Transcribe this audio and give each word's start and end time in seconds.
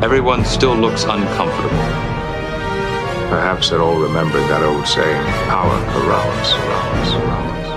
Everyone 0.00 0.44
still 0.44 0.76
looks 0.76 1.02
uncomfortable. 1.02 1.76
Perhaps 3.30 3.70
they're 3.70 3.82
all 3.82 3.98
remembered 3.98 4.42
that 4.42 4.62
old 4.62 4.86
saying, 4.86 5.24
power 5.48 5.76
corrupts, 5.90 6.52
corrupts, 6.52 7.10
corrupts. 7.10 7.67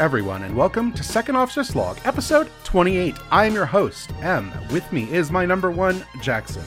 Everyone, 0.00 0.44
and 0.44 0.56
welcome 0.56 0.92
to 0.94 1.02
Second 1.04 1.36
Officer's 1.36 1.76
Log, 1.76 1.98
episode 2.06 2.50
28. 2.64 3.14
I 3.30 3.44
am 3.44 3.52
your 3.52 3.66
host, 3.66 4.10
M. 4.22 4.50
With 4.72 4.90
me 4.94 5.02
is 5.12 5.30
my 5.30 5.44
number 5.44 5.70
one, 5.70 6.02
Jackson. 6.22 6.64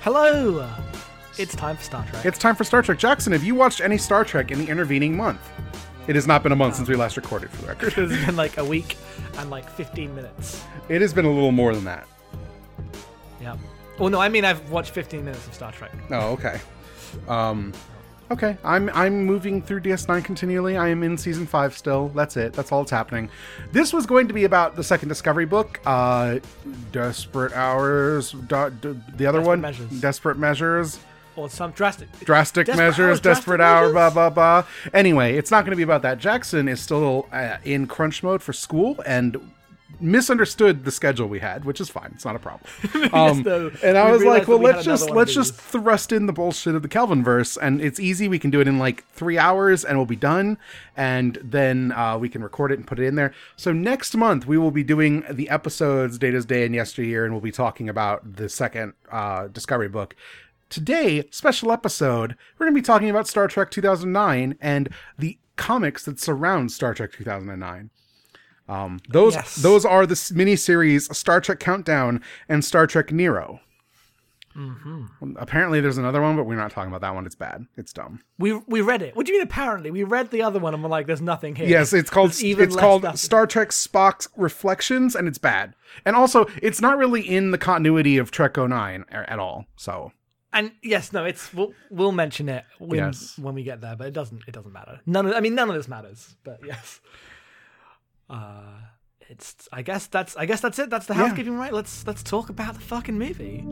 Hello! 0.00 0.66
It's 1.36 1.54
time 1.54 1.76
for 1.76 1.82
Star 1.82 2.06
Trek. 2.06 2.24
It's 2.24 2.38
time 2.38 2.54
for 2.54 2.64
Star 2.64 2.80
Trek. 2.80 2.96
Jackson, 2.96 3.34
have 3.34 3.44
you 3.44 3.54
watched 3.54 3.82
any 3.82 3.98
Star 3.98 4.24
Trek 4.24 4.50
in 4.50 4.58
the 4.58 4.66
intervening 4.66 5.14
month? 5.14 5.46
It 6.06 6.14
has 6.14 6.26
not 6.26 6.42
been 6.42 6.52
a 6.52 6.56
month 6.56 6.76
since 6.76 6.88
we 6.88 6.96
last 6.96 7.18
recorded, 7.18 7.50
for 7.50 7.60
the 7.60 7.68
record. 7.68 7.98
it's 7.98 8.24
been 8.26 8.36
like 8.36 8.56
a 8.56 8.64
week 8.64 8.96
and 9.36 9.50
like 9.50 9.68
15 9.68 10.14
minutes. 10.14 10.64
It 10.88 11.02
has 11.02 11.12
been 11.12 11.26
a 11.26 11.30
little 11.30 11.52
more 11.52 11.74
than 11.74 11.84
that. 11.84 12.08
Yeah. 13.42 13.58
Well, 13.98 14.08
no, 14.08 14.20
I 14.20 14.30
mean 14.30 14.46
I've 14.46 14.70
watched 14.70 14.92
15 14.92 15.22
minutes 15.22 15.46
of 15.46 15.52
Star 15.52 15.70
Trek. 15.70 15.92
Oh, 16.10 16.30
okay. 16.32 16.62
Um, 17.28 17.74
okay. 18.30 18.56
I'm 18.64 18.90
I'm 18.90 19.24
moving 19.24 19.62
through 19.62 19.80
DS9 19.80 20.24
continually. 20.24 20.76
I 20.76 20.88
am 20.88 21.02
in 21.02 21.16
season 21.16 21.46
five 21.46 21.76
still. 21.76 22.08
That's 22.08 22.36
it. 22.36 22.52
That's 22.52 22.72
all 22.72 22.82
that's 22.82 22.90
happening. 22.90 23.28
This 23.72 23.92
was 23.92 24.06
going 24.06 24.28
to 24.28 24.34
be 24.34 24.44
about 24.44 24.76
the 24.76 24.84
second 24.84 25.08
Discovery 25.08 25.46
book, 25.46 25.80
uh, 25.86 26.38
Desperate 26.92 27.52
Hours. 27.52 28.32
The 28.32 28.56
other 28.56 28.72
Desperate 29.16 29.42
one, 29.42 29.60
Measures. 29.60 30.00
Desperate 30.00 30.38
Measures. 30.38 30.98
Or 31.36 31.50
some 31.50 31.72
drastic. 31.72 32.08
drastic 32.20 32.66
Desperate 32.66 32.84
measures, 32.84 33.08
Hours, 33.08 33.20
desperate 33.20 33.56
Drastic 33.56 33.86
hour, 33.86 33.92
blah 33.92 34.10
blah 34.10 34.30
blah. 34.30 34.64
Anyway, 34.92 35.36
it's 35.36 35.50
not 35.50 35.64
going 35.64 35.72
to 35.72 35.76
be 35.76 35.82
about 35.82 36.02
that. 36.02 36.18
Jackson 36.18 36.68
is 36.68 36.80
still 36.80 37.26
uh, 37.32 37.56
in 37.64 37.88
crunch 37.88 38.22
mode 38.22 38.40
for 38.40 38.52
school 38.52 39.02
and 39.04 39.36
misunderstood 40.00 40.84
the 40.84 40.90
schedule 40.90 41.28
we 41.28 41.38
had, 41.38 41.64
which 41.64 41.80
is 41.80 41.88
fine. 41.88 42.10
It's 42.14 42.24
not 42.24 42.36
a 42.36 42.38
problem. 42.38 42.70
Um, 43.14 43.42
no. 43.42 43.70
and 43.82 43.96
I 43.96 44.10
was 44.10 44.24
like, 44.24 44.48
well, 44.48 44.58
we 44.58 44.64
let's 44.64 44.84
just 44.84 45.04
another 45.04 45.14
one 45.14 45.22
of 45.22 45.28
let's 45.28 45.34
just 45.34 45.54
thrust 45.54 46.10
in 46.10 46.26
the 46.26 46.32
bullshit 46.32 46.74
of 46.74 46.82
the 46.82 46.88
Kelvin 46.88 47.22
verse, 47.22 47.56
and 47.56 47.80
it's 47.80 48.00
easy. 48.00 48.28
We 48.28 48.38
can 48.38 48.50
do 48.50 48.60
it 48.60 48.66
in 48.66 48.78
like 48.78 49.06
three 49.08 49.38
hours, 49.38 49.84
and 49.84 49.98
we'll 49.98 50.06
be 50.06 50.16
done. 50.16 50.58
And 50.96 51.38
then 51.42 51.92
uh, 51.92 52.18
we 52.18 52.28
can 52.28 52.42
record 52.42 52.72
it 52.72 52.78
and 52.78 52.86
put 52.86 52.98
it 52.98 53.06
in 53.06 53.14
there. 53.14 53.32
So 53.56 53.72
next 53.72 54.16
month 54.16 54.46
we 54.46 54.58
will 54.58 54.70
be 54.70 54.82
doing 54.82 55.22
the 55.30 55.48
episodes 55.48 56.18
Data's 56.18 56.44
Day 56.44 56.64
and 56.64 56.74
Yesteryear, 56.74 57.24
and 57.24 57.32
we'll 57.32 57.40
be 57.40 57.52
talking 57.52 57.88
about 57.88 58.36
the 58.36 58.48
second 58.48 58.94
uh, 59.12 59.48
Discovery 59.48 59.88
book. 59.88 60.16
Today, 60.70 61.24
special 61.30 61.70
episode, 61.70 62.36
we're 62.58 62.66
going 62.66 62.74
to 62.74 62.80
be 62.80 62.84
talking 62.84 63.10
about 63.10 63.28
Star 63.28 63.46
Trek 63.46 63.70
2009 63.70 64.56
and 64.60 64.88
the 65.18 65.38
comics 65.56 66.04
that 66.04 66.18
surround 66.18 66.72
Star 66.72 66.94
Trek 66.94 67.12
2009. 67.12 67.90
Um, 68.68 69.00
those 69.08 69.34
Yes. 69.34 69.56
those 69.56 69.84
are 69.84 70.06
the 70.06 70.32
mini 70.34 70.56
series 70.56 71.14
Star 71.16 71.40
Trek 71.40 71.60
Countdown 71.60 72.22
and 72.48 72.64
Star 72.64 72.86
Trek 72.86 73.12
Nero. 73.12 73.60
Mm-hmm. 74.56 75.32
Apparently, 75.36 75.80
there's 75.80 75.98
another 75.98 76.22
one, 76.22 76.36
but 76.36 76.44
we're 76.44 76.54
not 76.54 76.70
talking 76.70 76.88
about 76.88 77.00
that 77.00 77.12
one. 77.12 77.26
It's 77.26 77.34
bad. 77.34 77.66
It's 77.76 77.92
dumb. 77.92 78.20
We 78.38 78.52
we 78.68 78.80
read 78.82 79.02
it. 79.02 79.16
What 79.16 79.26
do 79.26 79.32
you 79.32 79.38
mean 79.38 79.46
apparently? 79.48 79.90
We 79.90 80.04
read 80.04 80.30
the 80.30 80.42
other 80.42 80.60
one 80.60 80.74
and 80.74 80.82
we're 80.82 80.88
like, 80.88 81.08
there's 81.08 81.20
nothing 81.20 81.56
here. 81.56 81.66
Yes, 81.66 81.92
it's 81.92 82.08
called 82.08 82.30
There's 82.30 82.44
even 82.44 82.64
it's 82.68 82.76
called. 82.76 83.18
Star 83.18 83.48
Trek 83.48 83.70
Spock's 83.70 84.28
Reflections, 84.36 85.16
and 85.16 85.26
it's 85.26 85.38
bad. 85.38 85.74
And 86.04 86.14
also, 86.14 86.46
it's 86.62 86.80
not 86.80 86.98
really 86.98 87.20
in 87.20 87.50
the 87.50 87.58
continuity 87.58 88.16
of 88.16 88.30
Trek 88.30 88.56
09 88.56 89.04
at 89.10 89.38
all. 89.40 89.66
So 89.76 90.12
And 90.52 90.70
yes, 90.84 91.12
no, 91.12 91.24
it's 91.24 91.52
we'll, 91.52 91.72
we'll 91.90 92.12
mention 92.12 92.48
it 92.48 92.64
when 92.78 92.98
Yes. 93.00 93.36
when 93.36 93.56
we 93.56 93.64
get 93.64 93.80
there, 93.80 93.96
but 93.96 94.06
it 94.06 94.12
doesn't 94.14 94.42
it 94.46 94.52
doesn't 94.52 94.72
matter. 94.72 95.00
None 95.04 95.26
of 95.26 95.34
I 95.34 95.40
mean 95.40 95.56
none 95.56 95.68
of 95.68 95.74
this 95.74 95.88
matters, 95.88 96.36
but 96.44 96.60
yes. 96.64 97.00
Uh 98.28 98.80
it's 99.28 99.68
I 99.72 99.82
guess 99.82 100.06
that's 100.06 100.36
I 100.36 100.46
guess 100.46 100.60
that's 100.60 100.78
it. 100.78 100.90
That's 100.90 101.06
the 101.06 101.14
Yeah. 101.14 101.20
housekeeping 101.28 101.56
right. 101.56 101.72
Let's 101.72 102.06
let's 102.06 102.22
talk 102.22 102.48
about 102.50 102.74
the 102.74 102.80
fucking 102.80 103.18
movie. 103.18 103.64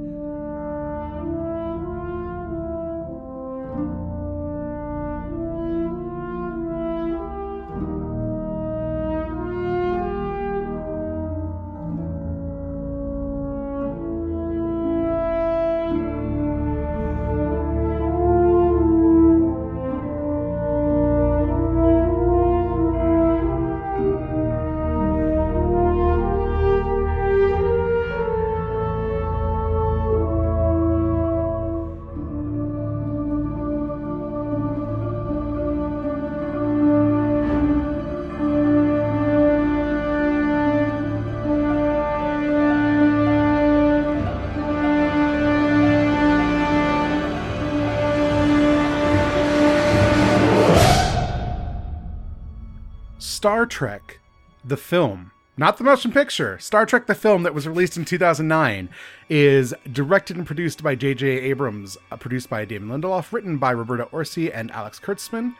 Star 53.42 53.66
Trek, 53.66 54.20
the 54.64 54.76
film, 54.76 55.32
not 55.56 55.76
the 55.76 55.82
motion 55.82 56.12
picture, 56.12 56.60
Star 56.60 56.86
Trek, 56.86 57.08
the 57.08 57.14
film 57.16 57.42
that 57.42 57.52
was 57.52 57.66
released 57.66 57.96
in 57.96 58.04
2009, 58.04 58.88
is 59.28 59.74
directed 59.90 60.36
and 60.36 60.46
produced 60.46 60.80
by 60.80 60.94
J.J. 60.94 61.26
Abrams, 61.26 61.98
uh, 62.12 62.16
produced 62.16 62.48
by 62.48 62.64
Damon 62.64 63.02
Lindelof, 63.02 63.32
written 63.32 63.58
by 63.58 63.72
Roberto 63.72 64.08
Orci 64.12 64.48
and 64.54 64.70
Alex 64.70 65.00
Kurtzman. 65.00 65.56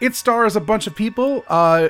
It 0.00 0.14
stars 0.14 0.54
a 0.54 0.60
bunch 0.60 0.86
of 0.86 0.94
people, 0.94 1.42
uh, 1.48 1.88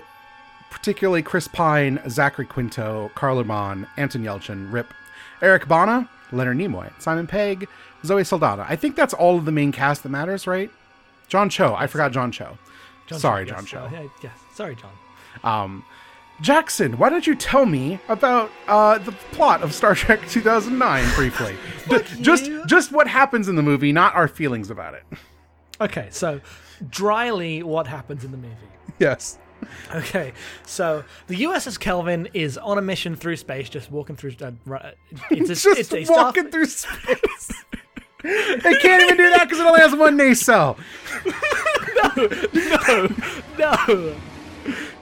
particularly 0.70 1.20
Chris 1.20 1.48
Pine, 1.48 2.00
Zachary 2.08 2.46
Quinto, 2.46 3.10
Karl 3.14 3.40
Urban, 3.40 3.86
Anton 3.98 4.24
Yelchin, 4.24 4.72
Rip, 4.72 4.94
Eric 5.42 5.68
Bana, 5.68 6.08
Leonard 6.32 6.56
Nimoy, 6.56 6.90
Simon 6.98 7.26
Pegg, 7.26 7.68
Zoe 8.06 8.24
Saldana. 8.24 8.64
I 8.66 8.74
think 8.74 8.96
that's 8.96 9.12
all 9.12 9.36
of 9.36 9.44
the 9.44 9.52
main 9.52 9.70
cast 9.70 10.02
that 10.02 10.08
matters, 10.08 10.46
right? 10.46 10.70
John 11.28 11.50
Cho. 11.50 11.74
I 11.74 11.88
forgot 11.88 12.10
John 12.10 12.32
Cho. 12.32 12.56
Sorry, 13.18 13.44
yes, 13.46 13.54
John 13.54 13.66
Cho. 13.66 13.80
uh, 13.80 13.90
yeah, 13.92 14.08
yes. 14.22 14.32
Sorry, 14.54 14.74
John. 14.74 14.92
Um, 15.44 15.84
Jackson, 16.40 16.96
why 16.96 17.10
don't 17.10 17.26
you 17.26 17.34
tell 17.34 17.66
me 17.66 17.98
about 18.08 18.50
uh, 18.66 18.96
the 18.98 19.12
plot 19.12 19.62
of 19.62 19.74
Star 19.74 19.94
Trek 19.94 20.26
2009 20.28 21.14
briefly? 21.14 21.56
Ju- 21.90 22.22
just, 22.22 22.50
just 22.66 22.92
what 22.92 23.06
happens 23.06 23.48
in 23.48 23.56
the 23.56 23.62
movie, 23.62 23.92
not 23.92 24.14
our 24.14 24.26
feelings 24.28 24.70
about 24.70 24.94
it. 24.94 25.04
Okay, 25.82 26.08
so 26.10 26.40
dryly 26.88 27.62
what 27.62 27.86
happens 27.86 28.24
in 28.24 28.30
the 28.30 28.36
movie. 28.38 28.54
Yes. 28.98 29.38
Okay, 29.94 30.32
so 30.64 31.04
the 31.26 31.42
USS 31.42 31.78
Kelvin 31.78 32.28
is 32.32 32.56
on 32.56 32.78
a 32.78 32.82
mission 32.82 33.14
through 33.16 33.36
space, 33.36 33.68
just 33.68 33.90
walking 33.90 34.16
through. 34.16 34.32
Uh, 34.40 34.52
it's 35.30 35.50
a, 35.50 35.54
Just 35.76 35.92
it's 35.92 35.92
a 35.92 36.12
walking 36.12 36.50
through 36.50 36.64
space. 36.66 37.52
they 38.22 38.74
can't 38.76 39.02
even 39.02 39.16
do 39.18 39.28
that 39.30 39.40
because 39.44 39.58
it 39.58 39.66
only 39.66 39.80
has 39.80 39.94
one 39.94 40.16
nacelle. 40.16 40.78
No, 42.02 42.28
no, 42.54 43.08
no. 43.58 44.16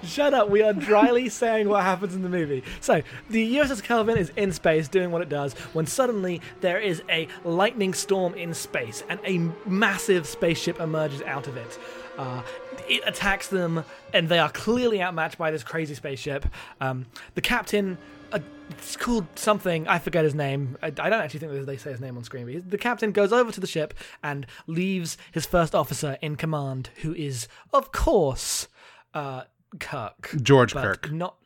Shut 0.09 0.33
up. 0.33 0.49
We 0.49 0.63
are 0.63 0.73
dryly 0.73 1.29
saying 1.29 1.69
what 1.69 1.83
happens 1.83 2.15
in 2.15 2.23
the 2.23 2.29
movie. 2.29 2.65
So, 2.81 3.03
the 3.29 3.57
USS 3.57 3.83
Kelvin 3.83 4.17
is 4.17 4.31
in 4.37 4.53
space 4.53 4.89
doing 4.89 5.11
what 5.11 5.21
it 5.23 5.29
does 5.29 5.53
when 5.75 5.87
suddenly 5.87 6.41
there 6.61 6.79
is 6.81 7.03
a 7.11 7.29
lightning 7.45 7.93
storm 7.93 8.35
in 8.35 8.55
space 8.55 9.05
and 9.09 9.21
a 9.25 9.39
massive 9.69 10.27
spaceship 10.27 10.81
emerges 10.81 11.21
out 11.23 11.47
of 11.47 11.57
it. 11.57 11.79
Uh, 12.17 12.43
it 12.89 13.03
attacks 13.07 13.49
them 13.49 13.85
and 14.15 14.29
they 14.29 14.39
are 14.39 14.51
clearly 14.51 15.03
outmatched 15.03 15.37
by 15.39 15.51
this 15.51 15.63
crazy 15.63 15.95
spaceship. 15.95 16.47
Um, 16.81 17.07
the 17.35 17.41
captain. 17.43 17.99
Uh, 18.33 18.41
it's 18.71 18.97
called 18.97 19.27
something. 19.37 19.89
I 19.89 19.99
forget 19.99 20.25
his 20.25 20.35
name. 20.35 20.77
I, 20.83 20.89
I 20.89 20.91
don't 20.91 21.15
actually 21.15 21.41
think 21.41 21.67
they 21.67 21.77
say 21.79 21.91
his 21.93 22.01
name 22.01 22.17
on 22.19 22.25
screen. 22.25 22.45
But 22.45 22.55
he- 22.55 22.61
the 22.61 22.77
captain 22.79 23.13
goes 23.13 23.33
over 23.33 23.51
to 23.53 23.61
the 23.61 23.67
ship 23.67 23.95
and 24.23 24.47
leaves 24.67 25.17
his 25.33 25.47
first 25.47 25.75
officer 25.75 26.19
in 26.21 26.37
command, 26.37 26.91
who 27.03 27.15
is, 27.15 27.49
of 27.73 27.93
course, 27.93 28.69
uh, 29.15 29.45
Kirk. 29.81 30.35
George 30.43 30.75
but 30.75 30.83
Kirk. 30.83 31.13
Not 31.13 31.37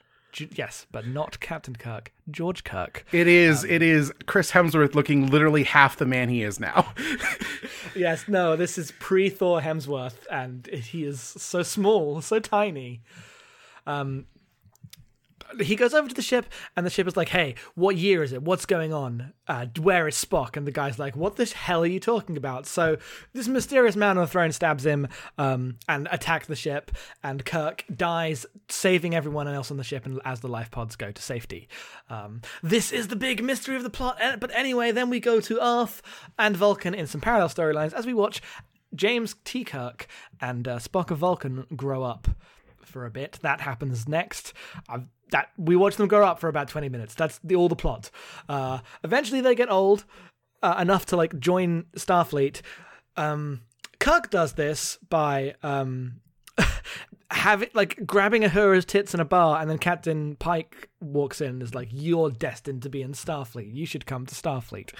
yes, 0.54 0.86
but 0.90 1.06
not 1.06 1.40
Captain 1.40 1.76
Kirk. 1.76 2.12
George 2.30 2.64
Kirk. 2.64 3.04
It 3.12 3.26
is. 3.26 3.64
it 3.64 3.82
is 3.82 4.12
Chris 4.26 4.52
Hemsworth 4.52 4.94
looking 4.94 5.26
literally 5.26 5.64
half 5.64 5.96
the 5.96 6.06
man 6.06 6.28
he 6.28 6.42
is 6.42 6.58
now. 6.58 6.92
Yes, 7.94 8.26
no, 8.26 8.56
this 8.56 8.78
is 8.78 8.90
pre 8.92 9.28
Thor 9.28 9.60
Hemsworth, 9.60 10.26
and 10.30 10.66
he 10.66 11.04
is 11.04 11.20
so 11.20 11.62
small, 11.62 12.22
so 12.22 12.38
tiny. 12.38 13.02
Um, 13.86 14.26
he 15.60 15.76
goes 15.76 15.94
over 15.94 16.08
to 16.08 16.14
the 16.14 16.22
ship, 16.22 16.46
and 16.76 16.84
the 16.86 16.90
ship 16.90 17.06
is 17.06 17.16
like, 17.16 17.28
"Hey, 17.30 17.54
what 17.74 17.96
year 17.96 18.22
is 18.22 18.32
it? 18.32 18.42
What's 18.42 18.66
going 18.66 18.92
on? 18.92 19.32
Uh, 19.46 19.66
where 19.80 20.08
is 20.08 20.14
Spock?" 20.16 20.56
And 20.56 20.66
the 20.66 20.72
guy's 20.72 20.98
like, 20.98 21.16
"What 21.16 21.36
the 21.36 21.44
hell 21.46 21.82
are 21.82 21.86
you 21.86 22.00
talking 22.00 22.36
about?" 22.36 22.66
So 22.66 22.96
this 23.32 23.48
mysterious 23.48 23.96
man 23.96 24.16
on 24.18 24.24
the 24.24 24.30
throne 24.30 24.52
stabs 24.52 24.86
him 24.86 25.08
um, 25.38 25.76
and 25.88 26.08
attacks 26.10 26.46
the 26.46 26.56
ship, 26.56 26.90
and 27.22 27.44
Kirk 27.44 27.84
dies, 27.94 28.46
saving 28.68 29.14
everyone 29.14 29.48
else 29.48 29.70
on 29.70 29.76
the 29.76 29.84
ship, 29.84 30.06
and 30.06 30.20
as 30.24 30.40
the 30.40 30.48
life 30.48 30.70
pods 30.70 30.96
go 30.96 31.10
to 31.12 31.22
safety. 31.22 31.68
Um, 32.08 32.40
this 32.62 32.92
is 32.92 33.08
the 33.08 33.16
big 33.16 33.42
mystery 33.42 33.76
of 33.76 33.82
the 33.82 33.90
plot. 33.90 34.16
Eh, 34.20 34.36
But 34.36 34.50
anyway, 34.54 34.92
then 34.92 35.10
we 35.10 35.20
go 35.20 35.40
to 35.40 35.58
Earth 35.62 36.02
and 36.38 36.56
Vulcan 36.56 36.94
in 36.94 37.06
some 37.06 37.20
parallel 37.20 37.48
storylines 37.48 37.92
as 37.92 38.06
we 38.06 38.14
watch 38.14 38.40
James 38.94 39.34
T. 39.44 39.64
Kirk 39.64 40.06
and 40.40 40.68
uh, 40.68 40.78
Spock 40.78 41.10
of 41.10 41.18
Vulcan 41.18 41.66
grow 41.74 42.02
up 42.02 42.28
for 42.84 43.06
a 43.06 43.10
bit. 43.10 43.38
That 43.42 43.62
happens 43.62 44.06
next. 44.08 44.52
I've, 44.88 45.06
that 45.32 45.48
we 45.58 45.76
watch 45.76 45.96
them 45.96 46.08
grow 46.08 46.24
up 46.24 46.38
for 46.38 46.48
about 46.48 46.68
twenty 46.68 46.88
minutes. 46.88 47.14
That's 47.14 47.38
the 47.42 47.56
all 47.56 47.68
the 47.68 47.76
plot. 47.76 48.10
Uh, 48.48 48.78
eventually, 49.02 49.40
they 49.40 49.54
get 49.54 49.70
old 49.70 50.04
uh, 50.62 50.76
enough 50.78 51.06
to 51.06 51.16
like 51.16 51.38
join 51.38 51.84
Starfleet. 51.96 52.62
Um, 53.16 53.62
Kirk 53.98 54.30
does 54.30 54.54
this 54.54 54.98
by 55.08 55.54
um, 55.62 56.20
have 57.30 57.62
it 57.62 57.74
like 57.74 58.06
grabbing 58.06 58.42
Uhura's 58.42 58.84
tits 58.84 59.14
in 59.14 59.20
a 59.20 59.24
bar, 59.24 59.60
and 59.60 59.68
then 59.68 59.78
Captain 59.78 60.36
Pike 60.36 60.88
walks 61.00 61.40
in 61.40 61.48
and 61.48 61.62
is 61.62 61.74
like, 61.74 61.88
"You're 61.90 62.30
destined 62.30 62.82
to 62.82 62.88
be 62.88 63.02
in 63.02 63.12
Starfleet. 63.12 63.74
You 63.74 63.86
should 63.86 64.06
come 64.06 64.26
to 64.26 64.34
Starfleet." 64.34 64.92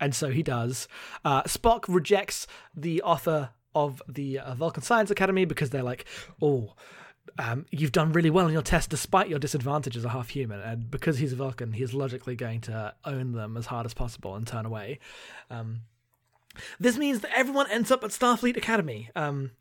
And 0.00 0.14
so 0.14 0.30
he 0.30 0.42
does. 0.42 0.88
Uh, 1.24 1.42
Spock 1.44 1.84
rejects 1.88 2.46
the 2.76 3.00
offer 3.02 3.50
of 3.74 4.02
the 4.08 4.38
uh, 4.38 4.54
Vulcan 4.54 4.82
Science 4.82 5.10
Academy 5.10 5.44
because 5.44 5.70
they're 5.70 5.82
like, 5.82 6.04
"Oh, 6.42 6.74
um, 7.38 7.66
you've 7.70 7.92
done 7.92 8.12
really 8.12 8.30
well 8.30 8.46
in 8.46 8.52
your 8.52 8.62
test 8.62 8.90
despite 8.90 9.28
your 9.28 9.38
disadvantage 9.38 9.96
as 9.96 10.04
a 10.04 10.10
half 10.10 10.30
human." 10.30 10.60
And 10.60 10.90
because 10.90 11.18
he's 11.18 11.32
a 11.32 11.36
Vulcan, 11.36 11.72
he's 11.72 11.94
logically 11.94 12.36
going 12.36 12.60
to 12.62 12.94
own 13.04 13.32
them 13.32 13.56
as 13.56 13.66
hard 13.66 13.86
as 13.86 13.94
possible 13.94 14.34
and 14.34 14.46
turn 14.46 14.66
away. 14.66 14.98
Um, 15.50 15.82
this 16.78 16.96
means 16.96 17.20
that 17.20 17.36
everyone 17.36 17.70
ends 17.70 17.90
up 17.90 18.04
at 18.04 18.10
Starfleet 18.10 18.56
Academy. 18.56 19.10
Um, 19.16 19.52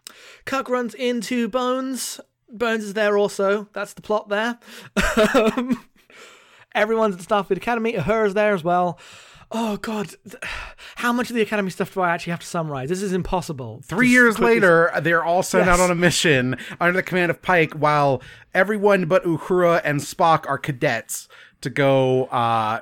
Kirk 0.45 0.69
runs 0.69 0.93
into 0.93 1.47
Bones. 1.47 2.19
Bones 2.49 2.83
is 2.83 2.93
there 2.93 3.17
also. 3.17 3.67
That's 3.73 3.93
the 3.93 4.01
plot 4.01 4.29
there. 4.29 4.59
um, 5.33 5.83
everyone's 6.75 7.15
at 7.15 7.21
Starfleet 7.21 7.57
Academy. 7.57 7.93
Uhura's 7.93 8.33
there 8.33 8.53
as 8.53 8.63
well. 8.63 8.99
Oh 9.51 9.77
god, 9.77 10.15
how 10.95 11.13
much 11.13 11.29
of 11.29 11.35
the 11.35 11.41
Academy 11.41 11.69
stuff 11.69 11.93
do 11.93 12.01
I 12.01 12.11
actually 12.11 12.31
have 12.31 12.39
to 12.39 12.47
summarize? 12.47 12.89
This 12.89 13.01
is 13.01 13.13
impossible. 13.13 13.81
Three 13.85 14.07
Just 14.07 14.13
years 14.13 14.39
later, 14.39 14.91
they're 15.01 15.23
all 15.23 15.43
sent 15.43 15.65
Yes. 15.67 15.79
out 15.79 15.83
on 15.83 15.91
a 15.91 15.95
mission 15.95 16.55
under 16.79 16.93
the 16.93 17.03
command 17.03 17.29
of 17.29 17.41
Pike, 17.41 17.73
while 17.73 18.21
everyone 18.53 19.05
but 19.05 19.23
Uhura 19.23 19.81
and 19.83 19.99
Spock 19.99 20.47
are 20.47 20.57
cadets 20.57 21.27
to 21.61 21.69
go 21.69 22.25
uh, 22.25 22.79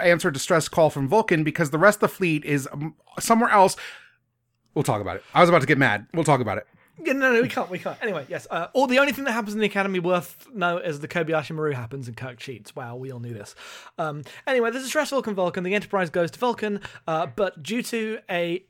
answer 0.00 0.28
a 0.28 0.32
distress 0.32 0.68
call 0.68 0.90
from 0.90 1.08
Vulcan 1.08 1.42
because 1.44 1.70
the 1.70 1.78
rest 1.78 1.96
of 1.96 2.00
the 2.02 2.08
fleet 2.08 2.44
is 2.44 2.68
um, 2.72 2.94
somewhere 3.18 3.50
else. 3.50 3.76
We'll 4.74 4.84
talk 4.84 5.00
about 5.00 5.16
it. 5.16 5.24
I 5.34 5.40
was 5.40 5.48
about 5.48 5.62
to 5.62 5.66
get 5.66 5.78
mad. 5.78 6.06
We'll 6.14 6.24
talk 6.24 6.40
about 6.40 6.58
it. 6.58 6.66
Yeah, 7.02 7.14
no, 7.14 7.32
no, 7.32 7.42
we 7.42 7.48
can't. 7.48 7.70
We 7.70 7.78
can't. 7.78 7.96
Anyway, 8.02 8.26
yes. 8.28 8.46
Uh, 8.50 8.66
all 8.74 8.86
the 8.86 8.98
only 8.98 9.12
thing 9.12 9.24
that 9.24 9.32
happens 9.32 9.54
in 9.54 9.60
the 9.60 9.66
academy 9.66 9.98
worth 10.00 10.46
note 10.54 10.84
is 10.84 11.00
the 11.00 11.08
Kobayashi 11.08 11.52
Maru 11.54 11.72
happens 11.72 12.08
and 12.08 12.16
Kirk 12.16 12.38
cheats. 12.38 12.76
Wow, 12.76 12.96
we 12.96 13.10
all 13.10 13.20
knew 13.20 13.32
this. 13.32 13.54
Um, 13.98 14.22
anyway, 14.46 14.70
there's 14.70 14.84
a 14.84 14.88
stress 14.88 15.10
Vulcan 15.10 15.34
Vulcan. 15.34 15.64
The 15.64 15.74
Enterprise 15.74 16.10
goes 16.10 16.30
to 16.32 16.38
Vulcan, 16.38 16.80
uh, 17.06 17.26
but 17.34 17.62
due 17.62 17.82
to 17.84 18.18
a 18.30 18.64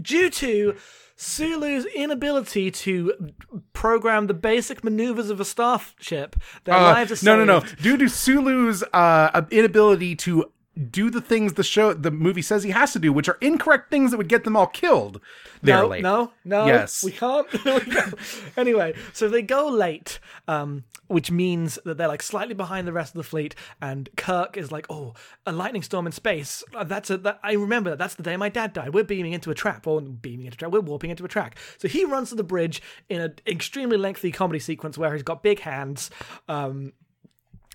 due 0.00 0.30
to 0.30 0.76
Sulu's 1.16 1.84
inability 1.86 2.70
to 2.70 3.32
program 3.72 4.28
the 4.28 4.34
basic 4.34 4.84
maneuvers 4.84 5.28
of 5.30 5.40
a 5.40 5.44
starship, 5.44 6.36
their 6.64 6.76
Uh, 6.76 6.82
lives 6.92 7.10
are 7.12 7.16
saved. 7.16 7.26
no, 7.26 7.44
no, 7.44 7.58
no. 7.58 7.66
Due 7.82 7.96
to 7.96 8.08
Sulu's 8.08 8.84
uh, 8.92 9.42
inability 9.50 10.14
to 10.16 10.52
do 10.78 11.10
the 11.10 11.20
things 11.20 11.54
the 11.54 11.64
show, 11.64 11.92
the 11.92 12.10
movie 12.10 12.42
says 12.42 12.62
he 12.62 12.70
has 12.70 12.92
to 12.92 12.98
do, 12.98 13.12
which 13.12 13.28
are 13.28 13.38
incorrect 13.40 13.90
things 13.90 14.10
that 14.10 14.16
would 14.16 14.28
get 14.28 14.44
them 14.44 14.56
all 14.56 14.66
killed. 14.66 15.20
They're 15.62 15.82
no, 15.82 15.88
late. 15.88 16.02
no, 16.02 16.32
no. 16.44 16.66
Yes. 16.66 17.02
we 17.02 17.12
can't. 17.12 17.46
Anyway, 18.56 18.94
so 19.12 19.28
they 19.28 19.42
go 19.42 19.68
late, 19.68 20.18
um, 20.48 20.84
which 21.06 21.30
means 21.30 21.78
that 21.84 21.96
they're 21.96 22.08
like 22.08 22.22
slightly 22.22 22.54
behind 22.54 22.86
the 22.86 22.92
rest 22.92 23.14
of 23.14 23.18
the 23.18 23.24
fleet. 23.24 23.54
And 23.80 24.08
Kirk 24.16 24.56
is 24.56 24.72
like, 24.72 24.86
"Oh, 24.90 25.14
a 25.46 25.52
lightning 25.52 25.82
storm 25.82 26.06
in 26.06 26.12
space. 26.12 26.62
Uh, 26.74 26.84
That's 26.84 27.10
a. 27.10 27.18
That, 27.18 27.40
I 27.42 27.52
remember 27.52 27.90
that. 27.90 27.98
That's 27.98 28.14
the 28.14 28.22
day 28.22 28.36
my 28.36 28.48
dad 28.48 28.72
died. 28.72 28.94
We're 28.94 29.04
beaming 29.04 29.32
into 29.32 29.50
a 29.50 29.54
trap, 29.54 29.86
or 29.86 30.00
beaming 30.00 30.46
into 30.46 30.56
a 30.56 30.58
trap. 30.58 30.72
We're 30.72 30.80
warping 30.80 31.10
into 31.10 31.24
a 31.24 31.28
track." 31.28 31.56
So 31.78 31.88
he 31.88 32.04
runs 32.04 32.30
to 32.30 32.34
the 32.34 32.44
bridge 32.44 32.82
in 33.08 33.20
an 33.20 33.34
extremely 33.46 33.96
lengthy 33.96 34.32
comedy 34.32 34.58
sequence 34.58 34.98
where 34.98 35.12
he's 35.12 35.22
got 35.22 35.42
big 35.42 35.60
hands. 35.60 36.10
Um, 36.48 36.92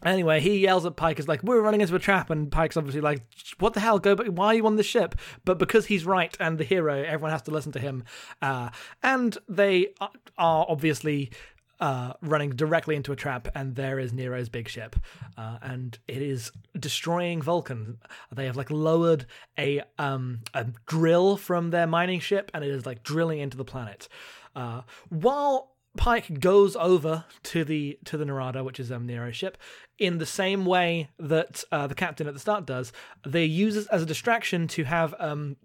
Anyway, 0.06 0.40
he 0.40 0.60
yells 0.60 0.86
at 0.86 0.96
Pike, 0.96 1.20
is 1.20 1.28
like, 1.28 1.44
we're 1.44 1.62
running 1.62 1.82
into 1.82 1.96
a 1.96 2.00
trap, 2.00 2.30
and 2.30 2.52
Pike's 2.52 2.78
obviously 2.78 3.02
like, 3.02 3.22
what 3.60 3.74
the 3.74 3.80
hell, 3.80 4.00
go 4.00 4.16
back, 4.16 4.28
why 4.28 4.48
are 4.48 4.56
you 4.56 4.66
on 4.66 4.76
the 4.76 4.84
ship? 4.84 5.16
But 5.46 5.58
because 5.58 5.86
he's 5.86 6.06
right 6.06 6.36
and 6.40 6.58
the 6.58 6.64
hero, 6.64 7.02
everyone 7.04 7.32
has 7.32 7.42
to 7.44 7.52
listen 7.52 7.72
to 7.74 7.80
him. 7.80 8.04
Uh, 8.42 8.70
and 9.02 9.38
they 9.48 9.94
are 10.38 10.66
obviously 10.68 11.32
uh, 11.80 12.14
running 12.22 12.52
directly 12.52 12.96
into 12.96 13.12
a 13.12 13.16
trap, 13.16 13.48
and 13.56 13.76
there 13.76 14.00
is 14.00 14.14
Nero's 14.14 14.50
big 14.50 14.70
ship. 14.70 14.96
Uh, 15.38 15.58
and 15.62 16.00
it 16.08 16.22
is 16.22 16.52
destroying 16.80 17.42
Vulcan. 17.42 17.98
They 18.32 18.46
have 18.46 18.56
like 18.56 18.72
lowered 18.72 19.26
a, 19.58 19.82
um, 20.00 20.40
a 20.54 20.68
drill 20.86 21.36
from 21.38 21.72
their 21.72 21.88
mining 21.88 22.20
ship, 22.20 22.52
and 22.54 22.64
it 22.64 22.70
is 22.70 22.86
like 22.86 23.04
drilling 23.04 23.40
into 23.40 23.58
the 23.58 23.66
planet. 23.66 24.08
Uh, 24.56 24.82
while 25.10 25.73
Pike 25.96 26.40
goes 26.40 26.76
over 26.76 27.26
to 27.44 27.64
the 27.64 28.00
to 28.06 28.18
the 28.18 28.26
Narada, 28.26 28.64
which 28.64 28.80
is 28.80 28.92
um, 28.92 29.06
Nero's 29.06 29.36
ship, 29.36 29.58
in 30.00 30.18
the 30.18 30.26
same 30.26 30.66
way 30.66 31.10
that 31.20 31.64
uh, 31.72 31.88
the 31.88 31.96
captain 31.96 32.28
at 32.28 32.34
the 32.34 32.40
start 32.40 32.66
does. 32.66 32.92
They 33.26 33.46
use 33.46 33.76
it 33.76 33.88
as 33.92 34.02
a 34.02 34.06
distraction 34.06 34.68
to 34.70 34.86
have 34.86 35.14
um, 35.20 35.58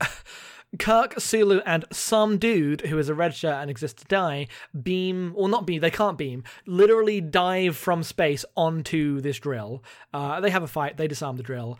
Kirk, 0.78 1.20
Sulu, 1.20 1.60
and 1.66 1.84
some 1.92 2.38
dude 2.38 2.82
who 2.82 2.98
is 2.98 3.08
a 3.08 3.14
red 3.14 3.34
shirt 3.34 3.56
and 3.56 3.70
exists 3.70 4.02
to 4.02 4.08
die 4.08 4.46
beam, 4.80 5.32
or 5.36 5.48
not 5.48 5.66
beam, 5.66 5.80
they 5.80 5.90
can't 5.90 6.16
beam, 6.16 6.44
literally 6.66 7.20
dive 7.20 7.76
from 7.76 8.02
space 8.02 8.44
onto 8.56 9.20
this 9.20 9.38
drill. 9.38 9.82
Uh, 10.14 10.40
they 10.40 10.50
have 10.50 10.62
a 10.62 10.68
fight, 10.68 10.96
they 10.96 11.08
disarm 11.08 11.36
the 11.36 11.42
drill. 11.42 11.78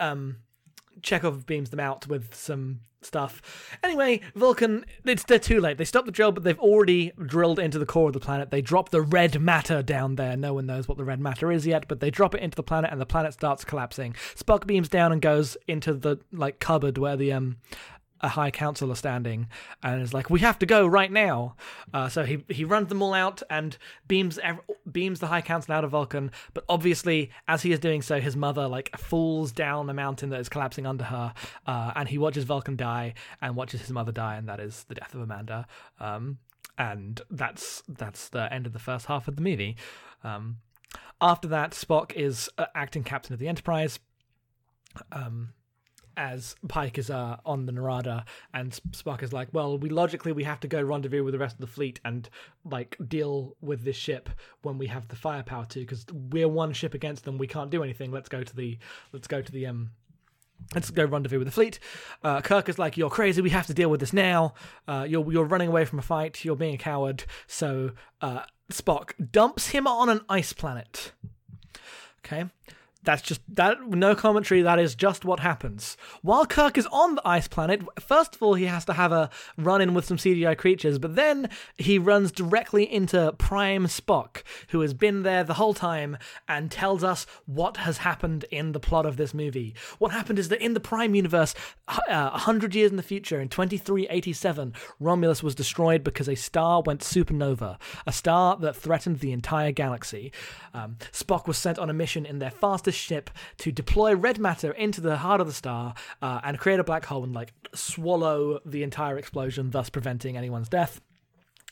Um, 0.00 0.36
Chekhov 1.02 1.46
beams 1.46 1.70
them 1.70 1.80
out 1.80 2.06
with 2.06 2.34
some 2.34 2.80
stuff. 3.04 3.42
Anyway, 3.82 4.20
Vulcan, 4.34 4.84
it's 5.04 5.24
they're 5.24 5.38
too 5.38 5.60
late. 5.60 5.78
They 5.78 5.84
stop 5.84 6.06
the 6.06 6.12
drill, 6.12 6.32
but 6.32 6.44
they've 6.44 6.58
already 6.58 7.12
drilled 7.26 7.58
into 7.58 7.78
the 7.78 7.86
core 7.86 8.08
of 8.08 8.12
the 8.12 8.20
planet. 8.20 8.50
They 8.50 8.62
drop 8.62 8.90
the 8.90 9.02
red 9.02 9.40
matter 9.40 9.82
down 9.82 10.16
there. 10.16 10.36
No 10.36 10.54
one 10.54 10.66
knows 10.66 10.88
what 10.88 10.98
the 10.98 11.04
red 11.04 11.20
matter 11.20 11.50
is 11.50 11.66
yet, 11.66 11.88
but 11.88 12.00
they 12.00 12.10
drop 12.10 12.34
it 12.34 12.42
into 12.42 12.56
the 12.56 12.62
planet, 12.62 12.90
and 12.90 13.00
the 13.00 13.06
planet 13.06 13.32
starts 13.32 13.64
collapsing. 13.64 14.14
Spock 14.36 14.66
beams 14.66 14.88
down 14.88 15.12
and 15.12 15.20
goes 15.20 15.56
into 15.66 15.94
the 15.94 16.18
like 16.32 16.60
cupboard 16.60 16.98
where 16.98 17.16
the 17.16 17.32
um 17.32 17.56
a 18.22 18.28
high 18.28 18.50
council 18.50 18.90
are 18.92 18.96
standing 18.96 19.48
and 19.82 20.00
is 20.02 20.14
like, 20.14 20.30
"We 20.30 20.40
have 20.40 20.58
to 20.60 20.66
go 20.66 20.86
right 20.86 21.10
now." 21.10 21.56
Uh, 21.92 22.08
so 22.08 22.24
he 22.24 22.44
he 22.48 22.64
runs 22.64 22.88
them 22.88 23.02
all 23.02 23.14
out 23.14 23.42
and 23.50 23.76
beams 24.08 24.38
beams 24.90 25.20
the 25.20 25.26
high 25.26 25.42
council 25.42 25.74
out 25.74 25.84
of 25.84 25.90
Vulcan. 25.90 26.30
But 26.54 26.64
obviously, 26.68 27.30
as 27.48 27.62
he 27.62 27.72
is 27.72 27.78
doing 27.78 28.02
so, 28.02 28.20
his 28.20 28.36
mother 28.36 28.68
like 28.68 28.96
falls 28.98 29.52
down 29.52 29.90
a 29.90 29.94
mountain 29.94 30.30
that 30.30 30.40
is 30.40 30.48
collapsing 30.48 30.86
under 30.86 31.04
her, 31.04 31.34
uh, 31.66 31.92
and 31.96 32.08
he 32.08 32.18
watches 32.18 32.44
Vulcan 32.44 32.76
die 32.76 33.14
and 33.40 33.56
watches 33.56 33.80
his 33.80 33.90
mother 33.90 34.12
die, 34.12 34.36
and 34.36 34.48
that 34.48 34.60
is 34.60 34.84
the 34.84 34.94
death 34.94 35.14
of 35.14 35.20
Amanda. 35.20 35.66
Um, 36.00 36.38
and 36.78 37.20
that's 37.30 37.82
that's 37.88 38.28
the 38.28 38.52
end 38.52 38.66
of 38.66 38.72
the 38.72 38.78
first 38.78 39.06
half 39.06 39.28
of 39.28 39.36
the 39.36 39.42
movie. 39.42 39.76
Um, 40.24 40.58
after 41.20 41.48
that, 41.48 41.72
Spock 41.72 42.12
is 42.14 42.48
uh, 42.58 42.66
acting 42.74 43.04
captain 43.04 43.32
of 43.32 43.38
the 43.38 43.48
Enterprise. 43.48 43.98
Um, 45.10 45.54
as 46.16 46.54
Pike 46.68 46.98
is 46.98 47.10
uh, 47.10 47.36
on 47.44 47.66
the 47.66 47.72
Narada, 47.72 48.24
and 48.52 48.72
Spock 48.90 49.22
is 49.22 49.32
like, 49.32 49.48
"Well, 49.52 49.78
we 49.78 49.88
logically 49.88 50.32
we 50.32 50.44
have 50.44 50.60
to 50.60 50.68
go 50.68 50.82
rendezvous 50.82 51.24
with 51.24 51.32
the 51.32 51.38
rest 51.38 51.56
of 51.56 51.60
the 51.60 51.66
fleet 51.66 52.00
and 52.04 52.28
like 52.64 52.96
deal 53.08 53.56
with 53.60 53.84
this 53.84 53.96
ship 53.96 54.28
when 54.62 54.78
we 54.78 54.86
have 54.88 55.08
the 55.08 55.16
firepower 55.16 55.66
to, 55.66 55.80
because 55.80 56.06
we're 56.12 56.48
one 56.48 56.72
ship 56.72 56.94
against 56.94 57.24
them. 57.24 57.38
We 57.38 57.46
can't 57.46 57.70
do 57.70 57.82
anything. 57.82 58.12
Let's 58.12 58.28
go 58.28 58.42
to 58.42 58.56
the 58.56 58.78
let's 59.12 59.28
go 59.28 59.42
to 59.42 59.52
the 59.52 59.66
um." 59.66 59.90
Let's 60.76 60.90
go 60.90 61.04
rendezvous 61.04 61.38
with 61.38 61.48
the 61.48 61.52
fleet. 61.52 61.80
Uh, 62.22 62.40
Kirk 62.40 62.68
is 62.68 62.78
like, 62.78 62.96
"You're 62.96 63.10
crazy. 63.10 63.42
We 63.42 63.50
have 63.50 63.66
to 63.66 63.74
deal 63.74 63.90
with 63.90 63.98
this 63.98 64.12
now. 64.12 64.54
Uh, 64.86 65.04
you're 65.08 65.32
you're 65.32 65.44
running 65.44 65.66
away 65.66 65.84
from 65.84 65.98
a 65.98 66.02
fight. 66.02 66.44
You're 66.44 66.54
being 66.54 66.74
a 66.74 66.78
coward." 66.78 67.24
So 67.48 67.90
uh, 68.20 68.42
Spock 68.70 69.12
dumps 69.32 69.70
him 69.70 69.88
on 69.88 70.08
an 70.08 70.20
ice 70.28 70.52
planet. 70.52 71.12
Okay. 72.24 72.44
That's 73.04 73.22
just 73.22 73.40
that 73.48 73.88
no 73.88 74.14
commentary. 74.14 74.62
That 74.62 74.78
is 74.78 74.94
just 74.94 75.24
what 75.24 75.40
happens. 75.40 75.96
While 76.22 76.46
Kirk 76.46 76.78
is 76.78 76.86
on 76.92 77.16
the 77.16 77.26
ice 77.26 77.48
planet, 77.48 77.82
first 78.00 78.36
of 78.36 78.42
all 78.42 78.54
he 78.54 78.66
has 78.66 78.84
to 78.84 78.92
have 78.92 79.10
a 79.10 79.28
run 79.58 79.80
in 79.80 79.92
with 79.92 80.04
some 80.04 80.18
CGI 80.18 80.56
creatures, 80.56 80.98
but 80.98 81.16
then 81.16 81.48
he 81.76 81.98
runs 81.98 82.30
directly 82.30 82.90
into 82.90 83.32
Prime 83.38 83.86
Spock, 83.86 84.42
who 84.68 84.80
has 84.80 84.94
been 84.94 85.22
there 85.22 85.42
the 85.42 85.54
whole 85.54 85.74
time 85.74 86.16
and 86.46 86.70
tells 86.70 87.02
us 87.02 87.26
what 87.46 87.78
has 87.78 87.98
happened 87.98 88.44
in 88.50 88.70
the 88.70 88.80
plot 88.80 89.04
of 89.04 89.16
this 89.16 89.34
movie. 89.34 89.74
What 89.98 90.12
happened 90.12 90.38
is 90.38 90.48
that 90.50 90.62
in 90.62 90.74
the 90.74 90.80
Prime 90.80 91.16
universe, 91.16 91.54
uh, 91.88 91.98
a 92.08 92.38
hundred 92.38 92.74
years 92.74 92.92
in 92.92 92.96
the 92.96 93.02
future, 93.02 93.40
in 93.40 93.48
2387, 93.48 94.74
Romulus 95.00 95.42
was 95.42 95.56
destroyed 95.56 96.04
because 96.04 96.28
a 96.28 96.36
star 96.36 96.82
went 96.86 97.00
supernova, 97.00 97.78
a 98.06 98.12
star 98.12 98.56
that 98.58 98.76
threatened 98.76 99.18
the 99.18 99.32
entire 99.32 99.72
galaxy. 99.72 100.32
Um, 100.72 100.96
Spock 101.12 101.48
was 101.48 101.58
sent 101.58 101.80
on 101.80 101.90
a 101.90 101.92
mission 101.92 102.24
in 102.24 102.38
their 102.38 102.50
fastest 102.50 102.91
ship 102.94 103.30
to 103.58 103.72
deploy 103.72 104.14
red 104.14 104.38
matter 104.38 104.72
into 104.72 105.00
the 105.00 105.18
heart 105.18 105.40
of 105.40 105.46
the 105.46 105.52
star 105.52 105.94
uh, 106.20 106.40
and 106.44 106.58
create 106.58 106.80
a 106.80 106.84
black 106.84 107.06
hole 107.06 107.24
and 107.24 107.32
like 107.34 107.52
swallow 107.74 108.60
the 108.64 108.82
entire 108.82 109.18
explosion, 109.18 109.70
thus 109.70 109.90
preventing 109.90 110.36
anyone's 110.36 110.68
death. 110.68 111.00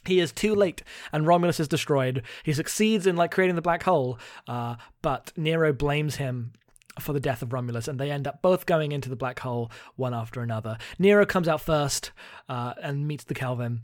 He 0.07 0.19
is 0.19 0.33
too 0.33 0.55
late, 0.55 0.83
and 1.13 1.27
Romulus 1.27 1.61
is 1.61 1.69
destroyed. 1.69 2.23
He 2.43 2.55
succeeds 2.55 3.07
in 3.07 3.17
like 3.17 3.31
creating 3.31 3.57
the 3.57 3.63
black 3.63 3.83
hole, 3.83 4.19
uh, 4.49 4.77
but 5.03 5.33
Nero 5.37 5.73
blames 5.75 6.17
him 6.17 6.53
for 6.99 7.13
the 7.13 7.21
death 7.21 7.43
of 7.43 7.53
Romulus, 7.53 7.87
and 7.87 7.99
they 7.99 8.11
end 8.11 8.27
up 8.27 8.41
both 8.43 8.67
going 8.67 8.93
into 8.93 9.09
the 9.09 9.17
black 9.17 9.41
hole 9.41 9.71
one 9.97 10.15
after 10.15 10.41
another. 10.41 10.79
Nero 10.99 11.27
comes 11.27 11.49
out 11.49 11.61
first 11.61 12.13
uh, 12.49 12.75
and 12.83 13.07
meets 13.07 13.25
the 13.25 13.35
Kelvin. 13.35 13.83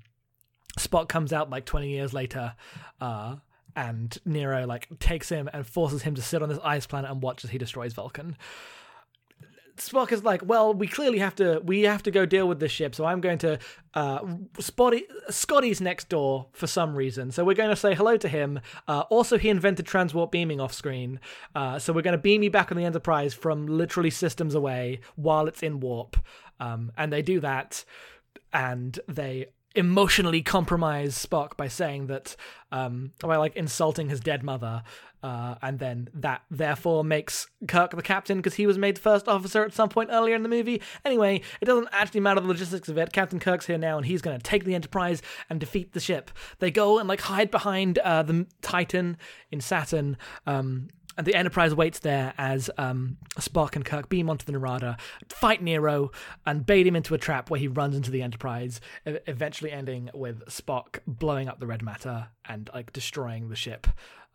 Spock 0.79 1.09
comes 1.09 1.33
out 1.33 1.51
like 1.51 1.65
20 1.65 1.89
years 1.89 2.13
later, 2.13 2.55
uh, 3.01 3.37
and 3.77 4.19
Nero 4.25 4.67
like 4.67 4.89
takes 4.99 5.29
him 5.29 5.49
and 5.53 5.67
forces 5.67 6.03
him 6.03 6.15
to 6.15 6.23
sit 6.23 6.43
on 6.43 6.49
this 6.49 6.59
ice 6.65 6.87
planet 6.87 7.11
and 7.11 7.23
watch 7.23 7.45
as 7.45 7.51
he 7.51 7.59
destroys 7.59 7.93
Vulcan. 7.93 8.37
Spock 9.77 10.11
is 10.11 10.25
like, 10.25 10.43
well, 10.43 10.73
we 10.73 10.87
clearly 10.87 11.19
have 11.19 11.35
to, 11.35 11.61
we 11.63 11.83
have 11.83 12.03
to 12.05 12.11
go 12.11 12.25
deal 12.25 12.49
with 12.49 12.61
this 12.61 12.73
ship. 12.73 12.95
So 12.95 13.05
I'm 13.05 13.21
going 13.21 13.37
to, 13.39 13.59
uh, 13.93 14.21
Spotty, 14.59 15.05
Scotty's 15.29 15.83
next 15.83 16.09
door 16.09 16.47
for 16.53 16.67
some 16.67 16.95
reason. 16.95 17.31
So 17.31 17.45
we're 17.45 17.55
going 17.55 17.69
to 17.69 17.77
say 17.77 17.95
hello 17.95 18.17
to 18.17 18.29
him. 18.29 18.61
Uh, 18.89 19.01
also, 19.11 19.37
he 19.37 19.51
invented 19.51 19.87
transwarp 19.87 20.31
beaming 20.31 20.61
off 20.61 20.73
screen. 20.73 21.21
Uh, 21.55 21.79
so 21.79 21.93
we're 21.93 22.01
going 22.01 22.17
to 22.17 22.19
beam 22.19 22.43
you 22.43 22.51
back 22.51 22.73
on 22.73 22.79
the 22.79 22.87
Enterprise 22.87 23.35
from 23.35 23.67
literally 23.67 24.09
systems 24.09 24.55
away 24.55 25.01
while 25.17 25.47
it's 25.47 25.63
in 25.63 25.81
warp. 25.81 26.17
Um, 26.59 26.91
and 26.97 27.13
they 27.13 27.21
do 27.21 27.39
that, 27.41 27.85
and 28.55 28.99
they 29.09 29.49
emotionally 29.77 30.43
compromise 30.43 31.15
Spock 31.25 31.57
by 31.57 31.69
saying 31.69 32.07
that, 32.09 32.37
um, 32.73 33.13
by 33.21 33.37
like 33.37 33.55
insulting 33.57 34.09
his 34.09 34.21
dead 34.21 34.43
mother, 34.43 34.83
uh, 35.23 35.57
and 35.63 35.79
then 35.79 36.09
that 36.15 36.43
therefore 36.51 37.03
makes 37.03 37.49
Kirk 37.67 37.91
the 37.91 38.03
captain 38.03 38.39
because 38.39 38.55
he 38.55 38.67
was 38.67 38.79
made 38.79 38.99
first 38.99 39.27
officer 39.27 39.65
at 39.65 39.75
some 39.75 39.89
point 39.89 40.11
earlier 40.13 40.35
in 40.35 40.43
the 40.43 40.49
movie. 40.49 40.81
Anyway, 41.05 41.41
it 41.61 41.65
doesn't 41.65 41.89
actually 41.91 42.21
matter 42.21 42.41
the 42.41 42.47
logistics 42.47 42.89
of 42.89 42.99
it. 42.99 43.13
Captain 43.13 43.41
Kirk's 43.41 43.67
here 43.67 43.79
now, 43.79 43.97
and 43.97 44.07
he's 44.07 44.23
going 44.23 44.37
to 44.37 44.43
take 44.43 44.65
the 44.65 44.75
Enterprise 44.75 45.23
and 45.51 45.59
defeat 45.59 45.93
the 45.93 46.01
ship. 46.01 46.31
They 46.59 46.71
go 46.71 46.99
and 46.99 47.09
like 47.09 47.23
hide 47.23 47.51
behind 47.51 47.99
uh, 47.99 48.23
the 48.23 48.47
Titan 48.63 49.17
in 49.51 49.61
Saturn. 49.61 50.17
Um, 50.47 50.89
and 51.17 51.27
the 51.27 51.35
Enterprise 51.35 51.75
waits 51.75 52.01
there 52.01 52.35
as 52.39 52.71
um, 52.79 53.17
Spock 53.39 53.75
and 53.75 53.85
Kirk 53.85 54.09
beam 54.09 54.29
onto 54.29 54.45
the 54.45 54.53
Narada, 54.53 54.97
fight 55.29 55.63
Nero, 55.63 56.11
and 56.45 56.67
bait 56.67 56.87
him 56.87 56.97
into 56.97 57.15
a 57.15 57.19
trap 57.19 57.51
where 57.51 57.61
he 57.61 57.69
runs 57.69 57.97
into 57.97 58.11
the 58.11 58.23
Enterprise, 58.23 58.81
eventually 59.05 59.73
ending 59.73 60.11
with 60.15 60.45
Spock 60.47 61.01
blowing 61.07 61.49
up 61.49 61.61
the 61.61 61.67
red 61.67 61.83
matter 61.83 62.29
and 62.49 62.71
like 62.75 62.93
destroying 62.93 63.49
the 63.49 63.57
ship. 63.57 63.87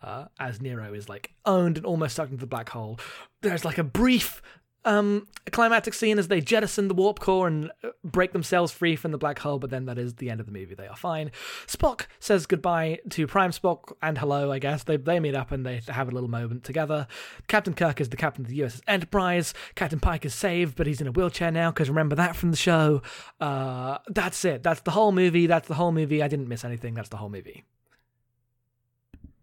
Uh, 0.04 0.26
as 0.40 0.60
Nero 0.60 0.94
is 0.96 1.08
like 1.08 1.32
owned 1.46 1.78
and 1.78 1.86
almost 1.86 2.16
sucked 2.16 2.32
into 2.32 2.42
the 2.42 2.48
black 2.48 2.70
hole. 2.70 3.00
There's 3.42 3.64
like 3.64 3.78
a 3.78 3.84
brief 3.84 4.42
um 4.84 5.28
climactic 5.52 5.94
scene 5.94 6.18
as 6.18 6.28
they 6.28 6.42
jettison 6.42 6.88
the 6.88 6.94
warp 6.94 7.20
core 7.20 7.48
and 7.48 7.70
uh, 7.84 7.90
break 8.04 8.32
themselves 8.32 8.72
free 8.72 8.96
from 8.96 9.12
the 9.12 9.18
black 9.18 9.38
hole 9.40 9.60
but 9.60 9.70
then 9.70 9.86
that 9.86 9.98
is 10.00 10.16
the 10.16 10.30
end 10.30 10.40
of 10.40 10.48
the 10.48 10.52
movie 10.52 10.74
they 10.74 10.88
are 10.88 10.96
fine 10.96 11.30
spock 11.68 12.08
says 12.20 12.48
goodbye 12.48 12.98
to 13.10 13.28
prime 13.28 13.52
spock 13.52 13.94
and 14.02 14.18
hello 14.18 14.52
i 14.52 14.58
guess 14.58 14.84
they, 14.84 14.98
they 14.98 15.20
meet 15.20 15.36
up 15.36 15.52
and 15.52 15.66
they 15.66 15.80
have 15.88 16.08
a 16.08 16.12
little 16.12 16.30
moment 16.30 16.64
together 16.64 17.06
captain 17.48 17.76
kirk 17.76 18.02
is 18.02 18.10
the 18.10 18.18
captain 18.18 18.44
of 18.44 18.50
the 18.50 18.60
uss 18.60 18.82
enterprise 18.88 19.54
captain 19.76 20.00
pike 20.00 20.26
is 20.26 20.34
saved 20.34 20.76
but 20.76 20.88
he's 20.88 21.00
in 21.00 21.06
a 21.08 21.12
wheelchair 21.12 21.52
now 21.52 21.70
because 21.70 21.88
remember 21.88 22.16
that 22.16 22.36
from 22.36 22.50
the 22.50 22.58
show 22.58 23.04
uh 23.40 24.00
that's 24.08 24.44
it 24.46 24.64
that's 24.64 24.82
the 24.82 24.92
whole 24.92 25.12
movie 25.12 25.46
that's 25.46 25.68
the 25.68 25.76
whole 25.76 25.92
movie 25.92 26.24
i 26.24 26.28
didn't 26.28 26.48
miss 26.48 26.66
anything 26.66 26.96
that's 26.96 27.10
the 27.10 27.18
whole 27.18 27.30
movie 27.30 27.64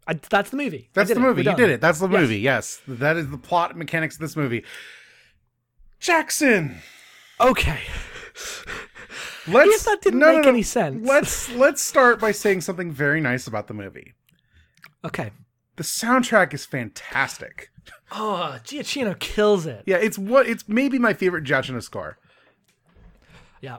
I, 0.06 0.14
that's 0.30 0.48
the 0.48 0.56
movie. 0.56 0.88
That's 0.94 1.12
the 1.12 1.20
movie. 1.20 1.42
You 1.42 1.44
done. 1.50 1.56
did 1.56 1.68
it. 1.68 1.80
That's 1.82 1.98
the 1.98 2.08
Yes. 2.08 2.20
movie. 2.22 2.38
Yes. 2.38 2.80
That 2.88 3.18
is 3.18 3.28
the 3.28 3.36
plot 3.36 3.76
mechanics 3.76 4.14
of 4.14 4.22
this 4.22 4.36
movie. 4.36 4.64
Jackson. 5.98 6.78
Okay. 7.40 7.80
Let's 9.46 9.84
that 9.84 10.02
didn't 10.02 10.18
no, 10.18 10.32
no, 10.32 10.40
no. 10.40 10.48
any 10.48 10.62
sense. 10.62 11.06
Let's 11.06 11.50
let's 11.52 11.82
start 11.82 12.20
by 12.20 12.32
saying 12.32 12.60
something 12.60 12.92
very 12.92 13.20
nice 13.20 13.46
about 13.46 13.66
the 13.66 13.74
movie. 13.74 14.14
Okay. 15.04 15.30
The 15.76 15.84
soundtrack 15.84 16.52
is 16.52 16.66
fantastic. 16.66 17.70
Oh, 18.12 18.58
Giacchino 18.64 19.18
kills 19.18 19.66
it. 19.66 19.84
Yeah, 19.86 19.96
it's 19.96 20.18
what 20.18 20.46
it's 20.46 20.68
maybe 20.68 20.98
my 20.98 21.14
favorite 21.14 21.44
Giacchino 21.44 21.82
score. 21.82 22.18
Yeah. 23.60 23.78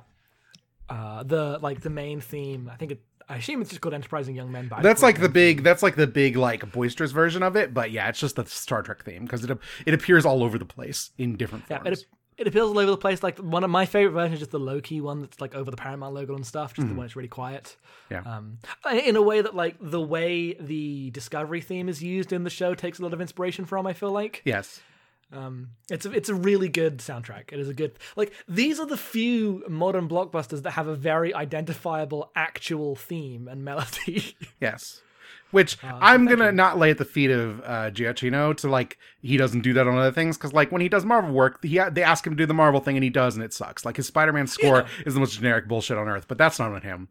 Uh, 0.90 1.24
the 1.24 1.60
like 1.62 1.82
the 1.82 1.90
main 1.90 2.22
theme. 2.22 2.70
I 2.72 2.78
think 2.78 2.92
it. 2.92 3.02
I 3.30 3.36
assume 3.38 3.62
it's 3.62 3.70
just 3.70 3.82
called 3.82 3.94
Enterprising 3.94 4.36
Young 4.36 4.52
Men. 4.52 4.68
But 4.68 4.82
That's 4.82 5.04
like 5.04 5.20
the 5.22 5.30
big 5.30 5.64
that's 5.64 5.84
like 5.84 5.96
the 5.96 6.08
big 6.08 6.36
like 6.36 6.72
boisterous 6.72 7.12
version 7.12 7.44
of 7.44 7.56
it, 7.56 7.74
but 7.74 7.92
yeah, 7.92 8.10
it's 8.10 8.20
just 8.20 8.36
the 8.36 8.46
Star 8.46 8.82
Trek 8.82 9.04
theme 9.04 9.24
because 9.24 9.44
it 9.44 9.58
it 9.86 9.94
appears 9.94 10.26
all 10.26 10.44
over 10.44 10.58
the 10.58 10.66
place 10.66 11.12
in 11.18 11.38
different 11.38 11.66
Yeah, 11.70 11.82
it, 11.86 12.06
it 12.40 12.48
appeals 12.48 12.72
all 12.72 12.80
over 12.80 12.90
the 12.90 12.98
place. 12.98 13.22
Like 13.22 13.38
one 13.38 13.64
of 13.64 13.70
my 13.70 13.86
favorite 13.86 14.14
versions 14.14 14.36
is 14.36 14.40
just 14.40 14.52
the 14.52 14.60
low 14.60 14.82
key 14.82 15.00
one 15.00 15.22
that's 15.22 15.40
like 15.40 15.54
over 15.54 15.70
the 15.70 15.78
Paramount 15.78 16.16
logo 16.16 16.36
and 16.36 16.46
stuff. 16.46 16.74
Just 16.74 16.88
the 16.88 16.94
one 16.96 17.06
that's 17.06 17.16
really 17.16 17.28
quiet. 17.30 17.76
Yeah. 18.10 18.22
Um, 18.26 18.58
in 18.92 19.16
a 19.16 19.22
way 19.22 19.42
that 19.42 19.56
like 19.56 19.76
the 19.80 20.02
way 20.02 20.54
the 20.54 21.12
Discovery 21.12 21.62
theme 21.62 21.88
is 21.88 22.02
used 22.02 22.34
in 22.34 22.44
the 22.44 22.50
show 22.50 22.74
takes 22.74 22.98
a 22.98 23.04
lot 23.04 23.14
of 23.14 23.22
inspiration 23.22 23.66
from. 23.66 23.86
I 23.86 23.94
feel 23.94 24.12
like. 24.12 24.42
yes. 24.46 24.82
Um, 25.32 25.72
it's 25.92 26.06
a, 26.08 26.12
it's 26.12 26.30
a 26.30 26.34
really 26.36 26.70
good 26.70 26.98
soundtrack. 27.00 27.52
It 27.54 27.60
is 27.60 27.70
a 27.70 27.74
good 27.74 28.00
like 28.16 28.34
these 28.48 28.80
are 28.80 28.86
the 28.88 28.98
few 28.98 29.64
modern 29.70 30.10
blockbusters 30.10 30.64
that 30.64 30.72
have 30.72 30.88
a 30.88 30.96
very 30.96 31.34
identifiable 31.34 32.32
actual 32.36 32.96
theme 32.96 33.48
and 33.48 33.64
melody. 33.64 34.36
Yes. 34.60 35.02
Which 35.52 35.84
Uh, 35.84 35.98
I'm 36.00 36.26
gonna 36.28 36.52
not 36.52 36.78
lay 36.78 36.92
at 36.92 36.98
the 37.00 37.06
feet 37.06 37.32
of 37.32 37.60
uh, 37.62 37.90
Giacchino 37.92 38.56
to 38.58 38.70
like 38.70 38.98
he 39.22 39.36
doesn't 39.38 39.62
do 39.62 39.74
that 39.74 39.88
on 39.88 39.98
other 39.98 40.12
things 40.12 40.38
because 40.38 40.54
like 40.54 40.72
when 40.72 40.82
he 40.82 40.90
does 40.90 41.06
Marvel 41.06 41.32
work, 41.32 41.64
he 41.64 41.80
they 41.92 42.04
ask 42.04 42.26
him 42.26 42.34
to 42.34 42.38
do 42.38 42.46
the 42.46 42.54
Marvel 42.54 42.80
thing 42.82 42.98
and 42.98 43.04
he 43.04 43.10
does 43.10 43.36
and 43.36 43.44
it 43.44 43.54
sucks. 43.54 43.84
Like 43.86 43.98
his 43.98 44.06
Spider-Man 44.08 44.46
score 44.48 44.86
is 45.06 45.14
the 45.16 45.20
most 45.20 45.34
generic 45.36 45.68
bullshit 45.68 45.98
on 45.98 46.08
earth, 46.08 46.26
but 46.28 46.38
that's 46.38 46.60
not 46.60 46.72
on 46.72 46.82
him. 46.82 47.08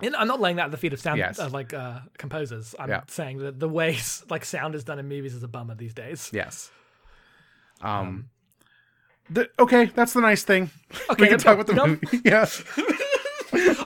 And 0.00 0.14
I'm 0.14 0.28
not 0.28 0.40
laying 0.40 0.56
that 0.56 0.66
at 0.66 0.70
the 0.70 0.76
feet 0.76 0.92
of 0.92 1.00
sound 1.00 1.18
Yes. 1.18 1.38
of 1.40 1.52
like 1.52 1.74
uh, 1.74 2.00
composers. 2.16 2.76
I'm 2.78 2.88
Yeah. 2.88 3.00
saying 3.08 3.38
that 3.38 3.58
the 3.58 3.68
way 3.68 3.98
like 4.30 4.44
sound 4.44 4.74
is 4.76 4.84
done 4.84 4.98
in 5.00 5.08
movies 5.08 5.34
is 5.34 5.42
a 5.42 5.48
bummer 5.48 5.74
these 5.74 5.94
days. 5.94 6.30
Yes. 6.32 6.70
Um. 7.80 8.28
the, 9.30 9.48
okay, 9.58 9.86
that's 9.86 10.12
the 10.12 10.20
nice 10.20 10.42
thing. 10.42 10.70
Okay, 11.10 11.22
we 11.24 11.28
can 11.28 11.38
talk 11.38 11.54
about 11.54 11.66
the 11.66 11.74
Nope. 11.74 12.00
movie. 12.02 12.20
Yeah. 12.24 12.46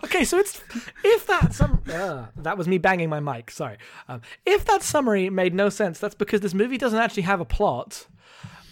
Okay, 0.05 0.25
so 0.25 0.39
it's 0.39 0.61
if 1.05 1.27
that 1.29 1.55
some 1.55 1.81
uh, 1.91 2.27
that 2.37 2.59
was 2.59 2.67
me 2.67 2.79
banging 2.79 3.09
my 3.09 3.21
mic. 3.21 3.51
Sorry. 3.51 3.79
Um, 4.09 4.21
if 4.45 4.65
that 4.65 4.83
summary 4.83 5.31
made 5.31 5.55
no 5.55 5.69
sense, 5.69 6.01
that's 6.01 6.17
because 6.17 6.41
this 6.41 6.53
movie 6.53 6.77
doesn't 6.79 6.99
actually 6.99 7.23
have 7.23 7.41
a 7.41 7.45
plot. 7.45 8.07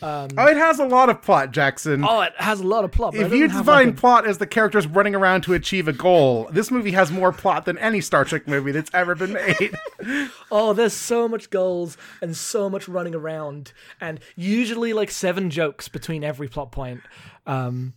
Oh, 0.02 0.26
it 0.46 0.56
has 0.56 0.78
a 0.78 0.84
lot 0.86 1.10
of 1.10 1.22
plot, 1.22 1.52
Jackson. 1.52 2.04
Oh, 2.04 2.20
it 2.22 2.32
has 2.38 2.60
a 2.60 2.66
lot 2.66 2.84
of 2.84 2.92
plot. 2.92 3.14
If 3.14 3.32
you 3.32 3.48
define 3.48 3.64
like, 3.66 3.88
a- 3.88 3.92
plot 3.92 4.26
as 4.26 4.38
the 4.38 4.46
characters 4.46 4.86
running 4.86 5.14
around 5.14 5.42
to 5.42 5.54
achieve 5.54 5.88
a 5.88 5.92
goal, 5.92 6.48
this 6.52 6.70
movie 6.70 6.92
has 6.92 7.10
more 7.12 7.32
plot 7.32 7.64
than 7.64 7.76
any 7.78 8.00
Star 8.00 8.24
Trek 8.24 8.48
movie 8.48 8.72
that's 8.72 8.90
ever 8.94 9.14
been 9.14 9.32
made. 9.32 9.76
Oh, 10.52 10.72
there's 10.72 10.92
so 10.94 11.28
much 11.28 11.50
goals 11.50 11.96
and 12.20 12.36
so 12.36 12.68
much 12.68 12.88
running 12.88 13.14
around, 13.14 13.72
and 14.00 14.18
usually 14.34 14.92
like 14.92 15.10
seven 15.10 15.48
jokes 15.50 15.86
between 15.88 16.24
every 16.24 16.48
plot 16.48 16.72
point. 16.72 17.02
Um, 17.46 17.92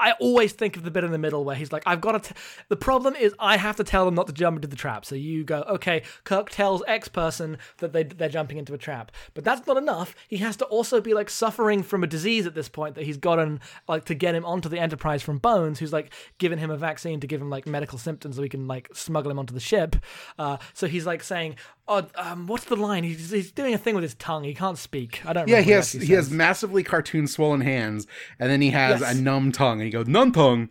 I 0.00 0.12
always 0.20 0.52
think 0.52 0.76
of 0.76 0.82
the 0.82 0.90
bit 0.90 1.04
in 1.04 1.12
the 1.12 1.18
middle 1.18 1.44
where 1.44 1.54
he's 1.54 1.70
like, 1.72 1.84
"I've 1.86 2.00
got 2.00 2.12
to." 2.22 2.32
T-. 2.34 2.40
The 2.68 2.76
problem 2.76 3.14
is, 3.14 3.34
I 3.38 3.56
have 3.56 3.76
to 3.76 3.84
tell 3.84 4.04
them 4.04 4.14
not 4.14 4.26
to 4.26 4.32
jump 4.32 4.56
into 4.56 4.66
the 4.68 4.74
trap. 4.76 5.04
So 5.04 5.14
you 5.14 5.44
go, 5.44 5.62
"Okay." 5.68 6.02
Kirk 6.24 6.50
tells 6.50 6.82
X 6.88 7.08
person 7.08 7.58
that 7.78 7.92
they 7.92 8.02
they're 8.02 8.28
jumping 8.28 8.58
into 8.58 8.74
a 8.74 8.78
trap, 8.78 9.12
but 9.34 9.44
that's 9.44 9.66
not 9.66 9.76
enough. 9.76 10.14
He 10.28 10.38
has 10.38 10.56
to 10.56 10.64
also 10.66 11.00
be 11.00 11.14
like 11.14 11.30
suffering 11.30 11.82
from 11.84 12.02
a 12.02 12.06
disease 12.06 12.46
at 12.46 12.54
this 12.54 12.68
point 12.68 12.94
that 12.96 13.04
he's 13.04 13.16
gotten 13.16 13.60
like 13.86 14.04
to 14.06 14.14
get 14.14 14.34
him 14.34 14.44
onto 14.44 14.68
the 14.68 14.78
Enterprise 14.80 15.22
from 15.22 15.38
Bones, 15.38 15.78
who's 15.78 15.92
like 15.92 16.12
giving 16.38 16.58
him 16.58 16.70
a 16.70 16.76
vaccine 16.76 17.20
to 17.20 17.26
give 17.26 17.40
him 17.40 17.50
like 17.50 17.66
medical 17.66 17.98
symptoms 17.98 18.36
so 18.36 18.42
he 18.42 18.48
can 18.48 18.66
like 18.66 18.88
smuggle 18.92 19.30
him 19.30 19.38
onto 19.38 19.54
the 19.54 19.60
ship. 19.60 19.96
Uh, 20.38 20.56
so 20.74 20.86
he's 20.88 21.06
like 21.06 21.22
saying, 21.22 21.54
"Oh, 21.86 22.02
um, 22.16 22.46
what's 22.48 22.64
the 22.64 22.76
line?" 22.76 23.04
He's, 23.04 23.30
he's 23.30 23.52
doing 23.52 23.72
a 23.74 23.78
thing 23.78 23.94
with 23.94 24.02
his 24.02 24.14
tongue. 24.14 24.42
He 24.44 24.54
can't 24.54 24.78
speak. 24.78 25.22
I 25.24 25.32
don't. 25.32 25.48
yeah, 25.48 25.56
remember 25.56 25.64
he 25.66 25.70
has 25.72 25.86
actually 25.94 26.06
he 26.06 26.12
has 26.14 26.30
massively 26.30 26.82
cartoon 26.82 27.26
swollen 27.28 27.60
hands, 27.60 28.06
and 28.40 28.50
then 28.50 28.60
he 28.60 28.70
has 28.70 29.00
Yes. 29.00 29.14
a 29.16 29.20
numb 29.20 29.52
tongue, 29.52 29.75
and 29.76 29.84
he 29.84 29.90
goes 29.90 30.06
numb 30.06 30.32
tongue. 30.32 30.70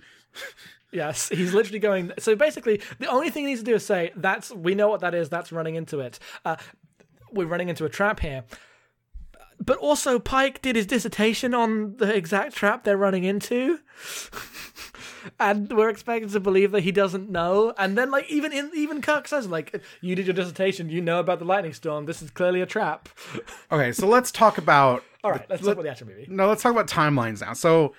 Yes, 0.92 1.30
he's 1.30 1.54
literally 1.54 1.80
going. 1.80 2.12
So 2.20 2.36
basically, 2.36 2.82
the 3.00 3.08
only 3.08 3.30
thing 3.30 3.44
he 3.44 3.50
needs 3.50 3.62
to 3.62 3.66
do 3.66 3.76
is 3.76 3.86
say, 3.86 4.12
"That's 4.16 4.52
we 4.52 4.76
know 4.76 4.88
what 4.88 5.02
that 5.02 5.14
is. 5.14 5.28
That's 5.30 5.52
running 5.52 5.76
into 5.76 6.00
it. 6.00 6.20
Uh, 6.46 6.56
we're 7.32 7.48
running 7.48 7.70
into 7.70 7.86
a 7.86 7.90
trap 7.90 8.22
here." 8.22 8.44
but 9.64 9.78
also 9.78 10.20
Pike 10.20 10.62
did 10.62 10.76
his 10.76 10.86
dissertation 10.86 11.54
on 11.54 11.98
the 11.98 12.14
exact 12.14 12.56
trap 12.56 12.84
they're 12.84 12.98
running 12.98 13.24
into. 13.24 13.80
and 15.40 15.72
we're 15.72 15.90
expected 15.90 16.32
to 16.32 16.40
believe 16.40 16.72
that 16.72 16.82
he 16.82 16.92
doesn't 16.92 17.30
know. 17.30 17.74
And 17.78 17.98
then 17.98 18.12
like 18.12 18.30
even 18.30 18.52
in 18.52 18.72
even 18.74 19.02
Kirk 19.02 19.28
says 19.28 19.48
like 19.48 19.82
you 20.02 20.16
did 20.16 20.28
your 20.28 20.34
dissertation, 20.34 20.90
you 20.90 21.02
know 21.02 21.20
about 21.20 21.40
the 21.40 21.46
lightning 21.46 21.74
storm. 21.74 22.06
This 22.06 22.22
is 22.22 22.30
clearly 22.32 22.62
a 22.62 22.66
trap. 22.66 23.10
Okay, 23.72 23.92
so 23.92 24.08
let's 24.08 24.32
talk 24.32 24.58
about. 24.58 25.04
All 25.24 25.32
right, 25.32 25.46
let's 25.50 25.64
talk 25.64 25.74
about 25.74 25.84
the 25.84 25.90
actual 25.90 26.08
movie. 26.08 26.28
No, 26.30 26.48
let's 26.48 26.62
talk 26.62 26.72
about 26.72 26.88
timelines 26.88 27.42
now. 27.42 27.54
So 27.54 27.96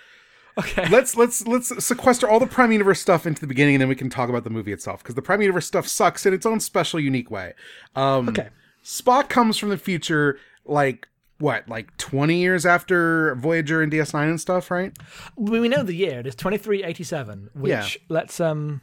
Okay. 0.59 0.89
let's 0.91 1.17
let's 1.17 1.47
let's 1.47 1.85
sequester 1.85 2.29
all 2.29 2.41
the 2.41 2.47
Prime 2.47 2.73
Universe 2.73 3.01
stuff 3.01 3.27
into 3.27 3.41
the 3.41 3.47
beginning, 3.47 3.75
and 3.75 3.83
then 3.83 3.89
we 3.89 3.95
can 3.95 4.09
talk 4.11 4.29
about 4.29 4.45
the 4.45 4.51
movie 4.51 4.73
itself 4.73 5.03
because 5.03 5.15
the 5.15 5.23
Prime 5.23 5.41
Universe 5.43 5.67
stuff 5.67 5.87
sucks 5.87 6.25
in 6.27 6.33
its 6.35 6.47
own 6.47 6.61
special, 6.61 6.99
unique 6.99 7.31
way. 7.31 7.53
Um, 7.95 8.29
Okay. 8.31 8.49
Spock 8.85 9.29
comes 9.29 9.59
from 9.59 9.69
the 9.71 9.77
future, 9.79 10.39
like 10.65 11.09
what, 11.39 11.69
like 11.69 11.95
twenty 11.99 12.39
years 12.41 12.65
after 12.65 13.35
Voyager 13.35 13.83
and 13.83 13.93
DS9 13.93 14.29
and 14.31 14.41
stuff, 14.41 14.71
right? 14.71 14.97
we 15.37 15.69
know 15.69 15.83
the 15.83 15.93
year. 15.95 16.21
It 16.21 16.27
is 16.27 16.35
2387, 16.37 17.51
which 17.55 17.71
Yeah. 17.71 17.87
let's 18.09 18.41
um 18.41 18.81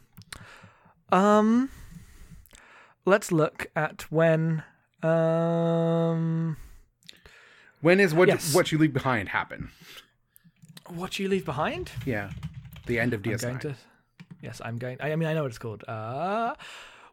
um 1.10 1.70
let's 3.04 3.32
look 3.32 3.66
at 3.74 4.02
when 4.12 4.62
um 5.02 6.56
When 7.80 7.98
is 8.00 8.14
what 8.14 8.28
Yes. 8.28 8.54
what 8.54 8.70
you 8.72 8.78
leave 8.78 8.92
behind 8.92 9.30
happen? 9.30 9.70
What 10.96 11.18
you 11.18 11.28
leave 11.28 11.44
behind. 11.44 11.90
Yeah, 12.06 12.30
the 12.86 12.98
end 13.00 13.14
of 13.14 13.26
I'm 13.26 13.32
DS9. 13.32 13.42
going 13.42 13.58
to 13.60 13.74
Yes, 14.42 14.60
I'm 14.64 14.76
going 14.78 14.98
I 15.00 15.12
I 15.12 15.16
mean 15.16 15.28
I 15.28 15.34
know 15.34 15.42
what 15.42 15.48
it's 15.50 15.58
called. 15.58 15.84
Uh 15.88 16.54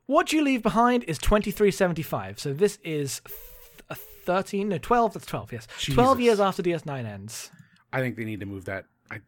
what 0.08 0.34
you 0.34 0.42
leave 0.44 0.62
behind 0.64 1.04
is 1.06 1.18
2375. 1.20 2.40
So 2.40 2.54
this 2.54 2.78
is 2.84 3.22
th- 3.88 4.00
13 4.26 4.70
no 4.70 4.78
12 4.78 5.14
that's 5.14 5.26
12 5.26 5.52
yes 5.54 5.68
12 5.82 6.20
years 6.20 6.40
after 6.40 6.62
ds9 6.62 7.06
ends 7.06 7.50
I 7.94 8.00
think 8.02 8.16
they 8.18 8.24
need 8.24 8.40
to 8.42 8.46
move 8.46 8.66
that. 8.66 8.86
I, 9.10 9.20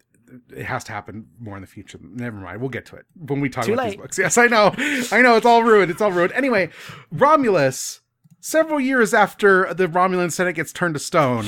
it 0.55 0.65
has 0.65 0.83
to 0.85 0.91
happen 0.93 1.27
more 1.39 1.55
in 1.57 1.61
the 1.61 1.67
future. 1.67 1.99
Never 2.01 2.37
mind. 2.37 2.61
We'll 2.61 2.69
get 2.69 2.85
to 2.87 2.95
it 2.95 3.05
when 3.15 3.41
we 3.41 3.49
talk 3.49 3.65
Too 3.65 3.73
about 3.73 3.83
late. 3.85 3.91
these 3.91 4.01
books. 4.01 4.17
Yes, 4.17 4.37
I 4.37 4.47
know. 4.47 4.73
I 5.11 5.21
know. 5.21 5.35
It's 5.35 5.45
all 5.45 5.63
ruined. 5.63 5.91
It's 5.91 6.01
all 6.01 6.11
ruined. 6.13 6.31
Anyway, 6.33 6.69
Romulus. 7.11 7.99
Several 8.39 8.79
years 8.79 9.13
after 9.13 9.73
the 9.73 9.87
Romulan 9.87 10.31
Senate 10.31 10.53
gets 10.53 10.71
turned 10.73 10.93
to 10.95 10.99
stone, 10.99 11.45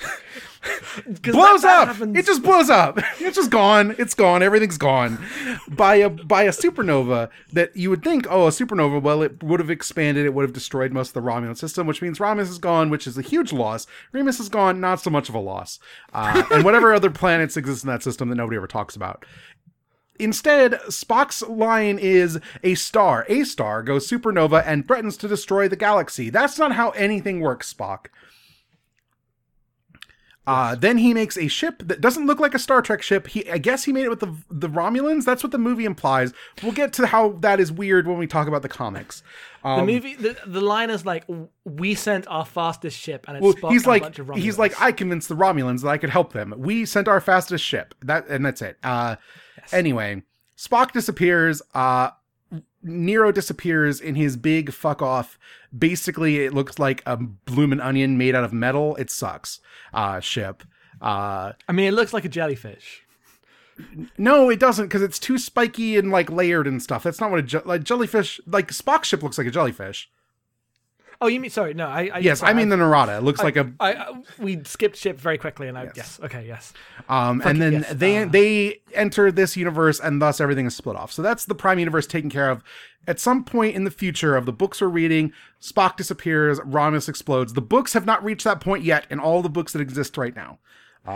blows 1.22 1.62
that- 1.62 1.68
that 1.68 1.78
up. 1.82 1.88
happens- 1.96 2.16
It 2.18 2.26
just 2.26 2.42
blows 2.42 2.70
up. 2.70 2.98
It's 3.20 3.36
just 3.36 3.50
gone. 3.50 3.94
It's 3.98 4.14
gone. 4.14 4.42
Everything's 4.42 4.78
gone 4.78 5.18
by 5.68 5.96
a 5.96 6.08
by 6.08 6.42
a 6.44 6.50
supernova 6.50 7.28
that 7.52 7.76
you 7.76 7.90
would 7.90 8.02
think, 8.04 8.26
oh, 8.30 8.46
a 8.46 8.50
supernova. 8.50 9.00
Well, 9.02 9.22
it 9.22 9.42
would 9.42 9.58
have 9.60 9.70
expanded. 9.70 10.24
It 10.26 10.34
would 10.34 10.42
have 10.42 10.52
destroyed 10.52 10.92
most 10.92 11.08
of 11.08 11.14
the 11.14 11.28
Romulan 11.28 11.56
system, 11.56 11.86
which 11.86 12.00
means 12.02 12.20
Romulus 12.20 12.50
is 12.50 12.58
gone, 12.58 12.90
which 12.90 13.06
is 13.06 13.18
a 13.18 13.22
huge 13.22 13.52
loss. 13.52 13.86
Remus 14.12 14.38
is 14.40 14.48
gone, 14.48 14.80
not 14.80 15.00
so 15.00 15.10
much 15.10 15.28
of 15.28 15.34
a 15.34 15.38
loss. 15.40 15.78
Uh, 16.12 16.42
and 16.52 16.64
whatever 16.64 16.94
other 16.94 17.10
planets 17.10 17.56
exist 17.56 17.84
in 17.84 17.88
that 17.88 18.02
system 18.02 18.28
that 18.28 18.36
nobody 18.36 18.56
ever 18.56 18.66
talks 18.66 18.94
about. 18.96 19.24
Instead, 20.18 20.72
Spock's 20.88 21.42
line 21.42 21.98
is 21.98 22.38
a 22.62 22.74
star. 22.74 23.26
A 23.28 23.44
star 23.44 23.82
goes 23.82 24.08
supernova 24.08 24.62
and 24.66 24.86
threatens 24.86 25.16
to 25.18 25.28
destroy 25.28 25.68
the 25.68 25.76
galaxy. 25.76 26.30
That's 26.30 26.58
not 26.58 26.72
how 26.72 26.90
anything 26.90 27.40
works, 27.40 27.72
Spock. 27.72 28.06
Uh, 30.46 30.74
then 30.76 30.98
he 30.98 31.12
makes 31.12 31.36
a 31.36 31.48
ship 31.48 31.82
that 31.84 32.00
doesn't 32.00 32.26
look 32.26 32.38
like 32.38 32.54
a 32.54 32.58
Star 32.58 32.80
Trek 32.80 33.02
ship. 33.02 33.26
He, 33.26 33.50
I 33.50 33.58
guess 33.58 33.84
he 33.84 33.92
made 33.92 34.04
it 34.04 34.10
with 34.10 34.20
the 34.20 34.36
the 34.50 34.68
Romulans. 34.68 35.24
That's 35.24 35.42
what 35.42 35.52
the 35.52 35.58
movie 35.58 35.84
implies. 35.84 36.32
We'll 36.62 36.72
get 36.72 36.92
to 36.94 37.06
how 37.06 37.32
that 37.40 37.58
is 37.60 37.72
weird 37.72 38.06
when 38.06 38.18
we 38.18 38.26
talk 38.26 38.46
about 38.46 38.62
the 38.62 38.68
comics. 38.68 39.22
the 39.62 39.68
Um, 39.68 39.86
movie 39.86 40.14
the, 40.14 40.36
the 40.46 40.60
line 40.60 40.90
is 40.90 41.04
like 41.04 41.24
we 41.64 41.94
sent 41.94 42.28
our 42.28 42.44
fastest 42.44 42.96
ship 42.98 43.24
and 43.26 43.36
it's 43.38 43.42
well, 43.44 43.54
Spock 43.54 43.70
he's 43.72 43.84
a 43.86 43.88
like 43.88 44.02
bunch 44.02 44.18
of 44.20 44.30
he's 44.36 44.58
like 44.58 44.80
I 44.80 44.92
convinced 44.92 45.28
the 45.28 45.36
Romulans 45.36 45.82
that 45.82 45.88
I 45.88 45.98
could 45.98 46.10
help 46.10 46.32
them. 46.32 46.54
We 46.56 46.84
sent 46.84 47.08
our 47.08 47.20
fastest 47.20 47.64
ship. 47.64 47.94
That 48.02 48.28
and 48.28 48.46
that's 48.46 48.62
it. 48.62 48.78
Uh, 48.82 49.16
Anyway, 49.72 50.22
Spock 50.56 50.92
disappears. 50.92 51.60
Uh, 51.74 52.10
Nero 52.86 53.32
disappears 53.32 54.00
in 54.00 54.14
his 54.14 54.36
big 54.36 54.72
fuck 54.72 55.02
off. 55.02 55.38
Basically, 55.76 56.44
it 56.44 56.54
looks 56.54 56.78
like 56.78 57.02
a 57.04 57.16
bloomin' 57.16 57.80
onion 57.80 58.16
made 58.16 58.34
out 58.34 58.44
of 58.44 58.52
metal. 58.52 58.96
It 58.96 59.10
sucks. 59.10 59.60
Uh, 59.92 60.20
ship. 60.20 60.62
Uh, 61.00 61.52
I 61.68 61.72
mean, 61.72 61.86
it 61.86 61.92
looks 61.94 62.12
like 62.12 62.24
a 62.24 62.28
jellyfish. 62.30 63.02
no, 64.16 64.48
it 64.48 64.58
doesn't 64.58 64.86
because 64.86 65.02
it's 65.02 65.18
too 65.18 65.36
spiky 65.38 65.96
and 65.98 66.10
like 66.10 66.30
layered 66.30 66.66
and 66.66 66.82
stuff. 66.82 67.02
That's 67.02 67.20
not 67.20 67.30
what 67.30 67.40
a 67.40 67.42
je- 67.42 67.60
like 67.64 67.84
jellyfish. 67.84 68.40
Like 68.46 68.68
Spock 68.68 69.04
ship 69.04 69.22
looks 69.22 69.36
like 69.36 69.46
a 69.46 69.50
jellyfish. 69.50 70.08
Oh, 71.20 71.26
you 71.28 71.40
mean 71.40 71.50
sorry? 71.50 71.74
No, 71.74 71.86
I. 71.86 72.10
I 72.12 72.18
Yes, 72.18 72.42
I 72.42 72.52
mean 72.52 72.68
the 72.68 72.76
Narada. 72.76 73.16
It 73.18 73.22
looks 73.22 73.42
like 73.42 73.56
a 73.56 73.72
I, 73.80 73.94
I 73.94 74.22
we 74.38 74.62
skipped 74.64 74.96
ship 74.96 75.18
very 75.18 75.38
quickly, 75.38 75.68
and 75.68 75.78
I 75.78 75.90
yes, 75.94 76.20
okay, 76.22 76.46
yes. 76.46 76.72
Um, 77.08 77.42
and 77.44 77.60
then 77.60 77.72
yes, 77.74 77.92
they 77.92 78.18
uh, 78.18 78.26
they 78.26 78.80
enter 78.94 79.32
this 79.32 79.56
universe, 79.56 80.00
and 80.00 80.20
thus 80.20 80.40
everything 80.40 80.66
is 80.66 80.76
split 80.76 80.96
off. 80.96 81.12
So 81.12 81.22
that's 81.22 81.44
the 81.44 81.54
Prime 81.54 81.78
Universe 81.78 82.06
taken 82.06 82.30
care 82.30 82.50
of. 82.50 82.62
At 83.08 83.20
some 83.20 83.44
point 83.44 83.76
in 83.76 83.84
the 83.84 83.90
future 83.90 84.36
of 84.36 84.46
the 84.46 84.52
books 84.52 84.80
we're 84.80 84.88
reading, 84.88 85.32
Spock 85.60 85.96
disappears, 85.96 86.60
Romulus 86.64 87.08
explodes. 87.08 87.52
The 87.52 87.62
books 87.62 87.92
have 87.92 88.04
not 88.04 88.24
reached 88.24 88.44
that 88.44 88.60
point 88.60 88.82
yet 88.82 89.06
in 89.10 89.20
all 89.20 89.42
the 89.42 89.48
books 89.48 89.72
that 89.72 89.80
exist 89.80 90.16
right 90.16 90.34
now. 90.34 90.58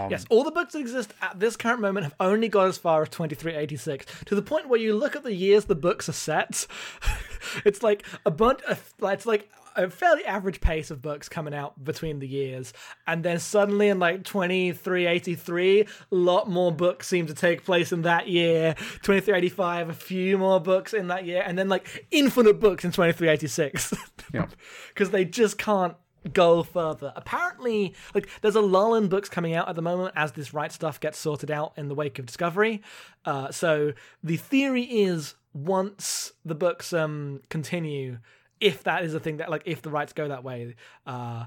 Yes, 0.09 0.25
all 0.31 0.45
the 0.45 0.53
books 0.53 0.75
that 0.75 0.79
exist 0.79 1.13
at 1.21 1.41
this 1.41 1.57
current 1.57 1.81
moment 1.81 2.05
have 2.05 2.15
only 2.21 2.49
got 2.49 2.69
as 2.69 2.79
far 2.79 3.03
as 3.03 3.09
2386, 3.09 4.07
to 4.27 4.37
the 4.37 4.43
point 4.43 4.69
where 4.69 4.79
you 4.79 4.95
look 4.95 5.17
at 5.17 5.25
the 5.25 5.35
years 5.35 5.65
the 5.65 5.75
books 5.75 6.09
are 6.09 6.13
set. 6.13 6.67
it's 7.65 7.83
like 7.83 8.05
a 8.25 8.31
bunch 8.31 8.63
of, 8.63 8.95
it's 9.03 9.27
like 9.27 9.51
a 9.76 9.90
fairly 9.90 10.24
average 10.24 10.61
pace 10.61 10.90
of 10.90 11.02
books 11.02 11.28
coming 11.28 11.54
out 11.54 11.83
between 11.83 12.18
the 12.18 12.28
years. 12.28 12.72
And 13.06 13.24
then 13.24 13.38
suddenly 13.38 13.88
in 13.88 13.98
like 13.98 14.24
2383, 14.24 15.80
a 15.80 15.87
lot 16.11 16.48
more 16.48 16.72
books 16.72 17.06
seem 17.09 17.26
to 17.26 17.35
take 17.35 17.64
place 17.64 17.92
in 17.92 18.02
that 18.02 18.28
year. 18.28 18.74
2385, 19.02 19.90
a 19.90 19.94
few 19.94 20.38
more 20.38 20.61
books 20.61 20.92
in 20.94 21.09
that 21.09 21.24
year. 21.24 21.42
And 21.44 21.59
then 21.59 21.68
like 21.68 22.06
infinite 22.11 22.61
books 22.61 22.85
in 22.85 22.92
2386. 22.92 23.94
Yeah. 24.33 24.46
because 24.94 25.11
they 25.11 25.24
just 25.24 25.59
can't 25.59 25.96
go 26.33 26.62
further. 26.62 27.12
Apparently, 27.16 27.94
like 28.14 28.28
there's 28.42 28.54
a 28.54 28.61
lull 28.61 28.94
in 28.94 29.09
books 29.09 29.28
coming 29.28 29.54
out 29.54 29.68
at 29.68 29.74
the 29.74 29.83
moment 29.83 30.12
as 30.16 30.33
this 30.33 30.54
right 30.54 30.70
stuff 30.70 31.00
gets 31.00 31.18
sorted 31.18 31.50
out 31.50 31.72
in 31.76 31.88
the 31.88 31.94
wake 31.94 32.18
of 32.18 32.26
Discovery. 32.26 32.80
Uh, 33.24 33.50
so 33.50 33.92
the 34.22 34.37
theory 34.37 34.85
is 34.85 35.35
once 35.52 36.33
the 36.44 36.54
books 36.54 36.92
um 36.92 37.40
continue, 37.48 38.18
if 38.61 38.83
that 38.85 39.05
is 39.05 39.14
a 39.14 39.20
thing 39.20 39.38
that 39.38 39.51
like 39.51 39.62
if 39.64 39.83
the 39.83 39.90
rights 39.90 40.12
go 40.12 40.29
that 40.29 40.44
way, 40.44 40.75
uh, 41.07 41.46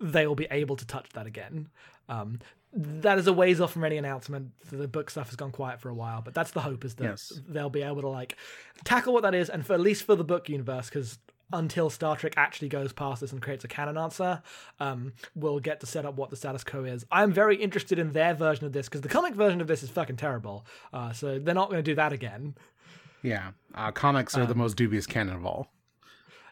they 0.00 0.26
will 0.26 0.34
be 0.34 0.48
able 0.50 0.76
to 0.76 0.86
touch 0.86 1.08
that 1.14 1.26
again. 1.26 1.68
Um, 2.08 2.38
that 2.74 3.18
is 3.18 3.26
a 3.26 3.32
ways 3.32 3.60
off 3.60 3.72
from 3.72 3.84
any 3.84 3.98
announcement. 3.98 4.52
The 4.70 4.88
book 4.88 5.10
stuff 5.10 5.28
has 5.28 5.36
gone 5.36 5.50
quiet 5.52 5.80
for 5.80 5.88
a 5.90 5.94
while, 5.94 6.22
but 6.22 6.34
that's 6.34 6.52
the 6.52 6.60
hope 6.60 6.84
is 6.84 6.94
that 6.96 7.04
Yes. 7.04 7.32
they'll 7.48 7.68
be 7.70 7.82
able 7.82 8.00
to 8.00 8.08
like 8.08 8.36
tackle 8.84 9.12
what 9.12 9.22
that 9.22 9.34
is, 9.34 9.50
and 9.50 9.64
for 9.66 9.74
at 9.74 9.80
least 9.80 10.04
for 10.04 10.14
the 10.16 10.24
book 10.24 10.48
universe, 10.48 10.88
because 10.88 11.18
until 11.52 11.90
Star 11.90 12.16
Trek 12.16 12.32
actually 12.38 12.70
goes 12.70 12.94
past 12.94 13.20
this 13.20 13.30
and 13.30 13.42
creates 13.42 13.62
a 13.62 13.68
canon 13.68 13.98
answer, 13.98 14.42
um, 14.80 15.12
we'll 15.34 15.60
get 15.60 15.80
to 15.80 15.86
set 15.86 16.06
up 16.06 16.14
what 16.16 16.30
the 16.30 16.36
status 16.36 16.64
quo 16.64 16.84
is. 16.84 17.04
I'm 17.12 17.30
very 17.30 17.56
interested 17.56 17.98
in 17.98 18.12
their 18.12 18.32
version 18.32 18.64
of 18.64 18.72
this 18.72 18.86
because 18.88 19.02
the 19.02 19.10
comic 19.10 19.34
version 19.34 19.60
of 19.60 19.66
this 19.66 19.82
is 19.82 19.90
fucking 19.90 20.16
terrible. 20.16 20.64
Uh, 20.94 21.12
so 21.12 21.38
they're 21.38 21.54
not 21.54 21.68
going 21.68 21.84
to 21.84 21.90
do 21.90 21.94
that 21.96 22.10
again. 22.14 22.54
Yeah. 23.20 23.50
Uh, 23.74 23.90
comics 23.92 24.34
are 24.36 24.46
the 24.46 24.54
most 24.54 24.78
dubious 24.78 25.06
canon 25.06 25.36
of 25.36 25.44
all. 25.44 25.68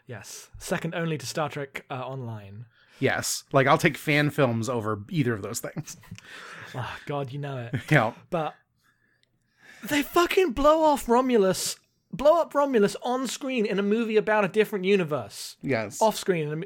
Yes, 0.07 0.49
second 0.57 0.93
only 0.95 1.17
to 1.17 1.25
Star 1.25 1.49
Trek 1.49 1.85
uh, 1.89 2.05
Online. 2.05 2.65
Yes. 2.99 3.43
Like 3.51 3.67
I'll 3.67 3.77
take 3.77 3.97
fan 3.97 4.29
films 4.29 4.69
over 4.69 4.99
either 5.09 5.33
of 5.33 5.41
those 5.41 5.59
things. 5.59 5.97
Oh 6.75 6.97
God, 7.05 7.31
you 7.31 7.39
know 7.39 7.57
it. 7.57 7.81
Yeah. 7.89 8.13
But 8.29 8.53
they 9.83 10.03
fucking 10.03 10.51
blow 10.51 10.83
off 10.83 11.09
Romulus, 11.09 11.77
blow 12.13 12.39
up 12.39 12.53
Romulus 12.53 12.95
on 13.01 13.27
screen 13.27 13.65
in 13.65 13.79
a 13.79 13.83
movie 13.83 14.17
about 14.17 14.45
a 14.45 14.47
different 14.47 14.85
universe. 14.85 15.55
Yes. 15.63 16.01
Off 16.01 16.15
screen. 16.15 16.49
In 16.51 16.63
a, 16.63 16.65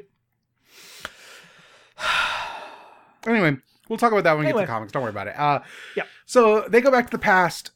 Anyway, 3.26 3.56
we'll 3.88 3.98
talk 3.98 4.12
about 4.12 4.24
that 4.24 4.34
when 4.36 4.46
we 4.46 4.52
get 4.52 4.54
to 4.54 4.60
the 4.60 4.66
comics. 4.66 4.92
Don't 4.92 5.02
worry 5.02 5.10
about 5.10 5.26
it. 5.28 5.38
Uh, 5.38 5.60
Yep. 5.96 6.06
So 6.26 6.60
they 6.68 6.80
go 6.80 6.90
back 6.90 7.06
to 7.06 7.10
the 7.10 7.18
past. 7.18 7.70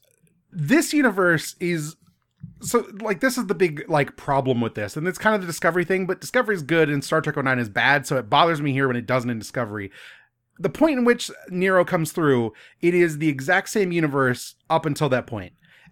This 0.51 0.93
universe 0.93 1.55
is 1.59 1.95
so 2.61 2.87
like 3.01 3.19
this 3.19 3.37
is 3.37 3.47
the 3.47 3.55
big 3.55 3.83
like 3.89 4.15
problem 4.15 4.61
with 4.61 4.75
this, 4.75 4.95
and 4.95 5.07
it's 5.07 5.17
kind 5.17 5.35
of 5.35 5.41
the 5.41 5.47
Discovery 5.47 5.85
thing. 5.85 6.05
But 6.05 6.21
Discovery 6.21 6.55
is 6.55 6.63
good, 6.63 6.89
and 6.89 7.03
Star 7.03 7.21
Trek 7.21 7.37
09 7.37 7.59
is 7.59 7.69
bad, 7.69 8.05
so 8.05 8.17
it 8.17 8.29
bothers 8.29 8.61
me 8.61 8.71
here 8.71 8.87
when 8.87 8.97
it 8.97 9.07
doesn't 9.07 9.29
in 9.29 9.39
Discovery. 9.39 9.91
The 10.59 10.69
point 10.69 10.99
in 10.99 11.05
which 11.05 11.31
Nero 11.49 11.83
comes 11.83 12.11
through, 12.11 12.53
it 12.81 12.93
is 12.93 13.17
the 13.17 13.29
exact 13.29 13.69
same 13.69 13.91
universe 13.91 14.55
up 14.69 14.85
until 14.85 15.09
that. 15.09 15.27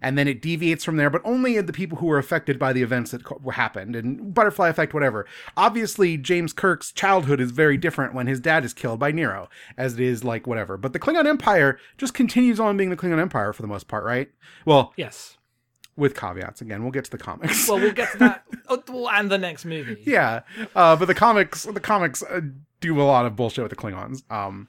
And 0.02 0.16
then 0.16 0.28
it 0.28 0.40
deviates 0.40 0.84
from 0.84 0.96
there, 0.96 1.10
but 1.10 1.20
only 1.24 1.60
the 1.60 1.72
people 1.72 1.98
who 1.98 2.06
were 2.06 2.18
affected 2.18 2.58
by 2.58 2.72
the 2.72 2.82
events 2.82 3.10
that 3.10 3.24
co- 3.24 3.50
happened 3.50 3.94
and 3.94 4.32
butterfly 4.32 4.68
effect, 4.68 4.94
whatever. 4.94 5.26
Obviously, 5.56 6.16
James 6.16 6.54
Kirk's 6.54 6.90
childhood 6.92 7.40
is 7.40 7.50
very 7.50 7.76
different 7.76 8.14
when 8.14 8.26
his 8.26 8.40
dad 8.40 8.64
is 8.64 8.72
killed 8.72 8.98
by 8.98 9.10
Nero, 9.10 9.50
as 9.76 9.94
it 9.94 10.00
is 10.00 10.24
like 10.24 10.46
whatever. 10.46 10.78
But 10.78 10.94
the 10.94 10.98
Klingon 10.98 11.26
Empire 11.26 11.78
just 11.98 12.14
continues 12.14 12.58
on 12.58 12.78
being 12.78 12.88
the 12.90 12.96
Klingon 12.96 13.20
Empire 13.20 13.52
for 13.52 13.60
the 13.60 13.68
most 13.68 13.88
part, 13.88 14.04
right? 14.04 14.30
Well, 14.64 14.94
yes. 14.96 15.36
With 16.00 16.16
caveats. 16.16 16.60
Again, 16.60 16.82
we'll 16.82 16.90
get 16.90 17.04
to 17.04 17.10
the 17.12 17.18
comics. 17.18 17.68
Well, 17.68 17.78
we'll 17.78 17.92
get 17.92 18.10
to 18.12 18.18
that. 18.18 18.44
oh, 18.68 18.82
well, 18.88 19.08
and 19.10 19.30
the 19.30 19.38
next 19.38 19.64
movie. 19.64 20.02
yeah, 20.04 20.40
uh, 20.74 20.96
but 20.96 21.04
the 21.06 21.14
comics, 21.14 21.62
the 21.64 21.78
comics 21.80 22.22
uh, 22.24 22.40
do 22.80 23.00
a 23.00 23.04
lot 23.04 23.26
of 23.26 23.36
bullshit 23.36 23.62
with 23.62 23.70
the 23.70 23.76
Klingons. 23.76 24.22
Um, 24.32 24.66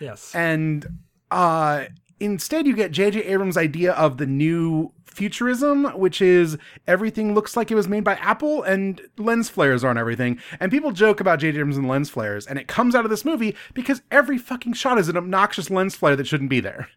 Yes. 0.00 0.34
and 0.34 0.86
uh, 1.30 1.84
instead, 2.20 2.66
you 2.66 2.76
get 2.76 2.90
J.J. 2.92 3.22
Abrams' 3.24 3.56
idea 3.56 3.92
of 3.94 4.18
the 4.18 4.26
new 4.26 4.92
futurism, 5.06 5.84
which 5.98 6.20
is 6.20 6.58
everything 6.88 7.34
looks 7.34 7.56
like 7.56 7.70
it 7.70 7.76
was 7.76 7.86
made 7.88 8.02
by 8.02 8.14
Apple 8.16 8.62
and 8.64 9.00
lens 9.16 9.48
flares 9.48 9.84
are 9.84 9.88
on 9.90 9.96
everything. 9.96 10.38
And 10.58 10.72
people 10.72 10.90
joke 10.90 11.20
about 11.20 11.38
J.J. 11.38 11.58
Abrams 11.60 11.76
and 11.76 11.88
lens 11.88 12.10
flares, 12.10 12.46
and 12.46 12.58
it 12.58 12.66
comes 12.68 12.94
out 12.94 13.04
of 13.04 13.10
this 13.10 13.24
movie 13.24 13.56
because 13.72 14.02
every 14.10 14.36
fucking 14.38 14.72
shot 14.74 14.98
is 14.98 15.08
an 15.08 15.16
obnoxious 15.16 15.70
lens 15.70 15.94
flare 15.94 16.16
that 16.16 16.26
shouldn't 16.26 16.50
be 16.50 16.60
there. 16.60 16.88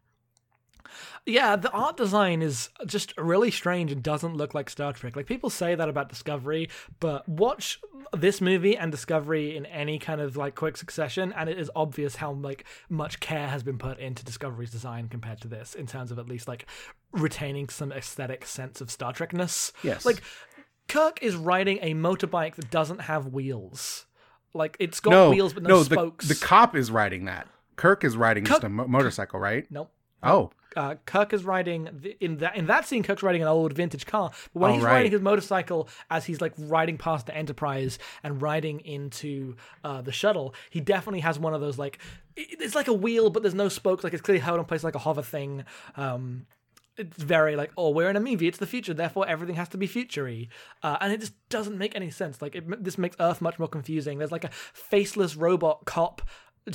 Yeah, 1.27 1.57
the 1.57 1.69
art 1.71 1.97
design 1.97 2.41
is 2.41 2.69
just 2.85 3.13
really 3.17 3.51
strange 3.51 3.91
and 3.91 4.01
doesn't 4.01 4.35
look 4.35 4.53
like 4.53 4.69
Star 4.69 4.93
Trek. 4.93 5.15
Like 5.15 5.25
people 5.25 5.49
say 5.49 5.75
that 5.75 5.89
about 5.89 6.07
Discovery, 6.09 6.69
but 7.01 7.27
watch 7.27 7.79
this 8.15 8.39
movie 8.39 8.77
and 8.77 8.91
Discovery 8.91 9.57
in 9.57 9.65
any 9.65 9.99
kind 9.99 10.21
of 10.21 10.37
like 10.37 10.55
quick 10.55 10.77
succession, 10.77 11.33
and 11.33 11.49
it 11.49 11.59
is 11.59 11.69
obvious 11.75 12.15
how 12.15 12.31
like 12.31 12.63
much 12.89 13.19
care 13.19 13.49
has 13.49 13.61
been 13.61 13.77
put 13.77 13.99
into 13.99 14.23
Discovery's 14.23 14.71
design 14.71 15.09
compared 15.09 15.41
to 15.41 15.49
this, 15.49 15.75
in 15.75 15.85
terms 15.85 16.11
of 16.11 16.17
at 16.17 16.29
least 16.29 16.47
like 16.47 16.65
retaining 17.11 17.67
some 17.67 17.91
aesthetic 17.91 18.45
sense 18.45 18.79
of 18.79 18.89
Star 18.89 19.11
Trekness. 19.11 19.73
Yes. 19.83 20.05
like 20.05 20.21
Kirk 20.87 21.21
is 21.21 21.35
riding 21.35 21.79
a 21.81 21.93
motorbike 21.93 22.55
that 22.55 22.71
doesn't 22.71 22.99
have 23.01 23.27
wheels. 23.27 24.05
Like 24.53 24.77
it's 24.79 25.01
got 25.01 25.11
No, 25.11 25.29
wheels 25.31 25.51
but 25.53 25.63
no, 25.63 25.69
no, 25.69 25.83
spokes. 25.83 26.25
the, 26.27 26.33
the 26.35 26.39
cop 26.39 26.73
is 26.75 26.89
riding 26.89 27.25
that. 27.25 27.47
Kirk 27.75 28.05
is 28.05 28.15
riding 28.15 28.45
just 28.45 28.63
a 28.63 28.69
mo- 28.69 28.87
motorcycle, 28.87 29.39
right? 29.41 29.69
nope. 29.69 29.91
Oh, 30.23 30.51
uh, 30.77 30.95
Kirk 31.05 31.33
is 31.33 31.43
riding 31.43 31.89
the, 31.91 32.15
in 32.23 32.37
that 32.37 32.55
in 32.55 32.67
that 32.67 32.85
scene. 32.85 33.03
Kirk's 33.03 33.23
riding 33.23 33.41
an 33.41 33.47
old 33.47 33.73
vintage 33.73 34.05
car, 34.05 34.31
but 34.53 34.59
when 34.61 34.71
Oh, 34.71 34.73
he's 34.75 34.83
right. 34.83 34.93
riding 34.93 35.11
his 35.11 35.21
motorcycle 35.21 35.89
as 36.09 36.23
he's 36.25 36.39
like 36.39 36.53
riding 36.57 36.97
past 36.97 37.25
the 37.25 37.35
Enterprise 37.35 37.99
and 38.23 38.41
riding 38.41 38.79
into 38.81 39.55
uh, 39.83 40.01
the 40.01 40.11
shuttle, 40.11 40.53
he 40.69 40.79
definitely 40.79 41.21
has 41.21 41.37
one 41.39 41.53
of 41.53 41.59
those 41.61 41.77
like 41.77 41.99
it's 42.37 42.75
like 42.75 42.87
a 42.87 42.93
wheel, 42.93 43.29
but 43.31 43.41
there's 43.41 43.55
no 43.55 43.67
spokes. 43.69 44.03
Like 44.03 44.13
it's 44.13 44.21
clearly 44.21 44.39
held 44.39 44.59
in 44.59 44.65
place 44.65 44.83
like 44.83 44.95
a 44.95 44.99
hover 44.99 45.23
thing. 45.23 45.65
Um, 45.95 46.45
it's 46.97 47.21
very 47.21 47.55
like 47.55 47.71
oh 47.77 47.91
we're 47.91 48.09
in 48.09 48.15
a 48.15 48.19
movie 48.19 48.47
it's 48.47 48.57
the 48.57 48.65
future 48.65 48.91
therefore 48.91 49.27
everything 49.27 49.55
has 49.55 49.69
to 49.69 49.77
be 49.77 49.85
futury 49.85 50.49
uh, 50.81 50.97
and 50.99 51.13
it 51.13 51.19
just 51.19 51.33
doesn't 51.49 51.77
make 51.77 51.95
any 51.95 52.09
sense 52.09 52.41
like 52.41 52.55
it, 52.55 52.83
this 52.83 52.97
makes 52.97 53.15
earth 53.19 53.39
much 53.39 53.59
more 53.59 53.67
confusing 53.67 54.17
there's 54.17 54.31
like 54.31 54.43
a 54.43 54.49
faceless 54.73 55.35
robot 55.35 55.85
cop 55.85 56.23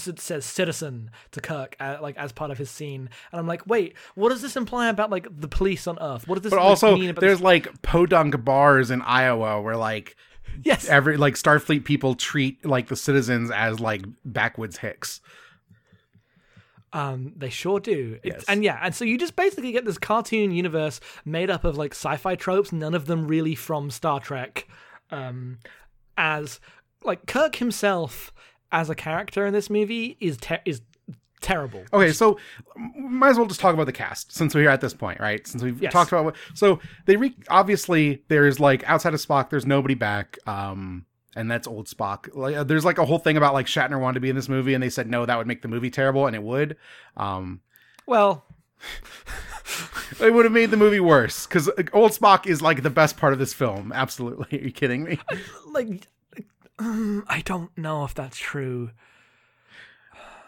says 0.01 0.45
citizen 0.45 1.11
to 1.31 1.41
kirk 1.41 1.77
uh, 1.81 1.99
like 2.01 2.17
as 2.17 2.33
part 2.33 2.51
of 2.51 2.59
his 2.59 2.71
scene 2.71 3.09
and 3.31 3.41
i'm 3.41 3.47
like 3.47 3.67
wait 3.67 3.95
what 4.15 4.31
does 4.31 4.43
this 4.43 4.57
imply 4.57 4.89
about 4.89 5.11
like 5.11 5.27
the 5.41 5.49
police 5.49 5.87
on 5.87 5.99
earth 6.01 6.27
what 6.27 6.37
does 6.37 6.45
this 6.45 6.51
but 6.51 6.57
like, 6.57 6.65
also 6.65 6.97
mean 6.97 7.11
about 7.11 7.21
there's 7.21 7.39
this? 7.39 7.45
like 7.45 7.83
podunk 7.83 8.45
bars 8.45 8.91
in 8.91 9.03
Iowa 9.03 9.61
where 9.61 9.77
like 9.77 10.17
yes 10.65 10.89
every 10.89 11.17
like 11.17 11.35
Starfleet 11.35 11.85
people 11.85 12.15
treat 12.15 12.65
like 12.65 12.89
the 12.89 12.97
citizens 12.97 13.51
as 13.51 13.81
like 13.81 14.05
backwoods 14.25 14.79
hicks. 14.79 15.21
Um, 16.95 17.33
they 17.37 17.49
sure 17.49 17.81
do. 17.81 18.19
It's, 18.23 18.37
Yes. 18.37 18.45
And 18.49 18.63
yeah, 18.63 18.79
and 18.83 18.95
so 18.95 19.07
you 19.07 19.17
just 19.17 19.35
basically 19.35 19.73
get 19.73 19.87
this 19.87 19.97
cartoon 19.97 20.51
universe 20.51 21.01
made 21.25 21.49
up 21.49 21.65
of 21.65 21.79
like 21.79 21.93
sci-fi 21.93 22.35
tropes, 22.35 22.71
none 22.71 22.95
of 22.95 23.07
them 23.07 23.27
really 23.27 23.55
from 23.55 23.91
Star 23.91 24.21
Trek. 24.21 24.69
Um, 25.11 25.59
as 26.19 26.61
like 27.03 27.27
Kirk 27.27 27.57
himself 27.57 28.31
as 28.73 28.91
a 28.91 28.95
character 28.95 29.47
in 29.47 29.53
this 29.53 29.71
movie 29.71 30.17
is 30.21 30.37
ter- 30.39 30.61
is 30.65 30.81
terrible. 31.41 31.83
Okay, 31.93 32.13
so 32.13 32.39
might 32.97 33.31
as 33.31 33.37
well 33.37 33.47
just 33.47 33.61
talk 33.61 33.75
about 33.75 33.87
the 33.87 33.93
cast 33.93 34.33
since 34.33 34.55
we're 34.55 34.69
at 34.69 34.81
this 34.81 34.95
point, 34.95 35.21
right? 35.21 35.47
Since 35.47 35.63
we've 35.63 35.81
Yes. 35.83 35.93
talked 35.93 36.11
about 36.13 36.25
what. 36.25 36.37
So 36.55 36.79
they 37.07 37.17
re- 37.17 37.37
obviously 37.49 38.23
there's 38.29 38.59
like 38.61 38.89
outside 38.89 39.13
of 39.15 39.21
Spock, 39.21 39.51
there's 39.51 39.67
nobody 39.67 39.95
back, 39.95 40.39
um, 40.47 41.05
and 41.35 41.51
that's 41.51 41.67
old 41.67 41.87
Spock. 41.89 42.29
Like, 42.35 42.55
uh, 42.57 42.65
there's 42.65 42.85
like 42.85 42.99
a 42.99 43.05
whole 43.05 43.19
thing 43.19 43.37
about 43.37 43.55
like 43.55 43.67
Shatner 43.67 44.01
wanted 44.01 44.15
to 44.15 44.21
be 44.21 44.31
in 44.31 44.37
this 44.37 44.49
movie, 44.49 44.75
and 44.75 44.83
they 44.83 44.91
said 44.91 45.09
no, 45.11 45.27
that 45.27 45.37
would 45.37 45.47
make 45.47 45.63
the 45.63 45.69
movie 45.69 45.91
terrible, 45.91 46.27
and 46.27 46.37
it 46.37 46.43
would. 46.43 46.77
Um, 47.17 47.61
Well, 48.07 48.45
it 50.21 50.33
would 50.33 50.45
have 50.45 50.53
made 50.53 50.71
the 50.71 50.77
movie 50.77 51.01
worse 51.01 51.47
because 51.47 51.69
old 51.93 52.13
Spock 52.13 52.47
is 52.47 52.63
like 52.63 52.83
the 52.83 52.91
best 52.91 53.17
part 53.17 53.33
of 53.33 53.39
this 53.39 53.53
film. 53.55 53.93
Absolutely, 53.93 54.59
are 54.61 54.63
you 54.65 54.71
kidding 54.73 55.05
me? 55.05 55.19
like 55.67 56.07
um, 56.79 57.25
I 57.29 57.41
don't 57.43 57.77
know 57.77 58.05
if 58.05 58.15
that's 58.15 58.39
true. 58.39 58.91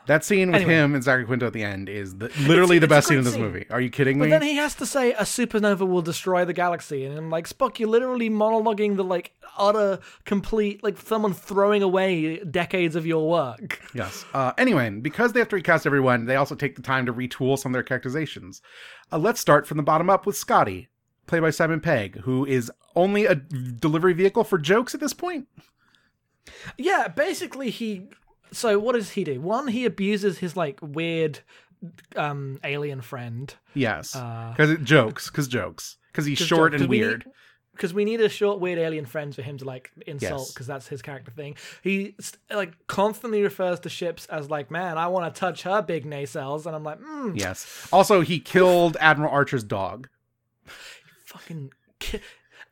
That 0.07 0.23
scene 0.23 0.49
with 0.49 0.57
Anyway. 0.57 0.75
him 0.75 0.95
and 0.95 1.03
Zachary 1.03 1.25
Quinto 1.25 1.47
at 1.47 1.55
the 1.55 1.63
end 1.65 1.89
is 1.89 2.19
the, 2.19 2.31
literally 2.47 2.79
the 2.79 2.85
it's 2.85 2.91
best 2.91 3.09
scene 3.09 3.17
in 3.17 3.25
this 3.25 3.33
scene. 3.33 3.43
movie. 3.43 3.65
Are 3.71 3.81
you 3.81 3.89
kidding 3.89 4.19
But 4.19 4.27
me? 4.27 4.31
then 4.33 4.43
he 4.43 4.57
has 4.57 4.75
to 4.75 4.85
say 4.85 5.15
a 5.15 5.23
supernova 5.23 5.89
will 5.89 6.03
destroy 6.03 6.45
the 6.45 6.53
galaxy, 6.53 7.07
and 7.07 7.17
I'm 7.17 7.31
like 7.31 7.49
Spock, 7.49 7.79
you're 7.79 7.89
literally 7.89 8.29
monologuing 8.29 8.97
the 8.97 9.05
like 9.05 9.33
utter 9.57 10.01
complete 10.27 10.85
like 10.85 10.99
someone 10.99 11.33
throwing 11.33 11.83
away 11.83 12.37
decades 12.45 12.97
of 12.97 13.07
your 13.07 13.27
work. 13.27 13.81
Yes. 13.95 14.27
Uh, 14.35 14.53
anyway, 14.59 14.91
because 14.91 15.33
they 15.33 15.41
have 15.41 15.49
to 15.49 15.57
recast 15.57 15.87
everyone, 15.87 16.27
they 16.27 16.37
also 16.37 16.55
take 16.55 16.77
the 16.77 16.83
time 16.83 17.07
to 17.07 17.13
retool 17.15 17.59
some 17.59 17.73
of 17.73 17.75
their 17.75 17.83
characterizations. 17.83 18.61
Uh, 19.11 19.17
let's 19.17 19.41
start 19.41 19.67
from 19.67 19.79
the 19.79 19.83
bottom 19.83 20.11
up 20.11 20.27
with 20.27 20.37
Scotty, 20.37 20.89
played 21.27 21.41
by 21.41 21.49
Simon 21.51 21.81
Pegg, 21.81 22.17
who 22.25 22.45
is 22.45 22.71
only 22.95 23.25
a 23.25 23.37
delivery 23.37 24.13
vehicle 24.13 24.45
for 24.45 24.59
jokes 24.59 24.93
at 24.95 25.01
this 25.01 25.15
point. 25.15 25.49
Yeah, 26.77 27.09
basically 27.09 27.71
he. 27.71 28.09
So 28.53 28.79
what 28.79 28.93
does 28.95 29.11
he 29.13 29.25
do? 29.25 29.41
One, 29.41 29.69
he 29.69 29.85
abuses 29.85 30.39
his 30.39 30.57
like 30.57 30.79
weird 30.83 31.41
um 32.17 32.61
alien 32.65 33.01
friend. 33.01 33.55
Yes, 33.75 34.13
because 34.13 34.71
it 34.71 34.85
jokes, 34.85 35.29
because 35.31 35.49
jokes, 35.49 35.97
because 36.13 36.25
he's 36.27 36.39
short 36.39 36.75
and 36.75 36.89
weird. 36.89 37.27
Because 37.73 37.93
we 37.93 38.05
need 38.05 38.21
a 38.21 38.29
short, 38.29 38.61
weird 38.61 38.79
alien 38.79 39.05
friend 39.05 39.35
for 39.35 39.43
him 39.43 39.59
to 39.59 39.65
like 39.65 39.91
insult, 40.07 40.43
Yes. 40.43 40.53
because 40.53 40.69
that's 40.69 40.87
his 40.87 41.03
character 41.03 41.33
thing. 41.33 41.57
He 41.83 42.15
like 42.49 42.73
constantly 42.87 43.43
refers 43.43 43.81
to 43.81 43.89
ships 43.89 44.27
as 44.27 44.49
like, 44.49 44.71
"Man, 44.71 44.97
I 44.97 45.09
want 45.09 45.35
to 45.35 45.37
touch 45.41 45.63
her 45.65 45.83
big 45.83 46.07
nacelles," 46.07 46.67
and 46.67 46.77
I'm 46.77 46.85
like, 46.85 47.01
mm, 47.01 47.37
Yes. 47.37 47.89
Also, 47.93 48.21
he 48.21 48.39
killed 48.39 48.97
Admiral 49.01 49.33
Archer's 49.33 49.65
dog. 49.65 50.09
fucking 51.27 51.73
ki-. 51.99 52.21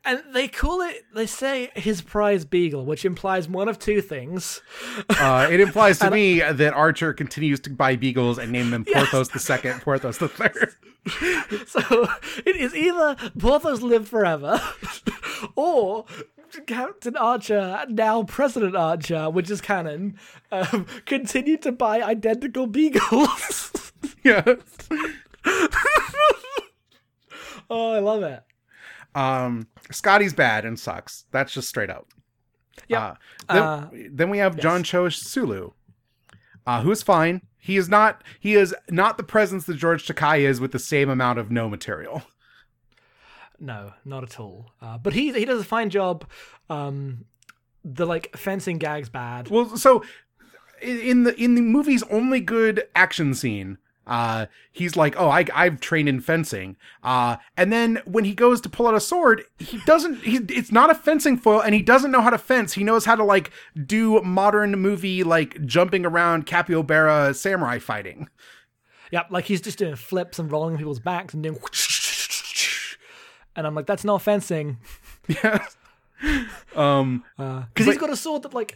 And 0.05 0.21
they 0.33 0.47
call 0.47 0.81
it 0.81 1.05
they 1.13 1.25
say 1.25 1.71
his 1.75 2.01
prize 2.01 2.45
beagle 2.45 2.85
which 2.85 3.05
implies 3.05 3.47
one 3.47 3.69
of 3.69 3.79
two 3.79 4.01
things 4.01 4.61
Uh, 5.09 5.47
it 5.51 5.59
implies 5.59 5.99
to 5.99 6.11
me 6.19 6.39
that 6.39 6.73
Archer 6.73 7.13
continues 7.13 7.59
to 7.61 7.69
buy 7.69 7.95
beagles 7.95 8.37
and 8.37 8.51
name 8.51 8.69
them 8.71 8.85
Porthos 8.85 9.29
the 9.29 9.39
Second, 9.39 9.81
Porthos 9.81 10.17
the 10.17 10.27
Third. 10.27 10.73
so 11.67 12.07
it 12.45 12.55
is 12.55 12.73
either 12.73 13.17
porthos 13.37 13.81
live 13.81 14.07
forever 14.07 14.61
or 15.55 16.05
captain 16.65 17.17
archer 17.17 17.83
now 17.89 18.23
president 18.23 18.73
archer 18.73 19.29
which 19.29 19.49
is 19.49 19.59
canon 19.59 20.17
um, 20.51 20.85
continued 21.05 21.61
to 21.61 21.73
buy 21.73 22.01
identical 22.01 22.67
beagles 22.67 23.91
yes. 24.23 24.55
oh 27.69 27.91
i 27.91 27.99
love 27.99 28.23
it 28.23 28.43
Um, 29.15 29.67
Scotty's 29.91 30.33
bad 30.33 30.65
and 30.65 30.79
sucks. 30.79 31.25
That's 31.31 31.53
just 31.53 31.69
straight 31.69 31.89
out. 31.89 32.07
Yeah. 32.87 33.15
Uh, 33.47 33.53
then, 33.53 33.63
Uh, 33.63 33.89
then 34.11 34.29
we 34.29 34.39
have 34.39 34.57
John 34.57 34.83
Cho 34.83 35.09
Sulu, 35.09 35.71
uh, 36.65 36.81
who's 36.81 37.03
fine. 37.03 37.41
He 37.57 37.77
is 37.77 37.87
not. 37.87 38.23
He 38.39 38.55
is 38.55 38.75
not 38.89 39.17
the 39.17 39.23
presence 39.23 39.65
that 39.65 39.75
George 39.77 40.05
Takei 40.05 40.39
is 40.41 40.59
with 40.59 40.71
the 40.71 40.79
same 40.79 41.09
amount 41.09 41.39
of 41.39 41.51
no 41.51 41.69
material. 41.69 42.23
No, 43.59 43.93
not 44.03 44.23
at 44.23 44.39
all. 44.39 44.71
Uh, 44.81 44.97
but 44.97 45.13
he 45.13 45.31
he 45.31 45.45
does 45.45 45.61
a 45.61 45.63
fine 45.63 45.89
job. 45.89 46.25
Um, 46.69 47.25
the 47.85 48.05
like 48.05 48.35
fencing 48.35 48.77
gags 48.77 49.07
bad. 49.07 49.49
Well, 49.49 49.77
so 49.77 50.03
in 50.81 51.23
the 51.23 51.33
in 51.41 51.55
the 51.55 51.61
movie's 51.61 52.03
only 52.03 52.41
good 52.41 52.83
action 52.95 53.33
scene, 53.33 53.77
uh, 54.05 54.47
he's 54.71 54.95
like, 54.95 55.15
"Oh, 55.17 55.29
I 55.29 55.45
I've 55.53 55.79
trained 55.79 56.09
in 56.09 56.19
fencing," 56.21 56.75
uh, 57.03 57.37
and 57.55 57.71
then 57.71 58.01
when 58.05 58.25
he 58.25 58.33
goes 58.33 58.59
to 58.61 58.69
pull 58.69 58.87
out 58.87 58.95
a 58.95 58.99
sword, 58.99 59.43
he 59.59 59.79
doesn't. 59.85 60.23
He 60.23 60.37
it's 60.49 60.71
not 60.71 60.89
a 60.89 60.95
fencing 60.95 61.37
foil, 61.37 61.61
and 61.61 61.73
he 61.73 61.81
doesn't 61.81 62.11
know 62.11 62.21
how 62.21 62.29
to 62.29 62.37
fence. 62.37 62.73
He 62.73 62.83
knows 62.83 63.05
how 63.05 63.15
to 63.15 63.23
like 63.23 63.51
do 63.85 64.21
modern 64.21 64.71
movie 64.79 65.23
like 65.23 65.65
jumping 65.65 66.05
around 66.05 66.45
capybara 66.45 67.33
samurai 67.33 67.79
fighting. 67.79 68.27
Yep, 69.11 69.27
like 69.29 69.45
he's 69.45 69.61
just 69.61 69.77
doing 69.77 69.95
flips 69.95 70.39
and 70.39 70.51
rolling 70.51 70.77
people's 70.77 70.99
backs 70.99 71.33
and 71.33 71.43
doing. 71.43 71.57
And 73.55 73.67
I'm 73.67 73.75
like, 73.75 73.85
that's 73.85 74.03
not 74.03 74.21
fencing, 74.23 74.77
Yeah. 75.27 75.63
um. 76.75 77.23
because 77.37 77.85
he's 77.85 77.97
got 77.99 78.09
a 78.09 78.15
sword 78.15 78.41
that 78.43 78.53
like 78.55 78.75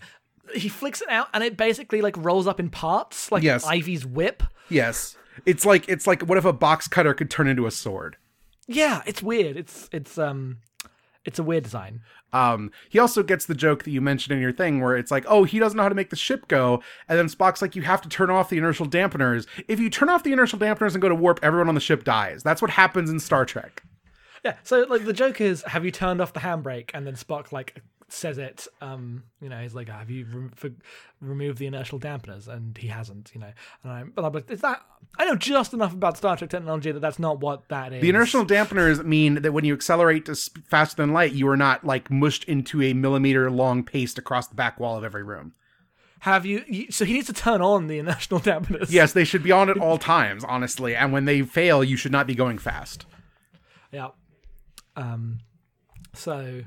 he 0.55 0.69
flicks 0.69 1.01
it 1.01 1.09
out 1.09 1.27
and 1.33 1.43
it 1.43 1.57
basically 1.57 2.01
like 2.01 2.15
rolls 2.17 2.47
up 2.47 2.59
in 2.59 2.69
parts, 2.69 3.31
like 3.31 3.43
Yes. 3.43 3.65
Ivy's 3.65 4.05
whip. 4.05 4.43
Yes. 4.69 5.17
It's 5.45 5.65
like 5.65 5.87
it's 5.87 6.07
like 6.07 6.21
what 6.23 6.37
if 6.37 6.45
a 6.45 6.53
box 6.53 6.87
cutter 6.87 7.13
could 7.13 7.29
turn 7.29 7.47
into 7.47 7.65
a 7.67 7.71
sword? 7.71 8.17
Yeah, 8.67 9.01
it's 9.05 9.21
weird. 9.23 9.55
It's 9.55 9.87
it's 9.91 10.17
um, 10.17 10.57
it's 11.25 11.39
a 11.39 11.43
weird 11.43 11.63
design. 11.63 12.01
Um, 12.33 12.71
he 12.89 12.99
also 12.99 13.23
gets 13.23 13.45
the 13.45 13.55
joke 13.55 13.83
that 13.83 13.91
you 13.91 14.01
mentioned 14.01 14.35
in 14.35 14.41
your 14.41 14.51
thing 14.51 14.81
where 14.81 14.97
it's 14.97 15.11
like, 15.11 15.23
oh, 15.29 15.45
he 15.45 15.59
doesn't 15.59 15.77
know 15.77 15.83
how 15.83 15.89
to 15.89 15.95
make 15.95 16.09
the 16.09 16.17
ship 16.17 16.47
go. 16.49 16.83
And 17.07 17.17
then 17.17 17.27
Spock's 17.27 17.61
like, 17.61 17.75
you 17.75 17.83
have 17.83 18.01
to 18.01 18.09
turn 18.09 18.29
off 18.29 18.49
the 18.49 18.57
inertial 18.57 18.85
dampeners. 18.85 19.47
If 19.69 19.79
you 19.79 19.89
turn 19.89 20.09
off 20.09 20.23
the 20.23 20.33
inertial 20.33 20.59
dampeners 20.59 20.91
and 20.93 21.01
go 21.01 21.07
to 21.07 21.15
warp, 21.15 21.39
everyone 21.41 21.69
on 21.69 21.75
the 21.75 21.79
ship 21.81 22.03
dies. 22.03 22.43
That's 22.43 22.61
what 22.61 22.71
happens 22.71 23.09
in 23.09 23.19
Star 23.21 23.45
Trek. 23.45 23.81
Yeah, 24.43 24.55
so 24.63 24.81
like 24.89 25.05
the 25.05 25.13
joke 25.13 25.39
is, 25.39 25.63
have 25.63 25.85
you 25.85 25.91
turned 25.91 26.19
off 26.19 26.33
the 26.33 26.41
handbrake? 26.41 26.91
And 26.93 27.07
then 27.07 27.15
Spock 27.15 27.51
like 27.53 27.81
says 28.09 28.37
it. 28.37 28.67
Um, 28.81 29.23
you 29.41 29.49
know, 29.49 29.59
he's 29.59 29.75
like, 29.75 29.89
"Have 29.89 30.09
you 30.09 30.25
re- 30.31 30.49
for, 30.55 30.69
removed 31.19 31.57
the 31.57 31.67
inertial 31.67 31.99
dampeners?" 31.99 32.47
And 32.47 32.77
he 32.77 32.87
hasn't. 32.87 33.31
You 33.33 33.41
know, 33.41 33.51
and 33.83 33.91
I'm, 33.91 34.11
but 34.15 34.23
I'm 34.25 34.33
like, 34.33 34.49
"Is 34.49 34.61
that?" 34.61 34.81
I 35.17 35.25
know 35.25 35.35
just 35.35 35.73
enough 35.73 35.93
about 35.93 36.17
Star 36.17 36.37
Trek 36.37 36.49
technology 36.49 36.91
that 36.91 36.99
that's 36.99 37.19
not 37.19 37.39
what 37.39 37.67
that 37.69 37.93
is. 37.93 38.01
The 38.01 38.09
inertial 38.09 38.45
dampeners 38.45 39.03
mean 39.03 39.41
that 39.41 39.51
when 39.51 39.65
you 39.65 39.73
accelerate 39.73 40.25
to 40.25 40.35
sp- 40.35 40.63
faster 40.67 40.95
than 41.01 41.13
light, 41.13 41.33
you 41.33 41.47
are 41.49 41.57
not 41.57 41.85
like 41.85 42.09
mushed 42.09 42.43
into 42.45 42.81
a 42.81 42.93
millimeter 42.93 43.51
long 43.51 43.83
paste 43.83 44.17
across 44.17 44.47
the 44.47 44.55
back 44.55 44.79
wall 44.79 44.97
of 44.97 45.03
every 45.03 45.23
room. 45.23 45.53
Have 46.21 46.45
you, 46.45 46.63
you? 46.67 46.91
So 46.91 47.05
he 47.05 47.13
needs 47.13 47.27
to 47.27 47.33
turn 47.33 47.61
on 47.61 47.87
the 47.87 47.99
inertial 47.99 48.39
dampeners. 48.41 48.89
Yes, 48.89 49.13
they 49.13 49.23
should 49.23 49.43
be 49.43 49.51
on 49.51 49.69
at 49.69 49.77
all 49.77 49.97
times, 49.97 50.43
honestly. 50.43 50.95
And 50.95 51.11
when 51.13 51.25
they 51.25 51.41
fail, 51.41 51.83
you 51.83 51.97
should 51.97 52.11
not 52.11 52.27
be 52.27 52.35
going 52.35 52.57
fast. 52.57 53.05
Yeah. 53.91 54.09
Um. 54.95 55.39
So, 56.13 56.63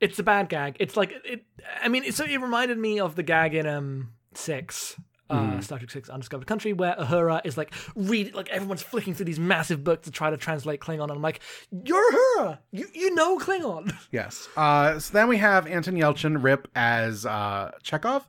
it's 0.00 0.18
a 0.18 0.22
bad 0.22 0.48
gag. 0.48 0.76
It's 0.80 0.96
like 0.96 1.12
it. 1.24 1.44
I 1.82 1.88
mean, 1.88 2.10
so 2.12 2.24
it 2.24 2.40
reminded 2.40 2.78
me 2.78 3.00
of 3.00 3.16
the 3.16 3.22
gag 3.22 3.54
in 3.54 3.66
um 3.66 4.12
six. 4.34 4.96
Uh, 5.28 5.58
Star 5.60 5.78
Trek 5.78 5.90
Six: 5.90 6.08
Undiscovered 6.08 6.46
Country, 6.46 6.72
where 6.72 6.94
Uhura 6.94 7.40
is 7.44 7.56
like 7.58 7.74
read 7.96 8.32
like 8.36 8.48
everyone's 8.48 8.82
flicking 8.82 9.12
through 9.12 9.26
these 9.26 9.40
massive 9.40 9.82
books 9.82 10.04
to 10.04 10.12
try 10.12 10.30
to 10.30 10.36
translate 10.36 10.78
Klingon, 10.78 11.02
and 11.02 11.12
I'm 11.12 11.22
like, 11.22 11.40
"You're 11.84 12.12
Uhura, 12.12 12.58
you 12.70 12.86
you 12.94 13.12
know 13.12 13.36
Klingon." 13.38 13.92
Yes. 14.12 14.48
Uh, 14.56 15.00
so 15.00 15.12
then 15.12 15.26
we 15.26 15.38
have 15.38 15.66
Anton 15.66 15.94
Yelchin 15.94 16.44
Rip 16.44 16.68
as 16.76 17.26
uh, 17.26 17.72
Chekhov. 17.82 18.28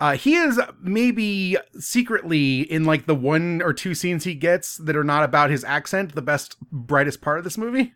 Uh, 0.00 0.16
he 0.16 0.34
is 0.34 0.60
maybe 0.82 1.56
secretly 1.78 2.60
in 2.60 2.84
like 2.84 3.06
the 3.06 3.14
one 3.14 3.62
or 3.62 3.72
two 3.72 3.94
scenes 3.94 4.24
he 4.24 4.34
gets 4.34 4.76
that 4.78 4.96
are 4.96 5.04
not 5.04 5.22
about 5.22 5.48
his 5.48 5.64
accent, 5.64 6.14
the 6.14 6.20
best, 6.20 6.56
brightest 6.70 7.22
part 7.22 7.38
of 7.38 7.44
this 7.44 7.56
movie. 7.56 7.94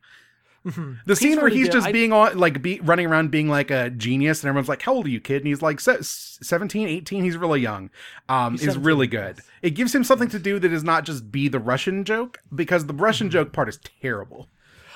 The 1.07 1.14
scene 1.16 1.37
where 1.40 1.48
he's 1.48 1.68
just 1.68 1.87
I- 1.87 1.92
being 1.92 2.12
on, 2.12 2.37
like, 2.37 2.61
be, 2.61 2.81
running 2.81 3.07
around 3.07 3.31
being 3.31 3.48
like 3.48 3.70
a 3.70 3.90
genius, 3.90 4.42
and 4.42 4.48
everyone's 4.48 4.68
like, 4.68 4.83
"How 4.83 4.94
old 4.94 5.07
are 5.07 5.11
you, 5.11 5.20
kid?" 5.20 5.37
And 5.38 5.46
he's 5.46 5.62
like, 5.62 5.79
"Se- 5.81 5.98
17, 6.02 6.88
18, 6.88 7.22
He's 7.24 7.37
really 7.37 7.61
young. 7.61 7.90
Um, 8.29 8.57
is 8.57 8.76
really 8.76 9.07
good. 9.07 9.38
It 9.62 9.70
gives 9.70 9.94
him 9.94 10.02
something 10.05 10.29
to 10.31 10.38
do 10.38 10.59
that 10.59 10.72
is 10.72 10.83
not 10.83 11.05
just 11.05 11.31
be 11.31 11.48
the 11.48 11.61
Russian 11.61 12.05
joke, 12.05 12.38
because 12.55 12.87
the 12.87 12.92
Mm-hmm. 12.94 13.02
Russian 13.02 13.31
joke 13.31 13.52
part 13.52 13.68
is 13.68 13.79
terrible. 14.00 14.48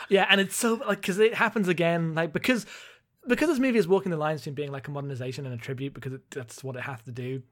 Yeah, 0.08 0.26
and 0.28 0.40
it's 0.40 0.56
so 0.56 0.74
like 0.86 1.00
because 1.02 1.18
it 1.20 1.34
happens 1.34 1.68
again, 1.68 2.14
like 2.16 2.32
because 2.32 2.66
because 3.28 3.48
this 3.48 3.58
movie 3.60 3.78
is 3.78 3.86
walking 3.86 4.10
the 4.10 4.16
lines 4.16 4.40
between 4.40 4.54
being 4.56 4.72
like 4.72 4.88
a 4.88 4.90
modernization 4.90 5.46
and 5.46 5.54
a 5.54 5.58
tribute 5.58 5.94
because 5.94 6.14
it, 6.14 6.22
that's 6.30 6.64
what 6.64 6.74
it 6.74 6.82
has 6.82 7.00
to 7.02 7.12
do. 7.12 7.42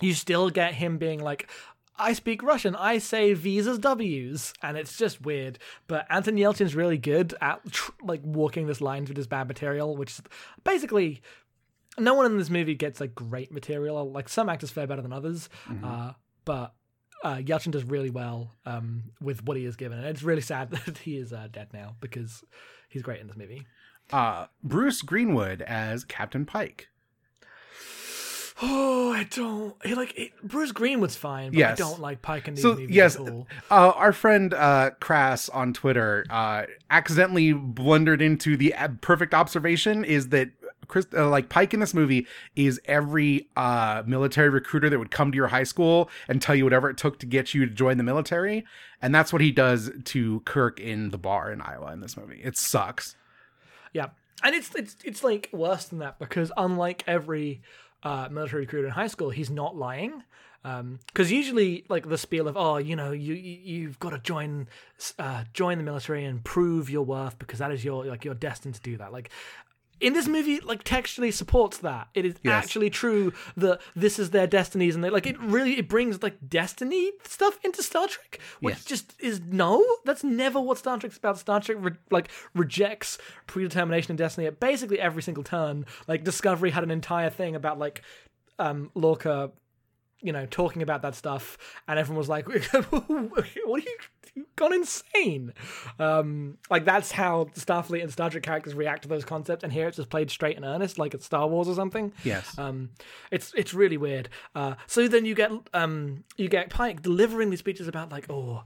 You 0.00 0.14
still 0.14 0.50
get 0.50 0.74
him 0.74 0.98
being 0.98 1.20
like, 1.22 1.48
"I 1.96 2.12
speak 2.12 2.42
Russian. 2.42 2.74
I 2.76 2.98
say 2.98 3.32
V's 3.34 3.66
as 3.66 3.78
W's," 3.78 4.52
and 4.62 4.76
it's 4.76 4.96
just 4.96 5.22
weird. 5.22 5.58
But 5.86 6.06
Anton 6.10 6.36
Yelchin's 6.36 6.74
really 6.74 6.98
good 6.98 7.34
at 7.40 7.60
tr- 7.70 7.92
like 8.02 8.20
walking 8.24 8.66
this 8.66 8.80
line 8.80 9.06
through 9.06 9.16
this 9.16 9.26
bad 9.26 9.48
material, 9.48 9.96
which 9.96 10.12
is 10.12 10.22
basically 10.64 11.22
no 11.98 12.14
one 12.14 12.26
in 12.26 12.38
this 12.38 12.50
movie 12.50 12.74
gets 12.74 13.00
like 13.00 13.14
great 13.14 13.52
material. 13.52 14.10
Like 14.10 14.28
some 14.28 14.48
actors 14.48 14.70
fare 14.70 14.86
better 14.86 15.02
than 15.02 15.12
others, 15.12 15.48
uh, 15.84 16.12
but 16.44 16.74
uh, 17.22 17.36
Yelchin 17.36 17.70
does 17.70 17.84
really 17.84 18.10
well 18.10 18.52
um, 18.66 19.04
with 19.20 19.44
what 19.44 19.56
he 19.56 19.64
is 19.64 19.76
given, 19.76 19.98
and 19.98 20.06
it's 20.06 20.22
really 20.22 20.42
sad 20.42 20.70
that 20.86 20.98
he 20.98 21.16
is 21.16 21.32
uh, 21.32 21.48
dead 21.50 21.68
now 21.72 21.96
because 22.00 22.44
he's 22.88 23.02
great 23.02 23.20
in 23.20 23.26
this 23.26 23.36
movie. 23.36 23.66
Uh, 24.12 24.46
Bruce 24.62 25.00
Greenwood 25.02 25.62
as 25.62 26.04
Captain 26.04 26.44
Pike. 26.44 26.88
Oh, 28.62 29.12
I 29.12 29.24
don't. 29.24 29.74
He 29.84 29.94
like 29.94 30.16
it, 30.16 30.30
Bruce 30.42 30.72
was 30.72 31.16
fine, 31.16 31.50
but 31.50 31.58
Yes. 31.58 31.80
I 31.80 31.82
don't 31.82 32.00
like 32.00 32.22
Pike 32.22 32.46
in 32.46 32.54
these 32.54 32.62
So 32.62 32.78
yes, 32.78 33.16
at 33.16 33.22
all. 33.28 33.48
uh, 33.70 33.90
our 33.96 34.12
friend 34.12 34.54
uh, 34.54 34.90
Crass 35.00 35.48
on 35.48 35.72
Twitter 35.72 36.24
uh, 36.30 36.64
accidentally 36.90 37.52
blundered 37.52 38.22
into 38.22 38.56
the 38.56 38.72
perfect 39.00 39.34
observation 39.34 40.04
is 40.04 40.28
that 40.28 40.50
Chris, 40.86 41.06
uh, 41.16 41.28
like 41.28 41.48
Pike 41.48 41.74
in 41.74 41.80
this 41.80 41.94
movie 41.94 42.26
is 42.54 42.80
every 42.84 43.48
uh, 43.56 44.02
military 44.06 44.50
recruiter 44.50 44.88
that 44.88 44.98
would 44.98 45.10
come 45.10 45.32
to 45.32 45.36
your 45.36 45.48
high 45.48 45.64
school 45.64 46.08
and 46.28 46.40
tell 46.40 46.54
you 46.54 46.62
whatever 46.62 46.88
it 46.90 46.96
took 46.96 47.18
to 47.20 47.26
get 47.26 47.54
you 47.54 47.66
to 47.66 47.72
join 47.72 47.96
the 47.96 48.04
military, 48.04 48.64
and 49.02 49.12
that's 49.14 49.32
what 49.32 49.42
he 49.42 49.50
does 49.50 49.90
to 50.04 50.40
Kirk 50.40 50.78
in 50.78 51.10
the 51.10 51.18
bar 51.18 51.50
in 51.50 51.60
Iowa 51.60 51.92
in 51.92 52.00
this 52.00 52.16
movie. 52.16 52.40
It 52.44 52.56
sucks. 52.56 53.16
Yeah, 53.94 54.10
and 54.42 54.54
it's 54.54 54.74
it's 54.74 54.96
it's 55.04 55.24
like 55.24 55.48
worse 55.52 55.86
than 55.86 56.00
that 56.00 56.18
because 56.18 56.52
unlike 56.56 57.02
every 57.06 57.62
uh, 58.04 58.28
military 58.30 58.62
recruiter 58.62 58.86
in 58.86 58.92
high 58.92 59.06
school, 59.06 59.30
he's 59.30 59.50
not 59.50 59.76
lying. 59.76 60.22
Because 60.62 61.30
usually, 61.30 61.84
like 61.90 62.08
the 62.08 62.16
spiel 62.16 62.48
of 62.48 62.56
oh, 62.56 62.78
you 62.78 62.96
know, 62.96 63.12
you, 63.12 63.34
you 63.34 63.58
you've 63.62 63.98
got 63.98 64.10
to 64.10 64.18
join 64.18 64.66
uh, 65.18 65.44
join 65.52 65.76
the 65.76 65.84
military 65.84 66.24
and 66.24 66.42
prove 66.42 66.88
your 66.88 67.04
worth 67.04 67.38
because 67.38 67.58
that 67.58 67.70
is 67.70 67.84
your 67.84 68.06
like 68.06 68.24
you're 68.24 68.32
destined 68.32 68.74
to 68.76 68.80
do 68.80 68.96
that. 68.96 69.12
Like 69.12 69.28
in 70.00 70.12
this 70.12 70.26
movie, 70.28 70.60
like 70.60 70.82
textually 70.84 71.30
supports 71.30 71.78
that. 71.78 72.08
It 72.14 72.24
is 72.24 72.34
Yes. 72.42 72.64
actually 72.64 72.90
true 72.90 73.32
that 73.56 73.80
this 73.94 74.18
is 74.18 74.30
their 74.30 74.46
destinies, 74.46 74.94
and 74.94 75.02
they 75.04 75.10
like 75.10 75.26
it 75.26 75.38
really 75.40 75.78
it 75.78 75.88
brings 75.88 76.22
like 76.22 76.36
destiny 76.48 77.12
stuff 77.24 77.58
into 77.64 77.82
Star 77.82 78.06
Trek, 78.08 78.38
which 78.60 78.74
Yes. 78.76 78.84
just 78.84 79.14
is 79.20 79.40
no. 79.40 79.84
That's 80.04 80.24
never 80.24 80.60
what 80.60 80.78
Star 80.78 80.98
Trek's 80.98 81.16
about. 81.16 81.38
Star 81.38 81.60
Trek 81.60 81.78
re- 81.80 81.92
like 82.10 82.28
rejects 82.54 83.18
predetermination 83.46 84.10
and 84.12 84.18
destiny 84.18 84.46
at 84.46 84.60
basically 84.60 85.00
every 85.00 85.22
single 85.22 85.44
turn. 85.44 85.86
Like 86.08 86.24
Discovery 86.24 86.70
had 86.70 86.82
an 86.84 86.90
entire 86.90 87.30
thing 87.30 87.54
about 87.54 87.78
like 87.78 88.02
um 88.58 88.90
Lorca 88.94 89.52
you 90.20 90.32
know, 90.32 90.46
talking 90.46 90.80
about 90.80 91.02
that 91.02 91.14
stuff, 91.14 91.58
and 91.86 91.98
everyone 91.98 92.16
was 92.16 92.30
like, 92.30 92.48
"What 92.48 93.44
are 93.44 93.46
you? 93.54 93.96
You've 94.34 94.46
gone 94.56 94.72
insane!" 94.72 95.52
Um, 95.98 96.58
like 96.70 96.84
that's 96.84 97.12
how 97.12 97.46
Starfleet 97.54 98.02
and 98.02 98.12
Star 98.12 98.30
Trek 98.30 98.42
characters 98.42 98.74
react 98.74 99.02
to 99.02 99.08
those 99.08 99.24
concepts, 99.24 99.64
and 99.64 99.72
here 99.72 99.88
it's 99.88 99.96
just 99.96 100.10
played 100.10 100.30
straight 100.30 100.56
and 100.56 100.64
earnest, 100.64 100.98
like 100.98 101.14
it's 101.14 101.26
Star 101.26 101.46
Wars 101.46 101.68
or 101.68 101.74
something. 101.74 102.12
Yes. 102.24 102.58
Um, 102.58 102.90
it's 103.30 103.52
it's 103.56 103.74
really 103.74 103.96
weird. 103.96 104.28
Uh, 104.54 104.74
so 104.86 105.08
then 105.08 105.24
you 105.24 105.34
get 105.34 105.50
um 105.72 106.24
you 106.36 106.48
get 106.48 106.70
Pike 106.70 107.02
delivering 107.02 107.50
these 107.50 107.60
speeches 107.60 107.88
about 107.88 108.10
like, 108.10 108.30
"Oh, 108.30 108.64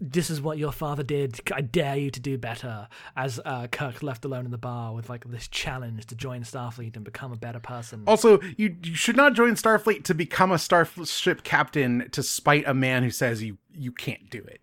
this 0.00 0.30
is 0.30 0.40
what 0.40 0.58
your 0.58 0.72
father 0.72 1.02
did. 1.02 1.40
I 1.52 1.60
dare 1.60 1.96
you 1.96 2.10
to 2.10 2.20
do 2.20 2.38
better." 2.38 2.88
As 3.16 3.40
uh, 3.44 3.66
Kirk 3.68 4.02
left 4.02 4.24
alone 4.24 4.44
in 4.44 4.50
the 4.50 4.58
bar 4.58 4.94
with 4.94 5.08
like 5.08 5.24
this 5.28 5.48
challenge 5.48 6.06
to 6.06 6.14
join 6.14 6.42
Starfleet 6.42 6.96
and 6.96 7.04
become 7.04 7.32
a 7.32 7.36
better 7.36 7.60
person. 7.60 8.04
Also, 8.06 8.40
you, 8.56 8.76
you 8.82 8.94
should 8.94 9.16
not 9.16 9.34
join 9.34 9.54
Starfleet 9.54 10.04
to 10.04 10.14
become 10.14 10.52
a 10.52 10.58
starship 10.58 11.42
captain 11.42 12.08
to 12.10 12.22
spite 12.22 12.64
a 12.66 12.74
man 12.74 13.02
who 13.02 13.10
says 13.10 13.42
you 13.42 13.58
you 13.72 13.92
can't 13.92 14.30
do 14.30 14.38
it. 14.38 14.60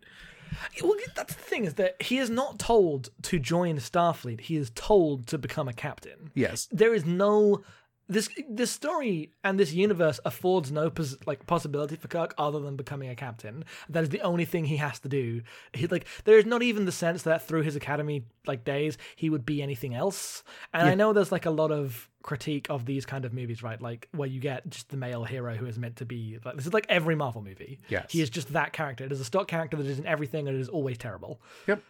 Well, 0.83 0.95
that's 1.15 1.33
the 1.33 1.41
thing 1.41 1.65
is 1.65 1.75
that 1.75 2.01
he 2.01 2.17
is 2.17 2.29
not 2.29 2.59
told 2.59 3.09
to 3.23 3.39
join 3.39 3.77
Starfleet. 3.77 4.41
He 4.41 4.55
is 4.55 4.71
told 4.75 5.27
to 5.27 5.37
become 5.37 5.67
a 5.67 5.73
captain. 5.73 6.31
Yes. 6.33 6.67
There 6.71 6.93
is 6.93 7.05
no 7.05 7.63
this 8.09 8.29
this 8.49 8.71
story 8.71 9.31
and 9.43 9.59
this 9.59 9.73
universe 9.73 10.19
affords 10.23 10.71
no 10.71 10.89
pos- 10.89 11.17
like 11.25 11.45
possibility 11.45 11.95
for 11.95 12.07
Kirk 12.07 12.33
other 12.37 12.59
than 12.59 12.75
becoming 12.75 13.09
a 13.09 13.15
captain. 13.15 13.65
That 13.89 14.03
is 14.03 14.09
the 14.09 14.21
only 14.21 14.45
thing 14.45 14.65
he 14.65 14.77
has 14.77 14.99
to 14.99 15.09
do. 15.09 15.41
He 15.73 15.87
like 15.87 16.05
there 16.23 16.37
is 16.37 16.45
not 16.45 16.63
even 16.63 16.85
the 16.85 16.91
sense 16.91 17.23
that 17.23 17.45
through 17.45 17.63
his 17.63 17.75
academy 17.75 18.23
like 18.45 18.63
days 18.63 18.97
he 19.15 19.29
would 19.29 19.45
be 19.45 19.61
anything 19.61 19.93
else. 19.93 20.43
And 20.73 20.87
I 20.87 20.95
know 20.95 21.11
there's 21.11 21.31
like 21.31 21.45
a 21.45 21.51
lot 21.51 21.71
of 21.71 22.09
critique 22.23 22.67
of 22.69 22.85
these 22.85 23.05
kind 23.05 23.25
of 23.25 23.33
movies, 23.33 23.61
right? 23.61 23.81
Like 23.81 24.07
where 24.13 24.27
you 24.27 24.39
get 24.39 24.69
just 24.69 24.89
the 24.89 24.97
male 24.97 25.25
hero 25.25 25.55
who 25.55 25.65
is 25.65 25.77
meant 25.77 25.97
to 25.97 26.05
be 26.05 26.39
like 26.45 26.55
this 26.55 26.65
is 26.65 26.73
like 26.73 26.85
every 26.89 27.15
Marvel 27.15 27.41
movie. 27.41 27.79
Yes. 27.89 28.11
He 28.11 28.21
is 28.21 28.29
just 28.29 28.53
that 28.53 28.71
character. 28.71 29.03
It 29.03 29.11
is 29.11 29.19
a 29.19 29.25
stock 29.25 29.47
character 29.47 29.75
that 29.75 29.85
is 29.85 29.99
in 29.99 30.05
everything 30.05 30.47
and 30.47 30.57
it 30.57 30.61
is 30.61 30.69
always 30.69 30.97
terrible. 30.97 31.41
Yep. 31.67 31.83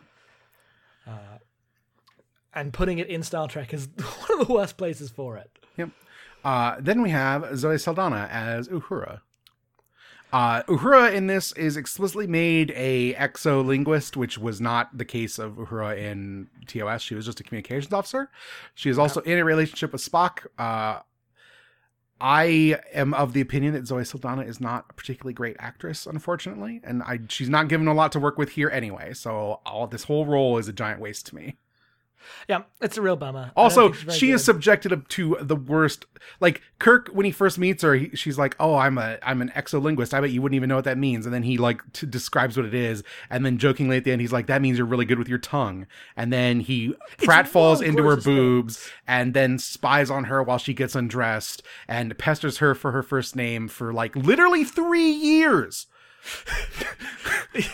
Uh, 1.05 1.37
and 2.53 2.73
putting 2.73 2.97
it 2.97 3.07
in 3.07 3.21
Star 3.21 3.47
Trek 3.47 3.71
is 3.71 3.87
one 4.27 4.39
of 4.41 4.47
the 4.47 4.51
worst 4.51 4.77
places 4.77 5.11
for 5.11 5.37
it. 5.37 5.51
Yep. 5.77 5.91
Uh, 6.47 6.77
then 6.79 7.01
we 7.01 7.09
have 7.09 7.57
Zoe 7.57 7.77
Saldana 7.77 8.29
as 8.31 8.69
Uhura. 8.69 9.19
Uh, 10.31 10.63
Uhura 10.63 11.13
in 11.13 11.27
this 11.27 11.51
is 11.51 11.75
explicitly 11.75 12.25
made 12.25 12.71
a 12.73 13.15
exolinguist, 13.15 14.15
which 14.15 14.37
was 14.37 14.61
not 14.61 14.97
the 14.97 15.03
case 15.03 15.39
of 15.39 15.55
Uhura 15.55 15.97
in 15.97 16.47
TOS. 16.65 17.01
She 17.01 17.15
was 17.15 17.25
just 17.25 17.41
a 17.41 17.43
communications 17.43 17.91
officer. 17.91 18.29
She 18.75 18.89
is 18.89 18.97
also 18.97 19.19
in 19.21 19.37
a 19.37 19.43
relationship 19.43 19.91
with 19.91 20.01
Spock. 20.01 20.45
Uh, 20.57 21.01
I 22.21 22.79
am 22.93 23.13
of 23.13 23.33
the 23.33 23.41
opinion 23.41 23.73
that 23.73 23.85
Zoe 23.85 24.05
Saldana 24.05 24.43
is 24.43 24.61
not 24.61 24.85
a 24.89 24.93
particularly 24.93 25.33
great 25.33 25.57
actress, 25.59 26.05
unfortunately, 26.05 26.79
and 26.81 27.03
I 27.03 27.19
she's 27.27 27.49
not 27.49 27.67
given 27.67 27.89
a 27.89 27.93
lot 27.93 28.13
to 28.13 28.21
work 28.21 28.37
with 28.37 28.51
here 28.51 28.69
anyway. 28.69 29.13
So 29.13 29.59
all 29.65 29.85
this 29.85 30.05
whole 30.05 30.25
role 30.25 30.57
is 30.57 30.69
a 30.69 30.73
giant 30.73 31.01
waste 31.01 31.25
to 31.25 31.35
me. 31.35 31.57
Yeah, 32.47 32.63
it's 32.81 32.97
a 32.97 33.01
real 33.01 33.15
bummer. 33.15 33.51
Also, 33.55 33.89
think 33.89 33.95
she's 33.95 34.03
very 34.03 34.17
she 34.17 34.31
is 34.31 34.43
subjected 34.43 35.09
to 35.09 35.37
the 35.41 35.55
worst. 35.55 36.05
Like 36.39 36.61
Kirk, 36.79 37.09
when 37.09 37.25
he 37.25 37.31
first 37.31 37.57
meets 37.59 37.83
her, 37.83 37.95
he, 37.95 38.15
she's 38.15 38.37
like, 38.37 38.55
"Oh, 38.59 38.75
I'm 38.75 38.97
a 38.97 39.17
I'm 39.21 39.41
an 39.41 39.49
exolinguist. 39.55 40.13
I 40.13 40.21
bet 40.21 40.31
you 40.31 40.41
wouldn't 40.41 40.55
even 40.55 40.69
know 40.69 40.75
what 40.75 40.85
that 40.85 40.97
means." 40.97 41.25
And 41.25 41.33
then 41.33 41.43
he 41.43 41.57
like 41.57 41.81
t- 41.93 42.07
describes 42.07 42.57
what 42.57 42.65
it 42.65 42.73
is, 42.73 43.03
and 43.29 43.45
then 43.45 43.57
jokingly 43.57 43.97
at 43.97 44.03
the 44.03 44.11
end, 44.11 44.21
he's 44.21 44.33
like, 44.33 44.47
"That 44.47 44.61
means 44.61 44.77
you're 44.77 44.87
really 44.87 45.05
good 45.05 45.19
with 45.19 45.29
your 45.29 45.39
tongue." 45.39 45.87
And 46.15 46.31
then 46.31 46.59
he 46.59 46.93
pratfalls 47.17 47.53
one 47.55 47.71
of 47.73 47.79
the 47.79 47.85
into 47.85 48.03
her 48.03 48.17
boobs, 48.17 48.89
and 49.07 49.33
then 49.33 49.59
spies 49.59 50.09
on 50.09 50.25
her 50.25 50.41
while 50.41 50.57
she 50.57 50.73
gets 50.73 50.95
undressed, 50.95 51.63
and 51.87 52.17
pesters 52.17 52.57
her 52.57 52.75
for 52.75 52.91
her 52.91 53.03
first 53.03 53.35
name 53.35 53.67
for 53.67 53.93
like 53.93 54.15
literally 54.15 54.63
three 54.63 55.09
years. 55.11 55.87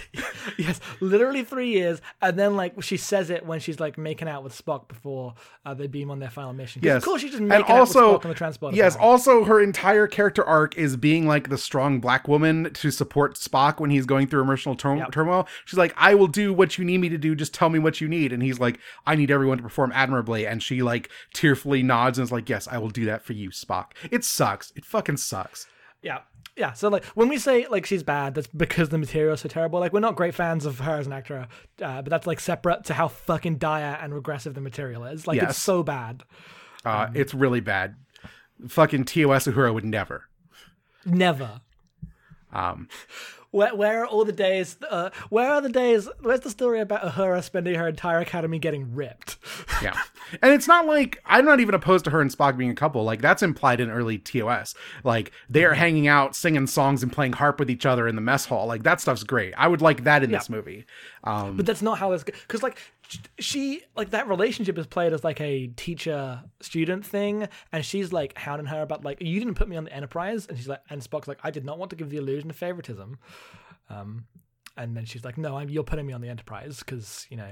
Yes, 0.57 0.79
literally 0.99 1.43
three 1.43 1.69
years, 1.69 2.01
and 2.21 2.37
then 2.37 2.55
like 2.55 2.81
she 2.83 2.97
says 2.97 3.29
it 3.29 3.45
when 3.45 3.59
she's 3.59 3.79
like 3.79 3.97
making 3.97 4.27
out 4.27 4.43
with 4.43 4.53
Spock 4.55 4.87
before 4.87 5.33
uh, 5.65 5.73
they 5.73 5.87
beam 5.87 6.11
on 6.11 6.19
their 6.19 6.29
final 6.29 6.53
mission. 6.53 6.81
Yes. 6.83 6.97
of 6.97 7.05
course 7.05 7.21
she's 7.21 7.31
just 7.31 7.39
and 7.39 7.47
making 7.49 7.73
also, 7.73 7.99
out 7.99 8.11
with 8.13 8.21
Spock 8.21 8.25
on 8.25 8.29
the 8.29 8.35
transporter. 8.35 8.75
Yes, 8.75 8.95
planet. 8.95 9.09
also 9.11 9.43
her 9.45 9.61
entire 9.61 10.05
character 10.05 10.43
arc 10.43 10.77
is 10.77 10.95
being 10.97 11.27
like 11.27 11.49
the 11.49 11.57
strong 11.57 11.99
black 11.99 12.27
woman 12.27 12.71
to 12.73 12.91
support 12.91 13.35
Spock 13.35 13.79
when 13.79 13.89
he's 13.89 14.05
going 14.05 14.27
through 14.27 14.41
emotional 14.41 14.75
tur- 14.75 14.95
Yep. 14.97 15.11
turmoil. 15.11 15.47
She's 15.65 15.77
like, 15.79 15.93
I 15.97 16.13
will 16.13 16.27
do 16.27 16.53
what 16.53 16.77
you 16.77 16.83
need 16.85 16.99
me 16.99 17.09
to 17.09 17.17
do, 17.17 17.35
just 17.35 17.53
tell 17.53 17.69
me 17.69 17.79
what 17.79 17.99
you 18.01 18.07
need. 18.07 18.31
And 18.33 18.43
he's 18.43 18.59
like, 18.59 18.79
I 19.07 19.15
need 19.15 19.31
everyone 19.31 19.57
to 19.57 19.63
perform 19.63 19.91
admirably. 19.93 20.45
And 20.45 20.61
she 20.61 20.81
like 20.83 21.09
tearfully 21.33 21.83
nods 21.83 22.19
and 22.19 22.23
is 22.25 22.31
like, 22.31 22.49
Yes, 22.49 22.67
I 22.67 22.77
will 22.77 22.89
do 22.89 23.05
that 23.05 23.23
for 23.23 23.33
you, 23.33 23.49
Spock. 23.49 23.91
It 24.11 24.23
sucks. 24.23 24.71
It 24.75 24.85
fucking 24.85 25.17
sucks. 25.17 25.67
yeah, 26.01 26.19
yeah. 26.55 26.73
So 26.73 26.89
like 26.89 27.03
when 27.15 27.29
we 27.29 27.37
say 27.37 27.65
like 27.67 27.85
she's 27.85 28.03
bad, 28.03 28.35
that's 28.35 28.47
because 28.47 28.89
the 28.89 28.97
material 28.97 29.33
is 29.33 29.41
so 29.41 29.49
terrible. 29.49 29.79
Like 29.79 29.93
we're 29.93 29.99
not 29.99 30.15
great 30.15 30.35
fans 30.35 30.65
of 30.65 30.79
her 30.79 30.97
as 30.99 31.07
an 31.07 31.13
actor, 31.13 31.47
uh, 31.81 32.01
but 32.01 32.05
that's 32.09 32.27
like 32.27 32.39
separate 32.39 32.85
to 32.85 32.93
how 32.93 33.07
fucking 33.07 33.57
dire 33.57 33.97
and 34.01 34.13
regressive 34.13 34.53
the 34.53 34.61
material 34.61 35.05
is. 35.05 35.25
Like 35.27 35.37
Yes. 35.37 35.51
it's 35.51 35.59
so 35.59 35.83
bad. 35.83 36.23
Uh, 36.85 37.07
it's 37.13 37.33
really 37.33 37.61
bad. 37.61 37.95
Fucking 38.67 39.05
TOS 39.05 39.47
Uhura 39.47 39.73
would 39.73 39.85
never. 39.85 40.25
Never. 41.05 41.61
Um, 42.51 42.87
Where, 43.53 43.75
where 43.75 44.01
are 44.01 44.07
all 44.07 44.25
the 44.25 44.31
days? 44.31 44.77
Uh, 44.89 45.11
where 45.29 45.47
are 45.51 45.61
the 45.61 45.69
days? 45.69 46.09
Where's 46.21 46.39
the 46.39 46.49
story 46.49 46.79
about 46.79 47.03
Uhura 47.03 47.43
spending 47.43 47.75
her 47.75 47.87
entire 47.87 48.17
academy 48.17 48.57
getting 48.57 48.93
ripped? 48.95 49.37
Yeah. 49.81 49.99
And 50.41 50.53
it's 50.53 50.67
not 50.67 50.85
like 50.85 51.21
I'm 51.25 51.43
not 51.43 51.59
even 51.59 51.75
opposed 51.75 52.05
to 52.05 52.11
her 52.11 52.21
and 52.21 52.31
Spock 52.31 52.57
being 52.57 52.69
a 52.69 52.75
couple. 52.75 53.03
Like 53.03 53.21
that's 53.21 53.43
implied 53.43 53.81
in 53.81 53.89
early 53.89 54.17
TOS. 54.17 54.75
Like 55.03 55.31
they 55.49 55.65
are 55.65 55.73
hanging 55.73 56.07
out, 56.07 56.37
singing 56.37 56.67
songs 56.67 57.03
and 57.03 57.11
playing 57.11 57.33
harp 57.33 57.59
with 57.59 57.69
each 57.69 57.85
other 57.85 58.07
in 58.07 58.15
the 58.15 58.21
mess 58.21 58.45
hall. 58.45 58.65
Like 58.65 58.83
that 58.83 59.01
stuff's 59.01 59.23
great. 59.23 59.53
I 59.57 59.67
would 59.67 59.81
like 59.81 60.05
that 60.05 60.23
in 60.23 60.31
this 60.31 60.49
movie. 60.49 60.85
Um 61.25 61.57
But 61.57 61.65
that's 61.65 61.81
not 61.81 61.97
how 61.97 62.13
it's 62.13 62.23
because 62.23 62.63
like 62.63 62.77
she 63.39 63.81
like 63.95 64.11
that 64.11 64.27
relationship 64.27 64.77
is 64.77 64.87
played 64.87 65.13
as 65.13 65.23
like 65.23 65.41
a 65.41 65.67
teacher 65.67 66.43
student 66.61 67.05
thing, 67.05 67.47
and 67.71 67.85
she's 67.85 68.11
like 68.13 68.37
hounding 68.37 68.67
her 68.67 68.81
about 68.81 69.03
like 69.03 69.21
you 69.21 69.39
didn't 69.39 69.55
put 69.55 69.67
me 69.67 69.75
on 69.75 69.83
the 69.83 69.93
Enterprise, 69.93 70.47
and 70.47 70.57
she's 70.57 70.67
like 70.67 70.81
and 70.89 71.01
Spock's 71.01 71.27
like 71.27 71.39
I 71.43 71.51
did 71.51 71.65
not 71.65 71.77
want 71.77 71.89
to 71.91 71.95
give 71.95 72.09
the 72.09 72.17
illusion 72.17 72.49
of 72.49 72.55
favoritism, 72.55 73.17
um, 73.89 74.25
and 74.77 74.95
then 74.95 75.05
she's 75.05 75.23
like 75.23 75.37
no, 75.37 75.57
I'm 75.57 75.69
you're 75.69 75.83
putting 75.83 76.05
me 76.05 76.13
on 76.13 76.21
the 76.21 76.29
Enterprise 76.29 76.79
because 76.79 77.27
you 77.29 77.37
know 77.37 77.51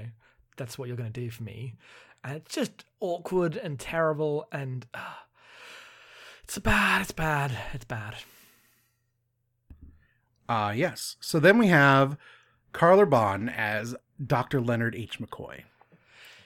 that's 0.56 0.78
what 0.78 0.88
you're 0.88 0.96
gonna 0.96 1.10
do 1.10 1.30
for 1.30 1.42
me, 1.42 1.74
and 2.24 2.36
it's 2.36 2.54
just 2.54 2.84
awkward 3.00 3.56
and 3.56 3.78
terrible 3.78 4.48
and. 4.52 4.86
Uh, 4.94 5.14
it's 6.44 6.58
bad. 6.58 7.02
It's 7.02 7.12
bad. 7.12 7.56
It's 7.72 7.84
bad. 7.84 8.16
uh 10.48 10.72
yes. 10.76 11.16
So 11.20 11.38
then 11.40 11.56
we 11.56 11.68
have 11.68 12.18
Karl 12.72 13.00
Urban 13.00 13.48
as 13.48 13.94
Dr. 14.24 14.60
Leonard 14.60 14.94
H. 14.94 15.18
McCoy. 15.18 15.62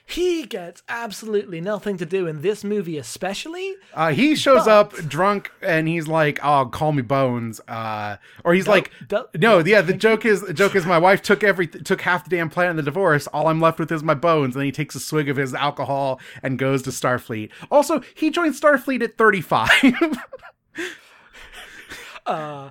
He 0.09 0.45
gets 0.45 0.85
absolutely 0.89 1.61
nothing 1.61 1.97
to 1.97 2.07
do 2.07 2.29
in 2.29 2.41
this 2.41 2.63
movie, 2.63 2.97
especially. 2.97 3.75
Uh, 3.93 4.13
he 4.13 4.37
shows 4.37 4.65
But- 4.67 4.71
up 4.71 4.93
drunk 5.09 5.51
and 5.61 5.89
he's 5.89 6.07
like, 6.07 6.39
"Oh, 6.45 6.67
call 6.67 6.93
me 6.93 7.03
Bones," 7.03 7.61
uh, 7.67 8.19
or 8.45 8.55
he's 8.55 8.69
like, 8.69 8.93
don't- 9.09 9.27
"No, 9.35 9.59
yeah." 9.59 9.81
The 9.81 9.95
joke 9.95 10.25
is, 10.25 10.43
the 10.43 10.55
joke 10.55 10.77
is, 10.77 10.87
my 10.87 10.97
wife 10.99 11.23
took 11.23 11.43
every 11.43 11.67
took 11.67 12.03
half 12.03 12.23
the 12.23 12.31
damn 12.37 12.49
planet 12.51 12.71
in 12.71 12.77
the 12.77 12.83
divorce. 12.85 13.27
All 13.27 13.49
I'm 13.49 13.61
left 13.61 13.81
with 13.81 13.91
is 13.91 14.05
my 14.05 14.15
bones. 14.15 14.55
And 14.55 14.61
then 14.61 14.67
he 14.67 14.71
takes 14.73 14.95
a 14.95 15.01
swig 15.01 15.29
of 15.29 15.37
his 15.39 15.55
alcohol 15.55 16.21
and 16.41 16.57
goes 16.57 16.83
to 16.83 16.91
Starfleet. 16.91 17.51
Also, 17.69 18.01
he 18.15 18.31
joined 18.31 18.55
Starfleet 18.55 19.03
at 19.03 19.19
35. 19.19 19.71
Uh, 22.25 22.71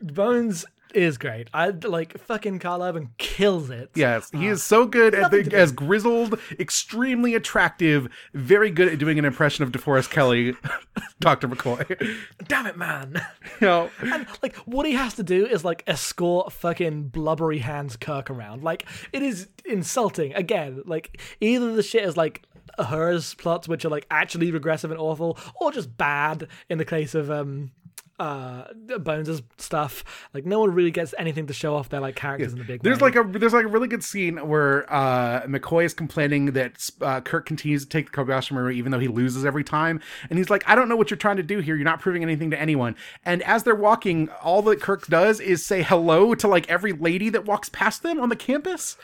Bones 0.00 0.64
is 0.94 1.18
great. 1.18 1.48
I 1.52 1.68
like 1.68 2.18
fucking 2.18 2.58
Karl 2.58 2.82
Urban 2.82 3.10
kills 3.18 3.70
it. 3.70 3.90
yes, 3.94 4.30
he 4.30 4.46
is 4.46 4.62
so 4.62 4.86
good 4.86 5.14
at 5.14 5.30
the, 5.30 5.50
as 5.52 5.72
grizzled, 5.72 6.38
extremely 6.58 7.34
attractive, 7.34 8.08
very 8.32 8.70
good 8.70 8.88
at 8.88 8.98
doing 8.98 9.18
an 9.18 9.24
impression 9.24 9.64
of 9.64 9.72
DeForest 9.72 10.10
Kelley, 10.10 10.54
Doctor 11.20 11.48
McCoy. 11.48 12.16
Damn 12.46 12.66
it, 12.66 12.76
man. 12.76 13.20
you 13.60 13.66
know, 13.66 13.90
and 14.00 14.26
like 14.42 14.56
what 14.58 14.86
he 14.86 14.92
has 14.92 15.14
to 15.14 15.22
do 15.22 15.46
is 15.46 15.64
like 15.64 15.82
escort 15.86 16.52
fucking 16.52 17.08
blubbery 17.08 17.58
hands 17.58 17.96
Kirk 17.96 18.30
around. 18.30 18.62
Like 18.62 18.86
it 19.12 19.22
is 19.22 19.48
insulting. 19.64 20.34
Again, 20.34 20.82
like 20.86 21.20
either 21.40 21.72
the 21.74 21.82
shit 21.82 22.04
is 22.04 22.16
like 22.16 22.42
hers 22.78 23.34
plots 23.34 23.68
which 23.68 23.84
are 23.84 23.88
like 23.88 24.06
actually 24.10 24.50
regressive 24.50 24.90
and 24.90 25.00
awful, 25.00 25.38
or 25.60 25.72
just 25.72 25.96
bad 25.96 26.48
in 26.68 26.78
the 26.78 26.84
case 26.84 27.14
of 27.14 27.30
um 27.30 27.70
uh 28.18 28.72
Bones' 28.98 29.42
stuff. 29.58 30.04
Like 30.32 30.46
no 30.46 30.60
one 30.60 30.72
really 30.72 30.90
gets 30.90 31.14
anything 31.18 31.46
to 31.48 31.52
show 31.52 31.74
off 31.74 31.88
their 31.88 32.00
like 32.00 32.14
characters 32.16 32.52
in 32.52 32.58
the 32.58 32.64
big 32.64 32.82
There's 32.82 33.00
way. 33.00 33.10
like 33.10 33.16
a 33.16 33.38
there's 33.38 33.52
like 33.52 33.64
a 33.64 33.68
really 33.68 33.88
good 33.88 34.04
scene 34.04 34.36
where 34.48 34.92
uh, 34.92 35.42
McCoy 35.42 35.84
is 35.84 35.94
complaining 35.94 36.52
that 36.52 36.90
uh, 37.00 37.20
Kirk 37.20 37.46
continues 37.46 37.82
to 37.84 37.88
take 37.88 38.12
the 38.12 38.16
Kobayashi 38.16 38.52
Maru 38.52 38.70
even 38.70 38.92
though 38.92 38.98
he 39.00 39.08
loses 39.08 39.44
every 39.44 39.64
time, 39.64 40.00
and 40.30 40.38
he's 40.38 40.50
like, 40.50 40.62
"I 40.68 40.74
don't 40.74 40.88
know 40.88 40.96
what 40.96 41.10
you're 41.10 41.18
trying 41.18 41.38
to 41.38 41.42
do 41.42 41.58
here. 41.58 41.74
You're 41.74 41.84
not 41.84 42.00
proving 42.00 42.22
anything 42.22 42.50
to 42.52 42.60
anyone." 42.60 42.94
And 43.24 43.42
as 43.42 43.64
they're 43.64 43.74
walking, 43.74 44.28
all 44.42 44.62
that 44.62 44.80
Kirk 44.80 45.06
does 45.08 45.40
is 45.40 45.64
say 45.66 45.82
hello 45.82 46.34
to 46.36 46.46
like 46.46 46.68
every 46.70 46.92
lady 46.92 47.30
that 47.30 47.44
walks 47.44 47.68
past 47.68 48.02
them 48.02 48.20
on 48.20 48.28
the 48.28 48.36
campus. 48.36 48.96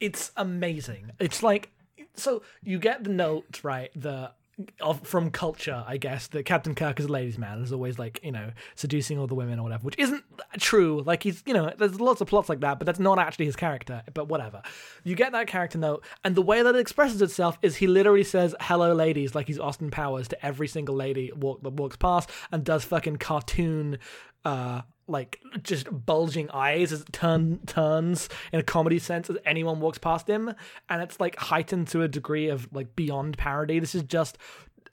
it's 0.00 0.32
amazing. 0.36 1.12
It's 1.20 1.42
like 1.42 1.70
so 2.14 2.42
you 2.64 2.78
get 2.80 3.04
the 3.04 3.10
note 3.10 3.62
right 3.62 3.90
the 3.94 4.32
of 4.80 5.06
from 5.06 5.30
culture, 5.30 5.84
I 5.86 5.96
guess 5.96 6.26
that 6.28 6.44
Captain 6.44 6.74
Kirk 6.74 6.98
is 6.98 7.06
a 7.06 7.08
ladies' 7.08 7.38
man. 7.38 7.62
Is 7.62 7.72
always 7.72 7.98
like 7.98 8.20
you 8.22 8.32
know 8.32 8.50
seducing 8.74 9.18
all 9.18 9.26
the 9.26 9.34
women 9.34 9.58
or 9.58 9.62
whatever, 9.62 9.84
which 9.84 9.98
isn't 9.98 10.24
true. 10.58 11.02
Like 11.02 11.22
he's 11.22 11.42
you 11.46 11.54
know 11.54 11.72
there's 11.78 12.00
lots 12.00 12.20
of 12.20 12.28
plots 12.28 12.48
like 12.48 12.60
that, 12.60 12.78
but 12.78 12.86
that's 12.86 12.98
not 12.98 13.18
actually 13.18 13.46
his 13.46 13.56
character. 13.56 14.02
But 14.14 14.28
whatever. 14.28 14.62
You 15.04 15.14
get 15.14 15.32
that 15.32 15.46
character 15.46 15.78
note, 15.78 16.04
and 16.24 16.34
the 16.34 16.42
way 16.42 16.62
that 16.62 16.74
it 16.74 16.78
expresses 16.78 17.22
itself 17.22 17.58
is 17.62 17.76
he 17.76 17.86
literally 17.86 18.24
says 18.24 18.54
"Hello, 18.60 18.92
ladies" 18.92 19.34
like 19.34 19.46
he's 19.46 19.58
Austin 19.58 19.90
Powers 19.90 20.28
to 20.28 20.46
every 20.46 20.68
single 20.68 20.94
lady 20.94 21.30
walk, 21.34 21.62
that 21.62 21.74
walks 21.74 21.96
past, 21.96 22.30
and 22.50 22.64
does 22.64 22.84
fucking 22.84 23.16
cartoon. 23.16 23.98
uh 24.44 24.82
like 25.08 25.40
just 25.62 25.88
bulging 26.06 26.50
eyes 26.50 26.92
as 26.92 27.00
it 27.00 27.12
turn 27.12 27.58
turns 27.66 28.28
in 28.52 28.60
a 28.60 28.62
comedy 28.62 28.98
sense 28.98 29.30
as 29.30 29.36
anyone 29.44 29.80
walks 29.80 29.98
past 29.98 30.28
him 30.28 30.54
and 30.88 31.02
it's 31.02 31.18
like 31.18 31.36
heightened 31.36 31.88
to 31.88 32.02
a 32.02 32.08
degree 32.08 32.48
of 32.48 32.68
like 32.72 32.94
beyond 32.94 33.38
parody 33.38 33.78
this 33.78 33.94
is 33.94 34.02
just 34.02 34.36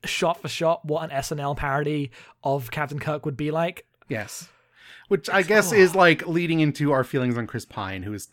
shot 0.06 0.42
for 0.42 0.48
shot 0.48 0.86
what 0.86 1.12
an 1.12 1.18
snl 1.22 1.56
parody 1.58 2.12
of 2.44 2.72
captain 2.72 3.00
kirk 3.00 3.26
would 3.26 3.36
be 3.36 3.52
like 3.52 3.86
Yes, 4.08 4.50
which 5.08 5.30
I 5.30 5.42
guess 5.42 5.72
is 5.72 5.96
like 5.96 6.28
leading 6.28 6.60
into 6.60 6.92
our 6.92 7.04
feelings 7.04 7.38
on 7.38 7.48
Chris 7.48 7.66
Pine, 7.66 8.04
who 8.04 8.14
is. 8.14 8.28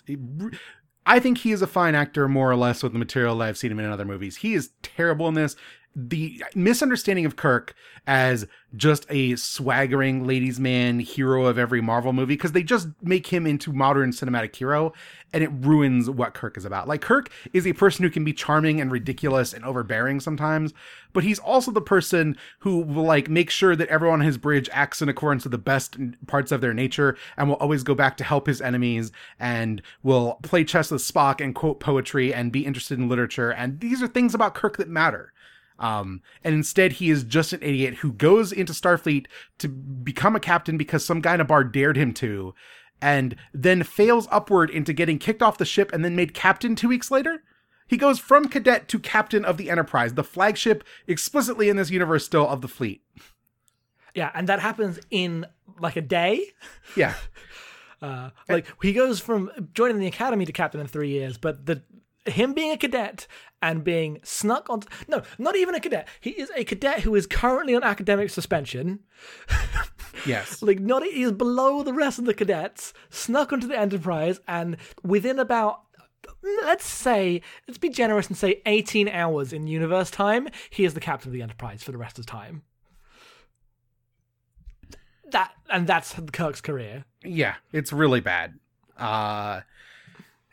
I 1.05 1.19
think 1.19 1.39
he 1.39 1.51
is 1.51 1.63
a 1.63 1.67
fine 1.67 1.95
actor, 1.95 2.29
more 2.29 2.51
or 2.51 2.57
less, 2.57 2.83
with 2.83 2.93
the 2.93 2.99
material 2.99 3.37
that 3.39 3.49
I've 3.49 3.59
seen 3.59 3.73
him 3.73 3.81
in 3.81 3.91
other 3.91 4.05
movies. 4.05 4.37
He 4.37 4.55
is 4.55 4.71
terrible 4.83 5.29
in 5.29 5.35
this. 5.35 5.57
The 5.95 6.43
misunderstanding 6.55 7.27
of 7.27 7.37
Kirk 7.37 7.75
as 8.07 8.47
just 8.75 9.05
a 9.11 9.37
swaggering 9.37 10.27
ladies' 10.27 10.59
man 10.59 10.99
hero 11.01 11.45
of 11.45 11.59
every 11.59 11.83
Marvel 11.83 12.15
movie, 12.15 12.35
because 12.35 12.53
they 12.53 12.63
just 12.63 12.89
make 13.03 13.27
him 13.27 13.47
into 13.47 13.73
modern 13.73 14.11
cinematic 14.11 14.57
hero, 14.57 14.95
and 15.33 15.45
it 15.45 15.51
ruins 15.53 16.09
what 16.09 16.33
Kirk 16.33 16.57
is 16.57 16.65
about. 16.65 16.89
Like 16.89 17.03
Kirk 17.03 17.31
is 17.53 17.67
a 17.67 17.75
person 17.75 18.03
who 18.03 18.11
can 18.11 18.25
be 18.25 18.33
charming 18.33 18.81
and 18.81 18.91
ridiculous 18.91 19.53
and 19.53 19.65
overbearing 19.65 20.21
sometimes, 20.21 20.73
but 21.13 21.25
he's 21.25 21.39
also 21.39 21.71
the 21.71 21.83
person 21.83 22.39
who 22.61 22.79
will 22.79 23.05
like 23.05 23.29
make 23.29 23.51
sure 23.51 23.77
that 23.77 23.89
everyone 23.89 24.21
on 24.21 24.27
his 24.27 24.39
bridge 24.39 24.71
acts 24.73 25.03
in 25.03 25.09
accordance 25.09 25.45
with 25.45 25.53
the 25.53 25.59
best 25.59 25.99
parts 26.27 26.51
of 26.51 26.61
their 26.61 26.75
nature 26.75 27.17
and 27.37 27.49
will 27.49 27.57
always 27.57 27.83
go 27.83 27.95
back 27.95 28.17
to 28.17 28.25
help 28.25 28.47
his 28.47 28.63
enemies 28.63 29.13
and 29.39 29.83
will 30.03 30.39
play 30.43 30.65
chess 30.65 30.91
with 30.91 31.03
Spock 31.03 31.43
and 31.43 31.55
quote 31.55 31.81
poetry 31.81 32.33
and 32.33 32.51
be 32.51 32.65
interested 32.65 32.99
in 32.99 33.09
literature. 33.09 33.51
And 33.51 33.81
these 33.81 34.03
are 34.03 34.09
things 34.09 34.35
about 34.35 34.55
Kirk 34.55 34.79
that 34.79 34.89
matter. 34.89 35.33
Um, 35.83 36.23
and 36.45 36.55
instead, 36.55 36.93
he 36.93 37.11
is 37.11 37.25
just 37.25 37.53
an 37.53 37.61
idiot 37.63 37.97
who 37.97 38.13
goes 38.13 38.53
into 38.53 38.73
Starfleet 38.73 39.27
to 39.59 39.69
become 39.69 40.35
a 40.37 40.41
captain 40.41 40.79
because 40.79 41.05
some 41.05 41.21
guy 41.21 41.35
in 41.35 41.41
a 41.41 41.45
bar 41.45 41.65
dared 41.65 41.97
him 41.97 42.15
to, 42.15 42.55
and 43.01 43.35
then 43.53 43.83
fails 43.83 44.29
upward 44.31 44.71
into 44.71 44.93
getting 44.93 45.19
kicked 45.19 45.43
off 45.43 45.59
the 45.59 45.65
ship 45.65 45.93
and 45.93 46.05
then 46.05 46.15
made 46.17 46.33
captain 46.35 46.77
two 46.77 46.89
weeks 46.89 47.11
later. 47.11 47.43
He 47.89 47.97
goes 47.97 48.19
from 48.21 48.49
cadet 48.49 48.89
to 48.89 48.99
captain 49.01 49.45
of 49.45 49.57
the 49.59 49.69
Enterprise, 49.69 50.15
the 50.15 50.23
flagship 50.25 50.85
explicitly 51.09 51.69
in 51.69 51.77
this 51.77 51.91
universe 51.91 52.25
still 52.25 52.49
of 52.49 52.61
the 52.63 52.69
fleet. 52.69 53.03
yeah 54.15 54.31
and 54.35 54.49
that 54.49 54.61
happens 54.61 55.01
in 55.11 55.45
like 55.81 55.97
a 55.97 56.01
day 56.01 56.47
Yeah. 56.97 57.15
uh 58.03 58.31
like 58.49 58.67
he 58.83 58.93
goes 58.93 59.21
from 59.21 59.51
joining 59.75 59.99
the 59.99 60.07
academy 60.07 60.45
to 60.47 60.53
captain 60.53 60.81
in 60.81 60.87
three 60.87 61.09
years 61.11 61.39
but 61.39 61.67
the 61.67 61.83
him 62.27 62.53
being 62.53 62.71
a 62.71 62.77
cadet 62.77 63.27
and 63.61 63.83
being 63.85 64.19
snuck 64.23 64.69
on 64.71 64.83
no 65.09 65.23
not 65.39 65.57
even 65.57 65.75
a 65.75 65.81
cadet 65.81 66.07
he 66.21 66.31
is 66.31 66.51
a 66.57 66.65
cadet 66.65 67.01
who 67.01 67.15
is 67.15 67.27
currently 67.27 67.75
on 67.75 67.83
academic 67.83 68.31
suspension 68.31 69.01
Yes. 70.27 70.63
like 70.63 70.79
not 70.79 71.03
he 71.03 71.23
is 71.23 71.33
below 71.33 71.83
the 71.83 71.93
rest 71.93 72.19
of 72.19 72.25
the 72.27 72.35
cadets 72.35 72.93
snuck 73.11 73.53
onto 73.53 73.67
the 73.67 73.79
enterprise 73.79 74.41
and 74.47 74.77
within 75.03 75.39
about 75.39 75.83
let's 76.65 76.87
say 76.87 77.41
let's 77.67 77.79
be 77.79 77.89
generous 77.89 78.29
and 78.29 78.37
say 78.37 78.63
18 78.67 79.09
hours 79.09 79.53
in 79.53 79.67
universe 79.67 80.11
time 80.11 80.49
he 80.71 80.85
is 80.85 80.95
the 80.95 81.01
captain 81.01 81.29
of 81.31 81.33
the 81.33 81.43
enterprise 81.43 81.83
for 81.83 81.91
the 81.93 81.99
rest 81.99 82.19
of 82.19 82.27
time 82.27 82.63
that 85.31 85.53
and 85.71 85.87
that's 85.87 86.15
kirk's 86.33 86.61
career 86.61 87.05
Yeah, 87.25 87.55
it's 87.73 87.93
really 87.93 88.21
bad. 88.21 88.59
Uh 88.99 89.63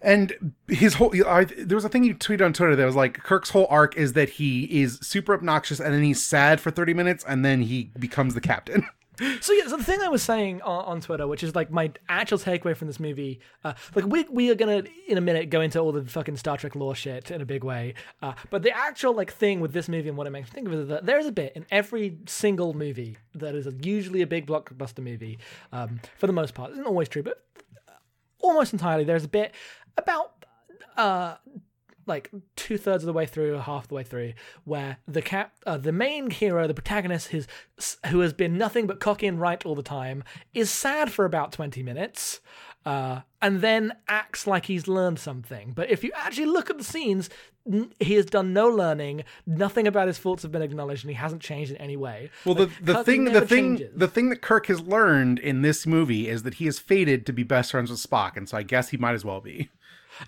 And 0.02 0.54
his 0.68 0.96
whole, 0.96 1.14
I, 1.28 1.44
there 1.44 1.76
was 1.76 1.86
a 1.86 1.90
thing 1.90 2.04
you 2.04 2.16
tweeted 2.16 2.46
on 2.46 2.54
Twitter 2.54 2.76
that 2.76 2.86
was 2.86 2.96
like 2.96 3.22
Kirk's 3.22 3.50
whole 3.50 3.68
arc 3.70 3.98
is 3.98 4.14
that 4.14 4.30
he 4.30 4.82
is 4.82 4.98
super 5.02 5.34
obnoxious 5.34 5.80
and 5.80 5.94
then 5.94 6.04
he's 6.04 6.26
sad 6.26 6.62
for 6.62 6.72
30 6.72 6.94
minutes 6.94 7.26
and 7.28 7.44
then 7.44 7.62
he 7.62 7.92
becomes 8.00 8.34
the 8.34 8.42
captain. 8.42 8.88
So 9.42 9.52
yeah, 9.52 9.68
so 9.68 9.76
the 9.76 9.84
thing 9.84 10.02
I 10.02 10.08
was 10.08 10.24
saying 10.24 10.62
on, 10.62 10.86
on 10.86 11.02
Twitter, 11.02 11.28
which 11.28 11.44
is 11.44 11.54
like 11.54 11.70
my 11.70 11.92
actual 12.08 12.38
takeaway 12.38 12.74
from 12.76 12.88
this 12.88 13.02
movie, 13.02 13.42
uh, 13.66 13.74
like 13.94 14.06
we 14.06 14.24
we 14.30 14.50
are 14.50 14.56
gonna 14.56 14.84
in 15.10 15.18
a 15.18 15.22
minute 15.22 15.50
go 15.50 15.60
into 15.60 15.78
all 15.78 15.92
the 15.92 16.06
fucking 16.06 16.38
Star 16.38 16.56
Trek 16.56 16.74
lore 16.74 16.96
shit 16.96 17.30
in 17.30 17.42
a 17.42 17.46
big 17.46 17.66
way, 17.66 17.96
uh, 18.22 18.32
but 18.50 18.64
the 18.64 18.72
actual 18.72 19.14
like 19.14 19.34
thing 19.34 19.60
with 19.60 19.74
this 19.74 19.90
movie 19.90 20.08
and 20.08 20.18
what 20.18 20.26
it 20.26 20.30
makes 20.30 20.50
me 20.50 20.56
think 20.56 20.68
of 20.68 20.74
is 20.74 20.88
that 20.88 21.06
there's 21.06 21.26
a 21.26 21.34
bit 21.34 21.52
in 21.56 21.66
every 21.70 22.18
single 22.28 22.74
movie 22.74 23.18
that 23.36 23.56
is 23.56 23.68
usually 23.84 24.22
a 24.22 24.28
big 24.28 24.48
blockbuster 24.48 25.04
movie, 25.04 25.38
um, 25.74 26.00
for 26.18 26.28
the 26.28 26.34
most 26.34 26.54
part. 26.54 26.70
It 26.70 26.74
isn't 26.76 26.88
always 26.88 27.10
true, 27.10 27.24
but 27.24 27.44
almost 28.40 28.74
entirely 28.74 29.04
there's 29.04 29.26
a 29.26 29.30
bit 29.30 29.54
about 30.00 30.46
uh 30.98 31.36
like 32.06 32.32
two 32.56 32.76
thirds 32.80 33.04
of 33.04 33.06
the 33.06 33.14
way 33.14 33.28
through 33.28 33.56
half 33.60 33.88
the 33.88 33.94
way 33.94 34.02
through, 34.02 34.34
where 34.64 34.98
the 35.08 35.22
cap, 35.22 35.54
uh, 35.68 35.78
the 35.78 35.92
main 35.92 36.32
hero, 36.32 36.66
the 36.66 36.74
protagonist, 36.74 37.28
his, 37.28 37.48
who 38.08 38.22
has 38.22 38.34
been 38.34 38.58
nothing 38.58 38.88
but 38.88 39.00
cocky 39.00 39.28
and 39.28 39.40
right 39.40 39.64
all 39.64 39.76
the 39.76 39.84
time, 39.84 40.24
is 40.56 40.72
sad 40.72 41.12
for 41.12 41.24
about 41.24 41.52
twenty 41.52 41.84
minutes, 41.84 42.40
uh, 42.84 43.20
and 43.44 43.62
then 43.62 43.94
acts 44.08 44.48
like 44.48 44.66
he's 44.66 44.88
learned 44.88 45.20
something. 45.20 45.72
But 45.76 45.92
if 45.92 46.04
you 46.04 46.12
actually 46.16 46.48
look 46.48 46.72
at 46.72 46.80
the 46.80 46.84
scenes, 46.84 47.30
n- 47.72 47.94
he 48.00 48.16
has 48.16 48.26
done 48.26 48.54
no 48.54 48.68
learning. 48.70 49.24
Nothing 49.46 49.86
about 49.86 50.08
his 50.08 50.18
faults 50.18 50.42
have 50.42 50.52
been 50.52 50.64
acknowledged, 50.64 51.04
and 51.04 51.12
he 51.12 51.16
hasn't 51.16 51.44
changed 51.44 51.70
in 51.70 51.78
any 51.78 51.96
way. 51.96 52.32
Well, 52.44 52.56
Like, 52.56 52.70
the, 52.82 52.94
the 52.94 53.04
thing, 53.04 53.26
the 53.26 53.42
thing, 53.46 53.78
changes. 53.78 53.94
the 53.96 54.08
thing 54.08 54.30
that 54.30 54.42
Kirk 54.42 54.66
has 54.66 54.82
learned 54.82 55.38
in 55.38 55.62
this 55.62 55.86
movie 55.86 56.28
is 56.28 56.42
that 56.42 56.56
he 56.56 56.66
is 56.66 56.80
fated 56.80 57.28
to 57.28 57.34
be 57.34 57.44
best 57.44 57.70
friends 57.70 57.92
with 57.92 58.00
Spock, 58.00 58.36
and 58.36 58.50
so 58.50 58.58
I 58.58 58.64
guess 58.64 58.90
he 58.90 58.98
might 58.98 59.14
as 59.14 59.24
well 59.24 59.42
be. 59.42 59.70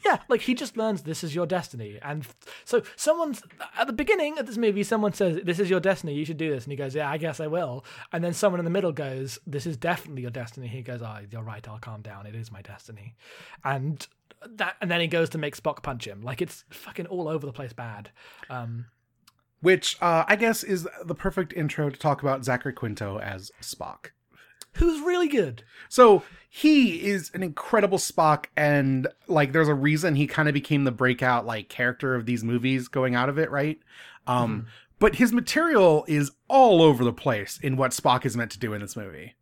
Yeah, 0.06 0.20
like 0.30 0.42
he 0.42 0.54
just 0.54 0.78
learns 0.78 1.04
this 1.04 1.24
is 1.24 1.36
your 1.36 1.46
destiny. 1.46 2.00
And 2.02 2.26
so 2.66 2.82
someone's 2.96 3.44
at 3.78 3.88
the 3.88 3.94
beginning 3.94 4.38
of 4.39 4.46
this 4.46 4.58
movie, 4.58 4.84
someone 4.84 5.14
says, 5.14 5.39
This 5.44 5.60
is 5.60 5.70
your 5.70 5.80
destiny, 5.80 6.14
you 6.14 6.26
should 6.26 6.38
do 6.38 6.50
this. 6.50 6.64
And 6.64 6.72
he 6.72 6.78
goes, 6.78 6.96
Yeah, 6.96 7.10
I 7.10 7.18
guess 7.18 7.39
I 7.39 7.48
will. 7.48 7.86
And 8.12 8.24
then 8.24 8.34
someone 8.34 8.60
in 8.60 8.66
the 8.66 8.72
middle 8.72 8.92
goes, 8.92 9.39
This 9.46 9.66
is 9.66 9.78
definitely 9.78 10.22
your 10.22 10.32
destiny. 10.32 10.68
He 10.68 10.82
goes, 10.82 11.02
Oh, 11.02 11.18
you're 11.30 11.44
right, 11.44 11.68
I'll 11.68 11.80
calm 11.80 12.02
down. 12.02 12.26
It 12.26 12.36
is 12.36 12.52
my 12.52 12.62
destiny. 12.62 13.16
And 13.64 14.08
that 14.50 14.76
and 14.82 14.89
then 14.89 15.02
he 15.02 15.08
goes 15.08 15.30
to 15.30 15.38
make 15.38 15.56
Spock 15.56 15.84
punch 15.84 16.08
him. 16.08 16.22
Like 16.22 16.42
it's 16.42 16.64
fucking 16.70 17.08
all 17.08 17.28
over 17.28 17.46
the 17.46 17.54
place 17.54 17.74
bad. 17.74 18.12
Um 18.50 18.86
Which 19.62 19.98
uh, 20.02 20.26
I 20.28 20.36
guess 20.36 20.64
is 20.64 20.88
the 21.06 21.16
perfect 21.16 21.54
intro 21.54 21.89
to 21.89 21.98
talk 21.98 22.22
about 22.22 22.44
Zachary 22.44 22.74
Quinto 22.74 23.20
as 23.20 23.52
Spock. 23.62 24.12
Who's 24.74 25.02
really 25.02 25.28
good. 25.28 25.64
So 25.90 26.24
he 26.50 27.08
is 27.08 27.32
an 27.34 27.44
incredible 27.44 27.98
Spock, 27.98 28.46
and 28.58 29.08
like 29.28 29.52
there's 29.54 29.68
a 29.68 29.74
reason 29.74 30.16
he 30.16 30.28
kind 30.28 30.48
of 30.48 30.54
became 30.54 30.84
the 30.84 30.92
breakout 30.92 31.46
like 31.46 31.70
character 31.70 32.16
of 32.16 32.26
these 32.26 32.44
movies 32.44 32.88
going 32.88 33.16
out 33.16 33.30
of 33.30 33.38
it, 33.38 33.50
right? 33.50 33.80
Um, 34.28 34.68
but 35.00 35.16
his 35.16 35.34
material 35.34 36.06
is 36.08 36.32
all 36.48 36.82
over 36.82 37.04
the 37.04 37.14
place 37.14 37.60
in 37.62 37.76
what 37.76 37.92
Spock 37.92 38.26
is 38.26 38.38
meant 38.38 38.52
to 38.52 38.60
do 38.60 38.74
in 38.74 38.82
this 38.82 38.96
movie. 38.96 39.36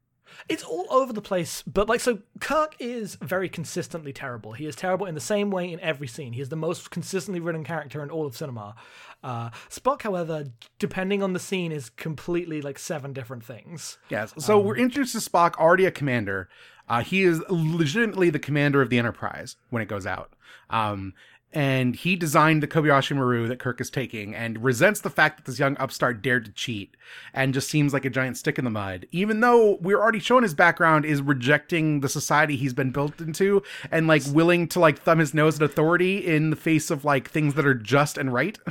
It's 0.48 0.64
all 0.64 0.88
over 0.90 1.12
the 1.12 1.22
place 1.22 1.64
but 1.64 1.90
like 1.90 2.00
so 2.00 2.20
kirk 2.40 2.76
is 2.80 3.16
very 3.16 3.50
consistently 3.50 4.14
terrible 4.14 4.54
he 4.54 4.66
is 4.66 4.76
terrible 4.76 5.06
in 5.06 5.16
the 5.16 5.22
same 5.22 5.52
way 5.52 5.72
in 5.72 5.80
every 5.80 6.08
scene 6.08 6.34
he 6.34 6.42
is 6.42 6.50
the 6.50 6.56
most 6.56 6.92
consistently 6.92 7.40
written 7.40 7.64
character 7.64 8.02
in 8.02 8.10
all 8.10 8.26
of 8.26 8.36
cinema 8.36 8.76
uh, 9.24 9.50
spock 9.70 10.04
however 10.04 10.46
depending 10.78 11.22
on 11.22 11.34
the 11.34 11.40
scene 11.40 11.72
is 11.72 11.90
completely 11.90 12.62
like 12.62 12.80
seven 12.80 13.12
different 13.12 13.44
things 13.44 13.98
Yes. 14.10 14.34
So 14.38 14.60
we're 14.60 14.78
introduced 14.78 15.14
to 15.14 15.30
Spock, 15.30 15.56
already 15.56 15.86
a 15.86 15.92
commander. 15.92 16.50
Uh, 16.88 17.04
he 17.04 17.24
is 17.24 17.42
legitimately 17.50 18.30
the 18.30 18.40
commander 18.40 18.82
of 18.82 18.90
the 18.90 18.98
Enterprise 18.98 19.56
when 19.70 19.82
it 19.82 19.88
goes 19.88 20.06
out. 20.06 20.34
Um, 20.70 21.14
and 21.52 21.96
he 21.96 22.16
designed 22.16 22.62
the 22.62 22.68
Kobayashi 22.68 23.16
Maru 23.16 23.48
that 23.48 23.60
Kirk 23.60 23.82
is 23.82 23.90
taking 23.90 24.36
and 24.36 24.64
resents 24.64 25.02
the 25.02 25.10
fact 25.10 25.38
that 25.38 25.46
this 25.46 25.60
young 25.60 25.76
upstart 25.78 26.22
dared 26.22 26.46
to 26.46 26.52
cheat 26.52 26.96
and 27.34 27.54
just 27.54 27.70
seems 27.70 27.92
like 27.92 28.06
a 28.06 28.10
giant 28.10 28.38
stick 28.38 28.60
in 28.60 28.66
the 28.66 28.72
mud. 28.72 29.08
Even 29.12 29.40
though 29.40 29.78
we're 29.82 30.00
already 30.00 30.20
shown 30.20 30.44
his 30.44 30.54
background 30.54 31.06
is 31.06 31.22
rejecting 31.22 32.02
the 32.02 32.10
society 32.10 32.56
he's 32.56 32.74
been 32.74 32.92
built 32.92 33.20
into 33.20 33.64
and 33.90 34.08
like 34.08 34.24
willing 34.28 34.68
to 34.68 34.80
like 34.80 35.00
thumb 35.00 35.20
his 35.20 35.34
nose 35.34 35.56
at 35.56 35.64
authority 35.64 36.26
in 36.26 36.52
the 36.52 36.56
face 36.56 36.92
of 36.92 37.04
like 37.04 37.30
things 37.30 37.56
that 37.56 37.66
are 37.66 37.74
just 37.74 38.18
and 38.18 38.34
right. 38.34 38.60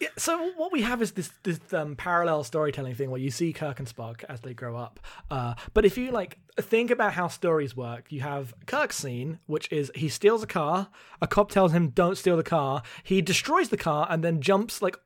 Yeah, 0.00 0.08
so 0.18 0.52
what 0.56 0.72
we 0.72 0.82
have 0.82 1.00
is 1.00 1.12
this 1.12 1.30
this 1.44 1.60
um, 1.72 1.94
parallel 1.94 2.42
storytelling 2.44 2.94
thing 2.94 3.10
where 3.10 3.20
you 3.20 3.30
see 3.30 3.52
Kirk 3.52 3.78
and 3.78 3.88
Spock 3.88 4.24
as 4.28 4.40
they 4.40 4.54
grow 4.54 4.76
up. 4.76 4.98
Uh, 5.30 5.54
but 5.74 5.84
if 5.84 5.96
you 5.96 6.10
like 6.10 6.38
think 6.60 6.90
about 6.90 7.12
how 7.12 7.28
stories 7.28 7.76
work, 7.76 8.10
you 8.10 8.20
have 8.20 8.52
Kirk's 8.66 8.96
scene, 8.96 9.38
which 9.46 9.70
is 9.70 9.92
he 9.94 10.08
steals 10.08 10.42
a 10.42 10.46
car. 10.46 10.88
A 11.20 11.26
cop 11.26 11.50
tells 11.50 11.72
him 11.72 11.90
don't 11.90 12.18
steal 12.18 12.36
the 12.36 12.42
car. 12.42 12.82
He 13.04 13.22
destroys 13.22 13.68
the 13.68 13.76
car 13.76 14.06
and 14.10 14.24
then 14.24 14.40
jumps 14.40 14.82
like 14.82 14.96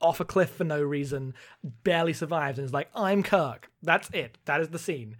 off 0.00 0.18
a 0.18 0.24
cliff 0.24 0.50
for 0.50 0.64
no 0.64 0.82
reason, 0.82 1.34
barely 1.84 2.12
survives, 2.12 2.58
and 2.58 2.64
is 2.64 2.72
like, 2.72 2.88
"I'm 2.94 3.22
Kirk." 3.22 3.70
That's 3.82 4.10
it. 4.12 4.38
That 4.46 4.60
is 4.60 4.70
the 4.70 4.78
scene. 4.78 5.16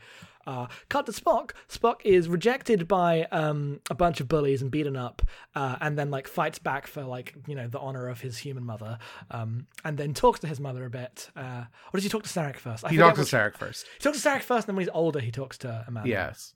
Uh, 0.46 0.66
cut 0.88 1.06
to 1.06 1.12
Spock. 1.12 1.52
Spock 1.68 2.00
is 2.04 2.28
rejected 2.28 2.88
by 2.88 3.24
um, 3.30 3.80
a 3.90 3.94
bunch 3.94 4.20
of 4.20 4.28
bullies 4.28 4.62
and 4.62 4.70
beaten 4.70 4.96
up, 4.96 5.22
uh, 5.54 5.76
and 5.80 5.98
then 5.98 6.10
like 6.10 6.26
fights 6.26 6.58
back 6.58 6.86
for 6.86 7.02
like 7.02 7.34
you 7.46 7.54
know 7.54 7.68
the 7.68 7.78
honor 7.78 8.08
of 8.08 8.20
his 8.20 8.38
human 8.38 8.64
mother, 8.64 8.98
um, 9.30 9.66
and 9.84 9.98
then 9.98 10.14
talks 10.14 10.40
to 10.40 10.46
his 10.46 10.60
mother 10.60 10.84
a 10.84 10.90
bit. 10.90 11.30
Uh, 11.36 11.64
or 11.92 11.94
does 11.94 12.04
he 12.04 12.08
talk 12.08 12.22
to 12.22 12.28
Sarek 12.28 12.56
first? 12.56 12.84
I 12.84 12.90
He 12.90 12.96
talks 12.96 13.18
to 13.18 13.36
Sarek 13.36 13.56
first. 13.56 13.86
He 13.98 14.02
talks 14.02 14.20
to 14.20 14.28
Sarek 14.28 14.42
first, 14.42 14.66
and 14.66 14.72
then 14.72 14.76
when 14.76 14.84
he's 14.84 14.94
older, 14.94 15.20
he 15.20 15.30
talks 15.30 15.58
to 15.58 15.84
Amanda. 15.86 16.08
Yes. 16.08 16.54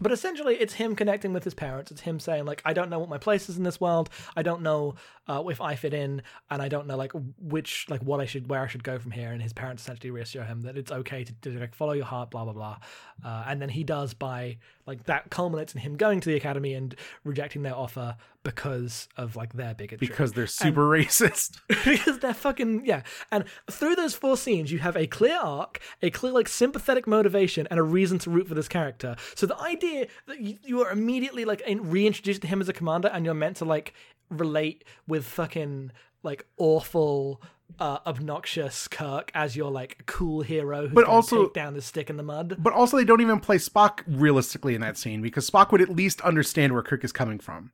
But 0.00 0.10
essentially, 0.10 0.56
it's 0.56 0.74
him 0.74 0.96
connecting 0.96 1.32
with 1.32 1.44
his 1.44 1.54
parents. 1.54 1.90
It's 1.92 2.00
him 2.00 2.18
saying, 2.18 2.46
like, 2.46 2.60
I 2.64 2.72
don't 2.72 2.90
know 2.90 2.98
what 2.98 3.08
my 3.08 3.18
place 3.18 3.48
is 3.48 3.56
in 3.56 3.62
this 3.62 3.80
world. 3.80 4.10
I 4.36 4.42
don't 4.42 4.62
know 4.62 4.96
uh, 5.28 5.44
if 5.48 5.60
I 5.60 5.76
fit 5.76 5.94
in, 5.94 6.22
and 6.50 6.60
I 6.60 6.68
don't 6.68 6.86
know 6.86 6.96
like 6.96 7.12
which, 7.38 7.86
like, 7.88 8.02
what 8.02 8.20
I 8.20 8.26
should, 8.26 8.50
where 8.50 8.62
I 8.62 8.66
should 8.66 8.82
go 8.82 8.98
from 8.98 9.12
here. 9.12 9.30
And 9.30 9.40
his 9.40 9.52
parents 9.52 9.82
essentially 9.82 10.10
reassure 10.10 10.44
him 10.44 10.62
that 10.62 10.76
it's 10.76 10.90
okay 10.90 11.24
to, 11.24 11.32
to 11.42 11.60
like 11.60 11.74
follow 11.74 11.92
your 11.92 12.06
heart, 12.06 12.30
blah 12.30 12.44
blah 12.44 12.52
blah. 12.52 12.78
Uh, 13.24 13.44
and 13.46 13.62
then 13.62 13.68
he 13.68 13.84
does 13.84 14.14
by 14.14 14.58
like 14.86 15.04
that 15.04 15.30
culminates 15.30 15.74
in 15.74 15.80
him 15.80 15.96
going 15.96 16.20
to 16.20 16.28
the 16.28 16.36
academy 16.36 16.74
and 16.74 16.94
rejecting 17.24 17.62
their 17.62 17.74
offer 17.74 18.16
because 18.42 19.08
of 19.16 19.34
like 19.34 19.54
their 19.54 19.74
bigotry 19.74 20.06
Because 20.06 20.32
they're 20.32 20.46
super 20.46 20.82
racist. 20.82 21.58
because 21.84 22.18
they're 22.18 22.34
fucking 22.34 22.84
yeah. 22.84 23.02
And 23.32 23.44
through 23.70 23.96
those 23.96 24.14
four 24.14 24.36
scenes, 24.36 24.70
you 24.70 24.78
have 24.80 24.96
a 24.96 25.06
clear 25.06 25.38
arc, 25.38 25.80
a 26.02 26.10
clear 26.10 26.32
like 26.32 26.48
sympathetic 26.48 27.06
motivation, 27.06 27.66
and 27.70 27.80
a 27.80 27.82
reason 27.82 28.18
to 28.20 28.30
root 28.30 28.46
for 28.46 28.54
this 28.54 28.68
character. 28.68 29.16
So 29.34 29.46
the 29.46 29.60
idea 29.60 30.06
that 30.26 30.40
you, 30.40 30.58
you 30.62 30.82
are 30.82 30.90
immediately 30.90 31.44
like 31.44 31.62
reintroduced 31.66 32.42
to 32.42 32.46
him 32.46 32.60
as 32.60 32.68
a 32.68 32.74
commander, 32.74 33.08
and 33.08 33.24
you're 33.24 33.34
meant 33.34 33.56
to 33.58 33.64
like 33.64 33.94
relate 34.30 34.84
with 35.06 35.24
fucking 35.24 35.92
like 36.22 36.46
awful. 36.58 37.40
Uh, 37.78 37.98
obnoxious 38.06 38.86
Kirk 38.86 39.32
as 39.34 39.56
your 39.56 39.68
like 39.70 40.04
cool 40.06 40.42
hero 40.42 40.82
who's 40.82 40.94
But 40.94 41.04
also- 41.06 41.44
take 41.46 41.54
down 41.54 41.74
the 41.74 41.82
stick 41.82 42.08
in 42.08 42.16
the 42.16 42.22
mud. 42.22 42.56
But 42.58 42.72
also, 42.72 42.96
they 42.96 43.04
don't 43.04 43.20
even 43.20 43.40
play 43.40 43.56
Spock 43.56 44.02
realistically 44.06 44.74
in 44.76 44.80
that 44.82 44.96
scene 44.96 45.22
because 45.22 45.50
Spock 45.50 45.72
would 45.72 45.80
at 45.80 45.88
least 45.88 46.20
understand 46.20 46.72
where 46.72 46.82
Kirk 46.82 47.02
is 47.04 47.10
coming 47.10 47.40
from. 47.40 47.72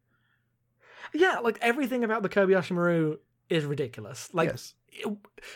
Yeah, 1.12 1.41
like 1.41 1.59
everything 1.61 2.03
about 2.05 2.22
the 2.22 2.28
Kobayashi 2.28 2.70
Maru 2.70 3.18
is 3.51 3.64
ridiculous. 3.64 4.30
Like 4.32 4.49
Yes. 4.51 4.74
it, 4.93 5.09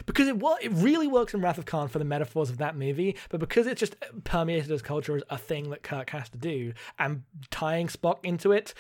because 0.05 0.28
it 0.28 0.37
it 0.62 0.72
really 0.72 1.07
works 1.07 1.32
in 1.32 1.41
Wrath 1.41 1.59
of 1.59 1.64
Khan 1.64 1.89
for 1.89 1.99
the 2.01 2.05
metaphors 2.05 2.51
of 2.51 2.59
that 2.59 2.76
movie, 2.76 3.16
but 3.30 3.41
because 3.41 3.66
it's 3.66 3.80
just 3.80 3.95
permeated 4.24 4.70
as 4.72 4.82
culture 4.82 5.16
as 5.16 5.22
a 5.30 5.39
thing 5.39 5.70
that 5.70 5.82
Kirk 5.82 6.11
has 6.11 6.28
to 6.30 6.39
do, 6.39 6.72
and 6.99 7.22
tying 7.51 7.87
Spock 7.87 8.18
into 8.24 8.53
it 8.53 8.74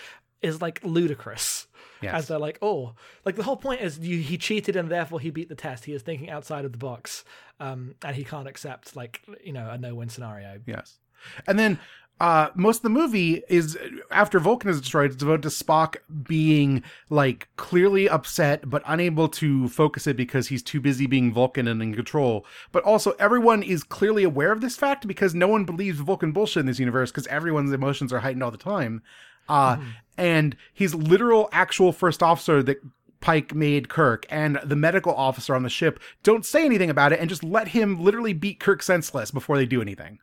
is 0.44 0.60
like 0.62 0.80
ludicrous. 0.84 1.66
Yes. 2.02 2.14
As 2.14 2.28
they're 2.28 2.38
like, 2.38 2.58
oh, 2.60 2.94
like 3.24 3.36
the 3.36 3.42
whole 3.42 3.56
point 3.56 3.80
is 3.80 3.98
you, 3.98 4.18
he 4.18 4.36
cheated 4.36 4.76
and 4.76 4.90
therefore 4.90 5.20
he 5.20 5.30
beat 5.30 5.48
the 5.48 5.54
test. 5.54 5.86
He 5.86 5.94
is 5.94 6.02
thinking 6.02 6.28
outside 6.28 6.64
of 6.66 6.72
the 6.72 6.78
box, 6.78 7.24
um, 7.60 7.94
and 8.04 8.14
he 8.14 8.24
can't 8.24 8.46
accept 8.46 8.94
like 8.94 9.22
you 9.42 9.52
know 9.52 9.70
a 9.70 9.78
no-win 9.78 10.10
scenario. 10.10 10.60
Yes. 10.66 10.98
And 11.46 11.58
then 11.58 11.78
uh 12.20 12.48
most 12.54 12.76
of 12.76 12.82
the 12.82 12.90
movie 12.90 13.42
is 13.48 13.76
after 14.10 14.38
Vulcan 14.38 14.70
is 14.70 14.80
destroyed, 14.80 15.06
it's 15.06 15.16
devoted 15.16 15.42
to 15.42 15.48
Spock 15.48 15.96
being 16.22 16.82
like 17.08 17.48
clearly 17.56 18.08
upset 18.08 18.68
but 18.68 18.82
unable 18.86 19.28
to 19.28 19.68
focus 19.68 20.06
it 20.06 20.16
because 20.16 20.48
he's 20.48 20.62
too 20.62 20.80
busy 20.80 21.06
being 21.06 21.32
Vulcan 21.32 21.66
and 21.66 21.82
in 21.82 21.94
control. 21.94 22.46
But 22.70 22.84
also 22.84 23.12
everyone 23.18 23.62
is 23.62 23.82
clearly 23.82 24.22
aware 24.24 24.52
of 24.52 24.60
this 24.60 24.76
fact 24.76 25.08
because 25.08 25.34
no 25.34 25.48
one 25.48 25.64
believes 25.64 25.98
Vulcan 26.00 26.32
bullshit 26.32 26.60
in 26.60 26.66
this 26.66 26.78
universe 26.78 27.10
because 27.10 27.26
everyone's 27.28 27.72
emotions 27.72 28.12
are 28.12 28.20
heightened 28.20 28.42
all 28.42 28.50
the 28.50 28.58
time. 28.58 29.02
Uh 29.48 29.78
and 30.16 30.56
he's 30.72 30.94
literal 30.94 31.48
actual 31.52 31.92
first 31.92 32.22
officer 32.22 32.62
that 32.62 32.78
Pike 33.20 33.54
made 33.54 33.88
Kirk 33.88 34.26
and 34.28 34.60
the 34.62 34.76
medical 34.76 35.14
officer 35.14 35.54
on 35.54 35.62
the 35.62 35.70
ship 35.70 35.98
don't 36.22 36.44
say 36.44 36.64
anything 36.64 36.90
about 36.90 37.12
it 37.12 37.20
and 37.20 37.28
just 37.28 37.42
let 37.42 37.68
him 37.68 38.02
literally 38.02 38.34
beat 38.34 38.60
Kirk 38.60 38.82
senseless 38.82 39.30
before 39.30 39.56
they 39.56 39.66
do 39.66 39.80
anything. 39.80 40.18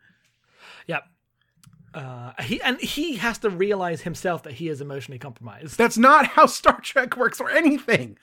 Yep. 0.85 1.03
Uh, 1.93 2.31
he 2.43 2.61
and 2.61 2.79
he 2.79 3.15
has 3.15 3.37
to 3.39 3.49
realize 3.49 4.01
himself 4.01 4.43
that 4.43 4.53
he 4.53 4.69
is 4.69 4.81
emotionally 4.81 5.19
compromised. 5.19 5.77
That's 5.77 5.97
not 5.97 6.27
how 6.27 6.45
Star 6.45 6.79
Trek 6.79 7.17
works 7.17 7.41
or 7.41 7.49
anything. 7.49 8.17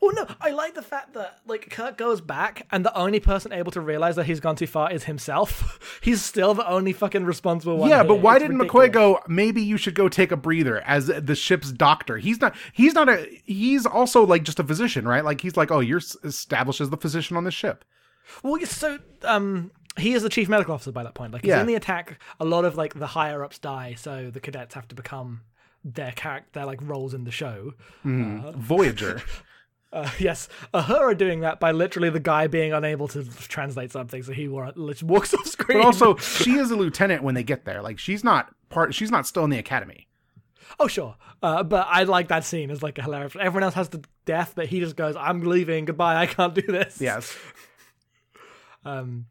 Oh 0.00 0.08
no, 0.08 0.26
I 0.40 0.50
like 0.52 0.74
the 0.74 0.82
fact 0.82 1.12
that 1.14 1.38
like 1.46 1.68
Kirk 1.70 1.98
goes 1.98 2.20
back 2.20 2.66
and 2.70 2.84
the 2.84 2.96
only 2.96 3.20
person 3.20 3.52
able 3.52 3.70
to 3.72 3.80
realize 3.80 4.16
that 4.16 4.24
he's 4.24 4.40
gone 4.40 4.56
too 4.56 4.66
far 4.66 4.90
is 4.90 5.04
himself. 5.04 5.78
he's 6.02 6.22
still 6.24 6.54
the 6.54 6.66
only 6.68 6.92
fucking 6.92 7.24
responsible 7.24 7.76
one. 7.76 7.90
Yeah, 7.90 8.02
but 8.02 8.16
why 8.16 8.36
It's 8.36 8.42
didn't 8.44 8.58
ridiculous. 8.58 8.88
McCoy 8.88 8.92
go? 8.92 9.20
Maybe 9.28 9.60
you 9.62 9.76
should 9.76 9.94
go 9.94 10.08
take 10.08 10.32
a 10.32 10.36
breather 10.36 10.80
as 10.80 11.08
the 11.08 11.34
ship's 11.34 11.72
doctor. 11.72 12.16
He's 12.16 12.40
not. 12.40 12.54
He's 12.72 12.94
not 12.94 13.08
a. 13.08 13.26
He's 13.44 13.84
also 13.84 14.24
like 14.24 14.44
just 14.44 14.58
a 14.58 14.64
physician, 14.64 15.06
right? 15.06 15.24
Like 15.24 15.40
he's 15.42 15.56
like, 15.56 15.70
oh, 15.70 15.80
you're 15.80 16.00
established 16.24 16.80
as 16.80 16.90
the 16.90 16.96
physician 16.96 17.36
on 17.36 17.44
the 17.44 17.50
ship. 17.50 17.84
Well, 18.42 18.58
so 18.64 18.98
um, 19.24 19.70
he 19.98 20.14
is 20.14 20.22
the 20.22 20.28
chief 20.30 20.48
medical 20.48 20.74
officer 20.74 20.90
by 20.92 21.02
that 21.04 21.14
point. 21.14 21.32
Like, 21.32 21.42
he's 21.42 21.50
Yeah. 21.50 21.60
in 21.60 21.66
the 21.66 21.74
attack. 21.74 22.18
A 22.40 22.44
lot 22.44 22.64
of 22.64 22.76
like 22.76 22.94
the 22.94 23.06
higher 23.08 23.44
ups 23.44 23.58
die, 23.58 23.94
so 23.96 24.30
the 24.30 24.40
cadets 24.40 24.74
have 24.74 24.88
to 24.88 24.94
become 24.94 25.42
their 25.84 26.10
character, 26.12 26.48
their 26.54 26.66
like 26.66 26.80
roles 26.82 27.14
in 27.14 27.22
the 27.24 27.30
show. 27.30 27.74
Voyager. 28.04 29.22
Uh, 29.96 30.10
yes, 30.18 30.48
Uhura 30.74 31.16
doing 31.16 31.40
that 31.40 31.58
by 31.58 31.72
literally 31.72 32.10
the 32.10 32.20
guy 32.20 32.46
being 32.46 32.74
unable 32.74 33.08
to 33.08 33.24
translate 33.48 33.90
something, 33.90 34.22
so 34.22 34.32
he 34.32 34.46
walks 34.46 35.32
off 35.34 35.46
screen. 35.46 35.78
but 35.78 35.86
also, 35.86 36.16
she 36.16 36.52
is 36.58 36.70
a 36.70 36.76
lieutenant 36.76 37.22
when 37.22 37.34
they 37.34 37.42
get 37.42 37.64
there. 37.64 37.80
Like 37.80 37.98
she's 37.98 38.22
not 38.22 38.54
part. 38.68 38.94
She's 38.94 39.10
not 39.10 39.26
still 39.26 39.44
in 39.44 39.50
the 39.50 39.58
academy. 39.58 40.06
oh 40.78 40.86
sure, 40.86 41.16
uh, 41.42 41.62
but 41.62 41.86
I 41.90 42.02
like 42.02 42.28
that 42.28 42.44
scene. 42.44 42.70
It's 42.70 42.82
like 42.82 42.98
a 42.98 43.02
hilarious. 43.02 43.34
Everyone 43.40 43.62
else 43.62 43.74
has 43.74 43.88
the 43.88 44.04
death, 44.26 44.52
but 44.54 44.66
he 44.66 44.80
just 44.80 44.96
goes, 44.96 45.16
"I'm 45.16 45.40
leaving. 45.42 45.86
Goodbye. 45.86 46.16
I 46.16 46.26
can't 46.26 46.54
do 46.54 46.62
this." 46.62 47.00
Yes. 47.00 47.36
Um, 48.84 49.26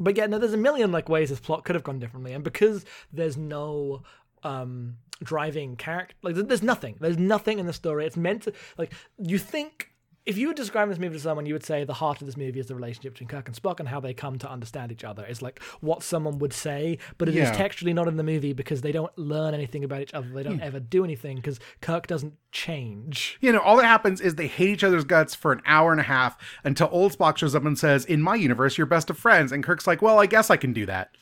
but 0.00 0.16
yeah, 0.16 0.24
no, 0.24 0.38
there's 0.38 0.54
a 0.54 0.56
million 0.56 0.90
like 0.90 1.10
ways 1.10 1.28
this 1.28 1.40
plot 1.40 1.62
could 1.64 1.74
have 1.74 1.84
gone 1.84 1.98
differently, 1.98 2.32
and 2.32 2.42
because 2.42 2.86
there's 3.12 3.36
no 3.36 4.02
um 4.42 4.96
driving 5.22 5.76
character, 5.76 6.14
like 6.22 6.34
there's 6.34 6.62
nothing, 6.62 6.96
there's 7.00 7.18
nothing 7.18 7.58
in 7.58 7.66
the 7.66 7.72
story. 7.72 8.06
It's 8.06 8.16
meant 8.16 8.42
to 8.44 8.52
like 8.76 8.92
you 9.18 9.38
think. 9.38 9.90
If 10.26 10.36
you 10.36 10.48
were 10.48 10.52
describing 10.54 10.90
this 10.90 10.98
movie 10.98 11.14
to 11.14 11.20
someone, 11.20 11.46
you 11.46 11.54
would 11.54 11.64
say 11.64 11.84
the 11.84 11.94
heart 11.94 12.20
of 12.20 12.26
this 12.26 12.36
movie 12.36 12.60
is 12.60 12.66
the 12.66 12.74
relationship 12.74 13.14
between 13.14 13.28
Kirk 13.28 13.48
and 13.48 13.56
Spock 13.56 13.80
and 13.80 13.88
how 13.88 13.98
they 13.98 14.12
come 14.12 14.36
to 14.40 14.50
understand 14.50 14.92
each 14.92 15.02
other. 15.02 15.24
It's 15.24 15.40
like 15.40 15.62
what 15.80 16.02
someone 16.02 16.38
would 16.40 16.52
say, 16.52 16.98
but 17.16 17.30
it 17.30 17.34
is 17.34 17.48
Yeah. 17.48 17.52
textually 17.52 17.94
not 17.94 18.08
in 18.08 18.18
the 18.18 18.22
movie 18.22 18.52
because 18.52 18.82
they 18.82 18.92
don't 18.92 19.16
learn 19.16 19.54
anything 19.54 19.84
about 19.84 20.02
each 20.02 20.12
other. 20.12 20.28
They 20.28 20.42
Hmm. 20.42 20.48
don't 20.50 20.60
ever 20.60 20.80
do 20.80 21.02
anything 21.02 21.36
because 21.36 21.58
Kirk 21.80 22.06
doesn't 22.08 22.34
change. 22.52 23.38
You 23.40 23.52
know, 23.52 23.60
all 23.60 23.78
that 23.78 23.86
happens 23.86 24.20
is 24.20 24.34
they 24.34 24.48
hate 24.48 24.68
each 24.68 24.84
other's 24.84 25.04
guts 25.04 25.34
for 25.34 25.50
an 25.50 25.62
hour 25.64 25.92
and 25.92 26.00
a 26.00 26.04
half 26.04 26.36
until 26.62 26.90
old 26.92 27.16
Spock 27.16 27.38
shows 27.38 27.54
up 27.54 27.64
and 27.64 27.78
says, 27.78 28.04
"In 28.04 28.20
my 28.20 28.34
universe, 28.34 28.76
you're 28.76 28.86
best 28.86 29.08
of 29.08 29.16
friends." 29.16 29.50
And 29.50 29.64
Kirk's 29.64 29.86
like, 29.86 30.02
"Well, 30.02 30.18
I 30.20 30.26
guess 30.26 30.50
I 30.50 30.58
can 30.58 30.74
do 30.74 30.84
that." 30.84 31.16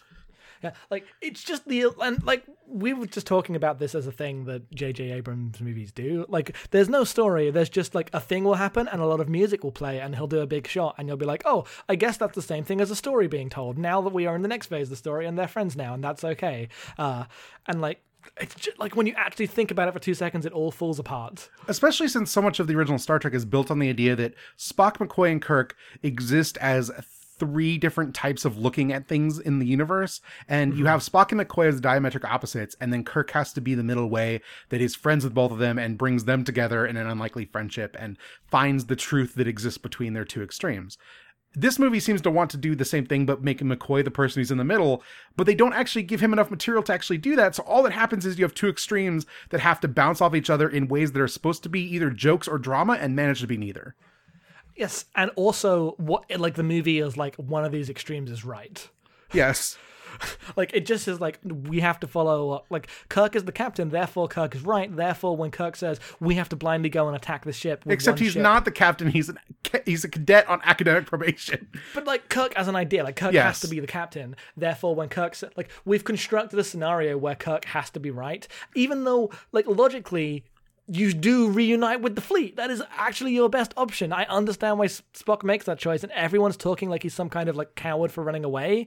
Yeah, 0.63 0.73
like 0.91 1.07
it's 1.21 1.43
just 1.43 1.69
the 1.69 1.87
and 2.01 2.23
like 2.25 2.45
we 2.69 2.93
were 2.93 3.07
just 3.07 3.27
talking 3.27 3.57
about 3.57 3.79
this 3.79 3.95
as 3.95 4.07
a 4.07 4.13
thing 4.13 4.45
that 4.45 4.71
J.J. 4.75 5.13
Abrams 5.13 5.61
movies 5.61 5.93
do. 5.93 6.27
Like, 6.29 6.57
there's 6.71 6.89
no 6.89 7.05
story. 7.05 7.51
There's 7.51 7.69
just 7.69 7.95
like 7.95 8.11
a 8.13 8.21
thing 8.21 8.45
will 8.45 8.55
happen 8.55 8.89
and 8.89 9.01
a 9.01 9.07
lot 9.07 9.21
of 9.21 9.29
music 9.29 9.63
will 9.63 9.73
play, 9.73 10.01
and 10.01 10.15
he'll 10.17 10.27
do 10.27 10.41
a 10.41 10.47
big 10.47 10.67
shot, 10.67 10.97
and 10.99 11.09
you'll 11.09 11.17
be 11.17 11.27
like, 11.27 11.43
oh, 11.45 11.65
I 11.89 11.95
guess 11.95 12.17
that's 12.17 12.35
the 12.35 12.43
same 12.43 12.65
thing 12.65 12.81
as 12.81 12.91
a 12.91 12.97
story 12.97 13.29
being 13.29 13.51
told. 13.51 13.79
Now 13.79 14.01
that 14.03 14.13
we 14.13 14.27
are 14.27 14.35
in 14.35 14.43
the 14.43 14.49
next 14.49 14.67
phase 14.67 14.87
of 14.87 14.91
the 14.91 14.97
story, 14.97 15.27
and 15.27 15.39
they're 15.39 15.49
friends 15.49 15.77
now, 15.77 15.95
and 15.95 16.03
that's 16.03 16.25
okay. 16.25 16.69
Uh, 16.99 17.25
and 17.67 17.81
like. 17.81 18.03
It's 18.41 18.57
just 18.57 18.77
like 18.81 18.97
when 18.97 19.07
you 19.07 19.15
actually 19.17 19.47
think 19.47 19.71
about 19.71 19.87
it 19.87 19.93
for 19.93 20.01
two 20.01 20.13
seconds, 20.13 20.45
it 20.45 20.53
all 20.53 20.73
falls 20.73 20.99
apart. 20.99 21.49
especially 21.69 22.09
since 22.09 22.29
so 22.29 22.43
much 22.43 22.59
of 22.59 22.67
the 22.67 22.75
original 22.75 22.99
Star 22.99 23.21
Trek 23.21 23.35
is 23.35 23.45
built 23.45 23.71
on 23.71 23.79
the 23.79 23.89
idea 23.89 24.17
that 24.17 24.35
Spock, 24.59 24.97
McCoy, 24.97 25.31
and 25.31 25.41
Kirk 25.41 25.77
exist 26.03 26.59
as 26.61 26.91
three 27.39 27.79
different 27.79 28.15
types 28.15 28.45
of 28.45 28.59
looking 28.59 28.93
at 28.93 29.07
things 29.07 29.39
in 29.39 29.59
the 29.59 29.67
universe. 29.67 30.21
And 30.49 30.73
you 30.73 30.79
mm-hmm. 30.79 30.87
have 30.87 31.01
Spock 31.01 31.33
and 31.33 31.41
McCoy 31.41 31.69
as 31.69 31.81
diametric 31.81 32.25
opposites, 32.25 32.77
and 32.81 32.93
then 32.93 33.05
Kirk 33.05 33.31
has 33.33 33.53
to 33.55 33.61
be 33.61 33.75
the 33.75 33.83
middle 33.83 34.09
way 34.09 34.41
that 34.69 34.81
is 34.81 34.95
friends 34.95 35.25
with 35.25 35.35
both 35.35 35.53
of 35.53 35.59
them 35.59 35.79
and 35.79 35.99
brings 35.99 36.25
them 36.25 36.45
together 36.45 36.87
in 36.87 36.97
an 36.97 37.07
unlikely 37.07 37.47
friendship 37.47 37.97
and 37.99 38.19
finds 38.51 38.87
the 38.87 38.97
truth 38.97 39.35
that 39.35 39.49
exists 39.49 39.79
between 39.79 40.13
their 40.13 40.25
two 40.25 40.43
extremes. 40.43 40.99
This 41.59 41.79
movie 41.79 42.01
seems 42.01 42.21
to 42.21 42.31
want 42.31 42.51
to 42.51 42.59
do 42.59 42.75
the 42.75 42.85
same 42.85 43.07
thing, 43.07 43.25
but 43.25 43.43
make 43.43 43.61
McCoy 43.61 44.05
the 44.05 44.11
person 44.11 44.41
who's 44.41 44.51
in 44.51 44.59
the 44.59 44.65
middle, 44.65 45.03
but 45.37 45.47
they 45.47 45.55
don't 45.55 45.73
actually 45.73 46.03
give 46.03 46.21
him 46.21 46.35
enough 46.35 46.51
material 46.51 46.83
to 46.83 46.93
actually 46.93 47.17
do 47.17 47.35
that. 47.37 47.55
So 47.55 47.63
all 47.63 47.83
that 47.85 47.93
happens 47.93 48.27
is 48.27 48.39
you 48.39 48.45
have 48.45 48.53
two 48.53 48.69
extremes 48.69 49.25
that 49.49 49.61
have 49.61 49.81
to 49.81 49.89
bounce 49.89 50.21
off 50.21 50.35
each 50.35 50.51
other 50.51 50.69
in 50.69 50.87
ways 50.87 51.13
that 51.13 51.23
are 51.23 51.27
supposed 51.27 51.63
to 51.63 51.71
be 51.71 51.81
either 51.81 52.11
jokes 52.11 52.47
or 52.47 52.59
drama 52.59 52.99
and 53.01 53.17
manage 53.17 53.41
to 53.41 53.47
be 53.47 53.57
neither. 53.57 53.95
Yes, 54.77 55.07
and 55.15 55.31
also 55.37 55.93
what 55.99 56.25
like 56.39 56.55
the 56.55 56.63
movie 56.63 56.99
is 57.01 57.17
like 57.17 57.37
one 57.37 57.65
of 57.65 57.73
these 57.73 57.89
extremes 57.91 58.31
is 58.31 58.45
right. 58.45 58.89
Yes. 59.33 59.77
Like 60.57 60.71
it 60.73 60.87
just 60.87 61.09
is 61.09 61.21
like 61.21 61.39
we 61.45 61.81
have 61.81 62.01
to 62.01 62.07
follow 62.07 62.51
uh, 62.51 62.61
like 62.71 62.89
Kirk 63.11 63.37
is 63.37 63.45
the 63.45 63.53
captain, 63.53 63.91
therefore 63.91 64.29
Kirk 64.29 64.55
is 64.55 64.63
right. 64.63 64.95
Therefore, 64.95 65.37
when 65.37 65.51
Kirk 65.51 65.77
says 65.77 66.01
we 66.21 66.37
have 66.37 66.49
to 66.49 66.57
blindly 66.57 66.89
go 66.89 67.07
and 67.07 67.15
attack 67.15 67.45
the 67.45 67.53
ship, 67.53 67.85
with 67.85 67.93
Except 67.93 68.19
he's 68.19 68.33
ship- 68.33 68.41
not 68.43 68.65
the 68.65 68.71
captain. 68.71 69.09
He's 69.11 69.29
an 69.29 69.39
he's 69.85 70.05
a 70.05 70.09
cadet 70.09 70.49
on 70.49 70.61
academic 70.65 71.05
probation. 71.05 71.69
But 71.95 72.07
like 72.07 72.31
Kirk 72.31 72.55
as 72.57 72.67
an 72.67 72.77
idea, 72.77 73.05
like 73.05 73.17
Kirk 73.17 73.35
Yes. 73.35 73.45
has 73.45 73.61
to 73.61 73.69
be 73.69 73.79
the 73.79 73.87
captain. 73.87 74.37
Therefore, 74.57 74.95
when 74.95 75.11
Kirk 75.11 75.35
sa- 75.35 75.49
like 75.55 75.69
we've 75.85 76.05
constructed 76.05 76.59
a 76.59 76.65
scenario 76.65 77.19
where 77.19 77.35
Kirk 77.35 77.67
has 77.67 77.91
to 77.91 78.01
be 78.01 78.11
right, 78.11 78.49
even 78.75 79.05
though 79.05 79.31
like 79.53 79.67
logically. 79.67 80.45
You 80.89 81.13
do 81.13 81.51
reunite 81.51 82.01
with 82.01 82.15
the 82.15 82.21
fleet. 82.21 82.57
That 82.57 82.71
is 82.71 82.83
actually 82.97 83.33
your 83.33 83.49
best 83.49 83.75
option. 83.77 84.13
I 84.13 84.25
understand 84.25 84.79
why 84.79 84.87
Spock 84.87 85.43
makes 85.43 85.65
that 85.65 85.79
choice, 85.79 86.03
and 86.03 86.13
everyone's 86.13 86.57
talking 86.57 86.89
like 86.89 87.03
he's 87.03 87.15
some 87.15 87.29
kind 87.29 87.49
of 87.49 87.57
like 87.57 87.75
coward 87.75 88.13
for 88.13 88.23
running 88.23 88.45
away, 88.45 88.87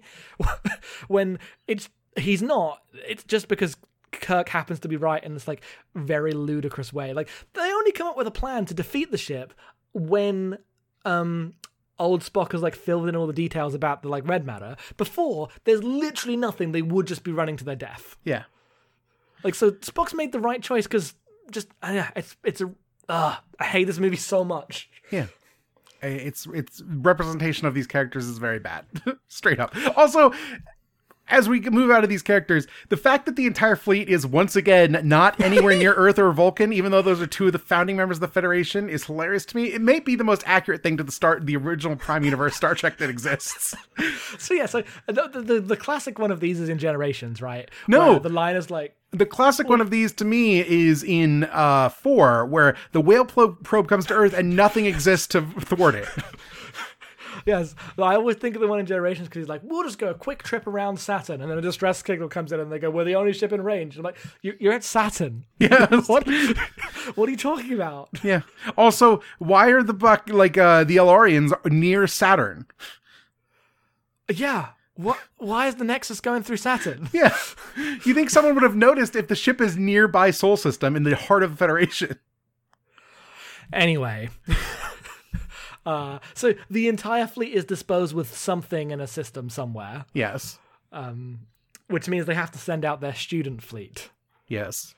when 1.07 1.39
it's 1.67 1.89
he's 2.17 2.41
not. 2.41 2.81
It's 3.07 3.23
just 3.23 3.49
because 3.49 3.75
Kirk 4.11 4.49
happens 4.49 4.79
to 4.81 4.87
be 4.87 4.95
right 4.95 5.23
in 5.23 5.33
this 5.33 5.47
like 5.47 5.61
very 5.95 6.31
ludicrous 6.31 6.93
way. 6.93 7.13
Like 7.13 7.29
they 7.53 7.61
only 7.61 7.91
come 7.91 8.07
up 8.07 8.17
with 8.17 8.27
a 8.27 8.31
plan 8.31 8.65
to 8.65 8.73
defeat 8.73 9.11
the 9.11 9.17
ship 9.17 9.53
when 9.93 10.57
um 11.05 11.53
old 11.97 12.21
Spock 12.21 12.53
has 12.53 12.61
like 12.61 12.75
filled 12.75 13.07
in 13.07 13.15
all 13.15 13.27
the 13.27 13.33
details 13.33 13.73
about 13.73 14.01
the 14.01 14.09
like 14.09 14.27
red 14.27 14.45
matter. 14.45 14.77
Before 14.97 15.49
there's 15.65 15.83
literally 15.83 16.37
nothing. 16.37 16.71
They 16.71 16.81
would 16.81 17.07
just 17.07 17.23
be 17.23 17.31
running 17.31 17.57
to 17.57 17.65
their 17.65 17.75
death. 17.75 18.15
Yeah. 18.23 18.43
Like 19.43 19.55
so, 19.55 19.71
Spock's 19.71 20.13
made 20.13 20.31
the 20.31 20.39
right 20.39 20.61
choice 20.61 20.85
because 20.85 21.13
just 21.51 21.69
uh, 21.81 22.05
it's 22.15 22.35
it's 22.43 22.61
a. 22.61 22.71
Uh, 23.07 23.37
I 23.59 23.63
hate 23.63 23.85
this 23.85 23.99
movie 23.99 24.17
so 24.17 24.43
much. 24.43 24.89
Yeah. 25.11 25.27
It's 26.01 26.47
it's 26.53 26.81
representation 26.85 27.67
of 27.67 27.73
these 27.73 27.87
characters 27.87 28.25
is 28.27 28.37
very 28.37 28.59
bad. 28.59 28.85
Straight 29.27 29.59
up. 29.59 29.75
Also, 29.97 30.31
as 31.29 31.47
we 31.47 31.59
move 31.61 31.91
out 31.91 32.03
of 32.03 32.09
these 32.09 32.21
characters, 32.21 32.67
the 32.89 32.97
fact 32.97 33.25
that 33.25 33.35
the 33.35 33.45
entire 33.45 33.75
fleet 33.75 34.09
is 34.09 34.25
once 34.25 34.55
again 34.55 34.99
not 35.03 35.39
anywhere 35.39 35.75
near 35.77 35.93
Earth 35.97 36.19
or 36.19 36.31
Vulcan, 36.31 36.73
even 36.73 36.91
though 36.91 37.01
those 37.01 37.21
are 37.21 37.27
two 37.27 37.47
of 37.47 37.53
the 37.53 37.59
founding 37.59 37.97
members 37.97 38.17
of 38.17 38.21
the 38.21 38.27
Federation, 38.27 38.89
is 38.89 39.05
hilarious 39.05 39.45
to 39.45 39.55
me. 39.55 39.65
It 39.65 39.81
may 39.81 39.99
be 39.99 40.15
the 40.15 40.23
most 40.23 40.43
accurate 40.45 40.83
thing 40.83 40.97
to 40.97 41.03
the 41.03 41.11
start 41.11 41.45
the 41.45 41.55
original 41.55 41.95
Prime 41.95 42.23
Universe 42.23 42.55
Star 42.55 42.75
Trek 42.75 42.97
that 42.97 43.09
exists. 43.09 43.75
So 44.37 44.53
yeah, 44.53 44.65
so 44.65 44.83
the 45.07 45.27
the, 45.27 45.41
the, 45.41 45.59
the 45.59 45.77
classic 45.77 46.19
one 46.19 46.31
of 46.31 46.39
these 46.39 46.59
is 46.59 46.69
in 46.69 46.77
Generations, 46.77 47.41
right? 47.41 47.69
No. 47.87 48.11
Where 48.11 48.19
the 48.19 48.29
line 48.29 48.55
is 48.55 48.71
like. 48.71 48.95
The 49.11 49.25
classic 49.25 49.67
one 49.67 49.81
of 49.81 49.89
these 49.89 50.13
to 50.13 50.25
me 50.25 50.59
is 50.59 51.03
in 51.03 51.45
uh, 51.51 51.89
four, 51.89 52.45
where 52.45 52.75
the 52.91 53.01
whale 53.01 53.25
probe 53.25 53.87
comes 53.87 54.05
to 54.07 54.13
Earth 54.13 54.33
and 54.33 54.55
nothing 54.55 54.85
exists 54.85 55.27
to 55.27 55.41
thwart 55.41 55.95
it. 55.95 56.07
Yes, 57.45 57.75
I 57.97 58.15
always 58.15 58.35
think 58.37 58.55
of 58.55 58.61
the 58.61 58.67
one 58.67 58.79
in 58.79 58.85
Generations 58.85 59.27
because 59.27 59.41
he's 59.41 59.49
like, 59.49 59.61
"We'll 59.63 59.83
just 59.83 59.97
go 59.99 60.09
a 60.09 60.13
quick 60.13 60.43
trip 60.43 60.67
around 60.67 60.99
Saturn," 60.99 61.41
and 61.41 61.49
then 61.49 61.57
a 61.57 61.61
distress 61.61 62.03
signal 62.05 62.29
comes 62.29 62.51
in, 62.51 62.59
and 62.59 62.71
they 62.71 62.79
go, 62.79 62.89
"We're 62.89 63.03
the 63.05 63.15
only 63.15 63.33
ship 63.33 63.51
in 63.53 63.61
range." 63.63 63.97
I'm 63.97 64.03
like, 64.03 64.17
"You- 64.41 64.57
"You're 64.59 64.73
at 64.73 64.83
Saturn. 64.83 65.45
Yes. 65.59 66.07
what? 66.09 66.27
what 67.15 67.27
are 67.27 67.31
you 67.31 67.37
talking 67.37 67.73
about?" 67.73 68.09
Yeah. 68.23 68.41
Also, 68.77 69.21
why 69.39 69.69
are 69.69 69.83
the 69.83 69.93
buck 69.93 70.29
like 70.29 70.57
uh 70.57 70.83
the 70.83 70.97
El-Aurians 70.97 71.53
near 71.71 72.07
Saturn? 72.07 72.65
Yeah. 74.31 74.69
What? 74.95 75.17
Why 75.37 75.67
is 75.67 75.75
the 75.75 75.85
Nexus 75.85 76.19
going 76.19 76.43
through 76.43 76.57
Saturn? 76.57 77.09
Yeah. 77.13 77.35
You 77.77 78.13
think 78.13 78.29
someone 78.29 78.53
would 78.55 78.63
have 78.63 78.75
noticed 78.75 79.15
if 79.15 79.27
the 79.29 79.35
ship 79.35 79.61
is 79.61 79.77
nearby 79.77 80.31
Sol 80.31 80.57
System 80.57 80.95
in 80.95 81.03
the 81.03 81.15
heart 81.15 81.41
of 81.43 81.51
the 81.51 81.57
Federation? 81.57 82.19
Anyway. 83.71 84.29
Uh, 85.85 86.19
so 86.33 86.53
the 86.69 86.87
entire 86.87 87.27
fleet 87.27 87.53
is 87.53 87.65
disposed 87.65 88.13
with 88.13 88.35
something 88.35 88.91
in 88.91 88.99
a 89.01 89.07
system 89.07 89.49
somewhere, 89.49 90.05
Yes. 90.13 90.59
um, 90.91 91.39
which 91.87 92.07
means 92.07 92.25
they 92.25 92.35
have 92.35 92.51
to 92.51 92.59
send 92.59 92.85
out 92.85 93.01
their 93.01 93.15
student 93.15 93.61
fleet 93.63 94.09
Yes. 94.47 94.93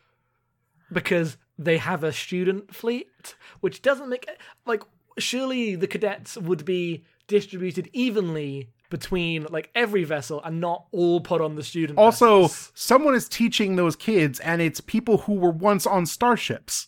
because 0.92 1.38
they 1.58 1.78
have 1.78 2.04
a 2.04 2.12
student 2.12 2.74
fleet, 2.76 3.36
which 3.60 3.82
doesn't 3.82 4.10
make 4.10 4.28
like 4.66 4.84
surely 5.18 5.76
the 5.76 5.88
cadets 5.88 6.38
would 6.38 6.66
be 6.66 7.04
distributed 7.28 7.90
evenly 7.94 8.70
between 8.90 9.46
like 9.50 9.70
every 9.76 10.04
vessel 10.04 10.42
and 10.44 10.60
not 10.60 10.86
all 10.92 11.22
put 11.22 11.40
on 11.40 11.56
the 11.56 11.64
student. 11.64 11.98
Also, 11.98 12.42
vessels. 12.44 12.72
someone 12.76 13.16
is 13.16 13.30
teaching 13.30 13.76
those 13.76 13.96
kids, 13.96 14.40
and 14.42 14.62
it's 14.62 14.82
people 14.82 15.20
who 15.20 15.34
were 15.36 15.52
once 15.52 15.86
on 15.86 16.06
starships. 16.06 16.88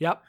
Yep. 0.00 0.22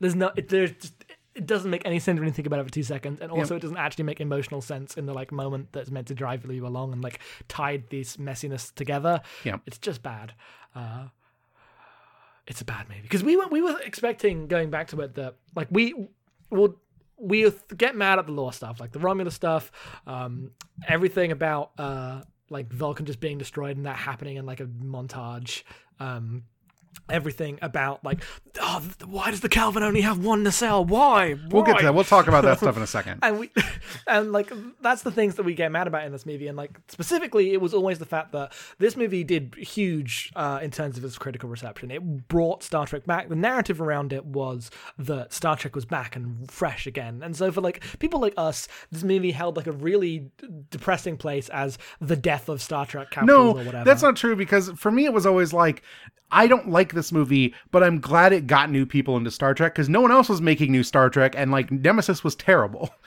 There's 0.00 0.14
no. 0.14 0.30
It, 0.36 0.48
there's 0.48 0.72
just. 0.72 0.94
It 1.34 1.46
doesn't 1.46 1.70
make 1.70 1.82
any 1.84 2.00
sense 2.00 2.18
when 2.18 2.26
you 2.26 2.34
think 2.34 2.46
about 2.46 2.58
it 2.58 2.64
for 2.64 2.72
two 2.72 2.82
seconds, 2.82 3.20
and 3.20 3.30
also 3.30 3.54
it 3.54 3.62
doesn't 3.62 3.76
actually 3.76 4.02
make 4.04 4.20
emotional 4.20 4.60
sense 4.60 4.96
in 4.96 5.06
the 5.06 5.14
like 5.14 5.30
moment 5.30 5.68
that's 5.70 5.88
meant 5.88 6.08
to 6.08 6.14
drive 6.14 6.44
you 6.50 6.66
along 6.66 6.92
and 6.92 7.00
like 7.00 7.20
tied 7.46 7.88
these 7.90 8.16
messiness 8.16 8.74
together. 8.74 9.20
Yeah. 9.44 9.58
it's 9.64 9.78
just 9.78 10.02
bad. 10.02 10.32
Uh, 10.74 11.04
it's 12.48 12.60
a 12.60 12.64
bad 12.64 12.88
movie 12.88 13.02
because 13.02 13.22
we 13.22 13.36
were 13.36 13.46
we 13.48 13.62
were 13.62 13.78
expecting 13.84 14.48
going 14.48 14.70
back 14.70 14.88
to 14.88 15.00
it 15.02 15.14
that 15.14 15.36
like 15.54 15.68
we 15.70 15.94
will 16.50 16.76
we 17.18 17.52
get 17.76 17.94
mad 17.94 18.18
at 18.18 18.26
the 18.26 18.32
law 18.32 18.50
stuff 18.50 18.80
like 18.80 18.90
the 18.90 18.98
Romulus 18.98 19.34
stuff, 19.34 19.70
um, 20.06 20.50
everything 20.88 21.30
about 21.30 21.70
uh 21.78 22.22
like 22.50 22.72
Vulcan 22.72 23.06
just 23.06 23.20
being 23.20 23.38
destroyed 23.38 23.76
and 23.76 23.86
that 23.86 23.96
happening 23.96 24.36
in 24.36 24.46
like 24.46 24.60
a 24.60 24.66
montage. 24.66 25.62
Um, 26.00 26.44
everything 27.10 27.58
about 27.62 28.04
like 28.04 28.22
oh 28.60 28.82
why 29.06 29.30
does 29.30 29.40
the 29.40 29.48
Kelvin 29.48 29.82
only 29.82 30.00
have 30.02 30.18
one 30.24 30.42
nacelle? 30.42 30.84
Why? 30.84 31.34
We'll 31.50 31.62
get 31.62 31.78
to 31.78 31.84
that. 31.84 31.94
We'll 31.94 32.04
talk 32.04 32.28
about 32.28 32.44
that 32.44 32.58
stuff 32.58 32.76
in 32.76 32.82
a 32.82 32.86
second. 32.98 33.20
and 33.22 33.38
we 33.38 33.50
and 34.06 34.32
like 34.32 34.52
that's 34.80 35.02
the 35.02 35.10
things 35.10 35.36
that 35.36 35.42
we 35.44 35.54
get 35.54 35.70
mad 35.72 35.86
about 35.86 36.04
in 36.04 36.12
this 36.12 36.26
movie. 36.26 36.48
And 36.48 36.56
like 36.56 36.78
specifically 36.88 37.52
it 37.52 37.60
was 37.60 37.72
always 37.74 37.98
the 37.98 38.06
fact 38.06 38.32
that 38.32 38.52
this 38.78 38.96
movie 38.96 39.24
did 39.24 39.54
huge 39.56 40.32
uh, 40.36 40.60
in 40.62 40.70
terms 40.70 40.98
of 40.98 41.04
its 41.04 41.16
critical 41.18 41.48
reception. 41.48 41.90
It 41.90 42.28
brought 42.28 42.62
star 42.62 42.86
trek 42.86 43.06
back. 43.06 43.28
The 43.28 43.36
narrative 43.36 43.80
around 43.80 44.12
it 44.12 44.24
was 44.24 44.70
that 44.98 45.32
star 45.32 45.56
trek 45.56 45.74
was 45.74 45.84
back 45.84 46.16
and 46.16 46.50
fresh 46.50 46.86
again. 46.86 47.22
And 47.22 47.36
so 47.36 47.50
for 47.52 47.60
like 47.60 47.82
people 47.98 48.20
like 48.20 48.34
us 48.36 48.68
this 48.90 49.02
movie 49.02 49.30
held 49.30 49.56
like 49.56 49.66
a 49.66 49.72
really 49.72 50.30
depressing 50.70 51.16
place 51.16 51.48
as 51.50 51.78
the 52.00 52.16
death 52.16 52.48
of 52.48 52.60
star 52.60 52.86
trek 52.86 53.08
No, 53.22 53.48
or 53.50 53.54
whatever. 53.54 53.84
that's 53.84 54.02
not 54.02 54.16
true 54.16 54.36
because 54.36 54.70
for 54.76 54.90
me 54.90 55.04
it 55.04 55.12
was 55.12 55.26
always 55.26 55.52
like 55.52 55.82
I 56.30 56.46
don't 56.46 56.68
like 56.68 56.87
this 56.92 57.12
movie, 57.12 57.54
but 57.70 57.82
I'm 57.82 58.00
glad 58.00 58.32
it 58.32 58.46
got 58.46 58.70
new 58.70 58.86
people 58.86 59.16
into 59.16 59.30
Star 59.30 59.54
Trek 59.54 59.74
because 59.74 59.88
no 59.88 60.00
one 60.00 60.10
else 60.12 60.28
was 60.28 60.40
making 60.40 60.72
new 60.72 60.82
Star 60.82 61.10
Trek, 61.10 61.34
and 61.36 61.50
like 61.50 61.70
Nemesis 61.70 62.22
was 62.24 62.34
terrible. 62.34 62.90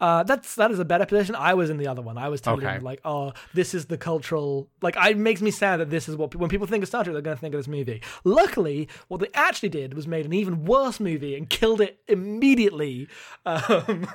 Uh, 0.00 0.22
that's 0.22 0.54
that 0.54 0.70
is 0.70 0.78
a 0.78 0.84
better 0.84 1.04
position. 1.04 1.34
I 1.34 1.54
was 1.54 1.70
in 1.70 1.76
the 1.76 1.88
other 1.88 2.02
one. 2.02 2.16
I 2.18 2.28
was 2.28 2.40
telling 2.40 2.64
Okay. 2.64 2.78
like, 2.78 3.00
oh, 3.04 3.32
this 3.52 3.74
is 3.74 3.86
the 3.86 3.98
cultural. 3.98 4.68
Like, 4.80 4.94
it 4.96 5.18
makes 5.18 5.42
me 5.42 5.50
sad 5.50 5.78
that 5.78 5.90
this 5.90 6.08
is 6.08 6.14
what 6.14 6.32
when 6.36 6.48
people 6.48 6.68
think 6.68 6.84
of 6.84 6.88
Star 6.88 7.02
Trek, 7.02 7.14
they're 7.14 7.20
going 7.20 7.36
to 7.36 7.40
think 7.40 7.52
of 7.52 7.58
this 7.58 7.66
movie. 7.66 8.00
Luckily, 8.22 8.88
what 9.08 9.18
they 9.20 9.26
actually 9.34 9.70
did 9.70 9.94
was 9.94 10.06
made 10.06 10.24
an 10.24 10.32
even 10.32 10.64
worse 10.66 11.00
movie 11.00 11.34
and 11.34 11.50
killed 11.50 11.80
it 11.80 11.98
immediately. 12.06 13.08
Um, 13.44 14.06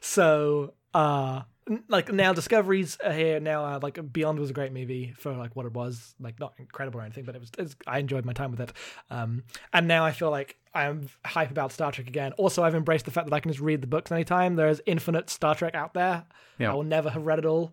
so, 0.00 0.74
uh, 0.94 1.42
like 1.88 2.12
now 2.12 2.32
Discoveries 2.32 2.96
are 3.04 3.12
here 3.12 3.40
now. 3.40 3.64
Uh, 3.64 3.80
like 3.82 4.12
Beyond 4.12 4.38
was 4.38 4.50
a 4.50 4.52
great 4.52 4.72
movie 4.72 5.14
for 5.18 5.32
like 5.34 5.56
what 5.56 5.66
it 5.66 5.72
was. 5.72 6.14
Like 6.20 6.38
not 6.40 6.54
incredible 6.58 7.00
or 7.00 7.04
anything, 7.04 7.24
but 7.24 7.34
it 7.34 7.40
was. 7.40 7.50
It's, 7.58 7.76
I 7.86 7.98
enjoyed 7.98 8.24
my 8.24 8.32
time 8.32 8.50
with 8.50 8.60
it. 8.60 8.72
Um, 9.10 9.44
and 9.72 9.88
now 9.88 10.04
I 10.04 10.12
feel 10.12 10.30
like 10.30 10.56
I'm 10.74 11.08
hype 11.24 11.50
about 11.50 11.72
Star 11.72 11.92
Trek 11.92 12.06
again. 12.06 12.32
Also, 12.32 12.62
I've 12.62 12.74
embraced 12.74 13.04
the 13.04 13.10
fact 13.10 13.28
that 13.28 13.34
I 13.34 13.40
can 13.40 13.50
just 13.50 13.62
read 13.62 13.80
the 13.80 13.86
books 13.86 14.12
anytime. 14.12 14.56
There's 14.56 14.80
infinite 14.86 15.30
Star 15.30 15.54
Trek 15.54 15.74
out 15.74 15.94
there. 15.94 16.24
Yeah. 16.58 16.72
I 16.72 16.74
will 16.74 16.84
never 16.84 17.10
have 17.10 17.24
read 17.24 17.38
it 17.38 17.46
all. 17.46 17.72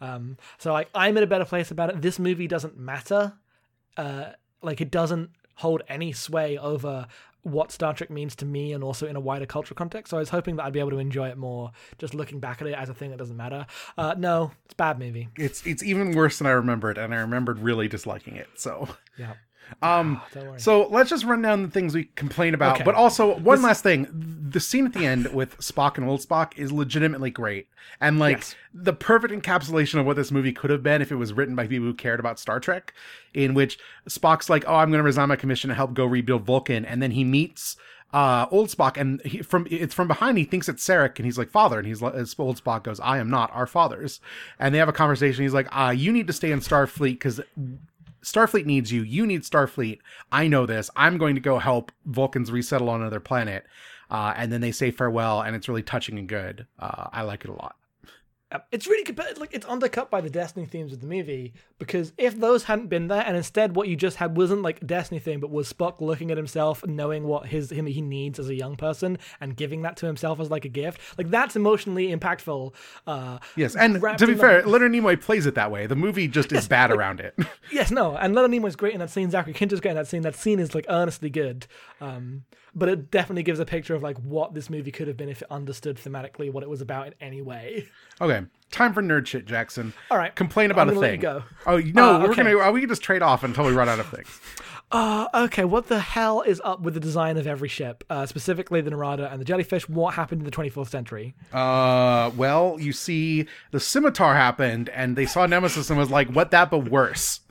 Um, 0.00 0.36
so 0.58 0.72
like 0.72 0.88
I'm 0.94 1.16
in 1.16 1.22
a 1.22 1.26
better 1.26 1.44
place 1.44 1.70
about 1.70 1.90
it. 1.90 2.02
This 2.02 2.18
movie 2.18 2.48
doesn't 2.48 2.76
matter. 2.76 3.34
Uh, 3.96 4.32
like 4.62 4.80
it 4.80 4.90
doesn't 4.90 5.30
hold 5.56 5.82
any 5.88 6.12
sway 6.12 6.58
over 6.58 7.06
what 7.46 7.70
Star 7.70 7.94
Trek 7.94 8.10
means 8.10 8.34
to 8.36 8.44
me 8.44 8.72
and 8.72 8.82
also 8.82 9.06
in 9.06 9.14
a 9.14 9.20
wider 9.20 9.46
cultural 9.46 9.76
context. 9.76 10.10
So 10.10 10.16
I 10.16 10.20
was 10.20 10.30
hoping 10.30 10.56
that 10.56 10.64
I'd 10.64 10.72
be 10.72 10.80
able 10.80 10.90
to 10.90 10.98
enjoy 10.98 11.28
it 11.28 11.38
more 11.38 11.70
just 11.98 12.12
looking 12.12 12.40
back 12.40 12.60
at 12.60 12.66
it 12.66 12.74
as 12.74 12.88
a 12.88 12.94
thing 12.94 13.10
that 13.10 13.18
doesn't 13.18 13.36
matter. 13.36 13.66
Uh, 13.96 14.14
no, 14.18 14.50
it's 14.64 14.74
a 14.74 14.76
bad 14.76 14.98
movie. 14.98 15.28
It's 15.36 15.64
it's 15.64 15.82
even 15.82 16.12
worse 16.12 16.38
than 16.38 16.48
I 16.48 16.50
remembered, 16.50 16.98
and 16.98 17.14
I 17.14 17.18
remembered 17.18 17.60
really 17.60 17.88
disliking 17.88 18.34
it. 18.34 18.48
So, 18.56 18.88
Yeah. 19.16 19.34
Um, 19.82 20.20
Don't 20.32 20.60
so 20.60 20.88
let's 20.88 21.10
just 21.10 21.24
run 21.24 21.42
down 21.42 21.62
the 21.62 21.68
things 21.68 21.94
we 21.94 22.04
complain 22.14 22.54
about. 22.54 22.76
Okay. 22.76 22.84
But 22.84 22.94
also 22.94 23.38
one 23.38 23.62
last 23.62 23.82
thing: 23.82 24.06
the 24.48 24.60
scene 24.60 24.86
at 24.86 24.92
the 24.92 25.04
end 25.04 25.32
with 25.34 25.58
Spock 25.58 25.98
and 25.98 26.08
old 26.08 26.20
Spock 26.20 26.56
is 26.56 26.72
legitimately 26.72 27.30
great, 27.30 27.68
and 28.00 28.18
like 28.18 28.38
Yes. 28.38 28.54
the 28.72 28.92
perfect 28.92 29.32
encapsulation 29.34 30.00
of 30.00 30.06
what 30.06 30.16
this 30.16 30.30
movie 30.30 30.52
could 30.52 30.70
have 30.70 30.82
been 30.82 31.02
if 31.02 31.12
it 31.12 31.16
was 31.16 31.32
written 31.32 31.54
by 31.54 31.66
people 31.66 31.86
who 31.86 31.94
cared 31.94 32.20
about 32.20 32.38
Star 32.38 32.60
Trek. 32.60 32.94
In 33.34 33.54
which 33.54 33.78
Spock's 34.08 34.48
like, 34.48 34.64
"Oh, 34.66 34.76
I'm 34.76 34.90
going 34.90 35.00
to 35.00 35.04
resign 35.04 35.28
my 35.28 35.36
commission 35.36 35.68
to 35.68 35.74
help 35.74 35.94
go 35.94 36.06
rebuild 36.06 36.44
Vulcan," 36.44 36.84
and 36.84 37.02
then 37.02 37.10
he 37.10 37.24
meets 37.24 37.76
uh 38.14 38.46
old 38.52 38.68
spock 38.68 38.96
and 38.96 39.20
he, 39.22 39.42
from 39.42 39.66
it's 39.68 39.92
from 39.92 40.06
behind 40.06 40.38
he 40.38 40.44
thinks 40.44 40.68
it's 40.68 40.86
sarek 40.86 41.16
and 41.16 41.24
he's 41.26 41.36
like 41.36 41.50
father 41.50 41.76
and 41.76 41.88
he's 41.88 42.00
like 42.00 42.14
as 42.14 42.36
old 42.38 42.62
spock 42.62 42.84
goes 42.84 43.00
i 43.00 43.18
am 43.18 43.28
not 43.28 43.50
our 43.52 43.66
fathers 43.66 44.20
and 44.60 44.72
they 44.72 44.78
have 44.78 44.88
a 44.88 44.92
conversation 44.92 45.42
he's 45.42 45.52
like 45.52 45.66
uh 45.76 45.90
you 45.90 46.12
need 46.12 46.28
to 46.28 46.32
stay 46.32 46.52
in 46.52 46.60
starfleet 46.60 47.14
because 47.14 47.40
starfleet 48.26 48.66
needs 48.66 48.90
you. 48.90 49.02
You 49.02 49.26
need 49.26 49.42
starfleet. 49.42 50.00
I 50.32 50.48
know 50.48 50.66
this. 50.66 50.90
I'm 50.96 51.16
going 51.16 51.36
to 51.36 51.40
go 51.40 51.58
help 51.58 51.92
vulcans 52.04 52.50
resettle 52.50 52.90
on 52.90 53.00
another 53.00 53.20
planet. 53.20 53.64
Uh 54.10 54.34
and 54.36 54.52
then 54.52 54.60
they 54.60 54.72
say 54.72 54.90
farewell 54.90 55.40
and 55.42 55.56
it's 55.56 55.68
really 55.68 55.82
touching 55.82 56.18
and 56.18 56.28
good. 56.28 56.66
Uh 56.78 57.08
i 57.12 57.22
like 57.22 57.44
it 57.44 57.50
a 57.50 57.54
lot 57.54 57.76
Um, 58.52 58.60
It's 58.70 58.86
really 58.86 59.02
compa- 59.04 59.38
like 59.40 59.52
it's 59.52 59.66
undercut 59.66 60.08
by 60.08 60.20
the 60.20 60.30
Destiny 60.30 60.66
themes 60.66 60.92
of 60.92 61.00
the 61.00 61.06
movie 61.08 61.52
because 61.78 62.12
if 62.16 62.38
those 62.38 62.62
hadn't 62.64 62.86
been 62.88 63.08
there 63.08 63.24
and 63.26 63.36
instead 63.36 63.74
what 63.74 63.88
you 63.88 63.96
just 63.96 64.18
had 64.18 64.36
wasn't 64.36 64.62
like 64.62 64.80
a 64.82 64.84
Destiny 64.84 65.18
theme 65.18 65.40
but 65.40 65.50
was 65.50 65.72
Spock 65.72 66.00
looking 66.00 66.30
at 66.30 66.36
himself 66.36 66.84
and 66.84 66.96
knowing 66.96 67.24
what 67.24 67.46
his 67.46 67.70
him 67.70 67.86
he 67.86 68.00
needs 68.00 68.38
as 68.38 68.48
a 68.48 68.54
young 68.54 68.76
person 68.76 69.18
and 69.40 69.56
giving 69.56 69.82
that 69.82 69.96
to 69.96 70.06
himself 70.06 70.38
as 70.38 70.48
like 70.48 70.64
a 70.64 70.68
gift 70.68 71.00
like 71.18 71.28
that's 71.28 71.56
emotionally 71.56 72.14
impactful. 72.14 72.72
Uh, 73.06 73.38
yes 73.56 73.74
and 73.74 73.94
to 74.16 74.26
be 74.28 74.34
the- 74.34 74.38
fair 74.40 74.62
leonard 74.64 74.92
nimoy 74.92 75.20
plays 75.20 75.44
it 75.46 75.56
that 75.56 75.72
way 75.72 75.86
the 75.88 75.96
movie 75.96 76.28
just 76.28 76.52
is 76.52 76.68
bad 76.76 76.92
around 76.92 77.18
it 77.18 77.34
yes, 77.72 77.90
no, 77.90 78.16
and 78.16 78.32
Leonard 78.34 78.52
Nimoy's 78.52 78.76
great 78.76 78.94
in 78.94 79.00
that 79.00 79.10
scene. 79.10 79.28
Zachary 79.30 79.52
Quinto's 79.54 79.80
great 79.80 79.90
in 79.90 79.96
that 79.96 80.06
scene. 80.06 80.22
That 80.22 80.36
scene 80.36 80.60
is 80.60 80.72
like 80.74 80.86
earnestly 80.88 81.30
good. 81.30 81.66
Um, 82.00 82.44
but 82.76 82.88
it 82.88 83.10
definitely 83.10 83.42
gives 83.42 83.58
a 83.58 83.64
picture 83.64 83.94
of 83.96 84.02
like 84.04 84.18
what 84.18 84.54
this 84.54 84.70
movie 84.70 84.92
could 84.92 85.08
have 85.08 85.16
been 85.16 85.28
if 85.28 85.42
it 85.42 85.48
understood 85.50 85.96
thematically 85.96 86.52
what 86.52 86.62
it 86.62 86.68
was 86.68 86.80
about 86.80 87.08
in 87.08 87.14
any 87.20 87.42
way. 87.42 87.88
Okay, 88.18 88.40
time 88.70 88.94
for 88.94 89.02
nerd 89.02 89.26
shit, 89.26 89.44
Jackson. 89.44 89.92
All 90.10 90.16
right, 90.16 90.34
complain 90.34 90.70
about 90.70 90.88
a 90.88 90.92
thing. 90.98 91.16
you 91.16 91.18
go. 91.18 91.42
Oh 91.66 91.76
no, 91.78 92.14
Uh, 92.14 92.18
we're 92.20 92.30
okay. 92.30 92.44
gonna. 92.44 92.58
Uh, 92.58 92.72
we 92.72 92.80
can 92.80 92.88
just 92.88 93.02
trade 93.02 93.20
off 93.20 93.44
until 93.44 93.66
we 93.66 93.72
run 93.72 93.88
out 93.90 93.98
of 94.00 94.08
things. 94.08 94.40
Uh, 94.92 95.26
okay, 95.34 95.64
what 95.64 95.88
the 95.88 95.98
hell 95.98 96.42
is 96.42 96.62
up 96.64 96.80
with 96.80 96.94
the 96.94 97.00
design 97.00 97.36
of 97.36 97.44
every 97.48 97.66
ship, 97.68 98.04
uh, 98.08 98.24
specifically 98.24 98.80
the 98.80 98.90
Narada 98.90 99.28
and 99.32 99.40
the 99.40 99.44
jellyfish? 99.44 99.88
What 99.88 100.14
happened 100.14 100.42
in 100.42 100.44
the 100.44 100.50
24th 100.52 100.86
century? 100.90 101.34
Uh, 101.52 102.30
well, 102.36 102.76
you 102.78 102.92
see, 102.92 103.48
the 103.72 103.80
scimitar 103.80 104.36
happened, 104.36 104.88
and 104.90 105.16
they 105.16 105.26
saw 105.26 105.44
Nemesis 105.44 105.90
and 105.90 105.98
was 105.98 106.10
like, 106.12 106.28
"What 106.28 106.52
that, 106.52 106.70
but 106.70 106.88
worse." 106.88 107.40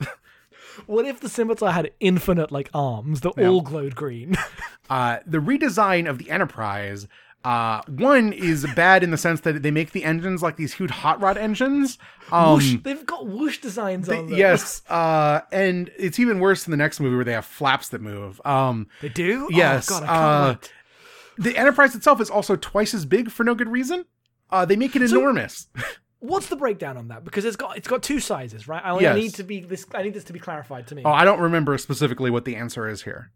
What 0.86 1.06
if 1.06 1.20
the 1.20 1.28
scimitar 1.28 1.72
had 1.72 1.90
infinite 2.00 2.52
like 2.52 2.68
arms 2.74 3.22
that 3.22 3.30
all 3.38 3.62
glowed 3.62 3.94
green? 3.94 4.36
uh, 4.90 5.18
the 5.26 5.38
redesign 5.38 6.08
of 6.08 6.18
the 6.18 6.30
Enterprise. 6.30 7.08
Uh, 7.44 7.80
one 7.86 8.32
is 8.32 8.66
bad 8.74 9.04
in 9.04 9.12
the 9.12 9.16
sense 9.16 9.42
that 9.42 9.62
they 9.62 9.70
make 9.70 9.92
the 9.92 10.02
engines 10.02 10.42
like 10.42 10.56
these 10.56 10.74
huge 10.74 10.90
hot 10.90 11.20
rod 11.20 11.38
engines. 11.38 11.96
Um, 12.32 12.54
whoosh, 12.54 12.74
they've 12.82 13.06
got 13.06 13.24
whoosh 13.28 13.58
designs 13.58 14.08
on 14.08 14.26
them. 14.26 14.36
yes, 14.36 14.82
uh, 14.90 15.42
and 15.52 15.90
it's 15.96 16.18
even 16.18 16.40
worse 16.40 16.66
in 16.66 16.72
the 16.72 16.76
next 16.76 16.98
movie 16.98 17.14
where 17.14 17.24
they 17.24 17.34
have 17.34 17.44
flaps 17.46 17.88
that 17.90 18.00
move. 18.00 18.40
Um, 18.44 18.88
they 19.00 19.10
do. 19.10 19.48
Yes, 19.52 19.88
Oh, 19.92 20.00
God, 20.00 20.08
uh, 20.08 20.56
the 21.38 21.56
Enterprise 21.56 21.94
itself 21.94 22.20
is 22.20 22.30
also 22.30 22.56
twice 22.56 22.92
as 22.94 23.04
big 23.04 23.30
for 23.30 23.44
no 23.44 23.54
good 23.54 23.68
reason. 23.68 24.06
Uh, 24.50 24.64
they 24.64 24.74
make 24.76 24.96
it 24.96 25.02
enormous. 25.02 25.68
What's 26.20 26.46
the 26.48 26.56
breakdown 26.56 26.96
on 26.96 27.08
that? 27.08 27.24
Because 27.24 27.44
it's 27.44 27.56
got 27.56 27.76
it's 27.76 27.88
got 27.88 28.02
two 28.02 28.20
sizes, 28.20 28.66
right? 28.66 28.82
I, 28.84 28.90
I 28.92 29.00
Yes. 29.00 29.16
need 29.16 29.34
to 29.34 29.44
be 29.44 29.60
this. 29.60 29.84
I 29.94 30.02
need 30.02 30.14
this 30.14 30.24
to 30.24 30.32
be 30.32 30.38
clarified 30.38 30.86
to 30.88 30.94
me. 30.94 31.02
oh, 31.04 31.10
I 31.10 31.24
don't 31.24 31.40
remember 31.40 31.76
specifically 31.78 32.30
what 32.30 32.44
the 32.44 32.56
answer 32.56 32.88
is 32.88 33.02
here. 33.02 33.30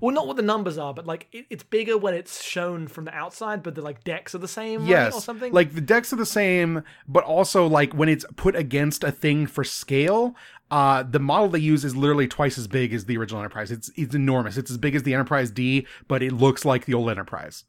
well, 0.00 0.12
not 0.12 0.26
what 0.26 0.36
the 0.36 0.42
numbers 0.42 0.76
are, 0.78 0.92
but 0.94 1.06
like 1.06 1.28
it, 1.32 1.44
it's 1.50 1.62
bigger 1.62 1.96
when 1.98 2.14
it's 2.14 2.42
shown 2.42 2.88
from 2.88 3.04
the 3.04 3.14
outside, 3.14 3.62
but 3.62 3.74
the 3.74 3.82
like 3.82 4.02
decks 4.04 4.34
are 4.34 4.38
the 4.38 4.48
same, 4.48 4.80
right? 4.80 4.88
Yes, 4.88 5.14
or 5.14 5.20
something. 5.20 5.52
like 5.52 5.74
the 5.74 5.80
decks 5.80 6.12
are 6.12 6.16
the 6.16 6.26
same, 6.26 6.82
but 7.06 7.22
also 7.24 7.66
like 7.66 7.92
when 7.92 8.08
it's 8.08 8.24
put 8.36 8.56
against 8.56 9.04
a 9.04 9.12
thing 9.12 9.46
for 9.46 9.62
scale, 9.62 10.34
uh, 10.70 11.02
the 11.04 11.20
model 11.20 11.48
they 11.48 11.58
use 11.60 11.84
is 11.84 11.94
literally 11.94 12.26
twice 12.26 12.56
as 12.58 12.66
big 12.66 12.92
as 12.94 13.04
the 13.04 13.16
original 13.18 13.40
Enterprise. 13.42 13.70
It's 13.70 13.90
it's 13.96 14.14
enormous. 14.14 14.56
It's 14.56 14.70
as 14.70 14.78
big 14.78 14.94
as 14.96 15.02
the 15.04 15.12
Enterprise 15.14 15.50
D, 15.50 15.86
but 16.08 16.22
it 16.22 16.32
looks 16.32 16.64
like 16.64 16.86
the 16.86 16.94
old 16.94 17.10
Enterprise. 17.10 17.64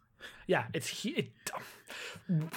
yeah, 0.47 0.63
it's 0.73 1.05
it, 1.05 1.29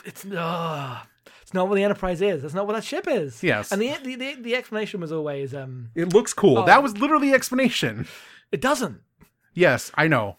it's 0.04 0.24
uh, 0.24 1.00
it's 1.48 1.54
not 1.54 1.66
what 1.66 1.76
the 1.76 1.82
Enterprise 1.82 2.20
is. 2.20 2.42
That's 2.42 2.52
not 2.52 2.66
what 2.66 2.74
that 2.74 2.84
ship 2.84 3.06
is. 3.08 3.42
Yes. 3.42 3.72
and 3.72 3.80
the 3.80 3.94
the 4.02 4.16
the, 4.16 4.34
the 4.34 4.54
explanation 4.54 5.00
was 5.00 5.10
always 5.10 5.54
um, 5.54 5.88
It 5.94 6.12
looks 6.12 6.34
cool. 6.34 6.58
Oh. 6.58 6.66
That 6.66 6.82
was 6.82 6.98
literally 6.98 7.30
the 7.30 7.34
explanation. 7.34 8.06
it 8.52 8.60
doesn't. 8.60 9.00
Yes, 9.54 9.90
I 9.94 10.08
know. 10.08 10.36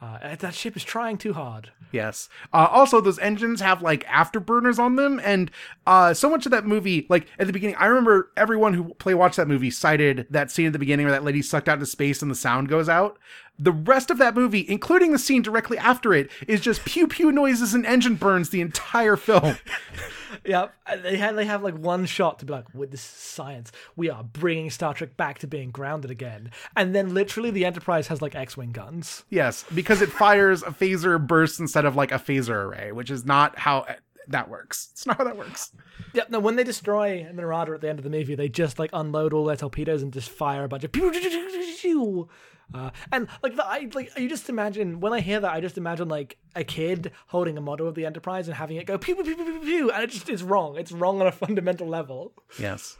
Uh, 0.00 0.36
that 0.36 0.54
ship 0.54 0.76
is 0.76 0.84
trying 0.84 1.18
too 1.18 1.32
hard. 1.32 1.72
Yes. 1.90 2.28
Uh, 2.52 2.68
also, 2.70 3.00
those 3.00 3.18
engines 3.18 3.60
have 3.62 3.82
like 3.82 4.04
afterburners 4.04 4.78
on 4.78 4.94
them, 4.94 5.20
and 5.24 5.50
uh, 5.88 6.14
so 6.14 6.30
much 6.30 6.46
of 6.46 6.52
that 6.52 6.66
movie, 6.66 7.06
like 7.08 7.26
at 7.40 7.48
the 7.48 7.52
beginning, 7.52 7.74
I 7.76 7.86
remember 7.86 8.30
everyone 8.36 8.74
who 8.74 8.94
play 8.94 9.14
watched 9.14 9.38
that 9.38 9.48
movie 9.48 9.70
cited 9.72 10.28
that 10.30 10.52
scene 10.52 10.66
at 10.66 10.72
the 10.72 10.78
beginning 10.78 11.06
where 11.06 11.12
that 11.14 11.24
lady 11.24 11.42
sucked 11.42 11.68
out 11.68 11.74
into 11.74 11.86
space 11.86 12.22
and 12.22 12.30
the 12.30 12.36
sound 12.36 12.68
goes 12.68 12.88
out. 12.88 13.18
The 13.58 13.72
rest 13.72 14.10
of 14.10 14.18
that 14.18 14.34
movie, 14.34 14.64
including 14.68 15.12
the 15.12 15.18
scene 15.18 15.42
directly 15.42 15.78
after 15.78 16.12
it, 16.12 16.28
is 16.48 16.60
just 16.60 16.84
pew 16.84 17.06
pew 17.06 17.30
noises 17.30 17.72
and 17.74 17.86
engine 17.86 18.16
burns 18.16 18.50
the 18.50 18.60
entire 18.60 19.16
film. 19.16 19.58
Yeah, 20.44 20.68
they 21.02 21.16
had 21.16 21.36
they 21.36 21.46
have 21.46 21.62
like 21.62 21.78
one 21.78 22.04
shot 22.04 22.40
to 22.40 22.44
be 22.44 22.52
like, 22.52 22.66
with 22.74 22.90
this 22.90 23.00
is 23.00 23.06
science, 23.06 23.72
we 23.96 24.10
are 24.10 24.22
bringing 24.22 24.68
Star 24.68 24.92
Trek 24.92 25.16
back 25.16 25.38
to 25.38 25.46
being 25.46 25.70
grounded 25.70 26.10
again, 26.10 26.50
and 26.76 26.94
then 26.94 27.14
literally 27.14 27.50
the 27.50 27.64
Enterprise 27.64 28.08
has 28.08 28.20
like 28.20 28.34
X-wing 28.34 28.72
guns. 28.72 29.24
yes, 29.30 29.64
because 29.74 30.02
it 30.02 30.10
fires 30.10 30.62
a 30.62 30.66
phaser 30.66 31.24
burst 31.24 31.60
instead 31.60 31.86
of 31.86 31.96
like 31.96 32.12
a 32.12 32.16
phaser 32.18 32.66
array, 32.66 32.92
which 32.92 33.10
is 33.10 33.24
not 33.24 33.58
how 33.60 33.82
eh, 33.82 33.94
that 34.28 34.50
works. 34.50 34.88
It's 34.92 35.06
not 35.06 35.16
how 35.16 35.24
that 35.24 35.38
works. 35.38 35.72
Yeah, 36.12 36.24
no, 36.28 36.40
when 36.40 36.56
they 36.56 36.64
destroy 36.64 37.24
the 37.24 37.32
Narada 37.32 37.72
at 37.72 37.80
the 37.80 37.88
end 37.88 37.98
of 37.98 38.04
the 38.04 38.10
movie, 38.10 38.34
they 38.34 38.48
just 38.50 38.78
like 38.78 38.90
unload 38.92 39.32
all 39.32 39.46
their 39.46 39.56
torpedoes 39.56 40.02
and 40.02 40.12
just 40.12 40.28
fire 40.28 40.64
a 40.64 40.68
bunch 40.68 40.84
of 40.84 40.92
pew, 40.92 41.10
pew, 41.10 41.76
pew. 41.80 42.28
Uh, 42.72 42.90
and 43.12 43.28
like 43.42 43.56
the, 43.56 43.64
I 43.64 43.88
like 43.92 44.16
you 44.18 44.28
just 44.28 44.48
imagine 44.48 45.00
when 45.00 45.12
I 45.12 45.20
hear 45.20 45.40
that 45.40 45.52
I 45.52 45.60
just 45.60 45.76
imagine 45.76 46.08
like 46.08 46.38
a 46.56 46.64
kid 46.64 47.12
holding 47.26 47.58
a 47.58 47.60
model 47.60 47.86
of 47.86 47.94
the 47.94 48.06
Enterprise 48.06 48.48
and 48.48 48.56
having 48.56 48.76
it 48.76 48.86
go 48.86 48.96
pew 48.96 49.14
pew 49.14 49.24
pew 49.24 49.36
pew 49.36 49.44
pew, 49.44 49.60
pew 49.60 49.90
and 49.90 50.02
it 50.02 50.10
just 50.10 50.28
is 50.28 50.42
wrong. 50.42 50.76
It's 50.76 50.92
wrong 50.92 51.20
on 51.20 51.26
a 51.26 51.32
fundamental 51.32 51.86
level. 51.86 52.32
Yes. 52.58 52.96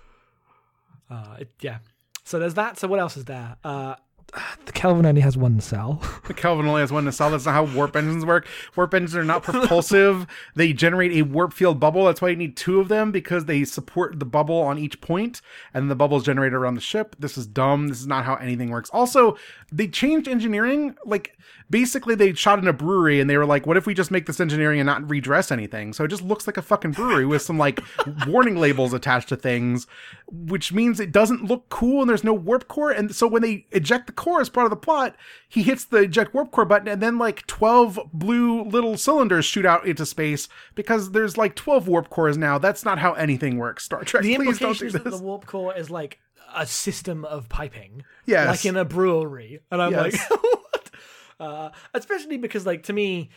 Uh, 1.11 1.37
it, 1.41 1.51
yeah. 1.61 1.79
So 2.25 2.39
there's 2.39 2.55
that. 2.55 2.79
So 2.79 2.89
what 2.89 3.01
else 3.01 3.17
is 3.17 3.25
there? 3.25 3.57
Uh, 3.63 3.97
the 4.67 4.73
Kelvin 4.73 5.07
only 5.07 5.21
has 5.21 5.37
one 5.37 5.61
cell. 5.61 6.03
The 6.25 6.33
Kelvin 6.33 6.67
only 6.67 6.81
has 6.81 6.91
one 6.91 7.11
cell. 7.13 7.31
That's 7.31 7.45
not 7.45 7.53
how 7.53 7.65
warp 7.65 7.95
engines 7.95 8.25
work. 8.25 8.47
Warp 8.77 8.95
engines 8.95 9.15
are 9.15 9.25
not 9.25 9.43
propulsive. 9.45 10.27
they 10.55 10.73
generate 10.73 11.13
a 11.13 11.21
warp 11.21 11.53
field 11.53 11.79
bubble. 11.79 12.07
That's 12.07 12.23
why 12.23 12.31
you 12.31 12.37
need 12.37 12.57
two 12.57 12.81
of 12.81 12.89
them 12.89 13.13
because 13.13 13.45
they 13.45 13.65
support 13.65 14.19
the 14.19 14.25
bubble 14.25 14.57
on 14.63 14.79
each 14.79 15.03
point, 15.03 15.43
and 15.75 15.91
the 15.91 15.95
bubble 15.95 16.17
is 16.17 16.23
generated 16.23 16.55
around 16.55 16.77
the 16.77 16.81
ship. 16.81 17.15
This 17.19 17.37
is 17.37 17.47
dumb. 17.47 17.89
This 17.89 18.01
is 18.01 18.07
not 18.07 18.25
how 18.25 18.37
anything 18.37 18.71
works. 18.71 18.89
Also, 18.91 19.37
they 19.71 19.87
changed 19.87 20.27
engineering. 20.29 20.97
Like 21.05 21.37
basically, 21.69 22.15
they 22.15 22.33
shot 22.33 22.59
in 22.59 22.67
a 22.69 22.73
brewery, 22.73 23.21
and 23.21 23.29
they 23.29 23.37
were 23.37 23.45
like, 23.45 23.67
"What 23.67 23.77
if 23.77 23.87
we 23.87 23.93
just 23.93 24.11
make 24.11 24.25
this 24.25 24.41
engineering 24.41 24.81
and 24.81 24.87
not 24.87 25.09
redress 25.11 25.53
anything?" 25.53 25.93
So 25.93 26.05
it 26.05 26.09
just 26.09 26.23
looks 26.23 26.47
like 26.47 26.57
a 26.57 26.63
fucking 26.63 26.93
brewery 26.93 27.27
with 27.27 27.43
some 27.43 27.59
like 27.59 27.81
warning 28.27 28.57
labels 28.57 28.95
attached 28.95 29.29
to 29.29 29.37
things, 29.37 29.87
which 30.31 30.73
means 30.73 31.01
it 31.01 31.13
doesn't 31.13 31.45
look 31.45 31.69
cool, 31.69 32.01
and 32.01 32.09
there's 32.09 32.25
no 32.25 32.33
warp 32.33 32.67
core. 32.67 32.91
And 32.91 33.15
so 33.15 33.27
when 33.27 33.43
they 33.43 33.67
eject 33.73 34.07
the 34.07 34.13
core 34.17 34.41
as 34.41 34.49
part 34.49 34.65
of 34.67 34.71
the 34.71 34.77
plot, 34.77 35.15
he 35.49 35.63
hits 35.63 35.85
the 35.85 35.99
eject 35.99 36.35
warp 36.35 36.51
core 36.51 36.65
button, 36.65 36.89
and 36.89 37.03
then 37.03 37.19
like 37.19 37.47
12 37.47 38.01
blue 38.13 38.63
little 38.65 38.97
cylinders 38.97 39.45
shoot 39.45 39.67
out 39.67 39.87
into 39.87 40.07
space 40.07 40.49
because 40.75 41.11
there's 41.13 41.37
like 41.37 41.55
12 41.55 41.89
warp 41.89 42.11
cores 42.11 42.37
now. 42.37 42.59
That's 42.59 42.85
not 42.85 42.99
how 42.99 43.13
anything 43.15 43.59
works. 43.59 43.85
Star 43.85 44.03
Trek, 44.05 44.23
The 44.23 44.37
please 44.37 44.59
don't 44.59 44.71
implication 44.71 44.81
do 44.81 44.87
is 44.87 44.93
that 45.05 45.05
the 45.11 45.23
warp 45.23 45.47
core 45.47 45.77
is 45.77 45.91
like 45.91 46.19
a 46.55 46.67
system 46.67 47.25
of 47.25 47.49
piping. 47.49 48.05
Yes. 48.27 48.49
Like 48.49 48.65
in 48.67 48.77
a 48.77 48.85
brewery. 48.85 49.61
And 49.71 49.83
I'm 49.83 49.93
Yes. 49.93 50.31
like? 50.31 50.41
Uh, 51.41 51.71
especially 51.95 52.37
because, 52.37 52.65
like, 52.67 52.85
to 52.85 52.93
me, 52.93 53.31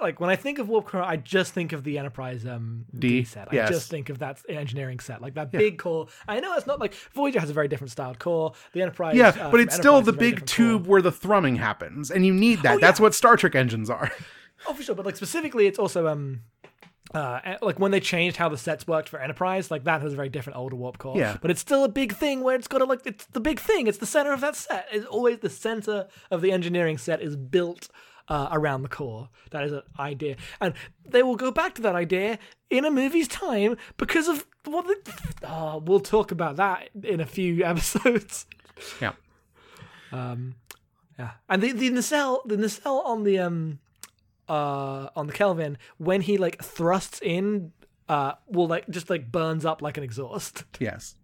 like 0.00 0.20
when 0.20 0.30
I 0.30 0.36
think 0.36 0.58
of 0.58 0.68
warp 0.68 0.86
core, 0.86 1.02
I 1.02 1.16
just 1.16 1.52
think 1.52 1.72
of 1.72 1.84
the 1.84 1.98
Enterprise 1.98 2.46
um, 2.46 2.84
D, 2.96 3.08
D, 3.08 3.24
set. 3.24 3.48
I 3.50 3.56
yes. 3.56 3.68
just 3.68 3.90
think 3.90 4.08
of 4.08 4.18
that 4.20 4.40
engineering 4.48 5.00
set, 5.00 5.20
like 5.20 5.34
that 5.34 5.50
big 5.50 5.78
core. 5.78 6.06
I 6.28 6.40
know 6.40 6.54
it's 6.54 6.66
not 6.66 6.80
like 6.80 6.94
Voyager 7.14 7.40
has 7.40 7.50
a 7.50 7.52
very 7.52 7.68
different 7.68 7.90
styled 7.90 8.18
core. 8.18 8.52
The 8.72 8.82
Enterprise, 8.82 9.16
yeah, 9.16 9.28
uh, 9.28 9.50
but 9.50 9.60
it's 9.60 9.74
still 9.74 10.00
the 10.00 10.02
is 10.02 10.08
a 10.08 10.12
very 10.12 10.32
big 10.32 10.46
tube 10.46 10.84
core. 10.84 10.90
where 10.92 11.02
the 11.02 11.12
thrumming 11.12 11.56
happens, 11.56 12.10
and 12.10 12.24
you 12.24 12.32
need 12.32 12.62
that. 12.62 12.76
Oh, 12.76 12.78
That's 12.78 13.00
what 13.00 13.14
Star 13.14 13.36
Trek 13.36 13.54
engines 13.54 13.90
are. 13.90 14.10
Oh, 14.66 14.74
for 14.74 14.82
sure. 14.82 14.94
But 14.94 15.06
like 15.06 15.16
specifically, 15.16 15.66
it's 15.66 15.78
also 15.78 16.06
um. 16.06 16.42
Uh, 17.14 17.56
like 17.60 17.78
when 17.78 17.90
they 17.90 18.00
changed 18.00 18.36
how 18.36 18.48
the 18.48 18.56
sets 18.56 18.86
worked 18.86 19.08
for 19.08 19.20
Enterprise, 19.20 19.70
like 19.70 19.84
that 19.84 20.02
was 20.02 20.12
a 20.14 20.16
very 20.16 20.28
different 20.28 20.58
older 20.58 20.76
warp 20.76 20.98
core. 20.98 21.16
Yeah. 21.18 21.36
But 21.40 21.50
it's 21.50 21.60
still 21.60 21.84
a 21.84 21.88
big 21.88 22.14
thing 22.14 22.42
where 22.42 22.56
it's 22.56 22.68
got 22.68 22.78
to 22.78 22.84
like 22.84 23.00
it's 23.04 23.26
the 23.26 23.40
big 23.40 23.60
thing. 23.60 23.86
It's 23.86 23.98
the 23.98 24.06
center 24.06 24.32
of 24.32 24.40
that 24.40 24.56
set. 24.56 24.86
It's 24.90 25.06
always 25.06 25.38
the 25.38 25.50
center 25.50 26.08
of 26.30 26.40
the 26.40 26.52
engineering 26.52 26.98
set 26.98 27.20
is 27.20 27.36
built 27.36 27.88
uh, 28.28 28.48
around 28.50 28.82
the 28.82 28.88
core. 28.88 29.28
That 29.50 29.64
is 29.64 29.72
an 29.72 29.82
idea, 29.98 30.36
and 30.60 30.74
they 31.06 31.22
will 31.22 31.36
go 31.36 31.50
back 31.50 31.74
to 31.74 31.82
that 31.82 31.94
idea 31.94 32.38
in 32.70 32.84
a 32.84 32.90
movie's 32.90 33.28
time 33.28 33.76
because 33.96 34.28
of 34.28 34.46
what. 34.64 34.86
The, 34.86 35.12
oh, 35.48 35.82
we'll 35.84 36.00
talk 36.00 36.30
about 36.30 36.56
that 36.56 36.88
in 37.02 37.20
a 37.20 37.26
few 37.26 37.64
episodes. 37.72 38.46
yeah. 39.00 39.12
Um. 40.10 40.54
Yeah, 41.18 41.32
and 41.48 41.62
the 41.62 41.72
the 41.72 41.90
nacelle, 41.90 42.42
the 42.46 42.56
nacelle 42.56 43.00
on 43.00 43.24
the 43.24 43.38
um, 43.38 43.80
uh, 44.48 45.08
on 45.16 45.26
the 45.26 45.32
Kelvin 45.32 45.78
when 45.98 46.20
he 46.22 46.36
like 46.38 46.62
thrusts 46.62 47.20
in, 47.22 47.72
uh, 48.08 48.32
will 48.48 48.66
like 48.68 48.88
just 48.88 49.08
like 49.10 49.30
burns 49.32 49.64
up 49.64 49.82
like 49.82 49.96
an 49.96 50.04
exhaust. 50.04 50.64
Yes. 50.80 51.16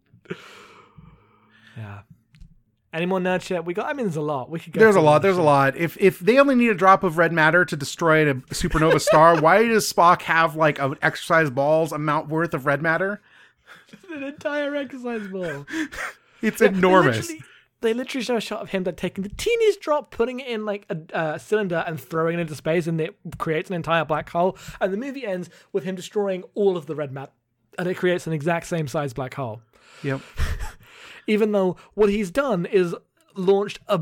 Yeah. 1.76 2.00
Any 2.92 3.04
more 3.06 3.18
nerd 3.20 3.42
shit? 3.42 3.64
We 3.64 3.74
got. 3.74 3.86
I 3.86 3.92
mean, 3.92 4.06
there's 4.06 4.16
a 4.16 4.20
lot. 4.22 4.48
We 4.50 4.58
could 4.58 4.72
go. 4.72 4.80
There's 4.80 4.96
a 4.96 5.00
lot. 5.00 5.20
There's 5.20 5.36
a 5.36 5.42
lot. 5.42 5.76
If 5.76 5.96
if 6.00 6.18
they 6.20 6.38
only 6.38 6.54
need 6.54 6.70
a 6.70 6.74
drop 6.74 7.02
of 7.04 7.18
red 7.18 7.32
matter 7.32 7.64
to 7.64 7.76
destroy 7.76 8.28
a 8.30 8.34
supernova 8.34 9.00
star, 9.00 9.40
why 9.40 9.66
does 9.66 9.90
Spock 9.92 10.22
have 10.22 10.56
like 10.56 10.78
an 10.78 10.96
exercise 11.02 11.50
balls 11.50 11.92
amount 11.92 12.28
worth 12.28 12.54
of 12.54 12.64
red 12.64 12.80
matter? 12.80 13.20
an 14.10 14.22
entire 14.22 14.74
exercise 14.74 15.26
ball. 15.28 15.66
It's 16.40 16.60
They 16.60 16.66
enormous. 16.66 17.32
They 17.80 17.94
literally 17.94 18.24
show 18.24 18.36
a 18.36 18.40
shot 18.40 18.60
of 18.60 18.70
him 18.70 18.82
like 18.84 18.96
taking 18.96 19.22
the 19.22 19.30
teeniest 19.30 19.80
drop, 19.80 20.10
putting 20.10 20.40
it 20.40 20.48
in 20.48 20.64
like 20.64 20.84
a 20.90 21.16
uh, 21.16 21.38
cylinder, 21.38 21.84
and 21.86 22.00
throwing 22.00 22.38
it 22.38 22.40
into 22.40 22.54
space, 22.54 22.86
and 22.86 23.00
it 23.00 23.16
creates 23.38 23.70
an 23.70 23.76
entire 23.76 24.04
black 24.04 24.28
hole. 24.30 24.58
And 24.80 24.92
the 24.92 24.96
movie 24.96 25.24
ends 25.24 25.48
with 25.72 25.84
him 25.84 25.94
destroying 25.94 26.44
all 26.54 26.76
of 26.76 26.86
the 26.86 26.94
red 26.96 27.12
matter, 27.12 27.32
and 27.78 27.88
it 27.88 27.94
creates 27.94 28.26
an 28.26 28.32
exact 28.32 28.66
same 28.66 28.88
size 28.88 29.12
black 29.12 29.34
hole. 29.34 29.62
Yep. 30.02 30.20
even 31.28 31.52
though 31.52 31.76
what 31.94 32.10
he's 32.10 32.32
done 32.32 32.66
is 32.66 32.96
launched 33.36 33.78
a 33.86 34.00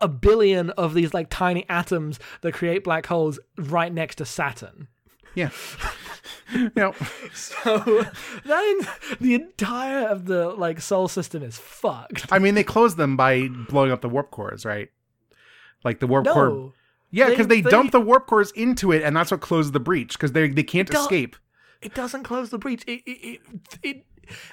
a 0.00 0.08
billion 0.08 0.70
of 0.70 0.92
these 0.92 1.14
like 1.14 1.28
tiny 1.30 1.64
atoms 1.68 2.18
that 2.42 2.52
create 2.52 2.84
black 2.84 3.06
holes 3.06 3.38
right 3.56 3.92
next 3.92 4.16
to 4.16 4.24
Saturn. 4.24 4.88
Yeah. 5.34 5.50
yep. 6.76 6.94
So 7.34 7.78
that 8.44 8.64
in, 9.10 9.16
the 9.20 9.34
entire 9.34 10.06
of 10.08 10.26
the 10.26 10.50
like 10.50 10.80
solar 10.80 11.08
system 11.08 11.42
is 11.42 11.56
fucked. 11.58 12.26
I 12.30 12.38
mean, 12.38 12.54
they 12.54 12.64
close 12.64 12.96
them 12.96 13.16
by 13.16 13.48
blowing 13.68 13.90
up 13.90 14.00
the 14.00 14.08
warp 14.08 14.30
cores, 14.30 14.64
right? 14.64 14.90
Like 15.84 16.00
the 16.00 16.06
warp 16.06 16.26
core. 16.26 16.48
No, 16.48 16.72
Yeah, 17.10 17.28
because 17.30 17.48
they, 17.48 17.60
they- 17.60 17.70
dump 17.70 17.90
the 17.92 18.00
warp 18.00 18.26
cores 18.26 18.50
into 18.52 18.92
it, 18.92 19.02
and 19.02 19.16
that's 19.16 19.30
what 19.30 19.40
closes 19.40 19.72
the 19.72 19.80
breach 19.80 20.12
because 20.14 20.32
they 20.32 20.48
they 20.48 20.62
can't 20.62 20.88
escape. 20.92 21.36
it 21.82 21.94
doesn't 21.94 22.22
close 22.22 22.50
the 22.50 22.58
breach. 22.58 22.82
It, 22.86 23.02
it, 23.06 23.10
it, 23.10 23.40
it 23.82 24.04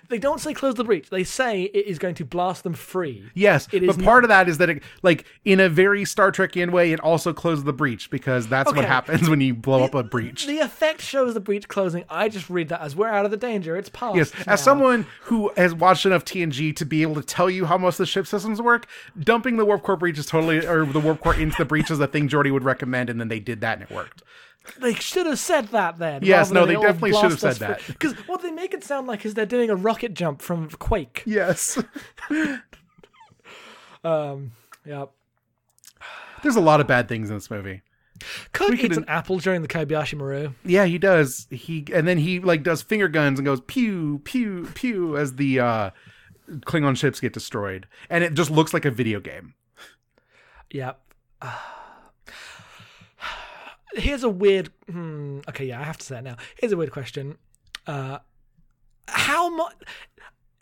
they 0.09 0.17
don't 0.17 0.39
say 0.39 0.53
close 0.53 0.75
the 0.75 0.83
breach. 0.83 1.09
They 1.09 1.23
say 1.23 1.63
it 1.63 1.85
is 1.85 1.99
going 1.99 2.15
to 2.15 2.25
blast 2.25 2.63
them 2.63 2.73
free. 2.73 3.29
Yes, 3.33 3.67
It 3.71 3.85
but 3.85 4.01
part 4.03 4.23
of 4.23 4.29
that 4.29 4.49
is 4.49 4.57
that 4.59 4.69
it, 4.69 4.83
like 5.01 5.25
in 5.45 5.59
a 5.59 5.69
very 5.69 6.05
Star 6.05 6.31
Trekian 6.31 6.71
way, 6.71 6.91
it 6.91 6.99
also 6.99 7.33
closes 7.33 7.63
the 7.63 7.73
breach 7.73 8.09
because 8.09 8.47
that's 8.47 8.71
what 8.73 8.85
happens 8.85 9.29
when 9.29 9.41
you 9.41 9.53
blow 9.53 9.83
up 9.83 9.95
a 9.95 10.03
breach. 10.03 10.47
The 10.47 10.59
effect 10.59 11.01
shows 11.01 11.33
the 11.33 11.39
breach 11.39 11.67
closing. 11.67 12.03
I 12.09 12.29
just 12.29 12.49
read 12.49 12.69
that 12.69 12.81
as 12.81 12.95
we're 12.95 13.09
out 13.09 13.25
of 13.25 13.31
the 13.31 13.37
danger. 13.37 13.75
It's 13.75 13.89
past. 13.89 14.15
Yes, 14.15 14.33
now. 14.45 14.53
as 14.53 14.63
someone 14.63 15.05
who 15.23 15.51
has 15.57 15.73
watched 15.73 16.05
enough 16.05 16.25
TNG 16.25 16.75
to 16.75 16.85
be 16.85 17.01
able 17.01 17.15
to 17.15 17.23
tell 17.23 17.49
you 17.49 17.65
how 17.65 17.77
most 17.77 17.95
of 17.95 17.99
the 17.99 18.05
ship 18.05 18.27
systems 18.27 18.61
work, 18.61 18.87
dumping 19.19 19.57
the 19.57 19.65
warp 19.65 19.83
core 19.83 19.97
breach 19.97 20.17
is 20.17 20.25
totally, 20.25 20.65
or 20.65 20.85
the 20.85 20.99
warp 20.99 21.21
core 21.21 21.35
into 21.35 21.57
the 21.57 21.65
breach 21.65 21.91
is 21.91 21.97
the 21.97 22.07
thing 22.07 22.27
Geordi 22.29 22.51
would 22.51 22.63
recommend, 22.63 23.09
and 23.09 23.19
then 23.19 23.27
they 23.27 23.39
did 23.39 23.61
that 23.61 23.79
and 23.79 23.89
it 23.89 23.93
worked. 23.95 24.23
They 24.79 24.93
should 24.93 25.25
have 25.25 25.39
said 25.39 25.69
that 25.69 25.97
then. 25.97 26.21
Yes, 26.23 26.51
no, 26.51 26.65
they 26.65 26.75
definitely 26.75 27.13
should 27.13 27.31
have 27.31 27.39
said 27.39 27.55
that. 27.57 27.81
Because 27.87 28.13
what 28.27 28.41
they 28.41 28.51
make 28.51 28.73
it 28.73 28.83
sound 28.83 29.07
like 29.07 29.25
is 29.25 29.33
they're 29.33 29.45
doing 29.45 29.69
a 29.69 29.75
rocket 29.75 30.13
jump 30.13 30.41
from 30.41 30.69
Quake. 30.69 31.23
Yes, 31.25 31.81
Um, 34.03 34.51
yeah. 34.85 35.05
there's 36.41 36.55
a 36.55 36.61
lot 36.61 36.79
of 36.81 36.87
bad 36.87 37.07
things 37.07 37.29
in 37.29 37.35
this 37.35 37.51
movie. 37.51 37.81
Kirk 38.53 38.71
eats 38.83 38.97
an 38.97 39.05
apple 39.07 39.39
during 39.39 39.61
the 39.61 39.67
Kobayashi 39.67 40.15
Maru. 40.15 40.53
Yeah, 40.63 40.85
he 40.85 40.97
does. 40.97 41.47
He 41.49 41.85
and 41.93 42.07
then 42.07 42.17
he 42.19 42.39
like 42.39 42.61
does 42.63 42.81
finger 42.81 43.07
guns 43.07 43.39
and 43.39 43.45
goes 43.45 43.61
pew 43.61 44.19
pew 44.23 44.67
pew 44.75 45.17
as 45.17 45.35
the 45.35 45.59
uh 45.59 45.89
Klingon 46.49 46.95
ships 46.97 47.19
get 47.19 47.33
destroyed, 47.33 47.87
and 48.09 48.23
it 48.23 48.33
just 48.33 48.51
looks 48.51 48.73
like 48.73 48.85
a 48.85 48.91
video 48.91 49.19
game. 49.19 49.53
Yep. 50.71 51.01
Here's 53.93 54.23
a 54.23 54.29
weird. 54.29 54.69
Hmm, 54.89 55.39
okay, 55.49 55.65
yeah, 55.65 55.79
I 55.79 55.83
have 55.83 55.97
to 55.97 56.05
say 56.05 56.19
it 56.19 56.23
now. 56.23 56.37
Here's 56.57 56.71
a 56.71 56.77
weird 56.77 56.91
question. 56.91 57.37
Uh, 57.87 58.19
how 59.07 59.49
much? 59.49 59.73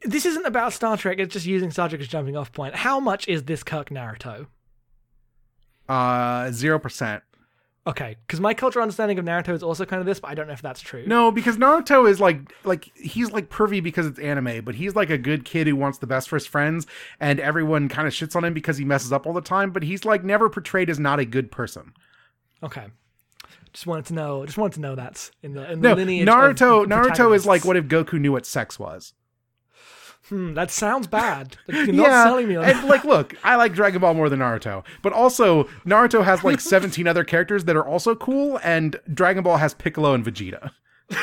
This 0.04 0.26
isn't 0.26 0.46
about 0.46 0.74
Star 0.74 0.98
Trek. 0.98 1.20
It's 1.20 1.34
just 1.34 1.46
using 1.46 1.72
Star 1.72 1.90
Trek 1.90 2.02
as 2.02 2.08
jumping 2.08 2.38
off 2.38 2.52
point. 2.52 2.76
How 2.76 3.00
much 3.00 3.28
is 3.28 3.44
this 3.44 3.64
Kirk 3.64 3.90
Naruto? 3.90 4.48
Uh, 5.88 6.52
zero 6.52 6.80
percent. 6.80 7.24
Okay, 7.88 8.18
because 8.28 8.40
my 8.40 8.54
cultural 8.54 8.84
understanding 8.84 9.18
of 9.18 9.26
Naruto 9.26 9.54
is 9.54 9.64
also 9.64 9.86
kind 9.86 10.00
of 10.00 10.06
this, 10.06 10.20
but 10.20 10.30
I 10.30 10.36
don't 10.36 10.48
know 10.48 10.54
if 10.54 10.62
that's 10.62 10.82
true. 10.82 11.06
No, 11.08 11.32
because 11.32 11.58
Naruto 11.58 12.10
is 12.10 12.20
like 12.20 12.54
like 12.64 12.92
he's 12.96 13.32
like 13.32 13.50
pervy 13.50 13.82
because 13.82 14.06
it's 14.06 14.20
anime, 14.20 14.64
but 14.64 14.76
he's 14.76 14.96
like 14.96 15.10
a 15.10 15.18
good 15.18 15.44
kid 15.44 15.66
who 15.66 15.76
wants 15.76 15.98
the 15.98 16.06
best 16.06 16.30
for 16.30 16.36
his 16.36 16.46
friends, 16.46 16.86
and 17.20 17.40
everyone 17.40 17.90
kind 17.90 18.08
of 18.08 18.14
shits 18.14 18.36
on 18.36 18.44
him 18.44 18.54
because 18.54 18.78
he 18.78 18.86
messes 18.86 19.12
up 19.12 19.26
all 19.26 19.34
the 19.34 19.42
time. 19.42 19.72
But 19.72 19.84
he's 19.84 20.06
like 20.06 20.24
never 20.24 20.50
portrayed 20.50 20.90
as 20.90 21.00
not 21.00 21.20
a 21.20 21.26
good 21.26 21.52
person. 21.52 21.94
Okay. 22.62 22.88
Just 23.74 23.88
wanted 23.88 24.06
to 24.08 24.14
know. 24.14 24.46
Just 24.46 24.58
wanted 24.58 24.76
to 24.76 24.82
know 24.82 24.96
that 24.96 25.30
in 25.44 25.54
the 25.54 25.72
in 25.72 25.82
No, 25.82 25.90
the 25.90 25.96
lineage. 25.98 26.28
Naruto. 26.28 26.86
Naruto 26.86 27.36
is 27.36 27.46
like 27.46 27.66
what 27.66 27.78
if 27.78 27.86
Goku 27.86 28.20
knew 28.20 28.32
what 28.32 28.46
sex 28.46 28.80
was. 28.80 29.14
Hmm, 30.28 30.54
that 30.54 30.70
sounds 30.70 31.08
bad. 31.08 31.58
You're 31.68 31.94
not 31.94 32.24
selling 32.26 32.48
me 32.48 32.56
on 32.58 32.66
and 32.66 32.78
that. 32.80 32.88
like, 32.88 33.04
look, 33.04 33.34
I 33.44 33.56
like 33.56 33.74
Dragon 33.74 34.02
Ball 34.02 34.14
more 34.14 34.30
than 34.30 34.40
Naruto, 34.40 34.84
but 35.02 35.14
also 35.14 35.64
Naruto 35.86 36.24
has 36.24 36.44
like 36.44 36.60
17 36.62 37.08
other 37.08 37.24
characters 37.24 37.66
that 37.66 37.76
are 37.76 37.86
also 37.86 38.16
cool, 38.16 38.60
and 38.64 39.00
Dragon 39.12 39.44
Ball 39.44 39.58
has 39.58 39.74
Piccolo 39.74 40.14
and 40.14 40.24
Vegeta. 40.26 40.72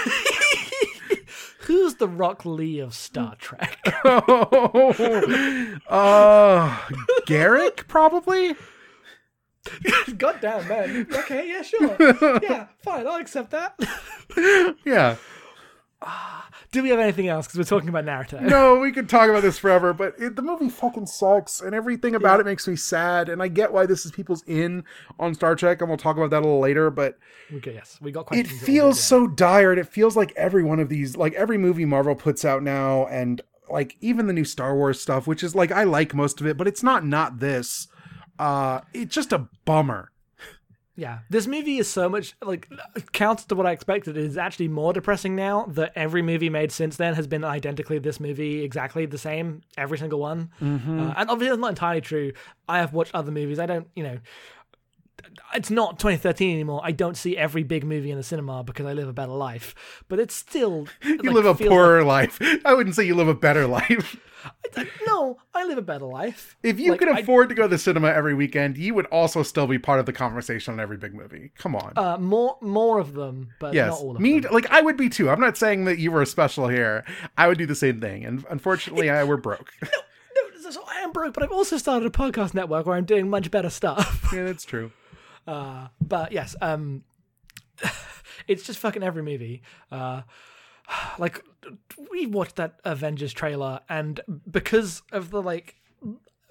Who's 1.61 1.97
the 1.97 2.09
Rock 2.09 2.45
Lee 2.45 2.79
of 2.79 2.95
Star 2.95 3.35
Trek? 3.39 3.79
uh, 4.05 4.21
Garak 7.27 7.89
probably. 7.89 8.55
God 10.19 10.39
damn, 10.41 10.67
man. 10.69 11.07
Okay, 11.13 11.49
yeah, 11.49 11.63
sure. 11.63 11.97
Yeah, 12.43 12.67
fine, 12.83 13.07
I'll 13.07 13.17
accept 13.17 13.51
that. 13.51 13.79
Yeah. 14.85 15.17
Ah, 16.03 16.49
do 16.73 16.83
we 16.83 16.91
have 16.91 16.99
anything 16.99 17.27
else? 17.27 17.47
Because 17.47 17.59
we're 17.59 17.77
talking 17.77 17.89
about 17.89 18.05
Naruto. 18.05 18.41
No, 18.43 18.79
we 18.79 18.93
could 18.93 19.09
talk 19.09 19.31
about 19.31 19.43
this 19.43 19.59
forever, 19.59 19.95
but 19.95 20.15
it, 20.19 20.37
the 20.37 20.43
movie 20.43 20.69
fucking 20.69 21.07
sucks, 21.07 21.63
and 21.63 21.75
everything 21.75 22.15
about 22.15 22.39
it 22.39 22.45
makes 22.45 22.69
me 22.69 22.77
sad. 22.77 23.31
And 23.31 23.43
I 23.43 23.49
get 23.49 23.73
why 23.73 23.87
this 23.87 24.05
is 24.05 24.13
people's 24.13 24.43
in 24.47 24.85
on 25.19 25.35
Star 25.35 25.55
Trek, 25.57 25.81
and 25.81 25.89
we'll 25.89 25.97
talk 25.97 26.17
about 26.19 26.31
that 26.31 26.41
a 26.41 26.45
little 26.45 26.61
later. 26.61 26.91
But 26.91 27.19
Okay, 27.55 27.75
yes, 27.75 27.99
we 28.03 28.13
got 28.13 28.29
it 28.35 28.47
feels 28.47 29.03
so 29.03 29.27
dire, 29.27 29.71
and 29.71 29.81
it 29.81 29.89
feels 29.89 30.17
like 30.17 30.33
every 30.37 30.63
one 30.63 30.81
of 30.81 30.91
these, 30.91 31.17
like 31.17 31.33
every 31.33 31.57
movie 31.57 31.87
Marvel 31.87 32.15
puts 32.15 32.45
out 32.45 32.63
now, 32.63 33.07
and 33.07 33.41
like 33.71 33.97
even 34.01 34.27
the 34.27 34.33
new 34.35 34.45
Star 34.45 34.77
Wars 34.77 35.01
stuff, 35.01 35.27
which 35.27 35.43
is 35.43 35.55
like 35.55 35.73
I 35.73 35.85
like 35.85 36.15
most 36.15 36.41
of 36.43 36.47
it, 36.47 36.57
but 36.59 36.69
it's 36.69 36.83
not 36.83 37.07
not 37.07 37.39
this. 37.39 37.89
Uh, 38.39 38.81
it's 38.93 39.15
just 39.15 39.33
a 39.33 39.49
bummer. 39.65 40.11
Yeah, 40.99 41.19
this 41.29 41.47
movie 41.47 41.77
is 41.77 41.91
so 41.91 42.09
much 42.09 42.35
like 42.43 42.71
counter 43.13 43.47
to 43.49 43.55
what 43.55 43.67
I 43.67 43.73
expected. 43.73 44.17
It 44.17 44.25
is 44.25 44.39
actually 44.39 44.69
more 44.69 44.95
depressing 44.95 45.37
now 45.37 45.67
that 45.69 45.93
every 45.95 46.23
movie 46.23 46.49
made 46.49 46.73
since 46.73 46.97
then 46.97 47.15
has 47.15 47.27
been 47.27 47.45
identically 47.45 47.99
this 47.99 48.19
movie, 48.19 48.65
exactly 48.65 49.05
the 49.05 49.19
same, 49.19 49.61
every 49.77 49.99
single 49.99 50.19
one. 50.19 50.51
Mm-hmm. 50.61 51.01
Uh, 51.01 51.15
and 51.19 51.29
obviously, 51.29 51.49
that's 51.49 51.61
not 51.61 51.69
entirely 51.69 52.01
true. 52.01 52.33
I 52.67 52.79
have 52.79 52.95
watched 52.95 53.15
other 53.15 53.31
movies. 53.31 53.59
I 53.59 53.67
don't, 53.67 53.89
you 53.95 54.05
know, 54.05 54.19
it's 55.55 55.71
not 55.71 55.99
2013 55.99 56.53
anymore. 56.53 56.81
I 56.83 56.93
don't 56.93 57.17
see 57.17 57.37
every 57.37 57.63
big 57.63 57.85
movie 57.85 58.11
in 58.11 58.17
the 58.17 58.23
cinema 58.23 58.65
because 58.65 58.87
I 58.87 58.93
live 58.93 59.09
a 59.09 59.13
better 59.13 59.33
life. 59.33 59.75
But 60.09 60.19
it's 60.19 60.35
still 60.35 60.87
You 61.05 61.17
like, 61.17 61.33
live 61.33 61.47
a 61.47 61.55
poorer 61.55 62.05
life. 62.05 62.39
I 62.65 62.75
wouldn't 62.75 62.95
say 62.95 63.05
you 63.05 63.15
live 63.15 63.29
a 63.29 63.35
better 63.35 63.67
life. 63.79 64.17
Like- 64.77 64.89
no, 65.07 65.39
I 65.55 65.65
live 65.65 65.79
a 65.79 65.83
better 65.83 66.05
life. 66.07 66.57
If 66.63 66.79
you 66.81 66.91
Like, 66.93 67.01
could 67.01 67.09
I- 67.09 67.21
afford 67.21 67.49
to 67.49 67.55
go 67.55 67.63
to 67.63 67.69
the 67.69 67.79
cinema 67.79 68.09
every 68.09 68.35
weekend, 68.35 68.77
you 68.79 68.95
would 68.95 69.07
also 69.07 69.43
still 69.43 69.67
be 69.67 69.79
part 69.79 70.01
of 70.01 70.07
the 70.07 70.13
conversation 70.13 70.75
on 70.75 70.81
every 70.81 70.97
big 70.97 71.15
movie. 71.15 71.53
Come 71.59 71.75
on. 71.77 71.93
Uh, 71.97 72.19
more, 72.19 72.59
more 72.61 72.99
of 72.99 73.15
them, 73.15 73.49
but 73.59 73.75
yes, 73.75 73.91
not 73.91 74.01
all 74.01 74.17
of 74.17 74.21
me 74.21 74.41
them. 74.41 74.53
like 74.53 74.71
I 74.71 74.81
would 74.83 74.97
be 74.97 75.09
too. 75.09 75.31
I'm 75.31 75.41
not 75.41 75.57
saying 75.57 75.85
that 75.87 75.99
you 75.99 76.11
were 76.13 76.25
special 76.25 76.69
here. 76.69 77.05
I 77.39 77.49
would 77.49 77.59
do 77.59 77.67
the 77.67 77.75
same 77.75 78.01
thing, 78.01 78.25
and 78.25 78.45
unfortunately, 78.51 79.09
I 79.11 79.25
were 79.25 79.37
broke. 79.37 79.73
No, 80.65 80.71
so 80.73 80.83
I 80.89 81.01
am 81.01 81.13
broke, 81.13 81.33
but 81.33 81.43
I've 81.45 81.53
also 81.53 81.77
started 81.79 82.07
a 82.07 82.11
podcast 82.11 82.53
network 82.53 82.87
where 82.87 82.97
I'm 82.97 83.05
doing 83.05 83.31
much 83.31 83.51
better 83.53 83.71
stuff. 83.71 84.29
yeah, 84.35 84.45
that's 84.45 84.65
true. 84.65 84.91
Uh, 85.47 85.87
but 86.01 86.33
yes, 86.33 86.57
um, 86.61 87.05
it's 88.49 88.65
just 88.65 88.79
fucking 88.81 89.03
every 89.03 89.23
movie. 89.23 89.63
Uh, 89.91 90.23
like 91.19 91.43
we 92.11 92.27
watched 92.27 92.57
that 92.57 92.81
Avengers 92.85 93.33
trailer, 93.33 93.81
and 93.89 94.21
because 94.51 95.03
of 95.13 95.31
the 95.31 95.43
like 95.43 95.77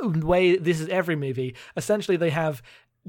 way 0.02 0.58
this 0.58 0.80
is 0.80 0.90
every 0.90 1.16
movie, 1.16 1.56
essentially 1.78 2.18
they 2.18 2.32
have. 2.32 2.62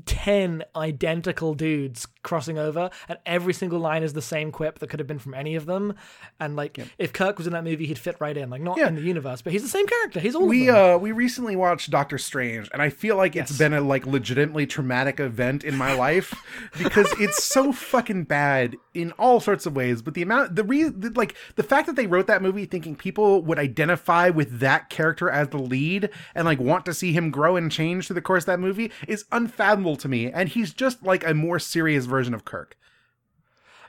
10 0.04 0.62
identical 0.76 1.54
dudes 1.54 2.06
crossing 2.22 2.58
over 2.58 2.90
and 3.08 3.18
every 3.24 3.54
single 3.54 3.78
line 3.78 4.02
is 4.02 4.12
the 4.12 4.20
same 4.20 4.50
quip 4.52 4.78
that 4.80 4.90
could 4.90 5.00
have 5.00 5.06
been 5.06 5.18
from 5.18 5.32
any 5.32 5.54
of 5.54 5.64
them 5.66 5.94
and 6.40 6.56
like 6.56 6.78
if 6.98 7.12
kirk 7.12 7.38
was 7.38 7.46
in 7.46 7.52
that 7.52 7.62
movie 7.64 7.86
he'd 7.86 7.98
fit 7.98 8.16
right 8.20 8.36
in 8.36 8.50
like 8.50 8.60
not 8.60 8.76
Yeah. 8.76 8.88
in 8.88 8.96
the 8.96 9.00
universe 9.00 9.42
but 9.42 9.52
he's 9.52 9.62
the 9.62 9.68
same 9.68 9.86
character 9.86 10.20
he's 10.20 10.34
all 10.34 10.44
We 10.46 10.68
of 10.68 10.74
them. 10.74 10.94
uh 10.94 10.98
we 10.98 11.12
recently 11.12 11.56
watched 11.56 11.90
Doctor 11.90 12.18
Strange, 12.18 12.68
and 12.72 12.82
I 12.82 12.90
feel 12.90 13.16
like 13.16 13.36
it's 13.36 13.56
been 13.56 13.72
a 13.72 13.80
like 13.80 14.06
legitimately 14.06 14.66
traumatic 14.66 15.20
event 15.20 15.62
in 15.64 15.76
my 15.76 15.94
life 15.94 16.34
because 16.78 17.06
it's 17.20 17.42
so 17.44 17.72
fucking 17.72 18.24
bad 18.24 18.76
in 18.92 19.12
all 19.12 19.38
sorts 19.40 19.66
of 19.66 19.76
ways. 19.76 20.02
But 20.02 20.14
the 20.14 20.22
amount, 20.22 20.56
the 20.56 20.64
reason, 20.64 21.12
like 21.14 21.36
the 21.56 21.62
fact 21.62 21.86
that 21.86 21.96
they 21.96 22.06
wrote 22.06 22.26
that 22.26 22.42
movie 22.42 22.64
thinking 22.64 22.96
people 22.96 23.42
would 23.42 23.58
identify 23.58 24.30
with 24.30 24.58
that 24.60 24.90
character 24.90 25.30
as 25.30 25.48
the 25.50 25.58
lead 25.58 26.10
and 26.34 26.44
like 26.44 26.58
want 26.58 26.84
to 26.86 26.94
see 26.94 27.12
him 27.12 27.30
grow 27.30 27.56
and 27.56 27.70
change 27.70 28.06
through 28.06 28.14
the 28.14 28.20
course 28.22 28.42
of 28.44 28.46
that 28.46 28.60
movie 28.60 28.90
is 29.06 29.24
unfathomable 29.32 29.85
to 29.94 30.08
me. 30.08 30.32
And 30.32 30.48
he's 30.48 30.72
just 30.72 31.04
like 31.04 31.24
a 31.24 31.34
more 31.34 31.60
serious 31.60 32.06
version 32.06 32.34
of 32.34 32.44
Kirk. 32.44 32.76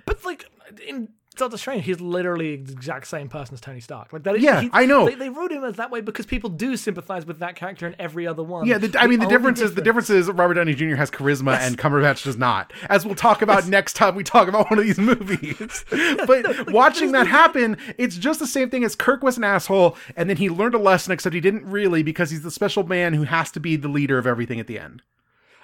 But 0.06 0.24
like 0.24 0.46
in 0.88 1.10
Doctor 1.36 1.58
Strange, 1.58 1.86
he's 1.86 2.02
literally 2.02 2.56
the 2.56 2.72
exact 2.74 3.08
same 3.08 3.30
person 3.30 3.54
as 3.54 3.62
Tony 3.62 3.80
Stark. 3.80 4.12
Like 4.12 4.24
that. 4.24 4.40
Yeah, 4.40 4.62
he- 4.62 4.70
I 4.74 4.86
know. 4.86 5.06
They, 5.06 5.16
they 5.16 5.30
wrote 5.30 5.52
him 5.52 5.64
as 5.64 5.76
that 5.76 5.92
way 5.92 6.02
because 6.02 6.26
people 6.26 6.50
do 6.50 6.76
sympathize 6.76 7.26
with 7.26 7.40
that 7.40 7.56
character 7.56 7.86
in 7.88 7.96
every 8.00 8.26
other 8.26 8.42
one. 8.44 8.66
Yeah, 8.66 8.80
the, 8.80 9.00
I 9.00 9.06
mean 9.08 9.20
the 9.20 9.26
only 9.26 9.38
difference 9.38 9.62
is 9.62 9.76
the 9.76 9.82
difference 9.82 10.10
is 10.10 10.28
Robert 10.30 10.56
Downey 10.56 10.74
Jr. 10.74 10.96
has 10.96 11.12
charisma 11.12 11.58
and 11.60 11.78
Cumberbatch 11.78 12.24
does 12.24 12.38
not. 12.38 12.74
As 12.90 13.06
we'll 13.06 13.16
talk 13.16 13.42
about 13.42 13.68
next 13.68 13.94
time 13.94 14.16
we 14.16 14.24
talk 14.24 14.48
about 14.48 14.70
one 14.72 14.80
of 14.80 14.86
these 14.86 14.98
movies. 14.98 15.86
but 16.26 16.72
watching 16.72 17.12
that 17.12 17.28
happen, 17.28 17.78
it's 17.98 18.18
just 18.18 18.40
the 18.40 18.48
same 18.48 18.70
thing 18.70 18.84
as 18.84 18.96
Kirk 18.96 19.22
was 19.22 19.38
an 19.38 19.44
asshole 19.44 19.96
and 20.16 20.30
then 20.30 20.38
he 20.38 20.50
learned 20.50 20.74
a 20.74 20.80
lesson 20.80 21.12
except 21.12 21.36
he 21.36 21.42
didn't 21.42 21.66
really 21.66 22.02
because 22.02 22.32
he's 22.32 22.42
the 22.42 22.52
special 22.52 22.84
man 22.84 23.14
who 23.14 23.24
has 23.24 23.52
to 23.52 23.60
be 23.60 23.76
the 23.76 23.88
leader 23.88 24.18
of 24.18 24.26
everything 24.26 24.60
at 24.60 24.68
the 24.68 24.80
end. 24.80 25.04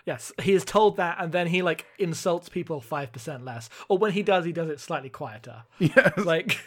Yes, 0.06 0.34
he 0.42 0.54
is 0.54 0.66
told 0.66 0.98
that, 0.98 1.18
and 1.20 1.32
then 1.32 1.48
he 1.48 1.62
like 1.62 1.86
insults 1.98 2.50
people 2.50 2.82
five 2.82 3.14
percent 3.14 3.46
less. 3.46 3.70
Or 3.88 3.98
when 3.98 4.12
he 4.12 4.22
does, 4.22 4.44
he 4.44 4.52
does 4.52 4.70
it 4.70 4.80
slightly 4.82 5.10
quieter. 5.10 5.64
Yes. 5.80 6.18
Like 6.18 6.60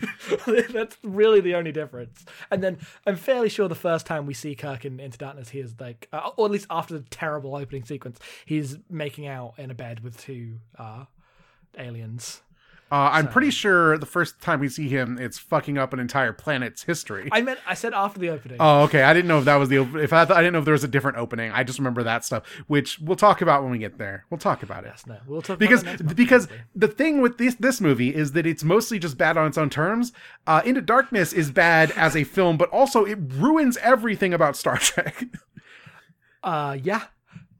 that's 0.70 0.96
really 1.02 1.40
the 1.40 1.54
only 1.54 1.72
difference. 1.72 2.24
And 2.50 2.62
then 2.62 2.78
I'm 3.06 3.16
fairly 3.16 3.48
sure 3.48 3.68
the 3.68 3.74
first 3.74 4.06
time 4.06 4.24
we 4.24 4.34
see 4.34 4.54
Kirk 4.54 4.84
in 4.84 5.00
Into 5.00 5.18
Darkness, 5.18 5.50
he 5.50 5.60
is 5.60 5.74
like, 5.78 6.08
uh, 6.12 6.30
or 6.36 6.46
at 6.46 6.52
least 6.52 6.66
after 6.70 6.98
the 6.98 7.04
terrible 7.10 7.54
opening 7.54 7.84
sequence, 7.84 8.18
he's 8.46 8.78
making 8.88 9.26
out 9.26 9.54
in 9.58 9.70
a 9.70 9.74
bed 9.74 10.00
with 10.00 10.18
two 10.18 10.58
uh, 10.78 11.04
aliens. 11.78 12.40
Uh, 12.90 13.10
I'm 13.12 13.26
pretty 13.26 13.50
sure 13.50 13.98
the 13.98 14.06
first 14.06 14.40
time 14.40 14.60
we 14.60 14.68
see 14.68 14.88
him, 14.88 15.18
it's 15.20 15.38
fucking 15.38 15.76
up 15.76 15.92
an 15.92 15.98
entire 15.98 16.32
planet's 16.32 16.84
history. 16.84 17.28
I 17.32 17.40
meant 17.40 17.58
I 17.66 17.74
said 17.74 17.92
after 17.92 18.20
the 18.20 18.28
opening. 18.28 18.58
Oh, 18.60 18.82
okay. 18.84 19.02
I 19.02 19.12
didn't 19.12 19.26
know 19.26 19.40
if 19.40 19.44
that 19.46 19.56
was 19.56 19.68
the 19.68 19.78
op- 19.78 19.96
if 19.96 20.12
I, 20.12 20.24
th- 20.24 20.36
I 20.36 20.40
didn't 20.40 20.52
know 20.52 20.60
if 20.60 20.64
there 20.66 20.72
was 20.72 20.84
a 20.84 20.88
different 20.88 21.18
opening. 21.18 21.50
I 21.50 21.64
just 21.64 21.80
remember 21.80 22.04
that 22.04 22.24
stuff, 22.24 22.46
which 22.68 23.00
we'll 23.00 23.16
talk 23.16 23.42
about 23.42 23.62
when 23.64 23.72
we 23.72 23.78
get 23.78 23.98
there. 23.98 24.24
We'll 24.30 24.38
talk 24.38 24.62
about 24.62 24.84
it. 24.84 24.88
Yes, 24.90 25.04
no, 25.04 25.18
we'll 25.26 25.42
talk 25.42 25.58
because 25.58 25.84
month, 25.84 26.14
because 26.16 26.46
probably. 26.46 26.64
the 26.76 26.88
thing 26.88 27.22
with 27.22 27.38
this 27.38 27.56
this 27.56 27.80
movie 27.80 28.14
is 28.14 28.32
that 28.32 28.46
it's 28.46 28.62
mostly 28.62 29.00
just 29.00 29.18
bad 29.18 29.36
on 29.36 29.48
its 29.48 29.58
own 29.58 29.68
terms. 29.68 30.12
Uh, 30.46 30.62
Into 30.64 30.80
Darkness 30.80 31.32
is 31.32 31.50
bad 31.50 31.90
as 31.92 32.14
a 32.14 32.22
film, 32.22 32.56
but 32.56 32.70
also 32.70 33.04
it 33.04 33.18
ruins 33.20 33.76
everything 33.78 34.32
about 34.32 34.56
Star 34.56 34.76
Trek. 34.78 35.24
Uh, 36.44 36.78
yeah. 36.80 37.02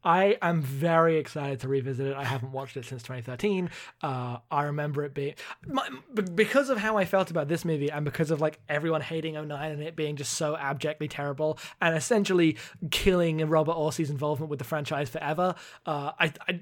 I 0.06 0.38
am 0.40 0.62
very 0.62 1.16
excited 1.16 1.58
to 1.60 1.68
revisit 1.68 2.06
it. 2.06 2.16
I 2.16 2.22
haven't 2.22 2.52
watched 2.52 2.76
it 2.76 2.84
since 2.84 3.02
2013. 3.02 3.70
Uh, 4.00 4.36
I 4.52 4.62
remember 4.62 5.04
it 5.04 5.14
being 5.14 5.34
my, 5.66 5.88
because 6.32 6.70
of 6.70 6.78
how 6.78 6.96
I 6.96 7.04
felt 7.04 7.32
about 7.32 7.48
this 7.48 7.64
movie, 7.64 7.90
and 7.90 8.04
because 8.04 8.30
of 8.30 8.40
like 8.40 8.60
everyone 8.68 9.00
hating 9.00 9.34
09 9.34 9.72
and 9.72 9.82
it 9.82 9.96
being 9.96 10.14
just 10.14 10.34
so 10.34 10.56
abjectly 10.56 11.08
terrible, 11.08 11.58
and 11.80 11.96
essentially 11.96 12.56
killing 12.92 13.38
Robert 13.48 13.74
Orci's 13.74 14.08
involvement 14.08 14.48
with 14.48 14.60
the 14.60 14.64
franchise 14.64 15.08
forever. 15.08 15.56
Uh, 15.84 16.12
I, 16.20 16.32
I 16.48 16.60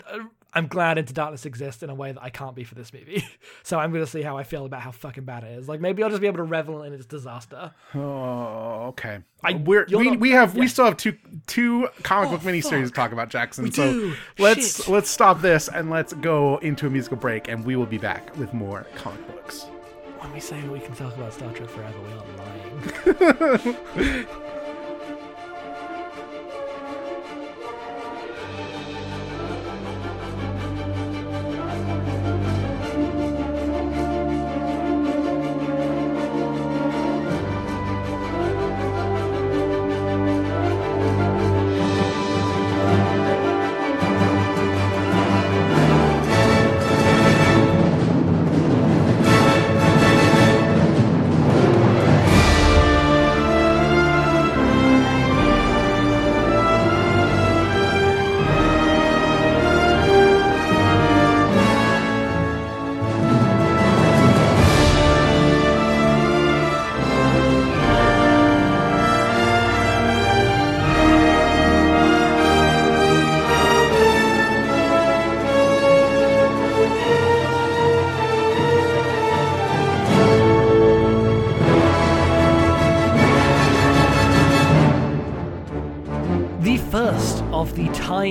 I'm 0.54 0.68
glad 0.68 0.98
Into 0.98 1.12
Darkness 1.12 1.44
exists 1.46 1.82
in 1.82 1.90
a 1.90 1.94
way 1.94 2.12
that 2.12 2.22
I 2.22 2.30
can't 2.30 2.54
be 2.54 2.62
for 2.64 2.74
this 2.76 2.92
movie. 2.92 3.24
so 3.64 3.78
I'm 3.78 3.92
gonna 3.92 4.06
see 4.06 4.22
how 4.22 4.36
I 4.38 4.44
feel 4.44 4.64
about 4.66 4.82
how 4.82 4.92
fucking 4.92 5.24
bad 5.24 5.42
it 5.44 5.58
is. 5.58 5.68
Like 5.68 5.80
maybe 5.80 6.02
I'll 6.02 6.10
just 6.10 6.20
be 6.20 6.26
able 6.28 6.36
to 6.38 6.42
revel 6.44 6.82
in 6.84 6.92
its 6.92 7.06
disaster. 7.06 7.72
Oh, 7.94 8.86
okay. 8.90 9.18
I- 9.42 9.54
We're, 9.54 9.86
we 9.90 10.10
not- 10.10 10.20
we 10.20 10.30
have 10.30 10.56
we 10.56 10.68
still 10.68 10.84
have 10.84 10.96
two 10.96 11.16
two 11.46 11.88
comic 12.02 12.30
book 12.30 12.40
Oh, 12.44 12.46
miniseries 12.48 12.86
to 12.86 12.90
talk 12.92 13.12
about, 13.12 13.28
Jackson. 13.30 13.64
We 13.64 13.70
so 13.72 13.92
do. 13.92 14.14
let's 14.38 14.76
Shit. 14.84 14.88
let's 14.88 15.10
stop 15.10 15.40
this 15.40 15.68
and 15.68 15.90
let's 15.90 16.12
go 16.14 16.58
into 16.58 16.86
a 16.86 16.90
musical 16.90 17.16
break, 17.16 17.48
and 17.48 17.64
we 17.64 17.74
will 17.76 17.86
be 17.86 17.98
back 17.98 18.36
with 18.36 18.54
more 18.54 18.86
comic 18.96 19.26
books. 19.26 19.64
When 20.20 20.32
we 20.32 20.40
say 20.40 20.62
we 20.68 20.80
can 20.80 20.94
talk 20.94 21.14
about 21.16 21.32
Star 21.34 21.52
Trek 21.52 21.68
forever, 21.68 21.98
we 22.00 23.12
are 23.12 23.24
lying. 24.06 24.26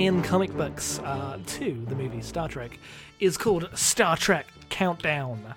tie-in 0.04 0.22
comic 0.22 0.54
books 0.54 0.98
uh, 0.98 1.38
to 1.46 1.82
the 1.88 1.94
movie 1.94 2.20
Star 2.20 2.46
Trek 2.46 2.78
is 3.20 3.38
called 3.38 3.70
Star 3.72 4.18
Trek 4.18 4.46
Countdown. 4.68 5.54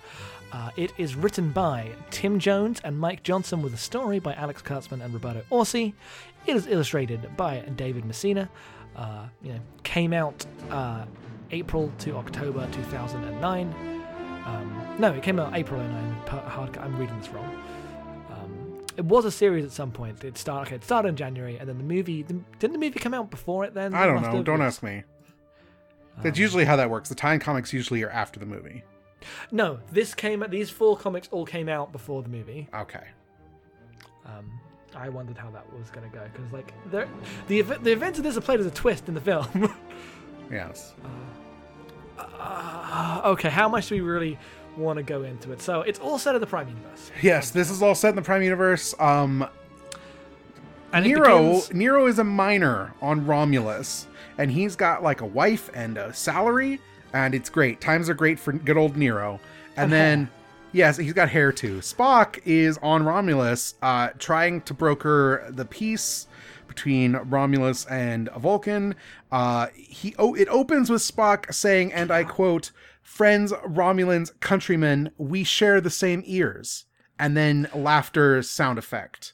Uh, 0.50 0.70
it 0.74 0.90
is 0.96 1.14
written 1.14 1.50
by 1.50 1.90
Tim 2.10 2.38
Jones 2.38 2.80
and 2.82 2.98
Mike 2.98 3.22
Johnson 3.22 3.60
with 3.60 3.74
a 3.74 3.76
story 3.76 4.20
by 4.20 4.32
Alex 4.32 4.62
Kurtzman 4.62 5.04
and 5.04 5.12
Roberto 5.12 5.42
Orci. 5.52 5.92
It 6.46 6.56
is 6.56 6.66
illustrated 6.66 7.36
by 7.36 7.58
David 7.76 8.06
Messina. 8.06 8.48
Uh, 8.96 9.26
you 9.42 9.52
know, 9.52 9.60
came 9.82 10.14
out 10.14 10.46
uh, 10.70 11.04
April 11.50 11.92
to 11.98 12.16
October 12.16 12.66
2009. 12.72 13.74
Um, 14.46 14.96
no, 14.98 15.12
it 15.12 15.22
came 15.22 15.38
out 15.38 15.54
April 15.54 15.78
09. 15.78 16.12
Hard, 16.26 16.78
I'm 16.78 16.96
reading 16.96 17.18
this 17.18 17.28
wrong. 17.28 17.62
Um, 18.98 19.04
it 19.06 19.08
was 19.08 19.24
a 19.24 19.30
series 19.30 19.64
at 19.64 19.72
some 19.72 19.90
point. 19.90 20.24
It 20.24 20.36
started. 20.38 20.68
Okay, 20.68 20.76
it 20.76 20.84
started 20.84 21.08
in 21.10 21.16
January, 21.16 21.56
and 21.58 21.68
then 21.68 21.78
the 21.78 21.84
movie. 21.84 22.22
The, 22.22 22.34
didn't 22.58 22.72
the 22.72 22.78
movie 22.78 22.98
come 22.98 23.14
out 23.14 23.30
before 23.30 23.64
it? 23.64 23.74
Then 23.74 23.94
I 23.94 24.06
don't 24.06 24.22
know. 24.22 24.42
Don't 24.42 24.62
ask 24.62 24.82
me. 24.82 25.04
That's 26.22 26.38
usually 26.38 26.64
how 26.64 26.76
that 26.76 26.90
works. 26.90 27.08
The 27.08 27.14
tie-in 27.14 27.38
comics 27.38 27.72
usually 27.72 28.02
are 28.02 28.10
after 28.10 28.40
the 28.40 28.46
movie. 28.46 28.82
No, 29.52 29.78
this 29.92 30.14
came. 30.14 30.44
These 30.48 30.70
four 30.70 30.96
comics 30.96 31.28
all 31.30 31.46
came 31.46 31.68
out 31.68 31.92
before 31.92 32.22
the 32.22 32.28
movie. 32.28 32.68
Okay. 32.74 33.06
Um, 34.26 34.50
I 34.96 35.08
wondered 35.08 35.38
how 35.38 35.50
that 35.50 35.64
was 35.72 35.90
going 35.90 36.10
to 36.10 36.16
go 36.16 36.24
because, 36.32 36.52
like, 36.52 36.72
there- 36.90 37.08
the 37.46 37.62
the 37.62 37.92
events 37.92 38.18
of 38.18 38.24
this 38.24 38.36
are 38.36 38.40
played 38.40 38.60
as 38.60 38.66
a 38.66 38.70
twist 38.70 39.08
in 39.08 39.14
the 39.14 39.20
film. 39.20 39.72
Yes. 40.50 40.94
Uh, 42.18 43.20
okay, 43.24 43.50
how 43.50 43.68
much 43.68 43.88
do 43.88 43.94
we 43.96 44.00
really 44.00 44.38
want 44.78 44.96
to 44.98 45.02
go 45.02 45.22
into 45.22 45.52
it? 45.52 45.60
So 45.60 45.82
it's 45.82 45.98
all 45.98 46.18
set 46.18 46.34
in 46.34 46.40
the 46.40 46.46
Prime 46.46 46.68
Universe. 46.68 47.10
Yes, 47.22 47.50
this 47.50 47.70
is 47.70 47.82
all 47.82 47.94
set 47.94 48.10
in 48.10 48.16
the 48.16 48.22
Prime 48.22 48.42
Universe. 48.42 48.94
Um, 48.98 49.46
And 50.92 51.04
Nero 51.04 51.38
begins- 51.38 51.72
Nero 51.74 52.06
is 52.06 52.18
a 52.18 52.24
miner 52.24 52.94
on 53.02 53.26
Romulus, 53.26 54.06
and 54.38 54.50
he's 54.50 54.74
got 54.76 55.02
like 55.02 55.20
a 55.20 55.26
wife 55.26 55.70
and 55.74 55.98
a 55.98 56.14
salary, 56.14 56.80
and 57.12 57.34
it's 57.34 57.50
great. 57.50 57.80
Times 57.80 58.08
are 58.08 58.14
great 58.14 58.38
for 58.38 58.52
good 58.52 58.76
old 58.78 58.96
Nero. 58.96 59.40
And 59.76 59.84
And 59.84 59.92
then, 59.92 60.18
hair. 60.20 60.28
yes, 60.72 60.96
he's 60.96 61.12
got 61.12 61.28
hair 61.28 61.52
too. 61.52 61.78
Spock 61.80 62.38
is 62.46 62.78
on 62.82 63.04
Romulus, 63.04 63.74
uh, 63.82 64.08
trying 64.18 64.62
to 64.62 64.72
broker 64.74 65.44
the 65.50 65.64
peace 65.66 66.26
between 66.66 67.16
Romulus 67.28 67.84
and 67.86 68.30
Vulcan. 68.38 68.94
Uh, 69.30 69.66
he 69.74 70.14
oh, 70.18 70.34
it 70.34 70.48
opens 70.48 70.88
with 70.88 71.02
Spock 71.02 71.52
saying, 71.52 71.92
and 71.92 72.10
I 72.10 72.24
quote, 72.24 72.70
"Friends, 73.08 73.52
Romulans, 73.66 74.38
countrymen, 74.40 75.10
we 75.16 75.42
share 75.44 75.80
the 75.80 75.90
same 75.90 76.22
ears." 76.26 76.84
And 77.18 77.36
then 77.36 77.68
laughter 77.74 78.42
sound 78.42 78.78
effect. 78.78 79.32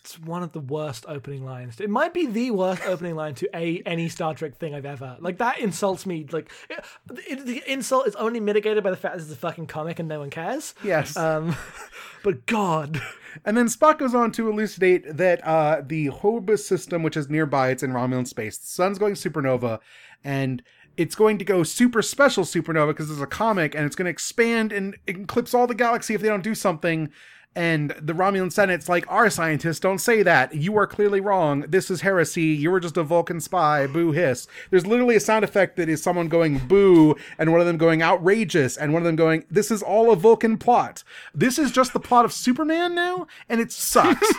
It's 0.00 0.18
one 0.18 0.42
of 0.42 0.52
the 0.52 0.60
worst 0.60 1.04
opening 1.06 1.44
lines. 1.44 1.80
It 1.80 1.90
might 1.90 2.14
be 2.14 2.24
the 2.24 2.50
worst 2.50 2.82
opening 2.86 3.14
line 3.14 3.34
to 3.34 3.48
a 3.54 3.82
any 3.84 4.08
Star 4.08 4.32
Trek 4.34 4.56
thing 4.56 4.74
I've 4.74 4.86
ever. 4.86 5.18
Like 5.20 5.36
that 5.36 5.58
insults 5.58 6.06
me. 6.06 6.26
Like 6.32 6.50
it, 6.70 6.82
it- 7.28 7.44
the 7.44 7.62
insult 7.70 8.06
is 8.06 8.14
only 8.16 8.40
mitigated 8.40 8.82
by 8.82 8.88
the 8.90 8.96
fact 8.96 9.16
this 9.16 9.26
is 9.26 9.32
a 9.32 9.36
fucking 9.36 9.66
comic 9.66 9.98
and 9.98 10.08
no 10.08 10.20
one 10.20 10.30
cares. 10.30 10.74
Yes. 10.82 11.14
Um, 11.14 11.56
but 12.24 12.46
God, 12.46 13.02
And 13.44 13.54
then 13.56 13.66
Spock 13.66 13.98
goes 13.98 14.14
on 14.14 14.32
to 14.32 14.48
elucidate 14.48 15.04
that 15.16 15.46
uh, 15.46 15.82
the 15.84 16.06
Hobus 16.06 16.60
system, 16.60 17.02
which 17.02 17.16
is 17.16 17.28
nearby, 17.28 17.68
it's 17.70 17.82
in 17.82 17.92
Romulan 17.92 18.26
space. 18.26 18.56
The 18.56 18.66
sun's 18.66 18.98
going 18.98 19.12
supernova, 19.14 19.80
and 20.24 20.62
it's 20.98 21.14
going 21.14 21.38
to 21.38 21.44
go 21.44 21.62
super 21.62 22.02
special 22.02 22.44
supernova 22.44 22.88
because 22.88 23.10
it's 23.10 23.20
a 23.20 23.26
comic, 23.26 23.74
and 23.74 23.86
it's 23.86 23.96
going 23.96 24.06
to 24.06 24.10
expand 24.10 24.72
and 24.72 24.96
eclipse 25.06 25.54
all 25.54 25.68
the 25.68 25.74
galaxy 25.74 26.14
if 26.14 26.20
they 26.20 26.28
don't 26.28 26.42
do 26.42 26.56
something. 26.56 27.10
And 27.54 27.90
the 28.00 28.12
Romulan 28.12 28.52
Senate's 28.52 28.88
like, 28.88 29.10
our 29.10 29.30
scientists 29.30 29.80
don't 29.80 30.00
say 30.00 30.22
that. 30.22 30.54
You 30.54 30.76
are 30.76 30.86
clearly 30.86 31.20
wrong. 31.20 31.62
This 31.62 31.90
is 31.90 32.02
heresy. 32.02 32.42
You 32.42 32.70
were 32.70 32.80
just 32.80 32.96
a 32.96 33.02
Vulcan 33.02 33.40
spy. 33.40 33.86
Boo 33.86 34.12
hiss. 34.12 34.46
There's 34.70 34.86
literally 34.86 35.16
a 35.16 35.20
sound 35.20 35.44
effect 35.44 35.76
that 35.76 35.88
is 35.88 36.02
someone 36.02 36.28
going 36.28 36.58
boo, 36.58 37.16
and 37.38 37.50
one 37.50 37.60
of 37.60 37.66
them 37.66 37.78
going 37.78 38.02
outrageous, 38.02 38.76
and 38.76 38.92
one 38.92 39.02
of 39.02 39.06
them 39.06 39.16
going, 39.16 39.44
this 39.48 39.70
is 39.70 39.82
all 39.82 40.12
a 40.12 40.16
Vulcan 40.16 40.58
plot. 40.58 41.04
This 41.32 41.58
is 41.58 41.70
just 41.70 41.92
the 41.92 42.00
plot 42.00 42.24
of 42.24 42.32
Superman 42.32 42.94
now, 42.94 43.26
and 43.48 43.60
it 43.60 43.72
sucks. 43.72 44.32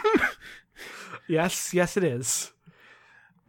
yes, 1.27 1.73
yes, 1.73 1.95
it 1.95 2.03
is. 2.03 2.51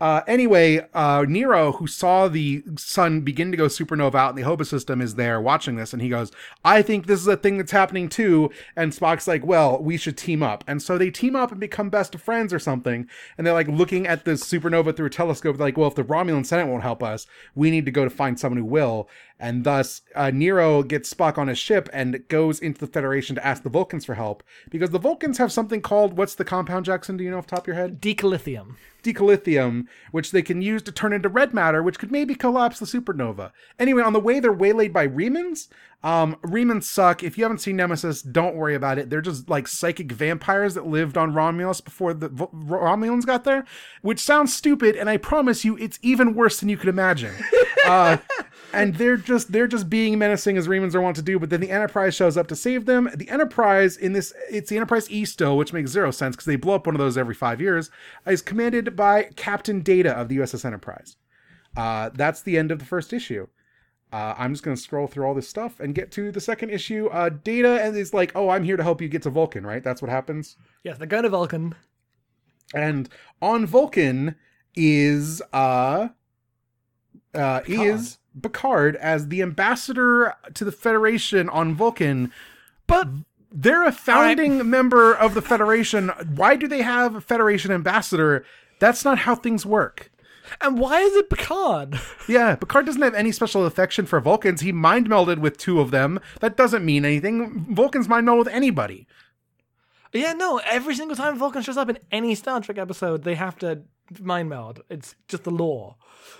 Uh, 0.00 0.22
anyway, 0.26 0.86
uh, 0.94 1.26
Nero, 1.28 1.72
who 1.72 1.86
saw 1.86 2.26
the 2.26 2.64
sun 2.78 3.20
begin 3.20 3.50
to 3.50 3.56
go 3.56 3.66
supernova 3.66 4.14
out 4.14 4.30
in 4.30 4.36
the 4.36 4.48
Hobus 4.48 4.68
system, 4.68 5.02
is 5.02 5.16
there 5.16 5.40
watching 5.40 5.76
this, 5.76 5.92
and 5.92 6.00
he 6.00 6.08
goes, 6.08 6.32
"I 6.64 6.80
think 6.80 7.06
this 7.06 7.20
is 7.20 7.26
a 7.26 7.36
thing 7.36 7.58
that's 7.58 7.72
happening 7.72 8.08
too." 8.08 8.50
And 8.74 8.92
Spock's 8.92 9.28
like, 9.28 9.44
"Well, 9.44 9.82
we 9.82 9.98
should 9.98 10.16
team 10.16 10.42
up." 10.42 10.64
And 10.66 10.80
so 10.80 10.96
they 10.96 11.10
team 11.10 11.36
up 11.36 11.50
and 11.50 11.60
become 11.60 11.90
best 11.90 12.14
of 12.14 12.22
friends 12.22 12.54
or 12.54 12.58
something. 12.58 13.06
And 13.36 13.46
they're 13.46 13.52
like 13.52 13.68
looking 13.68 14.06
at 14.06 14.24
the 14.24 14.32
supernova 14.32 14.96
through 14.96 15.06
a 15.06 15.10
telescope. 15.10 15.58
Like, 15.58 15.76
"Well, 15.76 15.88
if 15.88 15.94
the 15.94 16.04
Romulan 16.04 16.46
Senate 16.46 16.66
won't 16.66 16.82
help 16.82 17.02
us, 17.02 17.26
we 17.54 17.70
need 17.70 17.84
to 17.84 17.92
go 17.92 18.04
to 18.04 18.10
find 18.10 18.40
someone 18.40 18.58
who 18.58 18.64
will." 18.64 19.08
And 19.40 19.64
thus, 19.64 20.02
uh, 20.14 20.30
Nero 20.30 20.82
gets 20.82 21.12
Spock 21.12 21.38
on 21.38 21.48
a 21.48 21.54
ship 21.54 21.88
and 21.94 22.28
goes 22.28 22.60
into 22.60 22.78
the 22.78 22.86
Federation 22.86 23.34
to 23.36 23.46
ask 23.46 23.62
the 23.62 23.70
Vulcans 23.70 24.04
for 24.04 24.14
help 24.14 24.42
because 24.68 24.90
the 24.90 24.98
Vulcans 24.98 25.38
have 25.38 25.50
something 25.50 25.80
called 25.80 26.18
what's 26.18 26.34
the 26.34 26.44
compound, 26.44 26.84
Jackson? 26.84 27.16
Do 27.16 27.24
you 27.24 27.30
know 27.30 27.38
off 27.38 27.46
the 27.46 27.56
top 27.56 27.64
of 27.64 27.66
your 27.68 27.76
head? 27.76 28.02
Decalithium. 28.02 28.74
decalithium, 29.02 29.86
which 30.10 30.30
they 30.30 30.42
can 30.42 30.60
use 30.60 30.82
to 30.82 30.92
turn 30.92 31.14
into 31.14 31.30
red 31.30 31.54
matter, 31.54 31.82
which 31.82 31.98
could 31.98 32.12
maybe 32.12 32.34
collapse 32.34 32.78
the 32.78 32.84
supernova. 32.84 33.50
Anyway, 33.78 34.02
on 34.02 34.12
the 34.12 34.20
way, 34.20 34.40
they're 34.40 34.52
waylaid 34.52 34.92
by 34.92 35.08
Remans. 35.08 35.68
Um, 36.02 36.36
Remans 36.42 36.84
suck. 36.84 37.22
If 37.22 37.38
you 37.38 37.44
haven't 37.44 37.58
seen 37.58 37.76
Nemesis, 37.76 38.20
don't 38.20 38.56
worry 38.56 38.74
about 38.74 38.98
it. 38.98 39.08
They're 39.08 39.20
just 39.22 39.48
like 39.48 39.68
psychic 39.68 40.12
vampires 40.12 40.74
that 40.74 40.86
lived 40.86 41.16
on 41.16 41.32
Romulus 41.34 41.80
before 41.80 42.12
the 42.12 42.28
V- 42.28 42.46
Romulans 42.54 43.24
got 43.24 43.44
there, 43.44 43.64
which 44.02 44.20
sounds 44.20 44.54
stupid, 44.54 44.96
and 44.96 45.08
I 45.08 45.16
promise 45.16 45.64
you, 45.64 45.78
it's 45.78 45.98
even 46.02 46.34
worse 46.34 46.60
than 46.60 46.68
you 46.68 46.76
could 46.76 46.90
imagine. 46.90 47.34
Uh, 47.86 48.18
and 48.72 48.94
they're 48.96 49.16
just 49.16 49.52
they're 49.52 49.66
just 49.66 49.90
being 49.90 50.18
menacing 50.18 50.56
as 50.56 50.68
Remans 50.68 50.94
are 50.94 51.00
wont 51.00 51.16
to 51.16 51.22
do. 51.22 51.38
But 51.38 51.50
then 51.50 51.60
the 51.60 51.70
Enterprise 51.70 52.14
shows 52.14 52.36
up 52.36 52.46
to 52.48 52.56
save 52.56 52.86
them. 52.86 53.10
The 53.14 53.28
Enterprise 53.28 53.96
in 53.96 54.12
this 54.12 54.32
it's 54.50 54.70
the 54.70 54.76
Enterprise 54.76 55.10
E 55.10 55.24
still, 55.24 55.56
which 55.56 55.72
makes 55.72 55.90
zero 55.90 56.10
sense 56.10 56.36
because 56.36 56.46
they 56.46 56.56
blow 56.56 56.74
up 56.74 56.86
one 56.86 56.94
of 56.94 56.98
those 57.00 57.18
every 57.18 57.34
five 57.34 57.60
years. 57.60 57.90
Is 58.26 58.42
commanded 58.42 58.96
by 58.96 59.24
Captain 59.36 59.80
Data 59.80 60.12
of 60.12 60.28
the 60.28 60.38
USS 60.38 60.64
Enterprise. 60.64 61.16
Uh, 61.76 62.10
that's 62.14 62.42
the 62.42 62.58
end 62.58 62.70
of 62.70 62.78
the 62.78 62.84
first 62.84 63.12
issue. 63.12 63.46
Uh, 64.12 64.34
I'm 64.36 64.52
just 64.52 64.64
going 64.64 64.76
to 64.76 64.82
scroll 64.82 65.06
through 65.06 65.24
all 65.24 65.34
this 65.34 65.48
stuff 65.48 65.78
and 65.78 65.94
get 65.94 66.10
to 66.12 66.32
the 66.32 66.40
second 66.40 66.70
issue. 66.70 67.08
Uh, 67.12 67.28
Data 67.28 67.80
and 67.82 67.96
is 67.96 68.12
like, 68.12 68.32
"Oh, 68.34 68.48
I'm 68.48 68.64
here 68.64 68.76
to 68.76 68.82
help 68.82 69.00
you 69.00 69.08
get 69.08 69.22
to 69.22 69.30
Vulcan." 69.30 69.66
Right? 69.66 69.82
That's 69.82 70.02
what 70.02 70.10
happens. 70.10 70.56
Yes, 70.82 70.98
they're 70.98 71.06
going 71.06 71.22
to 71.22 71.28
Vulcan. 71.28 71.74
And 72.74 73.08
on 73.42 73.66
Vulcan 73.66 74.36
is 74.76 75.42
uh 75.52 76.08
uh 77.34 77.60
is 77.66 78.18
Picard 78.42 78.96
as 78.96 79.28
the 79.28 79.42
ambassador 79.42 80.34
to 80.54 80.64
the 80.64 80.72
Federation 80.72 81.48
on 81.48 81.74
Vulcan, 81.74 82.32
but 82.86 83.08
they're 83.52 83.84
a 83.84 83.92
founding 83.92 84.68
member 84.70 85.12
of 85.12 85.34
the 85.34 85.42
Federation. 85.42 86.08
Why 86.34 86.56
do 86.56 86.68
they 86.68 86.82
have 86.82 87.14
a 87.16 87.20
Federation 87.20 87.72
ambassador? 87.72 88.44
That's 88.78 89.04
not 89.04 89.18
how 89.18 89.34
things 89.34 89.66
work. 89.66 90.10
And 90.60 90.78
why 90.78 91.00
is 91.00 91.14
it 91.14 91.30
Picard? 91.30 91.98
Yeah, 92.28 92.54
Picard 92.56 92.86
doesn't 92.86 93.02
have 93.02 93.14
any 93.14 93.32
special 93.32 93.66
affection 93.66 94.06
for 94.06 94.20
Vulcans. 94.20 94.60
He 94.60 94.72
mind 94.72 95.08
melded 95.08 95.38
with 95.38 95.58
two 95.58 95.80
of 95.80 95.90
them. 95.90 96.20
That 96.40 96.56
doesn't 96.56 96.84
mean 96.84 97.04
anything. 97.04 97.66
Vulcans 97.74 98.08
mind 98.08 98.26
meld 98.26 98.38
with 98.38 98.48
anybody. 98.48 99.06
yeah, 100.12 100.32
no. 100.32 100.60
Every 100.64 100.94
single 100.94 101.16
time 101.16 101.36
Vulcan 101.38 101.62
shows 101.62 101.76
up 101.76 101.88
in 101.88 101.98
any 102.10 102.34
Star 102.34 102.60
Trek 102.60 102.78
episode, 102.78 103.22
they 103.24 103.34
have 103.34 103.58
to 103.58 103.82
mind 104.18 104.48
meld. 104.48 104.82
It's 104.88 105.14
just 105.28 105.44
the 105.44 105.50
law. 105.50 105.96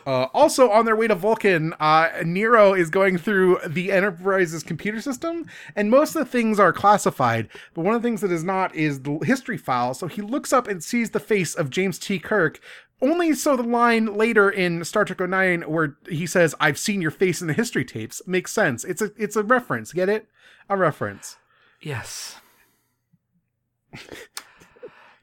Uh, 0.06 0.24
also, 0.34 0.70
on 0.70 0.84
their 0.84 0.96
way 0.96 1.06
to 1.08 1.14
Vulcan, 1.14 1.74
uh, 1.78 2.08
Nero 2.24 2.74
is 2.74 2.90
going 2.90 3.18
through 3.18 3.60
the 3.66 3.92
Enterprise's 3.92 4.62
computer 4.62 5.00
system, 5.00 5.46
and 5.76 5.90
most 5.90 6.14
of 6.14 6.24
the 6.24 6.30
things 6.30 6.58
are 6.58 6.72
classified. 6.72 7.48
But 7.74 7.84
one 7.84 7.94
of 7.94 8.02
the 8.02 8.08
things 8.08 8.20
that 8.22 8.32
is 8.32 8.44
not 8.44 8.74
is 8.74 9.02
the 9.02 9.18
history 9.18 9.56
file. 9.56 9.94
So 9.94 10.06
he 10.06 10.22
looks 10.22 10.52
up 10.52 10.66
and 10.66 10.82
sees 10.82 11.10
the 11.10 11.20
face 11.20 11.54
of 11.54 11.70
James 11.70 11.98
T. 11.98 12.18
Kirk. 12.18 12.60
Only 13.02 13.32
so 13.34 13.56
the 13.56 13.62
line 13.62 14.14
later 14.14 14.50
in 14.50 14.84
Star 14.84 15.04
Trek 15.04 15.20
09 15.20 15.62
where 15.62 15.96
he 16.08 16.26
says, 16.26 16.54
"I've 16.60 16.78
seen 16.78 17.00
your 17.00 17.10
face 17.10 17.40
in 17.40 17.46
the 17.46 17.54
history 17.54 17.84
tapes" 17.84 18.20
makes 18.26 18.52
sense. 18.52 18.84
It's 18.84 19.00
a 19.00 19.10
it's 19.16 19.36
a 19.36 19.42
reference. 19.42 19.92
Get 19.92 20.10
it? 20.10 20.28
A 20.68 20.76
reference. 20.76 21.36
Yes. 21.80 22.36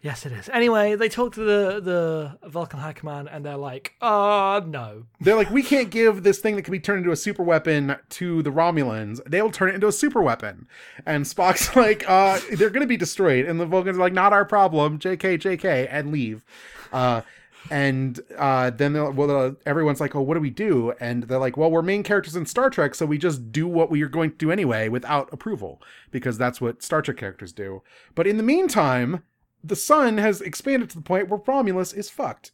Yes, 0.01 0.25
it 0.25 0.31
is. 0.31 0.49
Anyway, 0.49 0.95
they 0.95 1.09
talk 1.09 1.33
to 1.33 1.43
the 1.43 1.79
the 1.79 2.49
Vulcan 2.49 2.79
High 2.79 2.93
Command, 2.93 3.29
and 3.31 3.45
they're 3.45 3.57
like, 3.57 3.93
"Uh, 4.01 4.61
no." 4.65 5.05
They're 5.19 5.35
like, 5.35 5.49
we 5.49 5.63
can't 5.63 5.89
give 5.89 6.23
this 6.23 6.39
thing 6.39 6.55
that 6.55 6.63
can 6.63 6.71
be 6.71 6.79
turned 6.79 6.99
into 6.99 7.11
a 7.11 7.15
super 7.15 7.43
weapon 7.43 7.95
to 8.09 8.41
the 8.43 8.51
Romulans. 8.51 9.19
They'll 9.25 9.51
turn 9.51 9.69
it 9.69 9.75
into 9.75 9.87
a 9.87 9.91
super 9.91 10.21
weapon. 10.21 10.67
And 11.05 11.25
Spock's 11.25 11.75
like, 11.75 12.07
uh, 12.09 12.39
they're 12.53 12.69
going 12.69 12.81
to 12.81 12.87
be 12.87 12.97
destroyed. 12.97 13.45
And 13.45 13.59
the 13.59 13.65
Vulcans 13.65 13.97
are 13.97 14.01
like, 14.01 14.13
not 14.13 14.33
our 14.33 14.45
problem. 14.45 14.99
JK, 14.99 15.39
JK, 15.39 15.87
and 15.89 16.11
leave. 16.11 16.43
Uh, 16.91 17.21
and 17.69 18.19
uh, 18.37 18.69
then 18.69 18.93
well, 19.15 19.55
everyone's 19.65 19.99
like, 19.99 20.15
oh, 20.15 20.21
what 20.21 20.35
do 20.35 20.39
we 20.39 20.49
do? 20.49 20.93
And 20.99 21.23
they're 21.23 21.39
like, 21.39 21.57
well, 21.57 21.71
we're 21.71 21.81
main 21.81 22.03
characters 22.03 22.35
in 22.35 22.45
Star 22.45 22.69
Trek, 22.69 22.95
so 22.95 23.05
we 23.05 23.17
just 23.17 23.51
do 23.51 23.67
what 23.67 23.89
we 23.89 24.01
are 24.03 24.07
going 24.07 24.31
to 24.31 24.37
do 24.37 24.51
anyway 24.51 24.89
without 24.89 25.31
approval, 25.33 25.81
because 26.11 26.37
that's 26.37 26.61
what 26.61 26.83
Star 26.83 27.01
Trek 27.01 27.17
characters 27.17 27.51
do. 27.51 27.81
But 28.15 28.27
in 28.27 28.37
the 28.37 28.43
meantime, 28.43 29.23
the 29.63 29.75
sun 29.75 30.17
has 30.17 30.41
expanded 30.41 30.89
to 30.91 30.95
the 30.95 31.01
point 31.03 31.29
where 31.29 31.41
Romulus 31.45 31.93
is 31.93 32.09
fucked. 32.09 32.51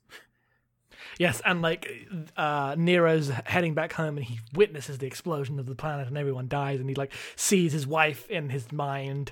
Yes, 1.20 1.42
and 1.46 1.62
like 1.62 1.88
uh, 2.38 2.76
Nero's 2.78 3.30
heading 3.46 3.74
back 3.76 3.94
home, 3.94 4.18
and 4.18 4.26
he 4.26 4.40
witnesses 4.56 4.98
the 4.98 5.06
explosion 5.06 5.60
of 5.60 5.68
the 5.68 5.76
planet, 5.76 6.08
and 6.08 6.18
everyone 6.18 6.48
dies, 6.48 6.80
and 6.80 6.90
he 6.90 6.96
like 6.96 7.12
sees 7.36 7.72
his 7.72 7.86
wife 7.86 8.28
in 8.30 8.50
his 8.50 8.72
mind 8.72 9.32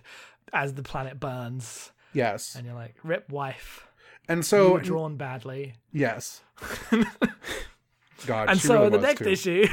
as 0.53 0.76
the 0.76 0.84
planet 0.84 1.19
burns, 1.19 1.91
Yes. 2.13 2.53
and 2.55 2.65
you're 2.65 2.76
like, 2.76 2.95
"Rip 3.03 3.30
wife, 3.32 3.88
And 4.28 4.39
you 4.39 4.43
so 4.43 4.74
were 4.74 4.82
drawn 4.82 5.15
badly." 5.17 5.74
yes. 5.91 6.41
God, 8.28 8.49
And 8.49 8.59
so 8.61 8.76
really 8.84 8.89
the 8.97 8.99
next 8.99 9.22
too. 9.24 9.30
issue, 9.30 9.67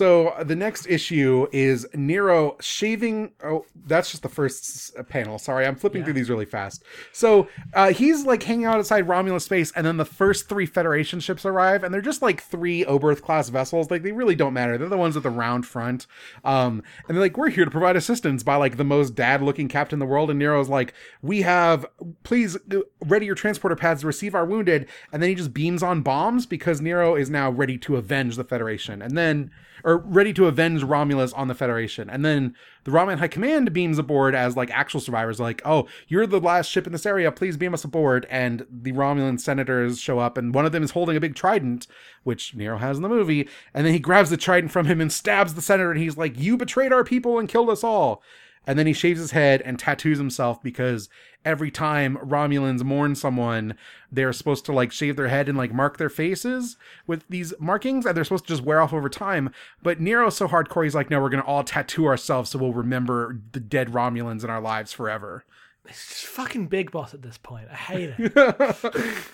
So 0.00 0.28
uh, 0.28 0.44
the 0.44 0.56
next 0.56 0.86
issue 0.86 1.46
is 1.52 1.86
Nero 1.92 2.56
shaving. 2.58 3.32
Oh, 3.44 3.66
that's 3.84 4.10
just 4.10 4.22
the 4.22 4.30
first 4.30 4.96
panel. 5.10 5.38
Sorry, 5.38 5.66
I'm 5.66 5.76
flipping 5.76 6.00
Yeah. 6.00 6.04
through 6.06 6.14
these 6.14 6.30
really 6.30 6.46
fast. 6.46 6.84
So 7.12 7.48
uh, 7.74 7.92
he's 7.92 8.24
like 8.24 8.42
hanging 8.42 8.64
out 8.64 8.78
outside 8.78 9.06
Romulus 9.06 9.44
space, 9.44 9.70
and 9.76 9.86
then 9.86 9.98
the 9.98 10.06
first 10.06 10.48
three 10.48 10.64
Federation 10.64 11.20
ships 11.20 11.44
arrive, 11.44 11.84
and 11.84 11.92
they're 11.92 12.00
just 12.00 12.22
like 12.22 12.40
three 12.40 12.82
Oberth 12.86 13.20
class 13.20 13.50
vessels. 13.50 13.90
Like 13.90 14.02
they 14.02 14.12
really 14.12 14.34
don't 14.34 14.54
matter. 14.54 14.78
They're 14.78 14.88
the 14.88 14.96
ones 14.96 15.16
with 15.16 15.24
the 15.24 15.28
round 15.28 15.66
front. 15.66 16.06
Um, 16.44 16.82
and 17.06 17.14
they're 17.14 17.22
like, 17.22 17.36
we're 17.36 17.50
here 17.50 17.66
to 17.66 17.70
provide 17.70 17.96
assistance 17.96 18.42
by 18.42 18.56
like 18.56 18.78
the 18.78 18.84
most 18.84 19.14
dad 19.14 19.42
looking 19.42 19.68
captain 19.68 19.96
in 19.96 20.00
the 20.00 20.06
world. 20.06 20.30
And 20.30 20.38
Nero's 20.38 20.70
like, 20.70 20.94
we 21.20 21.42
have, 21.42 21.84
please 22.22 22.56
uh, 22.56 22.78
ready 23.04 23.26
your 23.26 23.34
transporter 23.34 23.76
pads 23.76 24.00
to 24.00 24.06
receive 24.06 24.34
our 24.34 24.46
wounded. 24.46 24.88
And 25.12 25.22
then 25.22 25.28
he 25.28 25.34
just 25.34 25.52
beams 25.52 25.82
on 25.82 26.00
bombs 26.00 26.46
because 26.46 26.80
Nero 26.80 27.16
is 27.16 27.28
now 27.28 27.50
ready 27.50 27.76
to 27.76 27.96
avenge 27.96 28.36
the 28.36 28.44
Federation. 28.44 29.02
And 29.02 29.14
then 29.14 29.50
or 29.84 29.98
ready 29.98 30.32
to 30.34 30.46
avenge 30.46 30.82
Romulus 30.82 31.32
on 31.32 31.48
the 31.48 31.54
Federation. 31.54 32.08
And 32.10 32.24
then 32.24 32.54
the 32.84 32.90
Romulan 32.90 33.18
High 33.18 33.28
Command 33.28 33.72
beams 33.72 33.98
aboard 33.98 34.34
as 34.34 34.56
like 34.56 34.70
actual 34.70 35.00
survivors, 35.00 35.40
like, 35.40 35.62
oh, 35.64 35.86
you're 36.08 36.26
the 36.26 36.40
last 36.40 36.68
ship 36.68 36.86
in 36.86 36.92
this 36.92 37.06
area, 37.06 37.30
please 37.32 37.56
beam 37.56 37.74
us 37.74 37.84
aboard. 37.84 38.26
And 38.30 38.66
the 38.70 38.92
Romulan 38.92 39.40
senators 39.40 40.00
show 40.00 40.18
up, 40.18 40.38
and 40.38 40.54
one 40.54 40.66
of 40.66 40.72
them 40.72 40.82
is 40.82 40.92
holding 40.92 41.16
a 41.16 41.20
big 41.20 41.34
trident, 41.34 41.86
which 42.22 42.54
Nero 42.54 42.78
has 42.78 42.96
in 42.96 43.02
the 43.02 43.08
movie. 43.08 43.48
And 43.74 43.86
then 43.86 43.92
he 43.92 43.98
grabs 43.98 44.30
the 44.30 44.36
trident 44.36 44.72
from 44.72 44.86
him 44.86 45.00
and 45.00 45.12
stabs 45.12 45.54
the 45.54 45.62
senator, 45.62 45.90
and 45.90 46.00
he's 46.00 46.16
like, 46.16 46.38
You 46.38 46.56
betrayed 46.56 46.92
our 46.92 47.04
people 47.04 47.38
and 47.38 47.48
killed 47.48 47.70
us 47.70 47.84
all. 47.84 48.22
And 48.70 48.78
then 48.78 48.86
he 48.86 48.92
shaves 48.92 49.18
his 49.18 49.32
head 49.32 49.62
and 49.62 49.80
tattoos 49.80 50.18
himself 50.18 50.62
because 50.62 51.08
every 51.44 51.72
time 51.72 52.16
Romulans 52.18 52.84
mourn 52.84 53.16
someone, 53.16 53.74
they're 54.12 54.32
supposed 54.32 54.64
to 54.66 54.72
like 54.72 54.92
shave 54.92 55.16
their 55.16 55.26
head 55.26 55.48
and 55.48 55.58
like 55.58 55.72
mark 55.72 55.98
their 55.98 56.08
faces 56.08 56.76
with 57.04 57.24
these 57.28 57.52
markings, 57.58 58.06
and 58.06 58.16
they're 58.16 58.22
supposed 58.22 58.44
to 58.44 58.52
just 58.52 58.62
wear 58.62 58.80
off 58.80 58.92
over 58.92 59.08
time. 59.08 59.50
But 59.82 59.98
Nero's 60.00 60.36
so 60.36 60.46
hardcore, 60.46 60.84
he's 60.84 60.94
like, 60.94 61.10
no, 61.10 61.20
we're 61.20 61.30
gonna 61.30 61.42
all 61.42 61.64
tattoo 61.64 62.06
ourselves 62.06 62.50
so 62.50 62.60
we'll 62.60 62.72
remember 62.72 63.40
the 63.50 63.58
dead 63.58 63.88
Romulans 63.88 64.44
in 64.44 64.50
our 64.50 64.60
lives 64.60 64.92
forever. 64.92 65.44
it's 65.84 66.06
just 66.06 66.26
fucking 66.26 66.68
Big 66.68 66.92
Boss 66.92 67.12
at 67.12 67.22
this 67.22 67.38
point. 67.38 67.66
I 67.72 67.74
hate 67.74 68.14
it. 68.18 69.14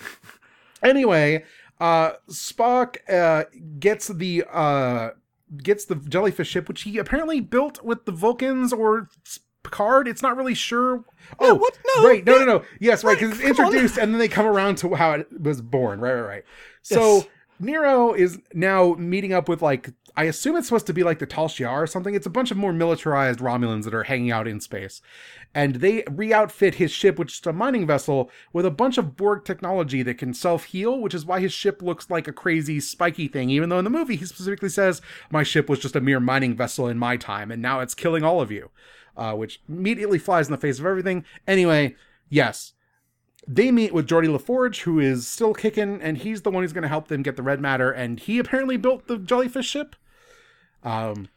Anyway, 0.83 1.45
uh 1.79 2.13
Spock 2.31 2.97
uh 3.07 3.45
gets 3.79 4.09
the 4.09 4.45
uh 4.51 5.11
gets 5.63 5.85
the 5.85 5.97
jellyfish 5.97 6.49
ship, 6.49 6.69
which 6.69 6.83
he 6.83 6.99
apparently 6.99 7.41
built 7.41 7.83
with 7.85 8.05
the 8.05 8.13
Vulcans 8.13 8.73
or 8.73 9.09
Picard. 9.63 10.09
It's 10.09 10.23
not 10.23 10.37
really 10.37 10.55
sure. 10.55 11.05
Oh, 11.39 11.55
what? 11.55 11.79
No, 11.97 12.07
right, 12.07 12.25
no, 12.25 12.39
no, 12.39 12.45
no. 12.45 12.65
Yes, 12.81 13.05
right, 13.05 13.19
because 13.19 13.41
it's 13.41 13.57
come 13.57 13.67
on. 13.67 13.73
introduced 13.73 13.99
and 13.99 14.13
then 14.13 14.19
they 14.19 14.29
come 14.29 14.47
around 14.47 14.79
to 14.79 14.95
how 14.95 15.13
it 15.13 15.29
was 15.41 15.61
born. 15.61 16.01
Right, 16.01 16.15
right, 16.15 16.29
right. 16.29 16.45
So 16.83 17.17
Yes. 17.17 17.27
Nero 17.59 18.13
is 18.13 18.39
now 18.53 18.95
meeting 18.95 19.33
up 19.33 19.49
with 19.49 19.63
like 19.63 19.91
I 20.17 20.25
assume 20.25 20.57
it's 20.57 20.67
supposed 20.67 20.87
to 20.87 20.95
be 20.95 21.03
like 21.03 21.19
the 21.19 21.27
Tal 21.27 21.49
Shiar 21.49 21.83
or 21.83 21.87
something. 21.87 22.15
It's 22.15 22.27
a 22.27 22.31
bunch 22.31 22.51
of 22.51 22.57
more 22.57 22.73
militarized 22.73 23.41
Romulans 23.41 23.85
that 23.85 23.95
are 23.95 24.05
hanging 24.05 24.31
out 24.31 24.49
in 24.49 24.61
space. 24.61 25.03
And 25.57 25.77
they 25.77 26.05
re-outfit 26.11 26.75
his 26.75 26.91
ship, 26.91 27.19
which 27.19 27.41
is 27.41 27.47
a 27.47 27.53
mining 27.53 27.87
vessel, 27.87 28.31
with 28.53 28.67
a 28.67 28.71
bunch 28.71 28.99
of 28.99 29.17
Borg 29.17 29.47
technology 29.47 30.03
that 30.03 30.19
can 30.19 30.35
self-heal, 30.35 31.01
which 31.01 31.15
is 31.15 31.25
why 31.25 31.41
his 31.41 31.51
ship 31.51 31.81
looks 31.81 32.11
like 32.11 32.29
a 32.29 32.33
crazy 32.33 32.79
spiky 32.79 33.27
thing, 33.27 33.49
even 33.49 33.71
though 33.71 33.79
in 33.79 33.85
the 33.85 33.91
movie 33.91 34.17
he 34.17 34.27
specifically 34.27 34.69
says, 34.69 35.01
My 35.31 35.43
ship 35.43 35.71
was 35.71 35.79
just 35.79 35.97
a 35.97 36.01
mere 36.03 36.21
mining 36.21 36.55
vessel 36.55 36.89
in 36.89 36.99
my 36.99 37.17
time, 37.17 37.51
and 37.51 37.63
now 37.63 37.81
it's 37.81 37.95
killing 37.95 38.23
all 38.23 38.43
of 38.43 38.53
you. 38.53 38.69
Uh, 39.17 39.33
which 39.33 39.63
immediately 39.67 40.19
flies 40.19 40.47
in 40.47 40.53
the 40.53 40.59
face 40.59 40.79
of 40.79 40.85
everything. 40.85 41.25
Anyway, 41.49 41.97
yes, 42.29 42.75
they 43.49 43.71
meet 43.71 43.95
with 43.95 44.07
Geordi 44.07 44.31
La 44.31 44.37
Forge, 44.37 44.83
who 44.83 45.01
is 45.01 45.27
still 45.27 45.55
kicking, 45.55 46.03
and 46.03 46.19
he's 46.19 46.43
the 46.43 46.51
one 46.51 46.65
who's 46.65 46.75
going 46.75 46.83
to 46.83 46.89
help 46.89 47.09
them 47.09 47.23
get 47.23 47.37
the 47.37 47.43
red 47.43 47.63
matter. 47.63 47.91
And 47.91 48.21
he 48.21 48.39
apparently 48.39 48.77
built 48.77 49.07
the 49.07 49.17
jellyfish 49.17 49.71
ship. 49.71 49.97
Um, 50.85 51.29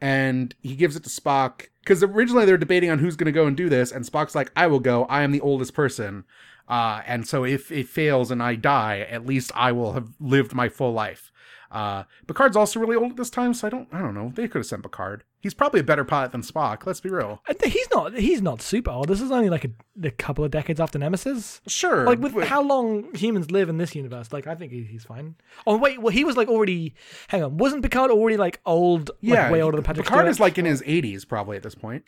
and 0.00 0.54
he 0.62 0.74
gives 0.74 0.96
it 0.96 1.04
to 1.04 1.10
Spock 1.10 1.66
because 1.80 2.02
originally 2.02 2.44
they're 2.44 2.56
debating 2.56 2.90
on 2.90 2.98
who's 2.98 3.16
going 3.16 3.26
to 3.26 3.32
go 3.32 3.46
and 3.46 3.56
do 3.56 3.68
this, 3.68 3.92
and 3.92 4.04
Spock's 4.04 4.34
like, 4.34 4.50
"I 4.56 4.66
will 4.66 4.80
go. 4.80 5.04
I 5.04 5.22
am 5.22 5.32
the 5.32 5.40
oldest 5.40 5.74
person." 5.74 6.24
Uh, 6.68 7.02
and 7.06 7.26
so 7.26 7.44
if 7.44 7.70
it 7.70 7.88
fails 7.88 8.30
and 8.30 8.42
I 8.42 8.56
die, 8.56 9.06
at 9.08 9.24
least 9.24 9.52
I 9.54 9.70
will 9.72 9.92
have 9.92 10.08
lived 10.18 10.52
my 10.52 10.68
full 10.68 10.92
life. 10.92 11.30
Uh, 11.76 12.04
Picard's 12.26 12.56
also 12.56 12.80
really 12.80 12.96
old 12.96 13.10
at 13.10 13.16
this 13.18 13.28
time, 13.28 13.52
so 13.52 13.66
I 13.66 13.70
don't, 13.70 13.86
I 13.92 13.98
don't 14.00 14.14
know. 14.14 14.32
They 14.34 14.48
could 14.48 14.60
have 14.60 14.66
sent 14.66 14.82
Picard. 14.82 15.24
He's 15.40 15.52
probably 15.52 15.80
a 15.80 15.84
better 15.84 16.04
pilot 16.04 16.32
than 16.32 16.40
Spock. 16.40 16.86
Let's 16.86 17.00
be 17.00 17.10
real. 17.10 17.42
He's 17.62 17.86
not. 17.92 18.14
He's 18.14 18.40
not 18.40 18.62
super 18.62 18.90
old. 18.90 19.08
This 19.08 19.20
is 19.20 19.30
only 19.30 19.50
like 19.50 19.66
a, 19.66 19.70
a 20.02 20.10
couple 20.10 20.42
of 20.42 20.50
decades 20.50 20.80
after 20.80 20.98
Nemesis. 20.98 21.60
Sure, 21.66 22.04
Like 22.06 22.18
with 22.18 22.34
but- 22.34 22.48
how 22.48 22.62
long 22.62 23.14
humans 23.14 23.50
live 23.50 23.68
in 23.68 23.76
this 23.76 23.94
universe, 23.94 24.32
like 24.32 24.46
I 24.46 24.54
think 24.54 24.72
he, 24.72 24.84
he's 24.84 25.04
fine. 25.04 25.34
Oh 25.66 25.76
wait, 25.76 26.00
well 26.00 26.12
he 26.12 26.24
was 26.24 26.34
like 26.36 26.48
already. 26.48 26.94
Hang 27.28 27.44
on, 27.44 27.58
wasn't 27.58 27.82
Picard 27.82 28.10
already 28.10 28.38
like 28.38 28.58
old? 28.64 29.08
Like, 29.08 29.16
yeah, 29.20 29.50
way 29.50 29.60
older 29.62 29.76
than 29.76 29.84
Patrick. 29.84 30.06
Picard 30.06 30.20
Stewart? 30.22 30.30
is 30.30 30.40
like 30.40 30.56
in 30.56 30.64
his 30.64 30.80
80s 30.80 31.28
probably 31.28 31.58
at 31.58 31.62
this 31.62 31.74
point. 31.74 32.04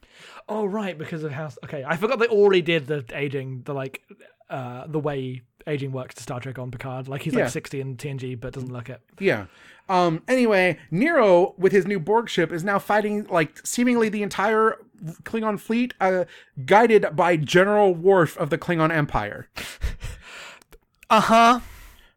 Oh 0.49 0.65
right, 0.65 0.97
because 0.97 1.23
of 1.25 1.31
how. 1.33 1.51
Okay, 1.65 1.85
I 1.87 1.97
forgot 1.97 2.19
they 2.19 2.27
already 2.29 2.63
did 2.63 2.87
the 2.87 3.05
aging, 3.13 3.63
the 3.67 3.75
like, 3.75 4.03
uh, 4.49 4.87
the 4.87 4.99
way 4.99 5.43
aging 5.67 5.93
works 5.93 6.15
to 6.17 6.23
Star 6.23 6.41
Trek 6.41 6.59
on 6.59 6.71
Picard. 6.71 7.09
Like 7.09 7.23
he's 7.23 7.35
Yeah. 7.35 7.45
like 7.45 7.51
sixty 7.53 7.81
in 7.81 7.97
TNG, 7.97 8.35
but 8.41 8.53
doesn't 8.55 8.73
look 8.73 8.89
it. 8.89 9.01
Yeah. 9.19 9.47
Um. 9.89 10.23
Anyway, 10.29 10.79
Nero 10.91 11.55
with 11.59 11.73
his 11.73 11.87
new 11.87 11.99
Borg 11.99 12.29
ship 12.29 12.53
is 12.53 12.63
now 12.65 12.79
fighting 12.79 13.25
like 13.31 13.67
seemingly 13.67 14.09
the 14.09 14.23
entire 14.23 14.77
Klingon 15.23 15.59
fleet, 15.59 15.95
uh, 16.01 16.25
guided 16.67 17.07
by 17.15 17.37
General 17.37 17.95
Worf 17.95 18.37
of 18.37 18.51
the 18.51 18.59
Klingon 18.59 18.91
Empire, 18.91 19.49
Uh 21.11 21.21
huh. 21.21 21.61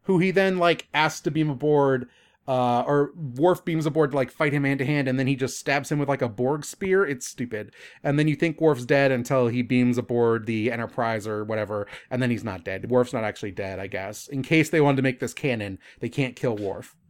who 0.02 0.18
he 0.18 0.30
then 0.30 0.58
like 0.58 0.88
asks 0.92 1.20
to 1.22 1.30
beam 1.30 1.48
aboard. 1.48 2.08
Uh, 2.52 2.82
or 2.82 3.12
Worf 3.36 3.64
beams 3.64 3.86
aboard 3.86 4.10
to 4.10 4.16
like 4.16 4.30
fight 4.30 4.52
him 4.52 4.64
hand 4.64 4.78
to 4.80 4.84
hand, 4.84 5.08
and 5.08 5.18
then 5.18 5.26
he 5.26 5.36
just 5.36 5.58
stabs 5.58 5.90
him 5.90 5.98
with 5.98 6.08
like 6.10 6.20
a 6.20 6.28
Borg 6.28 6.66
spear. 6.66 7.06
It's 7.06 7.26
stupid. 7.26 7.72
And 8.04 8.18
then 8.18 8.28
you 8.28 8.36
think 8.36 8.60
Worf's 8.60 8.84
dead 8.84 9.10
until 9.10 9.46
he 9.48 9.62
beams 9.62 9.96
aboard 9.96 10.44
the 10.44 10.70
Enterprise 10.70 11.26
or 11.26 11.44
whatever, 11.44 11.86
and 12.10 12.20
then 12.20 12.30
he's 12.30 12.44
not 12.44 12.62
dead. 12.62 12.90
Worf's 12.90 13.14
not 13.14 13.24
actually 13.24 13.52
dead, 13.52 13.78
I 13.78 13.86
guess. 13.86 14.28
In 14.28 14.42
case 14.42 14.68
they 14.68 14.82
wanted 14.82 14.96
to 14.96 15.02
make 15.02 15.18
this 15.18 15.32
canon, 15.32 15.78
they 16.00 16.10
can't 16.10 16.36
kill 16.36 16.54
Worf. 16.54 16.94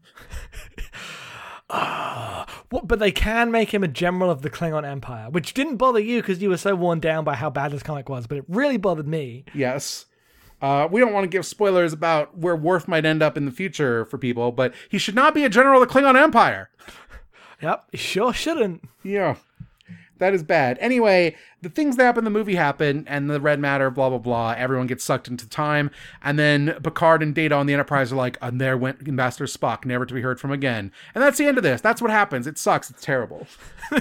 What? 1.72 2.86
But 2.86 2.98
they 2.98 3.12
can 3.12 3.50
make 3.50 3.72
him 3.72 3.82
a 3.82 3.88
general 3.88 4.30
of 4.30 4.42
the 4.42 4.50
Klingon 4.50 4.86
Empire, 4.86 5.30
which 5.30 5.54
didn't 5.54 5.78
bother 5.78 6.00
you 6.00 6.20
because 6.20 6.42
you 6.42 6.50
were 6.50 6.58
so 6.58 6.74
worn 6.74 7.00
down 7.00 7.24
by 7.24 7.34
how 7.34 7.48
bad 7.48 7.72
this 7.72 7.82
comic 7.82 8.10
was. 8.10 8.26
But 8.26 8.38
it 8.38 8.44
really 8.46 8.76
bothered 8.76 9.08
me. 9.08 9.46
Yes. 9.54 10.04
Uh, 10.62 10.88
we 10.90 11.00
don't 11.00 11.12
want 11.12 11.24
to 11.24 11.28
give 11.28 11.44
spoilers 11.44 11.92
about 11.92 12.38
where 12.38 12.56
Worf 12.56 12.86
might 12.88 13.04
end 13.04 13.22
up 13.22 13.36
in 13.36 13.44
the 13.44 13.50
future 13.50 14.04
for 14.06 14.16
people, 14.16 14.52
but 14.52 14.72
he 14.88 14.96
should 14.96 15.16
not 15.16 15.34
be 15.34 15.44
a 15.44 15.48
general 15.50 15.82
of 15.82 15.88
the 15.88 15.92
Klingon 15.92 16.16
Empire. 16.16 16.70
Yep, 17.60 17.84
he 17.92 17.96
sure 17.96 18.32
shouldn't. 18.32 18.82
Yeah. 19.04 19.36
That 20.18 20.34
is 20.34 20.42
bad. 20.42 20.78
Anyway, 20.80 21.36
the 21.62 21.68
things 21.68 21.96
that 21.96 22.04
happen 22.04 22.20
in 22.20 22.24
the 22.24 22.30
movie 22.30 22.56
happen, 22.56 23.04
and 23.08 23.30
the 23.30 23.40
red 23.40 23.60
matter, 23.60 23.88
blah, 23.88 24.08
blah, 24.08 24.18
blah. 24.18 24.54
Everyone 24.56 24.88
gets 24.88 25.04
sucked 25.04 25.28
into 25.28 25.48
time. 25.48 25.90
And 26.22 26.38
then 26.40 26.76
Picard 26.82 27.22
and 27.22 27.34
Data 27.34 27.54
on 27.54 27.66
the 27.66 27.72
Enterprise 27.72 28.12
are 28.12 28.16
like, 28.16 28.36
and 28.42 28.60
there 28.60 28.76
went 28.76 29.06
Ambassador 29.06 29.46
Spock, 29.46 29.84
never 29.84 30.04
to 30.04 30.12
be 30.14 30.22
heard 30.22 30.40
from 30.40 30.50
again. 30.50 30.90
And 31.14 31.22
that's 31.22 31.38
the 31.38 31.46
end 31.46 31.56
of 31.56 31.62
this. 31.62 31.80
That's 31.80 32.02
what 32.02 32.10
happens. 32.10 32.48
It 32.48 32.58
sucks. 32.58 32.90
It's 32.90 33.02
terrible. 33.02 33.46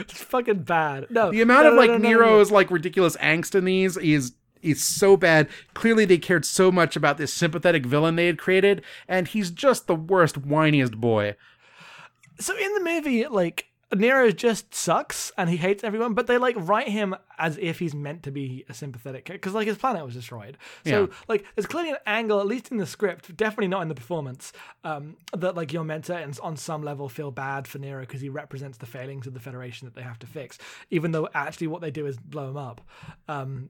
It's 0.00 0.22
fucking 0.22 0.62
bad. 0.62 1.06
No, 1.10 1.30
The 1.30 1.42
amount 1.42 1.64
no, 1.64 1.70
of 1.72 1.76
like 1.76 1.90
no, 1.90 1.98
no. 1.98 2.08
Nero's 2.08 2.50
like 2.50 2.70
ridiculous 2.70 3.16
angst 3.18 3.54
in 3.54 3.64
these 3.64 3.96
is 3.96 4.32
is 4.64 4.82
so 4.82 5.16
bad. 5.16 5.48
Clearly 5.74 6.04
they 6.04 6.18
cared 6.18 6.44
so 6.44 6.72
much 6.72 6.96
about 6.96 7.18
this 7.18 7.32
sympathetic 7.32 7.84
villain 7.86 8.16
they 8.16 8.26
had 8.26 8.38
created, 8.38 8.82
and 9.06 9.28
he's 9.28 9.50
just 9.50 9.86
the 9.86 9.94
worst, 9.96 10.40
whiniest 10.42 10.96
boy. 10.96 11.36
So 12.40 12.56
in 12.56 12.74
the 12.74 12.80
movie, 12.80 13.26
like 13.26 13.66
Nero 13.94 14.32
just 14.32 14.74
sucks 14.74 15.30
and 15.38 15.48
he 15.48 15.56
hates 15.56 15.84
everyone, 15.84 16.14
but 16.14 16.26
they 16.26 16.36
like 16.36 16.56
write 16.58 16.88
him 16.88 17.14
as 17.38 17.56
if 17.58 17.78
he's 17.78 17.94
meant 17.94 18.24
to 18.24 18.32
be 18.32 18.64
a 18.68 18.74
sympathetic 18.74 19.26
because 19.26 19.54
like 19.54 19.68
his 19.68 19.78
planet 19.78 20.04
was 20.04 20.14
destroyed. 20.14 20.58
So 20.84 21.02
Yeah. 21.02 21.06
like 21.28 21.44
there's 21.54 21.66
clearly 21.66 21.90
an 21.90 21.98
angle, 22.06 22.40
at 22.40 22.46
least 22.46 22.72
in 22.72 22.78
the 22.78 22.86
script, 22.86 23.36
definitely 23.36 23.68
not 23.68 23.82
in 23.82 23.88
the 23.88 23.94
performance, 23.94 24.52
um, 24.82 25.16
that 25.32 25.54
like 25.54 25.72
you're 25.72 25.84
meant 25.84 26.06
to, 26.06 26.16
and 26.16 26.36
on 26.42 26.56
some 26.56 26.82
level, 26.82 27.08
feel 27.08 27.30
bad 27.30 27.68
for 27.68 27.78
Nero 27.78 28.00
because 28.00 28.20
he 28.20 28.28
represents 28.28 28.78
the 28.78 28.86
failings 28.86 29.28
of 29.28 29.34
the 29.34 29.38
Federation 29.40 29.86
that 29.86 29.94
they 29.94 30.02
have 30.02 30.18
to 30.20 30.26
fix, 30.26 30.58
even 30.90 31.12
though 31.12 31.28
actually 31.32 31.68
what 31.68 31.80
they 31.80 31.92
do 31.92 32.06
is 32.06 32.16
blow 32.16 32.50
him 32.50 32.56
up. 32.56 32.80
Um, 33.28 33.68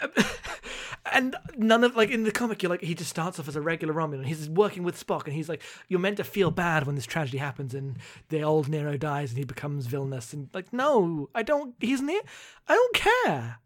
and 1.12 1.36
none 1.56 1.84
of 1.84 1.96
like 1.96 2.10
in 2.10 2.24
the 2.24 2.32
comic, 2.32 2.62
you're 2.62 2.70
like 2.70 2.82
he 2.82 2.94
just 2.94 3.10
starts 3.10 3.38
off 3.38 3.48
as 3.48 3.56
a 3.56 3.60
regular 3.60 3.94
Romulan. 3.94 4.26
He's 4.26 4.48
working 4.48 4.82
with 4.82 5.04
Spock, 5.04 5.24
and 5.24 5.32
he's 5.32 5.48
like 5.48 5.62
you're 5.88 6.00
meant 6.00 6.16
to 6.18 6.24
feel 6.24 6.50
bad 6.50 6.86
when 6.86 6.94
this 6.94 7.06
tragedy 7.06 7.38
happens, 7.38 7.74
and 7.74 7.96
the 8.28 8.42
old 8.42 8.68
Nero 8.68 8.96
dies, 8.96 9.30
and 9.30 9.38
he 9.38 9.44
becomes 9.44 9.86
villainous. 9.86 10.32
And 10.32 10.48
like, 10.52 10.72
no, 10.72 11.28
I 11.34 11.42
don't. 11.42 11.74
He's 11.80 12.00
near. 12.00 12.22
I 12.68 12.74
don't 12.74 12.94
care. 12.94 13.58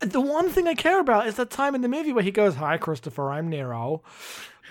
The 0.00 0.20
one 0.20 0.48
thing 0.48 0.66
I 0.66 0.74
care 0.74 0.98
about 0.98 1.26
is 1.26 1.34
that 1.34 1.50
time 1.50 1.74
in 1.74 1.82
the 1.82 1.88
movie 1.88 2.12
where 2.12 2.24
he 2.24 2.30
goes, 2.30 2.54
"Hi, 2.56 2.78
Christopher, 2.78 3.30
I'm 3.30 3.48
Nero." 3.48 4.02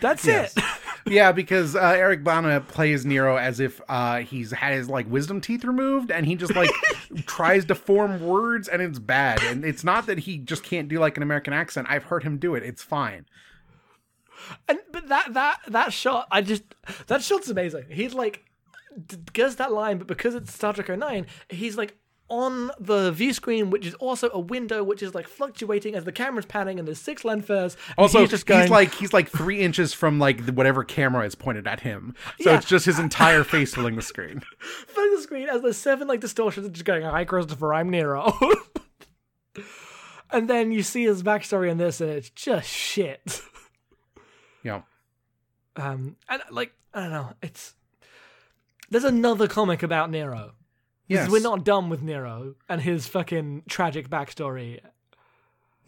That's 0.01 0.25
Yes. 0.25 0.55
it. 0.57 0.63
yeah, 1.07 1.31
because 1.31 1.75
uh, 1.75 1.79
Eric 1.79 2.23
Bana 2.23 2.61
plays 2.61 3.05
Nero 3.05 3.35
as 3.37 3.59
if 3.59 3.81
uh, 3.89 4.19
he's 4.19 4.51
had 4.51 4.73
his 4.73 4.87
like 4.89 5.09
wisdom 5.09 5.41
teeth 5.41 5.63
removed, 5.65 6.11
and 6.11 6.25
he 6.25 6.35
just 6.35 6.55
like 6.55 6.69
tries 7.25 7.65
to 7.65 7.75
form 7.75 8.21
words, 8.25 8.67
and 8.67 8.81
it's 8.81 8.99
bad. 8.99 9.41
And 9.43 9.65
it's 9.65 9.83
not 9.83 10.05
that 10.07 10.19
he 10.19 10.37
just 10.37 10.63
can't 10.63 10.87
do 10.87 10.99
like 10.99 11.17
an 11.17 11.23
American 11.23 11.53
accent. 11.53 11.87
I've 11.89 12.03
heard 12.05 12.23
him 12.23 12.37
do 12.37 12.55
it. 12.55 12.63
It's 12.63 12.83
fine. 12.83 13.25
And 14.67 14.79
but 14.91 15.07
that 15.09 15.33
that 15.33 15.59
that 15.67 15.93
shot, 15.93 16.27
I 16.31 16.41
just 16.41 16.63
that 17.07 17.21
shot's 17.21 17.49
amazing. 17.49 17.85
He's 17.89 18.13
like 18.13 18.43
d- 19.07 19.17
gets 19.33 19.55
that 19.55 19.71
line, 19.71 19.97
but 19.97 20.07
because 20.07 20.33
it's 20.33 20.53
Star 20.53 20.73
Trek 20.73 20.97
09, 20.97 21.25
he's 21.49 21.77
like 21.77 21.97
on 22.29 22.71
the 22.79 23.11
view 23.11 23.33
screen, 23.33 23.69
which 23.69 23.85
is 23.85 23.93
also 23.95 24.29
a 24.31 24.39
window, 24.39 24.83
which 24.83 25.01
is 25.03 25.13
like 25.15 25.27
fluctuating 25.27 25.95
as 25.95 26.03
the 26.05 26.11
camera's 26.11 26.45
panning, 26.45 26.77
and 26.79 26.87
there's 26.87 26.99
six 26.99 27.25
lens 27.25 27.45
flares. 27.45 27.75
Also, 27.97 28.19
he's 28.21 28.29
just 28.29 28.45
going, 28.45 28.69
like 28.69 28.93
he's 28.93 29.13
like 29.13 29.29
three 29.29 29.59
inches 29.61 29.93
from 29.93 30.19
like 30.19 30.41
whatever 30.51 30.83
camera 30.83 31.25
is 31.25 31.35
pointed 31.35 31.67
at 31.67 31.79
him, 31.81 32.15
so 32.39 32.51
Yeah. 32.51 32.57
it's 32.57 32.67
just 32.67 32.85
his 32.85 32.99
entire 32.99 33.43
face 33.43 33.73
filling 33.73 33.95
the 33.95 34.01
screen. 34.01 34.41
filling 34.87 35.15
the 35.15 35.21
screen 35.21 35.49
as 35.49 35.61
there's 35.61 35.77
seven 35.77 36.07
like 36.07 36.19
distortions 36.21 36.65
and 36.65 36.75
just 36.75 36.85
going, 36.85 37.03
Hi 37.03 37.25
Christopher, 37.25 37.73
I'm 37.73 37.89
Nero. 37.89 38.31
and 40.31 40.49
then 40.49 40.71
you 40.71 40.83
see 40.83 41.03
his 41.05 41.23
backstory 41.23 41.69
in 41.69 41.77
this 41.77 42.01
and 42.01 42.09
it's 42.09 42.29
just 42.29 42.69
shit. 42.69 43.41
Yeah, 44.63 44.81
Um 45.75 46.17
and 46.27 46.41
like 46.51 46.73
I 46.93 47.01
don't 47.03 47.11
know, 47.11 47.33
it's 47.41 47.75
there's 48.89 49.03
another 49.03 49.47
comic 49.47 49.83
about 49.83 50.09
Nero. 50.11 50.53
Yes, 51.09 51.29
We're 51.29 51.41
not 51.41 51.65
done 51.65 51.89
with 51.89 52.01
Nero 52.01 52.55
and 52.69 52.81
his 52.81 53.07
fucking 53.07 53.63
tragic 53.67 54.09
backstory. 54.09 54.79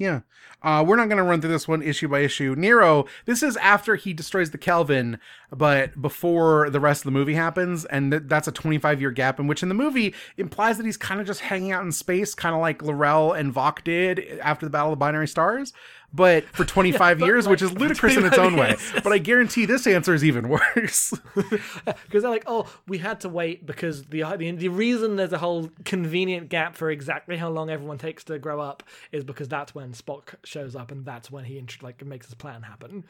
Yeah. 0.01 0.21
Uh, 0.63 0.83
we're 0.85 0.95
not 0.95 1.09
going 1.09 1.17
to 1.19 1.23
run 1.23 1.41
through 1.41 1.51
this 1.51 1.67
one 1.67 1.83
issue 1.83 2.07
by 2.07 2.19
issue. 2.21 2.55
Nero, 2.57 3.05
this 3.25 3.43
is 3.43 3.55
after 3.57 3.95
he 3.95 4.13
destroys 4.13 4.49
the 4.49 4.57
Kelvin, 4.57 5.19
but 5.51 6.01
before 6.01 6.71
the 6.71 6.79
rest 6.79 7.01
of 7.01 7.05
the 7.05 7.11
movie 7.11 7.35
happens. 7.35 7.85
And 7.85 8.11
th- 8.11 8.23
that's 8.25 8.47
a 8.47 8.51
25 8.51 8.99
year 8.99 9.11
gap, 9.11 9.39
in 9.39 9.45
which 9.45 9.61
in 9.61 9.69
the 9.69 9.75
movie 9.75 10.15
implies 10.37 10.77
that 10.77 10.87
he's 10.87 10.97
kind 10.97 11.21
of 11.21 11.27
just 11.27 11.41
hanging 11.41 11.71
out 11.71 11.83
in 11.83 11.91
space, 11.91 12.33
kind 12.33 12.55
of 12.55 12.61
like 12.61 12.81
L'Rell 12.81 13.31
and 13.33 13.53
Voq 13.53 13.83
did 13.83 14.39
after 14.39 14.65
the 14.65 14.71
Battle 14.71 14.93
of 14.93 14.97
Binary 14.97 15.27
Stars, 15.27 15.71
but 16.13 16.45
for 16.45 16.65
25 16.71 17.19
but, 17.19 17.25
years, 17.25 17.47
which 17.47 17.61
is 17.61 17.71
ludicrous 17.73 18.17
in 18.17 18.25
its 18.25 18.37
own 18.37 18.55
way. 18.55 18.75
But 19.03 19.13
I 19.13 19.17
guarantee 19.17 19.65
this 19.65 19.87
answer 19.87 20.13
is 20.13 20.23
even 20.23 20.49
worse. 20.49 21.13
Because 21.85 22.23
they're 22.23 22.31
like, 22.31 22.43
oh, 22.45 22.71
we 22.87 22.97
had 22.97 23.21
to 23.21 23.29
wait 23.29 23.65
because 23.65 24.03
the, 24.05 24.23
the 24.37 24.51
the 24.51 24.67
reason 24.67 25.15
there's 25.15 25.33
a 25.33 25.37
whole 25.37 25.69
convenient 25.85 26.49
gap 26.49 26.75
for 26.75 26.89
exactly 26.89 27.37
how 27.37 27.49
long 27.49 27.69
everyone 27.69 27.97
takes 27.97 28.23
to 28.25 28.37
grow 28.37 28.59
up 28.59 28.83
is 29.11 29.23
because 29.23 29.47
that's 29.47 29.73
when 29.73 29.93
Spock 29.93 30.35
shows 30.43 30.75
up 30.75 30.91
and 30.91 31.05
that's 31.05 31.31
when 31.31 31.45
he 31.45 31.63
like 31.81 32.03
makes 32.05 32.27
his 32.27 32.35
plan 32.35 32.63
happen. 32.63 33.05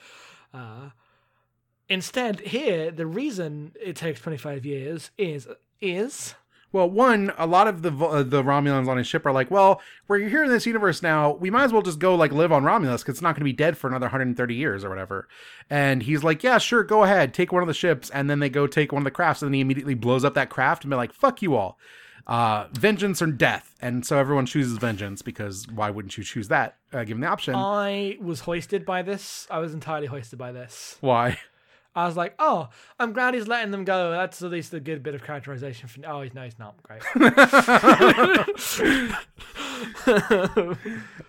Uh, 0.53 0.89
instead, 1.89 2.39
here 2.41 2.91
the 2.91 3.05
reason 3.05 3.73
it 3.81 3.95
takes 3.95 4.21
25 4.21 4.65
years 4.65 5.11
is 5.17 5.47
is 5.79 6.35
Well, 6.73 6.89
one, 6.89 7.33
a 7.37 7.45
lot 7.45 7.67
of 7.67 7.81
the 7.81 7.91
uh, 7.91 8.23
the 8.23 8.43
Romulans 8.43 8.87
on 8.87 8.97
his 8.97 9.07
ship 9.07 9.25
are 9.25 9.33
like, 9.33 9.51
well, 9.51 9.81
we're 10.07 10.29
here 10.29 10.43
in 10.43 10.49
this 10.49 10.65
universe 10.65 11.01
now. 11.01 11.33
We 11.33 11.49
might 11.49 11.65
as 11.65 11.73
well 11.73 11.81
just 11.81 11.99
go 11.99 12.15
like 12.15 12.31
live 12.31 12.51
on 12.51 12.63
Romulus 12.63 13.01
because 13.01 13.15
it's 13.15 13.21
not 13.21 13.35
going 13.35 13.41
to 13.41 13.45
be 13.45 13.53
dead 13.53 13.77
for 13.77 13.87
another 13.89 14.05
130 14.05 14.55
years 14.55 14.85
or 14.85 14.89
whatever. 14.89 15.27
And 15.69 16.03
he's 16.03 16.23
like, 16.23 16.43
yeah, 16.43 16.57
sure, 16.59 16.83
go 16.83 17.03
ahead, 17.03 17.33
take 17.33 17.51
one 17.51 17.61
of 17.61 17.67
the 17.67 17.73
ships. 17.73 18.09
And 18.11 18.29
then 18.29 18.39
they 18.39 18.49
go 18.49 18.67
take 18.67 18.93
one 18.93 19.01
of 19.01 19.05
the 19.05 19.11
crafts, 19.11 19.41
and 19.41 19.49
then 19.49 19.53
he 19.55 19.61
immediately 19.61 19.95
blows 19.95 20.23
up 20.23 20.33
that 20.35 20.49
craft 20.49 20.83
and 20.83 20.91
be 20.91 20.95
like, 20.95 21.11
fuck 21.11 21.41
you 21.41 21.55
all, 21.55 21.77
uh, 22.27 22.67
vengeance 22.71 23.21
or 23.21 23.27
death. 23.27 23.75
And 23.81 24.05
so 24.05 24.17
everyone 24.17 24.45
chooses 24.45 24.77
vengeance 24.77 25.21
because 25.21 25.67
why 25.67 25.89
wouldn't 25.89 26.17
you 26.17 26.23
choose 26.23 26.47
that 26.47 26.77
uh, 26.93 27.03
given 27.03 27.19
the 27.19 27.27
option? 27.27 27.53
I 27.55 28.17
was 28.21 28.41
hoisted 28.41 28.85
by 28.85 29.01
this. 29.01 29.45
I 29.51 29.59
was 29.59 29.73
entirely 29.73 30.07
hoisted 30.07 30.39
by 30.39 30.53
this. 30.53 30.97
why? 31.01 31.39
I 31.95 32.05
was 32.05 32.15
like, 32.15 32.35
oh, 32.39 32.69
I'm 32.99 33.11
glad 33.11 33.33
he's 33.33 33.47
letting 33.47 33.71
them 33.71 33.83
go. 33.83 34.11
That's 34.11 34.41
at 34.41 34.51
least 34.51 34.73
a 34.73 34.79
good 34.79 35.03
bit 35.03 35.13
of 35.13 35.23
characterization. 35.23 35.89
For 35.89 35.99
oh, 36.07 36.21
he's 36.21 36.33
no, 36.33 36.43
he's 36.43 36.59
not 36.59 36.75
great. 36.83 37.01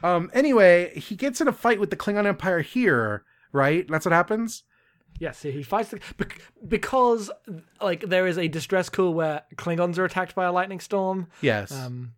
Um. 0.03 0.31
Anyway, 0.35 0.99
he 0.99 1.15
gets 1.15 1.41
in 1.41 1.49
a 1.49 1.53
fight 1.53 1.81
with 1.81 1.91
the 1.91 1.97
Klingon 1.97 2.27
Empire 2.27 2.61
here, 2.61 3.25
right? 3.53 3.87
That's 3.89 4.05
what 4.05 4.13
happens. 4.13 4.65
Yes, 5.19 5.43
he 5.43 5.63
fights 5.63 5.91
the, 5.91 6.01
because 6.67 7.31
like 7.81 8.01
there 8.01 8.27
is 8.27 8.39
a 8.39 8.49
distress 8.49 8.89
call 8.89 9.15
where 9.15 9.43
Klingons 9.57 9.99
are 9.99 10.05
attacked 10.05 10.35
by 10.35 10.47
a 10.47 10.53
lightning 10.53 10.81
storm 10.81 11.29
Yes. 11.41 11.71
um, 11.71 12.15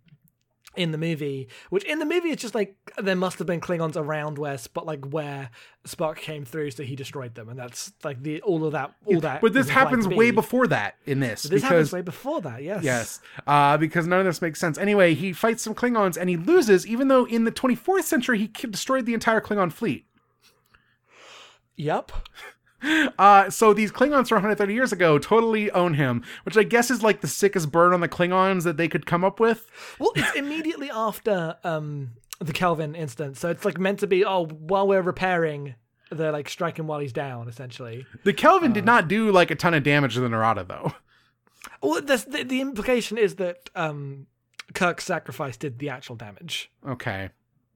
in 0.76 0.92
the 0.92 0.98
movie. 0.98 1.48
Which 1.70 1.84
in 1.84 1.98
the 1.98 2.04
movie 2.04 2.30
it's 2.30 2.42
just 2.42 2.54
like 2.54 2.76
there 2.98 3.16
must 3.16 3.38
have 3.38 3.46
been 3.46 3.60
Klingons 3.60 3.96
around 3.96 4.38
where 4.38 4.54
Spock, 4.54 4.84
like 4.84 5.04
where 5.06 5.50
Spock 5.86 6.16
came 6.16 6.44
through, 6.44 6.70
so 6.72 6.82
he 6.82 6.96
destroyed 6.96 7.34
them, 7.34 7.48
and 7.48 7.58
that's 7.58 7.92
like 8.02 8.22
the 8.22 8.40
all 8.42 8.64
of 8.64 8.72
that. 8.72 8.94
All 9.06 9.20
that. 9.20 9.40
but 9.40 9.52
this 9.52 9.68
happens 9.68 10.06
be. 10.06 10.14
way 10.14 10.30
before 10.30 10.66
that 10.68 10.96
in 11.06 11.20
this. 11.20 11.42
This 11.42 11.50
because 11.50 11.62
happens 11.62 11.92
way 11.92 12.02
before 12.02 12.40
that. 12.42 12.62
Yes. 12.62 12.84
Yes, 12.84 13.20
uh, 13.46 13.76
because 13.76 14.06
none 14.06 14.20
of 14.20 14.26
this 14.26 14.42
makes 14.42 14.60
sense. 14.60 14.78
Anyway, 14.78 15.14
he 15.14 15.32
fights 15.32 15.62
some 15.62 15.74
Klingons 15.74 16.16
and 16.16 16.28
he 16.28 16.36
loses, 16.36 16.86
even 16.86 17.08
though 17.08 17.24
in 17.26 17.44
the 17.44 17.52
24th 17.52 18.04
century 18.04 18.38
he 18.38 18.46
destroyed 18.46 19.06
the 19.06 19.14
entire 19.14 19.40
Klingon 19.40 19.72
fleet. 19.72 20.06
Yep. 21.76 22.12
Uh, 23.18 23.50
so 23.50 23.72
these 23.72 23.90
Klingons 23.90 24.28
from 24.28 24.36
130 24.36 24.74
years 24.74 24.92
ago 24.92 25.18
totally 25.18 25.70
own 25.70 25.94
him, 25.94 26.22
which 26.44 26.56
I 26.56 26.62
guess 26.62 26.90
is 26.90 27.02
like 27.02 27.20
the 27.20 27.28
sickest 27.28 27.70
burn 27.70 27.92
on 27.92 28.00
the 28.00 28.08
Klingons 28.08 28.64
that 28.64 28.76
they 28.76 28.88
could 28.88 29.06
come 29.06 29.24
up 29.24 29.40
with. 29.40 29.66
Well, 29.98 30.12
it's 30.14 30.34
immediately 30.36 30.90
after 30.90 31.56
um, 31.64 32.10
the 32.40 32.52
Kelvin 32.52 32.94
instance, 32.94 33.40
so 33.40 33.48
it's 33.50 33.64
like 33.64 33.78
meant 33.78 34.00
to 34.00 34.06
be. 34.06 34.24
Oh, 34.24 34.46
while 34.46 34.86
we're 34.86 35.02
repairing, 35.02 35.74
they're 36.10 36.32
like 36.32 36.48
striking 36.48 36.86
while 36.86 37.00
he's 37.00 37.12
down, 37.12 37.48
essentially. 37.48 38.06
The 38.24 38.32
Kelvin 38.32 38.72
did 38.72 38.84
not 38.84 39.08
do 39.08 39.30
like 39.30 39.50
a 39.50 39.54
ton 39.54 39.74
of 39.74 39.82
damage 39.82 40.14
to 40.14 40.20
the 40.20 40.28
Narada, 40.28 40.64
though. 40.64 40.92
Well, 41.82 42.00
the, 42.00 42.44
the 42.46 42.60
implication 42.60 43.16
is 43.18 43.36
that 43.36 43.70
um, 43.74 44.26
Kirk's 44.74 45.04
sacrifice 45.04 45.56
did 45.56 45.78
the 45.78 45.88
actual 45.88 46.16
damage. 46.16 46.70
Okay. 46.86 47.30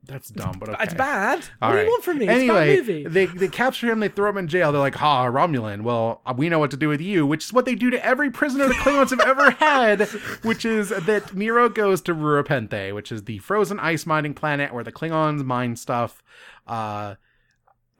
That's 0.08 0.30
dumb, 0.30 0.56
but 0.58 0.70
okay. 0.70 0.84
It's 0.84 0.94
bad. 0.94 1.44
All 1.60 1.68
what 1.70 1.76
do 1.76 1.82
you 1.82 1.88
want 1.90 2.02
from 2.02 2.18
me? 2.18 2.26
Anyway, 2.28 2.70
it's 2.78 2.88
a 2.88 2.92
bad 2.92 3.04
movie. 3.04 3.08
they 3.08 3.26
they 3.26 3.48
capture 3.48 3.86
him, 3.88 4.00
they 4.00 4.08
throw 4.08 4.30
him 4.30 4.38
in 4.38 4.48
jail. 4.48 4.72
They're 4.72 4.80
like, 4.80 4.94
"Ha, 4.94 5.26
Romulan. 5.26 5.82
Well, 5.82 6.22
we 6.34 6.48
know 6.48 6.58
what 6.58 6.70
to 6.70 6.78
do 6.78 6.88
with 6.88 7.02
you," 7.02 7.26
which 7.26 7.44
is 7.44 7.52
what 7.52 7.66
they 7.66 7.74
do 7.74 7.90
to 7.90 8.02
every 8.04 8.30
prisoner 8.30 8.66
the 8.68 8.74
Klingons 8.74 9.10
have 9.10 9.20
ever 9.20 9.50
had. 9.60 10.00
Which 10.42 10.64
is 10.64 10.88
that 10.88 11.34
Nero 11.34 11.68
goes 11.68 12.00
to 12.02 12.14
Rura 12.14 12.42
Penthe, 12.42 12.94
which 12.94 13.12
is 13.12 13.24
the 13.24 13.36
frozen 13.38 13.78
ice 13.78 14.06
mining 14.06 14.32
planet 14.32 14.72
where 14.72 14.82
the 14.82 14.92
Klingons 14.92 15.44
mine 15.44 15.76
stuff. 15.76 16.22
Uh, 16.66 17.16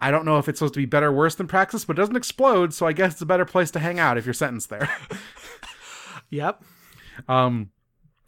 I 0.01 0.11
don't 0.11 0.25
know 0.25 0.39
if 0.39 0.49
it's 0.49 0.61
supposed 0.61 0.75
to 0.75 0.81
be 0.81 0.87
better 0.87 1.09
or 1.09 1.13
worse 1.13 1.35
than 1.35 1.47
Praxis, 1.47 1.85
but 1.85 1.99
it 1.99 2.01
doesn't 2.01 2.17
explode, 2.17 2.73
so 2.73 2.87
I 2.87 2.93
guess 2.95 3.13
it's 3.13 3.21
a 3.23 3.27
better 3.27 3.45
place 3.45 3.71
to 3.73 3.81
hang 3.81 3.99
out 3.99 4.17
if 4.17 4.25
you're 4.25 4.33
sentenced 4.33 4.71
there. 4.71 4.89
Yep. 6.31 6.63
Um, 7.27 7.71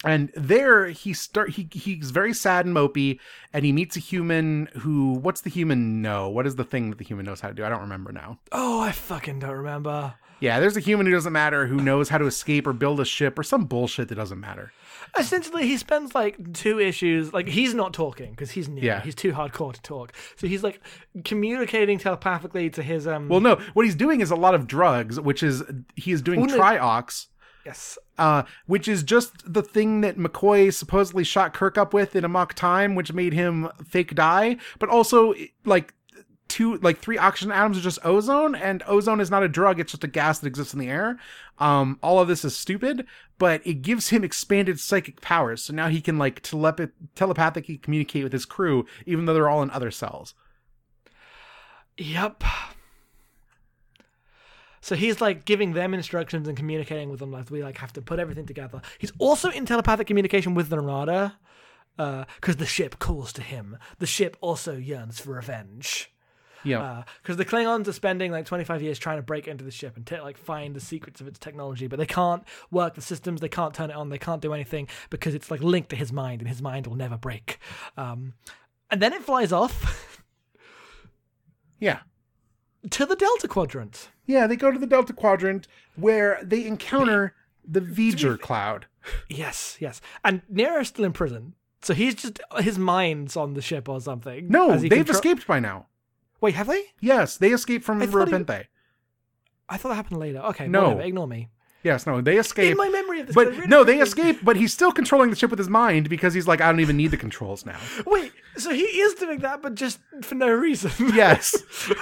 and 0.04 0.30
there 0.34 0.86
he 0.88 1.12
start 1.12 1.50
he 1.50 1.68
he's 1.72 2.10
very 2.10 2.32
sad 2.32 2.66
and 2.66 2.74
mopey, 2.74 3.18
and 3.52 3.64
he 3.64 3.72
meets 3.72 3.96
a 3.96 4.00
human 4.00 4.68
who 4.78 5.12
what's 5.14 5.42
the 5.42 5.50
human 5.50 6.00
know? 6.02 6.28
What 6.28 6.46
is 6.46 6.56
the 6.56 6.64
thing 6.64 6.90
that 6.90 6.98
the 6.98 7.04
human 7.04 7.26
knows 7.26 7.40
how 7.40 7.48
to 7.48 7.54
do? 7.54 7.64
I 7.64 7.68
don't 7.68 7.80
remember 7.82 8.12
now. 8.12 8.38
Oh, 8.52 8.80
I 8.80 8.92
fucking 8.92 9.40
don't 9.40 9.50
remember. 9.50 10.14
Yeah, 10.40 10.58
there's 10.58 10.74
a 10.78 10.80
human 10.80 11.04
who 11.04 11.12
doesn't 11.12 11.34
matter 11.34 11.66
who 11.66 11.76
knows 11.76 12.08
how 12.08 12.16
to 12.16 12.24
escape 12.24 12.66
or 12.66 12.72
build 12.72 12.98
a 12.98 13.04
ship 13.04 13.38
or 13.38 13.42
some 13.42 13.66
bullshit 13.66 14.08
that 14.08 14.14
doesn't 14.14 14.40
matter. 14.40 14.72
Essentially, 15.18 15.66
he 15.66 15.76
spends 15.76 16.14
like 16.14 16.54
two 16.54 16.80
issues. 16.80 17.34
Like 17.34 17.46
he's 17.48 17.74
not 17.74 17.92
talking 17.92 18.30
because 18.30 18.52
he's 18.52 18.66
new. 18.66 18.80
Yeah. 18.80 19.02
He's 19.02 19.14
too 19.14 19.32
hardcore 19.32 19.74
to 19.74 19.82
talk. 19.82 20.14
So 20.36 20.46
he's 20.46 20.62
like 20.62 20.80
communicating 21.24 21.98
telepathically 21.98 22.70
to 22.70 22.82
his 22.82 23.06
um. 23.06 23.28
Well, 23.28 23.40
no, 23.40 23.56
what 23.74 23.84
he's 23.84 23.94
doing 23.94 24.22
is 24.22 24.30
a 24.30 24.36
lot 24.36 24.54
of 24.54 24.66
drugs, 24.66 25.20
which 25.20 25.42
is 25.42 25.62
he 25.94 26.10
is 26.12 26.22
doing 26.22 26.40
Well, 26.40 26.48
no- 26.48 26.58
triox, 26.58 27.26
yes. 27.64 27.98
uh, 28.18 28.42
which 28.66 28.88
is 28.88 29.02
just 29.02 29.52
the 29.52 29.62
thing 29.62 30.00
that 30.00 30.16
McCoy 30.16 30.72
supposedly 30.72 31.24
shot 31.24 31.54
Kirk 31.54 31.78
up 31.78 31.92
with 31.92 32.16
in 32.16 32.24
Amok 32.24 32.54
Time, 32.54 32.94
which 32.94 33.12
made 33.12 33.32
him 33.32 33.68
fake 33.84 34.14
die, 34.14 34.56
but 34.78 34.88
also 34.88 35.34
like 35.64 35.94
two 36.48 36.76
like 36.78 36.98
three 36.98 37.16
oxygen 37.16 37.52
atoms 37.52 37.78
are 37.78 37.82
just 37.82 38.04
ozone 38.04 38.56
and 38.56 38.82
ozone 38.88 39.20
is 39.20 39.30
not 39.30 39.44
a 39.44 39.48
drug 39.48 39.78
it's 39.78 39.92
just 39.92 40.02
a 40.02 40.08
gas 40.08 40.40
that 40.40 40.48
exists 40.48 40.74
in 40.74 40.80
the 40.80 40.88
air 40.88 41.16
um 41.60 41.96
all 42.02 42.18
of 42.18 42.26
this 42.26 42.44
is 42.44 42.56
stupid 42.56 43.06
but 43.38 43.64
it 43.64 43.82
gives 43.82 44.08
him 44.08 44.24
expanded 44.24 44.80
psychic 44.80 45.20
powers 45.20 45.62
so 45.62 45.72
now 45.72 45.86
he 45.86 46.00
can 46.00 46.18
like 46.18 46.42
telepath- 46.42 46.90
telepathically 47.14 47.78
communicate 47.78 48.24
with 48.24 48.32
his 48.32 48.44
crew 48.44 48.84
even 49.06 49.26
though 49.26 49.32
they're 49.32 49.48
all 49.48 49.62
in 49.62 49.70
other 49.70 49.92
cells 49.92 50.34
Yep. 52.00 52.44
So 54.80 54.94
he's 54.94 55.20
like 55.20 55.44
giving 55.44 55.72
them 55.74 55.92
instructions 55.94 56.48
and 56.48 56.56
communicating 56.56 57.10
with 57.10 57.20
them 57.20 57.30
like 57.30 57.50
we 57.50 57.62
like 57.62 57.78
have 57.78 57.92
to 57.94 58.02
put 58.02 58.18
everything 58.18 58.46
together. 58.46 58.80
He's 58.98 59.12
also 59.18 59.50
in 59.50 59.66
telepathic 59.66 60.06
communication 60.06 60.54
with 60.54 60.68
the 60.68 60.76
Narada, 60.76 61.36
because 61.96 62.56
the 62.56 62.66
ship 62.66 62.98
calls 62.98 63.32
to 63.34 63.42
him. 63.42 63.76
The 63.98 64.06
ship 64.06 64.36
also 64.40 64.76
yearns 64.76 65.20
for 65.20 65.32
revenge. 65.32 66.10
yeah 66.64 67.04
Because 67.22 67.36
the 67.36 67.44
Klingons 67.44 67.88
are 67.88 67.92
spending 67.92 68.32
like 68.32 68.46
25 68.46 68.82
years 68.82 68.98
trying 68.98 69.18
to 69.18 69.22
break 69.22 69.46
into 69.46 69.64
the 69.64 69.70
ship 69.70 69.96
and 69.96 70.06
ta 70.06 70.22
like 70.22 70.38
find 70.38 70.74
the 70.74 70.80
secrets 70.80 71.20
of 71.20 71.26
its 71.28 71.38
technology, 71.38 71.86
but 71.86 71.98
they 71.98 72.06
can't 72.06 72.42
work 72.70 72.94
the 72.94 73.02
systems. 73.02 73.40
They 73.40 73.48
can't 73.48 73.74
turn 73.74 73.90
it 73.90 73.96
on. 73.96 74.08
They 74.08 74.18
can't 74.18 74.40
do 74.42 74.54
anything 74.54 74.88
because 75.10 75.34
it's 75.34 75.50
like 75.50 75.62
linked 75.62 75.90
to 75.90 75.96
his 75.96 76.12
mind, 76.12 76.40
and 76.40 76.48
his 76.48 76.62
mind 76.62 76.86
will 76.86 76.96
never 76.96 77.18
break. 77.18 77.58
Um, 77.96 78.34
And 78.90 79.00
then 79.02 79.12
it 79.12 79.22
flies 79.22 79.52
off 79.52 80.06
Yeah. 81.80 82.00
To 82.88 83.04
the 83.06 83.16
Delta 83.16 83.46
Quadrant. 83.48 84.08
Yeah, 84.26 84.46
they 84.46 84.56
go 84.56 84.70
to 84.70 84.78
the 84.78 84.86
Delta 84.86 85.12
Quadrant 85.12 85.66
where 85.96 86.38
they 86.42 86.64
encounter 86.66 87.34
the 87.68 87.80
V'ger 87.80 88.40
cloud. 88.40 88.86
Yes, 89.28 89.76
yes. 89.80 90.00
And 90.24 90.42
Nero's 90.48 90.88
still 90.88 91.04
in 91.04 91.12
prison. 91.12 91.54
So 91.82 91.94
he's 91.94 92.14
just 92.14 92.40
his 92.58 92.78
mind's 92.78 93.36
on 93.36 93.54
the 93.54 93.62
ship 93.62 93.88
or 93.88 94.00
something. 94.00 94.48
No, 94.48 94.76
they've 94.76 94.90
control- 94.90 95.14
escaped 95.16 95.46
by 95.46 95.60
now. 95.60 95.86
Wait, 96.40 96.54
have 96.54 96.66
they? 96.66 96.84
Yes, 97.00 97.36
they 97.36 97.50
escaped 97.52 97.84
from 97.84 97.98
I 98.02 98.06
he- 98.06 98.10
I 99.68 99.76
thought 99.76 99.90
that 99.90 99.94
happened 99.94 100.18
later. 100.20 100.38
Okay, 100.40 100.66
No. 100.68 100.82
whatever, 100.88 101.02
ignore 101.02 101.28
me. 101.28 101.48
Yes, 101.82 102.06
no, 102.06 102.20
they 102.20 102.36
escape. 102.36 102.72
In 102.72 102.76
my 102.76 102.90
memory 102.90 103.20
of 103.20 103.28
this, 103.28 103.34
but 103.34 103.66
no, 103.68 103.84
they 103.84 104.00
escape. 104.00 104.40
But 104.42 104.56
he's 104.56 104.70
still 104.74 104.92
controlling 104.92 105.30
the 105.30 105.36
ship 105.36 105.48
with 105.48 105.58
his 105.58 105.68
mind 105.70 106.10
because 106.10 106.34
he's 106.34 106.46
like, 106.46 106.60
I 106.60 106.70
don't 106.70 106.80
even 106.80 106.98
need 106.98 107.10
the 107.10 107.16
controls 107.16 107.64
now. 107.64 107.78
Wait, 108.06 108.32
so 108.58 108.70
he 108.74 108.82
is 108.82 109.14
doing 109.14 109.38
that, 109.38 109.62
but 109.62 109.76
just 109.76 109.98
for 110.22 110.34
no 110.34 110.48
reason. 110.50 110.90
Yes, 111.14 111.56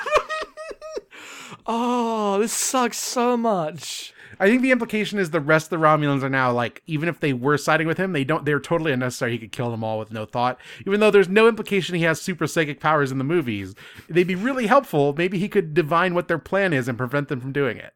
oh, 1.69 2.39
this 2.41 2.53
sucks 2.53 2.99
so 2.99 3.37
much. 3.37 4.13
I 4.41 4.47
think 4.47 4.63
the 4.63 4.71
implication 4.71 5.19
is 5.19 5.31
the 5.31 5.41
rest 5.41 5.67
of 5.67 5.71
the 5.81 5.85
Romulans 5.85 6.23
are 6.23 6.29
now 6.29 6.53
like, 6.53 6.83
even 6.87 7.09
if 7.09 7.19
they 7.19 7.33
were 7.33 7.59
siding 7.59 7.87
with 7.89 7.99
him, 7.99 8.13
they 8.13 8.23
don't. 8.25 8.45
They're 8.45 8.61
totally 8.61 8.93
unnecessary. 8.93 9.33
He 9.33 9.39
could 9.39 9.53
kill 9.53 9.71
them 9.71 9.83
all 9.83 9.99
with 9.99 10.13
no 10.13 10.27
thought. 10.27 10.59
Even 10.87 11.01
though 11.01 11.11
there's 11.11 11.29
no 11.29 11.49
implication 11.49 11.95
he 11.97 12.03
has 12.03 12.21
super 12.23 12.47
psychic 12.47 12.79
powers 12.81 13.11
in 13.11 13.19
the 13.19 13.25
movies, 13.25 13.75
they'd 14.09 14.27
be 14.29 14.35
really 14.37 14.67
helpful. 14.67 15.13
Maybe 15.17 15.39
he 15.39 15.49
could 15.49 15.75
divine 15.75 16.15
what 16.15 16.29
their 16.29 16.39
plan 16.39 16.73
is 16.73 16.87
and 16.89 16.97
prevent 16.97 17.29
them 17.29 17.41
from 17.41 17.53
doing 17.53 17.79
it. 17.79 17.95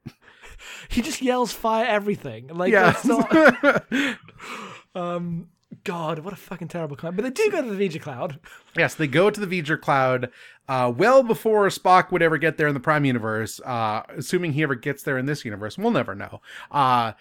He 0.89 1.03
just 1.03 1.23
yells 1.23 1.53
fire 1.53 1.87
everything. 1.87 2.49
Like 2.49 2.73
Yeah. 2.73 2.93
that's 2.93 3.05
not 3.05 3.85
um 4.95 5.49
God, 5.85 6.21
what 6.21 6.33
a 6.33 6.37
fucking 6.37 6.69
terrible 6.69 6.97
comment. 6.97 7.17
But 7.17 7.23
they 7.35 7.45
do 7.45 7.51
go 7.51 7.63
to 7.63 7.75
the 7.75 7.89
V'ger 7.89 8.01
Cloud. 8.01 8.39
Yes, 8.77 8.95
they 8.95 9.07
go 9.07 9.31
to 9.31 9.41
the 9.45 9.63
V'ger 9.63 9.81
cloud 9.81 10.31
uh, 10.69 10.93
well 10.95 11.23
before 11.23 11.67
Spock 11.69 12.11
would 12.11 12.23
ever 12.23 12.39
get 12.39 12.57
there 12.57 12.69
in 12.69 12.75
the 12.75 12.81
Prime 12.81 13.05
universe. 13.05 13.61
Uh, 13.61 14.03
assuming 14.17 14.53
he 14.53 14.63
ever 14.63 14.75
gets 14.75 15.03
there 15.03 15.19
in 15.19 15.27
this 15.27 15.45
universe, 15.45 15.77
we'll 15.77 15.91
never 15.91 16.15
know. 16.15 16.41
Uh, 16.71 17.13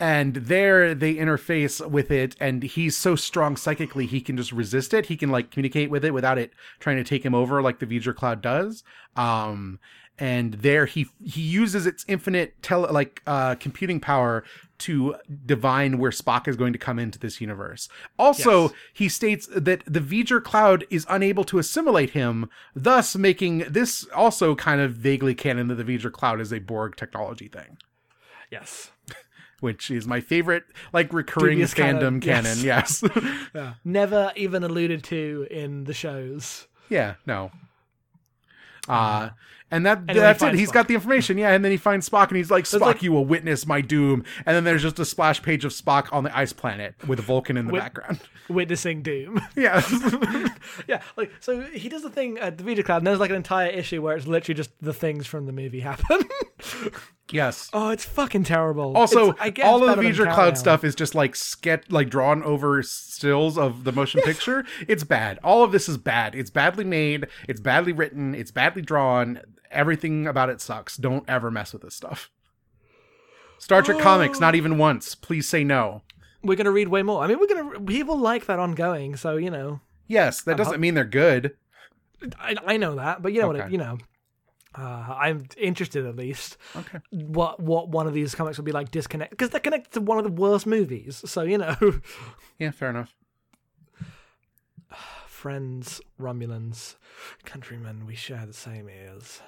and 0.00 0.34
there 0.34 0.94
they 0.94 1.14
interface 1.14 1.84
with 1.88 2.10
it, 2.10 2.36
and 2.38 2.62
he's 2.62 2.96
so 2.96 3.16
strong 3.16 3.56
psychically 3.56 4.06
he 4.06 4.20
can 4.20 4.36
just 4.36 4.52
resist 4.52 4.94
it. 4.94 5.06
He 5.06 5.16
can 5.16 5.30
like 5.30 5.50
communicate 5.50 5.90
with 5.90 6.04
it 6.04 6.14
without 6.14 6.38
it 6.38 6.52
trying 6.78 6.96
to 6.96 7.04
take 7.04 7.24
him 7.24 7.34
over 7.34 7.60
like 7.62 7.80
the 7.80 7.86
V'ger 7.86 8.14
cloud 8.14 8.40
does. 8.40 8.84
Um, 9.16 9.80
and 10.18 10.54
there 10.54 10.86
he 10.86 11.08
he 11.24 11.40
uses 11.40 11.86
its 11.86 12.04
infinite 12.08 12.60
tele 12.62 12.90
like 12.92 13.22
uh 13.26 13.54
computing 13.56 14.00
power 14.00 14.44
to 14.78 15.16
divine 15.44 15.98
where 15.98 16.10
Spock 16.10 16.46
is 16.48 16.56
going 16.56 16.72
to 16.72 16.78
come 16.78 16.98
into 16.98 17.18
this 17.18 17.40
universe. 17.40 17.88
Also, 18.18 18.62
Yes. 18.62 18.72
he 18.94 19.08
states 19.08 19.48
that 19.54 19.82
the 19.86 20.00
V'ger 20.00 20.42
cloud 20.42 20.84
is 20.90 21.04
unable 21.08 21.44
to 21.44 21.58
assimilate 21.58 22.10
him, 22.10 22.48
thus 22.74 23.16
making 23.16 23.58
this 23.68 24.06
also 24.14 24.54
kind 24.54 24.80
of 24.80 24.92
vaguely 24.92 25.34
canon 25.34 25.68
that 25.68 25.74
the 25.76 25.84
V'ger 25.84 26.12
cloud 26.12 26.40
is 26.40 26.52
a 26.52 26.60
Borg 26.60 26.96
technology 26.96 27.48
thing, 27.48 27.78
Yes. 28.50 28.92
which 29.60 29.90
is 29.90 30.06
my 30.06 30.20
favorite 30.20 30.62
like 30.92 31.12
recurring 31.12 31.54
Dubious 31.58 31.74
fandom 31.74 32.20
canon, 32.20 32.20
canon. 32.20 32.58
Yes. 32.60 33.02
Yeah. 33.54 33.74
Never 33.84 34.32
even 34.36 34.62
alluded 34.62 35.02
to 35.04 35.46
in 35.50 35.84
the 35.84 35.94
shows. 35.94 36.68
yeah, 36.88 37.14
no. 37.26 37.50
Uh 38.88 39.30
and 39.70 39.84
that 39.86 39.98
he 40.08 40.14
that's 40.18 40.38
it. 40.42 40.46
finds 40.46 40.58
He's 40.60 40.70
Spock. 40.70 40.74
got 40.74 40.88
the 40.88 40.94
information, 40.94 41.38
yeah. 41.38 41.52
And 41.52 41.64
then 41.64 41.70
he 41.72 41.76
finds 41.78 42.08
Spock, 42.08 42.28
and 42.28 42.36
he's 42.36 42.50
like, 42.50 42.64
"Spock, 42.64 42.80
like- 42.80 43.02
you 43.02 43.12
will 43.12 43.24
witness 43.24 43.66
my 43.66 43.80
doom." 43.80 44.24
And 44.46 44.56
then 44.56 44.64
there's 44.64 44.82
just 44.82 44.98
a 44.98 45.04
splash 45.04 45.42
page 45.42 45.64
of 45.64 45.72
Spock 45.72 46.08
on 46.12 46.24
the 46.24 46.36
ice 46.36 46.52
planet 46.52 46.94
with 47.06 47.20
Vulcan 47.20 47.56
in 47.56 47.66
the 47.66 47.72
With- 47.72 47.82
background. 47.82 48.20
Witnessing 48.48 49.02
doom. 49.02 49.40
Yeah, 49.56 49.82
yeah, 50.88 51.02
like 51.16 51.30
so 51.40 51.60
he 51.62 51.88
does 51.88 52.02
the 52.02 52.10
thing 52.10 52.38
at 52.38 52.56
the 52.56 52.64
V'ger 52.64 52.84
Cloud, 52.84 52.98
and 52.98 53.06
there's 53.06 53.18
like 53.20 53.30
an 53.30 53.36
entire 53.36 53.68
issue 53.68 54.00
where 54.00 54.16
it's 54.16 54.26
literally 54.26 54.56
just 54.56 54.70
the 54.80 54.94
things 54.94 55.26
from 55.26 55.44
the 55.46 55.52
movie 55.52 55.80
happen. 55.80 56.20
yes. 57.32 57.68
oh, 57.72 57.90
it's 57.90 58.04
fucking 58.04 58.44
terrible. 58.44 58.96
Also, 58.96 59.30
It's- 59.30 59.36
I 59.40 59.50
guess 59.50 59.66
all 59.66 59.88
of 59.88 59.96
the 59.96 60.02
than 60.02 60.14
Cloud 60.14 60.34
Countdown. 60.34 60.56
stuff 60.56 60.84
is 60.84 60.94
just 60.94 61.14
like 61.14 61.36
sketch, 61.36 61.84
like 61.90 62.10
drawn 62.10 62.42
over 62.42 62.82
stills 62.82 63.58
of 63.58 63.84
the 63.84 63.92
motion 63.92 64.20
picture. 64.24 64.64
It's 64.86 65.04
bad. 65.04 65.38
All 65.42 65.62
of 65.62 65.72
this 65.72 65.88
is 65.88 65.98
bad. 65.98 66.34
It's 66.34 66.50
badly 66.50 66.84
made. 66.84 67.26
It's 67.48 67.60
badly 67.60 67.92
written. 67.92 68.34
It's 68.34 68.50
badly 68.50 68.82
drawn. 68.82 69.40
Everything 69.70 70.26
about 70.26 70.50
it 70.50 70.60
sucks. 70.60 70.96
Don't 70.96 71.24
ever 71.28 71.50
mess 71.50 71.72
with 71.72 71.82
this 71.82 71.94
stuff. 71.94 72.30
Star 73.58 73.82
Trek 73.82 73.98
comics, 73.98 74.40
not 74.40 74.54
even 74.54 74.74
oh. 74.74 74.76
once. 74.76 75.14
Please 75.14 75.48
say 75.48 75.64
no. 75.64 76.02
We're 76.42 76.56
gonna 76.56 76.70
read 76.70 76.88
way 76.88 77.02
more. 77.02 77.22
I 77.22 77.26
mean, 77.26 77.38
we're 77.40 77.46
gonna 77.48 77.80
people 77.80 78.16
like 78.16 78.46
that 78.46 78.58
ongoing, 78.58 79.16
so 79.16 79.36
you 79.36 79.50
know, 79.50 79.80
Yes, 80.06 80.42
that 80.42 80.56
doesn't 80.56 80.80
mean 80.80 80.94
they're 80.94 81.04
good. 81.04 81.54
I, 82.40 82.56
I 82.66 82.76
know 82.78 82.94
that, 82.96 83.20
but 83.22 83.32
you 83.32 83.40
know 83.40 83.48
what, 83.48 83.56
Okay. 83.56 83.66
it, 83.66 83.72
you 83.72 83.78
know. 83.78 83.98
Uh, 84.78 85.16
I'm 85.18 85.44
interested 85.56 86.06
at 86.06 86.14
least 86.14 86.56
Okay. 86.76 87.00
what 87.10 87.58
what 87.58 87.88
one 87.88 88.06
of 88.06 88.14
these 88.14 88.32
comics 88.34 88.58
will 88.58 88.64
be 88.64 88.70
like 88.70 88.92
disconnect 88.92 89.30
because 89.32 89.50
they're 89.50 89.60
connected 89.60 89.92
to 89.94 90.00
one 90.00 90.18
of 90.18 90.24
the 90.24 90.30
worst 90.30 90.66
movies. 90.66 91.20
So 91.26 91.42
you 91.42 91.58
know, 91.58 91.74
Yeah, 92.60 92.70
fair 92.70 92.90
enough. 92.90 93.16
friends, 95.26 96.00
Romulans, 96.20 96.94
countrymen, 97.44 98.06
we 98.06 98.14
share 98.14 98.46
the 98.46 98.52
same 98.52 98.88
ears. 98.88 99.40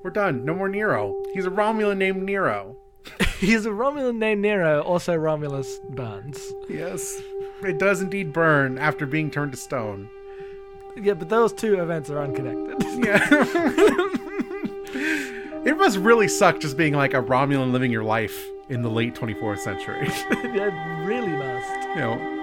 We're 0.04 0.10
done. 0.12 0.44
No 0.46 0.56
more 0.56 0.70
Nero. 0.70 1.22
He's 1.34 1.46
a 1.46 1.50
Romulan 1.52 1.98
named 1.98 2.24
Nero. 2.24 2.78
He's 3.40 3.66
a 3.66 3.70
Romulan 3.70 4.18
named 4.18 4.42
Nero, 4.42 4.82
also 4.82 5.16
Romulus 5.16 5.80
Burns. 5.90 6.40
Yes. 6.70 7.22
It 7.64 7.78
does 7.78 8.02
indeed 8.02 8.34
burn 8.34 8.78
after 8.80 9.06
being 9.06 9.30
turned 9.30 9.52
to 9.52 9.58
stone. 9.58 10.10
Yeah, 11.00 11.14
but 11.14 11.30
those 11.30 11.54
two 11.54 11.82
events 11.82 12.10
are 12.10 12.20
unconnected. 12.20 12.82
Yeah. 13.04 13.26
it 15.66 15.78
must 15.78 15.98
really 15.98 16.28
suck 16.28 16.60
just 16.60 16.78
being 16.78 16.94
like 16.94 17.14
a 17.14 17.22
Romulan 17.22 17.72
living 17.72 17.92
your 17.92 18.04
life 18.04 18.48
in 18.70 18.82
the 18.82 18.90
late 18.90 19.16
24th 19.16 19.60
century. 19.60 19.98
it 20.10 21.06
really 21.06 21.30
must. 21.30 21.72
you 21.90 21.96
know. 22.02 22.41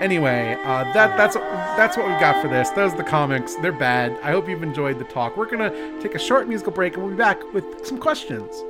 Anyway, 0.00 0.58
uh, 0.64 0.92
that 0.92 1.16
that's 1.16 1.34
that's 1.34 1.96
what 1.96 2.08
we've 2.08 2.20
got 2.20 2.42
for 2.42 2.48
this. 2.48 2.70
Those 2.70 2.92
are 2.94 2.96
the 2.96 3.04
comics. 3.04 3.54
They're 3.54 3.72
bad. 3.72 4.18
I 4.22 4.32
hope 4.32 4.48
you've 4.48 4.62
enjoyed 4.62 4.98
the 4.98 5.04
talk. 5.04 5.36
We're 5.36 5.46
gonna 5.46 6.00
take 6.00 6.14
a 6.14 6.18
short 6.18 6.48
musical 6.48 6.72
break 6.72 6.94
and 6.94 7.02
we'll 7.02 7.12
be 7.12 7.18
back 7.18 7.40
with 7.52 7.86
some 7.86 7.98
questions. 7.98 8.64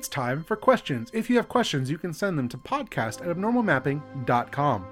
It's 0.00 0.08
time 0.08 0.44
for 0.44 0.56
questions. 0.56 1.10
If 1.12 1.28
you 1.28 1.36
have 1.36 1.50
questions, 1.50 1.90
you 1.90 1.98
can 1.98 2.14
send 2.14 2.38
them 2.38 2.48
to 2.48 2.56
podcast 2.56 3.20
at 3.20 3.36
abnormalmapping.com. 3.36 4.86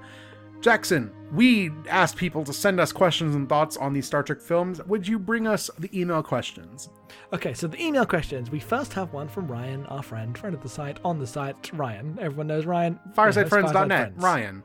Jackson, 0.61 1.11
we 1.33 1.71
asked 1.89 2.15
people 2.15 2.43
to 2.43 2.53
send 2.53 2.79
us 2.79 2.91
questions 2.91 3.33
and 3.33 3.49
thoughts 3.49 3.75
on 3.75 3.91
these 3.91 4.05
Star 4.05 4.21
Trek 4.21 4.39
films. 4.39 4.85
Would 4.85 5.07
you 5.07 5.17
bring 5.17 5.47
us 5.47 5.71
the 5.79 5.89
email 5.99 6.21
questions? 6.21 6.89
Okay, 7.33 7.55
so 7.55 7.65
the 7.65 7.83
email 7.83 8.05
questions. 8.05 8.51
We 8.51 8.59
first 8.59 8.93
have 8.93 9.11
one 9.11 9.27
from 9.27 9.47
Ryan, 9.47 9.83
our 9.87 10.03
friend, 10.03 10.37
friend 10.37 10.53
of 10.53 10.61
the 10.61 10.69
site, 10.69 10.99
on 11.03 11.17
the 11.17 11.25
site. 11.25 11.71
Ryan. 11.73 12.15
Everyone 12.21 12.45
knows 12.45 12.67
Ryan. 12.67 12.99
Firesidefriends.net. 13.15 13.15
Fireside 13.15 13.49
Friends. 13.49 14.23
Ryan. 14.23 14.63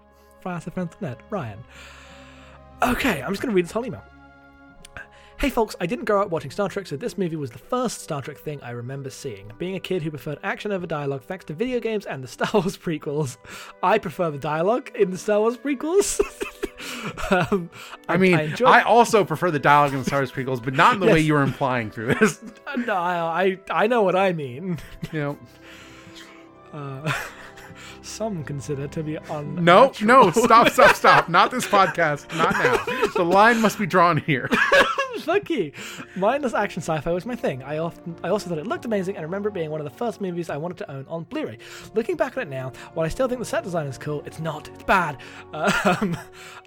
via 1.01 1.01
net. 1.01 1.21
Ryan. 1.31 1.65
Okay, 2.83 3.23
I'm 3.23 3.33
just 3.33 3.41
going 3.41 3.51
to 3.51 3.57
read 3.57 3.65
this 3.65 3.73
whole 3.73 3.87
email. 3.87 4.05
Hey 5.45 5.51
folks, 5.51 5.77
I 5.79 5.85
didn't 5.85 6.07
grow 6.07 6.23
up 6.23 6.31
watching 6.31 6.51
Star 6.51 6.71
Trek, 6.71 6.87
so 6.87 6.97
this 6.97 7.19
movie 7.19 7.37
was 7.37 7.51
the 7.51 7.59
first 7.59 8.01
Star 8.01 8.23
Trek 8.23 8.39
thing 8.39 8.63
I 8.63 8.71
remember 8.71 9.11
seeing. 9.11 9.53
Being 9.59 9.77
a 9.77 9.79
kid 9.79 10.01
who 10.01 10.09
preferred 10.09 10.39
action 10.43 10.73
over 10.73 10.87
dialogue 10.87 11.21
thanks 11.21 11.45
to 11.45 11.53
video 11.53 11.81
games 11.81 12.07
and 12.07 12.25
the 12.25 12.29
Star 12.29 12.49
Wars 12.55 12.79
prequels, 12.79 13.37
I 13.83 13.99
prefer 13.99 14.31
the 14.31 14.39
dialogue 14.39 14.91
in 14.95 15.11
the 15.11 15.19
Star 15.19 15.41
Wars 15.41 15.59
prequels. 15.59 16.19
um, 17.53 17.69
I 18.09 18.17
mean, 18.17 18.37
I, 18.37 18.43
enjoy- 18.45 18.65
I, 18.65 18.85
also 18.85 19.23
prefer 19.23 19.51
the 19.51 19.59
dialogue 19.59 19.93
in 19.93 19.99
the 19.99 20.07
Star 20.07 20.21
Wars 20.21 20.33
prequels, 20.33 20.65
but 20.65 20.73
not 20.73 20.95
in 20.95 21.01
the 21.01 21.09
way 21.09 21.21
you 21.21 21.35
were 21.35 21.43
implying 21.43 21.91
through 21.91 22.15
this. 22.15 22.41
no, 22.79 22.95
I, 22.95 23.45
I 23.45 23.59
I 23.69 23.87
know 23.87 24.01
what 24.01 24.17
I 24.17 24.33
mean. 24.33 24.79
You 25.13 25.39
know, 26.73 27.15
Some 28.05 28.45
consider 28.45 28.87
to 28.89 29.03
be 29.03 29.17
on. 29.19 29.65
no, 29.65 29.93
no, 30.03 30.31
stop, 30.31 30.69
stop, 30.69 30.95
stop! 30.97 31.29
Not 31.29 31.51
this 31.51 31.67
podcast, 31.67 32.37
not 32.37 32.53
now. 32.53 33.09
The 33.15 33.25
line 33.25 33.61
must 33.61 33.79
be 33.79 33.87
drawn 33.87 34.19
here. 34.19 34.49
Fuck 35.21 35.49
you. 35.49 35.73
Mindless 36.17 36.53
action 36.53 36.83
sci-fi 36.83 37.11
was 37.11 37.25
my 37.25 37.35
thing. 37.35 37.63
I 37.63 37.79
often, 37.79 38.15
I 38.23 38.29
also 38.29 38.49
thought 38.51 38.59
it 38.59 38.67
looked 38.67 38.85
amazing 38.85 39.17
and 39.17 39.25
remember 39.25 39.49
it 39.49 39.53
being 39.53 39.71
one 39.71 39.81
of 39.81 39.85
the 39.85 39.97
first 39.97 40.21
movies 40.21 40.51
I 40.51 40.59
wanted 40.59 40.77
to 40.79 40.91
own 40.91 41.07
on 41.09 41.23
Blu-ray. 41.25 41.59
Looking 41.95 42.17
back 42.17 42.37
on 42.37 42.43
it 42.43 42.51
now, 42.51 42.73
while 42.93 43.07
I 43.07 43.09
still 43.09 43.27
think 43.27 43.39
the 43.39 43.47
set 43.47 43.65
design 43.65 43.87
is 43.87 43.97
cool, 43.97 44.23
it's 44.27 44.39
not. 44.39 44.69
It's 44.69 44.85
bad. 44.85 45.19
Um, 45.85 46.17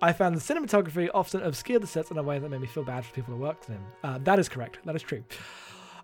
I 0.02 0.14
found 0.14 0.36
the 0.36 0.40
cinematography 0.42 1.10
often 1.14 1.42
obscured 1.42 1.82
the 1.84 1.88
sets 1.88 2.10
in 2.12 2.18
a 2.18 2.24
way 2.24 2.40
that 2.40 2.50
made 2.50 2.62
me 2.62 2.68
feel 2.68 2.84
bad 2.84 3.06
for 3.06 3.14
people 3.14 3.34
who 3.36 3.40
worked 3.42 3.68
in 3.68 3.76
them. 3.76 3.84
Uh, 4.04 4.18
that 4.24 4.40
is 4.40 4.48
correct. 4.48 4.80
That 4.86 4.96
is 4.96 5.02
true. 5.02 5.24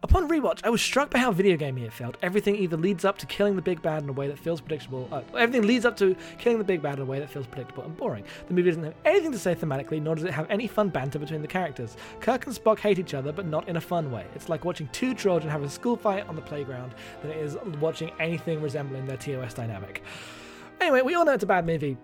Upon 0.04 0.28
rewatch, 0.28 0.60
I 0.66 0.70
was 0.70 0.82
struck 0.82 1.12
by 1.12 1.20
how 1.20 1.32
video 1.32 1.56
gamey 1.56 1.86
it 1.86 1.94
felt. 1.94 2.18
Everything 2.22 2.58
either 2.58 2.76
leads 2.76 3.06
up 3.06 3.18
to 3.20 3.26
killing 3.26 3.56
the 3.56 3.62
big 3.62 3.82
bad 3.82 4.04
in 4.04 4.10
a 4.10 4.12
way 4.12 4.28
that 4.28 4.38
feels 4.38 4.60
predictable. 4.60 5.08
Uh, 5.10 5.22
everything 5.38 5.66
leads 5.66 5.86
up 5.86 5.96
to 5.98 6.14
killing 6.38 6.58
the 6.58 6.66
big 6.66 6.82
bad 6.82 6.96
in 6.96 7.04
a 7.04 7.06
way 7.06 7.20
that 7.20 7.30
feels 7.30 7.48
predictable 7.48 7.86
and 7.86 7.96
boring. 7.96 8.26
The 8.50 8.54
movie 8.54 8.70
doesn't 8.70 8.84
have 8.84 8.96
anything 9.06 9.32
to 9.32 9.40
say 9.40 9.56
thematically, 9.56 10.02
nor 10.02 10.16
does 10.16 10.26
it 10.26 10.34
have 10.34 10.46
any 10.50 10.68
fun 10.68 10.90
banter 10.90 11.20
between 11.20 11.42
the 11.42 11.48
characters. 11.48 11.96
Kirk 12.20 12.46
and 12.48 12.54
Spock 12.54 12.80
hate 12.80 13.00
each 13.00 13.14
other, 13.14 13.32
but 13.32 13.46
not 13.46 13.70
in 13.70 13.78
a 13.78 13.82
fun 13.82 14.12
way. 14.12 14.26
It's 14.36 14.50
like 14.50 14.66
watching 14.66 14.90
two 14.92 15.16
children 15.16 15.50
have 15.50 15.64
a 15.64 15.70
school 15.70 15.96
fight 15.96 16.28
on 16.28 16.36
the 16.36 16.42
playground 16.42 16.94
than 17.22 17.32
it 17.32 17.38
is 17.38 17.56
watching 17.80 18.12
anything 18.20 18.62
resembling 18.62 19.06
their 19.06 19.16
TOS 19.16 19.54
dynamic. 19.54 20.04
Anyway, 20.82 21.02
we 21.02 21.16
all 21.16 21.24
know 21.24 21.32
it's 21.32 21.46
a 21.46 21.48
bad 21.48 21.66
movie, 21.66 21.96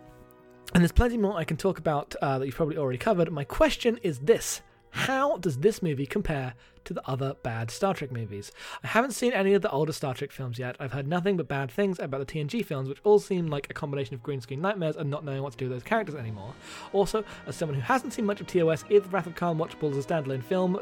and 0.73 0.81
there's 0.81 0.93
plenty 0.93 1.17
more 1.17 1.35
I 1.35 1.43
can 1.43 1.57
talk 1.57 1.79
about 1.79 2.15
uh, 2.21 2.39
that 2.39 2.45
you've 2.45 2.55
probably 2.55 2.77
already 2.77 2.97
covered. 2.97 3.29
My 3.29 3.43
question 3.43 3.99
is 4.03 4.19
this 4.19 4.61
How 4.91 5.35
does 5.35 5.57
this 5.57 5.83
movie 5.83 6.05
compare 6.05 6.53
to 6.89 6.93
the 6.95 7.07
other 7.09 7.35
bad 7.43 7.71
Star 7.71 7.93
Trek 7.93 8.11
movies? 8.11 8.51
I 8.83 8.87
haven't 8.87 9.11
seen 9.11 9.31
any 9.31 9.53
of 9.53 9.61
the 9.61 9.69
older 9.69 9.93
Star 9.93 10.13
Trek 10.15 10.31
films 10.31 10.59
yet. 10.59 10.75
I've 10.79 10.91
heard 10.91 11.07
nothing 11.07 11.37
but 11.37 11.47
bad 11.47 11.71
things 11.71 11.99
about 11.99 12.19
the 12.19 12.25
TNG 12.25 12.65
films, 12.65 12.89
which 12.89 12.99
all 13.03 13.19
seem 13.19 13.47
like 13.47 13.67
a 13.69 13.73
combination 13.73 14.15
of 14.15 14.23
green 14.23 14.41
screen 14.41 14.59
nightmares 14.59 14.95
and 14.95 15.09
not 15.09 15.23
knowing 15.23 15.43
what 15.43 15.53
to 15.53 15.57
do 15.57 15.65
with 15.65 15.73
those 15.73 15.83
characters 15.83 16.15
anymore. 16.15 16.53
Also, 16.91 17.23
as 17.45 17.55
someone 17.55 17.75
who 17.75 17.81
hasn't 17.81 18.11
seen 18.13 18.25
much 18.25 18.41
of 18.41 18.47
TOS, 18.47 18.83
is 18.89 19.05
Wrath 19.07 19.27
of 19.27 19.35
Khan 19.35 19.57
watchable 19.57 19.91
as 19.91 20.03
a 20.03 20.07
standalone 20.07 20.43
film? 20.43 20.79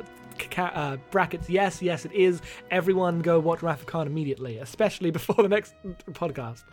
Ca- 0.57 0.71
uh, 0.73 0.97
brackets, 1.11 1.49
yes, 1.51 1.83
yes, 1.83 2.03
it 2.03 2.11
is. 2.13 2.41
Everyone 2.71 3.19
go 3.19 3.39
watch 3.39 3.61
Wrath 3.61 3.81
of 3.81 3.85
Khan 3.85 4.07
immediately, 4.07 4.57
especially 4.57 5.11
before 5.19 5.35
the 5.35 5.47
next 5.47 5.75
podcast. 6.13 6.63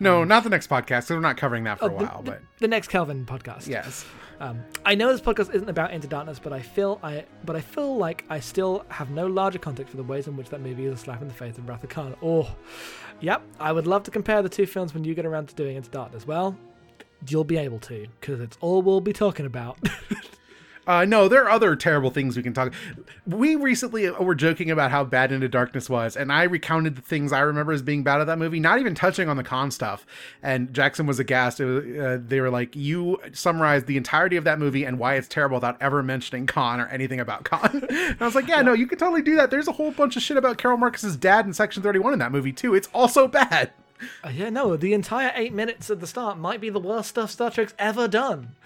No, 0.00 0.24
not 0.24 0.42
the 0.42 0.50
next 0.50 0.68
podcast. 0.68 1.10
We're 1.10 1.20
not 1.20 1.36
covering 1.36 1.62
that 1.64 1.78
for 1.78 1.84
a 1.90 1.94
Oh, 1.94 1.98
the- 1.98 2.04
while, 2.06 2.22
the, 2.22 2.30
but 2.32 2.40
the 2.58 2.66
next 2.66 2.88
Kelvin 2.88 3.24
podcast. 3.24 3.68
yes. 3.68 4.04
Um, 4.40 4.64
I 4.84 4.96
know 4.96 5.12
this 5.12 5.20
podcast 5.20 5.54
isn't 5.54 5.68
about 5.68 5.92
Into 5.92 6.08
Darkness, 6.08 6.40
but 6.40 6.52
I 6.52 6.60
feel 6.60 6.98
I 7.04 7.24
but 7.44 7.54
I 7.54 7.60
feel 7.60 7.96
like 7.98 8.24
I 8.30 8.40
still 8.40 8.84
have 8.88 9.10
no 9.10 9.26
larger 9.28 9.58
context 9.60 9.90
for 9.92 9.98
the 9.98 10.02
ways 10.02 10.26
in 10.26 10.36
which 10.36 10.48
that 10.48 10.60
movie 10.60 10.86
is 10.86 10.94
a 10.94 10.96
slap 10.96 11.22
in 11.22 11.28
the 11.28 11.34
face 11.34 11.56
of 11.56 11.68
Wrath 11.68 11.84
of 11.84 11.90
Khan. 11.90 12.16
Oh, 12.22 12.52
yep. 13.20 13.42
I 13.60 13.70
would 13.70 13.86
love 13.86 14.02
to 14.04 14.10
compare 14.10 14.42
the 14.42 14.48
two 14.48 14.66
films 14.66 14.92
when 14.94 15.04
you 15.04 15.14
get 15.14 15.24
around 15.26 15.50
to 15.50 15.54
doing 15.54 15.76
Into 15.76 15.90
Darkness. 15.90 16.26
Well, 16.26 16.56
you'll 17.28 17.44
be 17.44 17.58
able 17.58 17.78
to 17.80 18.06
because 18.20 18.40
it's 18.40 18.56
all 18.60 18.82
we'll 18.82 19.00
be 19.02 19.12
talking 19.12 19.46
about. 19.46 19.78
Uh, 20.90 21.04
no, 21.04 21.28
there 21.28 21.44
are 21.44 21.50
other 21.50 21.76
terrible 21.76 22.10
things 22.10 22.36
we 22.36 22.42
can 22.42 22.52
talk. 22.52 22.72
We 23.24 23.54
recently 23.54 24.10
were 24.10 24.34
joking 24.34 24.72
about 24.72 24.90
how 24.90 25.04
bad 25.04 25.30
Into 25.30 25.48
Darkness 25.48 25.88
was, 25.88 26.16
and 26.16 26.32
I 26.32 26.42
recounted 26.42 26.96
the 26.96 27.00
things 27.00 27.32
I 27.32 27.38
remember 27.38 27.70
as 27.70 27.80
being 27.80 28.02
bad 28.02 28.20
of 28.20 28.26
that 28.26 28.40
movie, 28.40 28.58
not 28.58 28.80
even 28.80 28.96
touching 28.96 29.28
on 29.28 29.36
the 29.36 29.44
Khan 29.44 29.70
stuff. 29.70 30.04
And 30.42 30.74
Jackson 30.74 31.06
was 31.06 31.20
aghast. 31.20 31.60
Was, 31.60 31.84
uh, 31.96 32.18
they 32.20 32.40
were 32.40 32.50
like, 32.50 32.74
"You 32.74 33.18
summarized 33.32 33.86
the 33.86 33.96
entirety 33.96 34.34
of 34.34 34.42
that 34.42 34.58
movie 34.58 34.82
and 34.84 34.98
why 34.98 35.14
it's 35.14 35.28
terrible 35.28 35.58
without 35.58 35.80
ever 35.80 36.02
mentioning 36.02 36.48
Khan 36.48 36.80
or 36.80 36.88
anything 36.88 37.20
about 37.20 37.44
Khan." 37.44 37.86
and 37.88 38.20
I 38.20 38.24
was 38.24 38.34
like, 38.34 38.48
"Yeah, 38.48 38.60
no, 38.62 38.72
you 38.72 38.88
could 38.88 38.98
totally 38.98 39.22
do 39.22 39.36
that. 39.36 39.52
There's 39.52 39.68
a 39.68 39.72
whole 39.72 39.92
bunch 39.92 40.16
of 40.16 40.22
shit 40.22 40.38
about 40.38 40.58
Carol 40.58 40.76
Marcus's 40.76 41.16
dad 41.16 41.46
in 41.46 41.52
Section 41.52 41.84
31 41.84 42.14
in 42.14 42.18
that 42.18 42.32
movie 42.32 42.52
too. 42.52 42.74
It's 42.74 42.88
also 42.92 43.28
bad." 43.28 43.70
Uh, 44.24 44.30
yeah, 44.30 44.50
no, 44.50 44.76
the 44.76 44.92
entire 44.92 45.30
eight 45.36 45.52
minutes 45.52 45.88
at 45.88 46.00
the 46.00 46.06
start 46.08 46.36
might 46.36 46.60
be 46.60 46.68
the 46.68 46.80
worst 46.80 47.10
stuff 47.10 47.30
Star 47.30 47.52
Trek's 47.52 47.74
ever 47.78 48.08
done. 48.08 48.56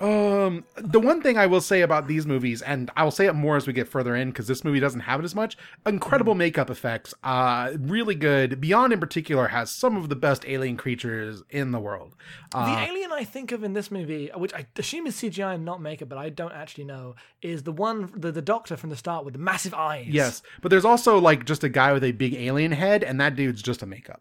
Um, 0.00 0.64
the 0.76 0.98
one 0.98 1.22
thing 1.22 1.38
I 1.38 1.46
will 1.46 1.60
say 1.60 1.80
about 1.82 2.08
these 2.08 2.26
movies, 2.26 2.62
and 2.62 2.90
I 2.96 3.04
will 3.04 3.12
say 3.12 3.26
it 3.26 3.32
more 3.34 3.56
as 3.56 3.66
we 3.66 3.72
get 3.72 3.86
further 3.88 4.16
in, 4.16 4.30
because 4.30 4.48
this 4.48 4.64
movie 4.64 4.80
doesn't 4.80 5.00
have 5.00 5.20
it 5.20 5.24
as 5.24 5.34
much. 5.34 5.56
Incredible 5.86 6.34
makeup 6.34 6.68
effects, 6.68 7.14
uh, 7.22 7.72
really 7.78 8.16
good. 8.16 8.60
Beyond 8.60 8.92
in 8.92 9.00
particular 9.00 9.48
has 9.48 9.70
some 9.70 9.96
of 9.96 10.08
the 10.08 10.16
best 10.16 10.44
alien 10.46 10.76
creatures 10.76 11.42
in 11.48 11.70
the 11.70 11.78
world. 11.78 12.14
The 12.50 12.58
Uh, 12.58 12.86
alien 12.88 13.12
I 13.12 13.22
think 13.24 13.52
of 13.52 13.62
in 13.62 13.72
this 13.72 13.90
movie, 13.90 14.30
which 14.34 14.52
I 14.52 14.66
assume 14.76 15.06
is 15.06 15.14
CGI 15.16 15.54
and 15.54 15.64
not 15.64 15.80
makeup, 15.80 16.08
but 16.08 16.18
I 16.18 16.28
don't 16.28 16.52
actually 16.52 16.84
know, 16.84 17.14
is 17.40 17.62
the 17.62 17.72
one, 17.72 18.12
the, 18.16 18.32
the 18.32 18.42
doctor 18.42 18.76
from 18.76 18.90
the 18.90 18.96
start 18.96 19.24
with 19.24 19.34
the 19.34 19.40
massive 19.40 19.74
eyes. 19.74 20.08
yes, 20.08 20.42
but 20.60 20.70
there's 20.70 20.84
also 20.84 21.18
like 21.18 21.44
just 21.46 21.62
a 21.62 21.68
guy 21.68 21.92
with 21.92 22.02
a 22.04 22.12
big 22.12 22.34
alien 22.34 22.72
head, 22.72 23.04
and 23.04 23.20
that 23.20 23.36
dude's 23.36 23.62
just 23.62 23.82
a 23.82 23.86
makeup. 23.86 24.20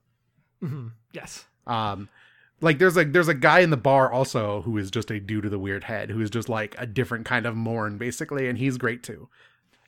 Yes. 1.12 1.46
Um, 1.68 2.10
like 2.64 2.80
there's 2.80 2.98
a 2.98 3.04
there's 3.06 3.28
a 3.28 3.34
guy 3.34 3.60
in 3.60 3.70
the 3.70 3.78
bar 3.78 4.12
also 4.12 4.62
who 4.64 4.78
is 4.78 4.90
just 4.90 5.12
a 5.12 5.20
dude 5.20 5.44
with 5.44 5.54
a 5.54 5.60
weird 5.60 5.84
head 5.84 6.10
who 6.10 6.22
is 6.22 6.30
just 6.30 6.50
like 6.50 6.76
a 6.78 6.86
different 6.88 7.26
kind 7.26 7.46
of 7.46 7.56
Morn 7.56 7.98
basically, 7.98 8.48
and 8.48 8.58
he's 8.58 8.78
great 8.78 9.04
too. 9.04 9.30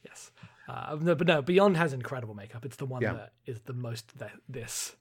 Yes. 0.03 0.31
Uh, 0.67 0.97
no, 1.01 1.15
but 1.15 1.27
no, 1.27 1.41
Beyond 1.41 1.77
has 1.77 1.93
incredible 1.93 2.33
makeup. 2.35 2.65
It's 2.65 2.75
the 2.75 2.85
one 2.85 3.01
Yeah. 3.01 3.13
that 3.13 3.33
is 3.45 3.61
the 3.61 3.73
most 3.73 4.17
th- 4.19 4.31
this. 4.49 4.95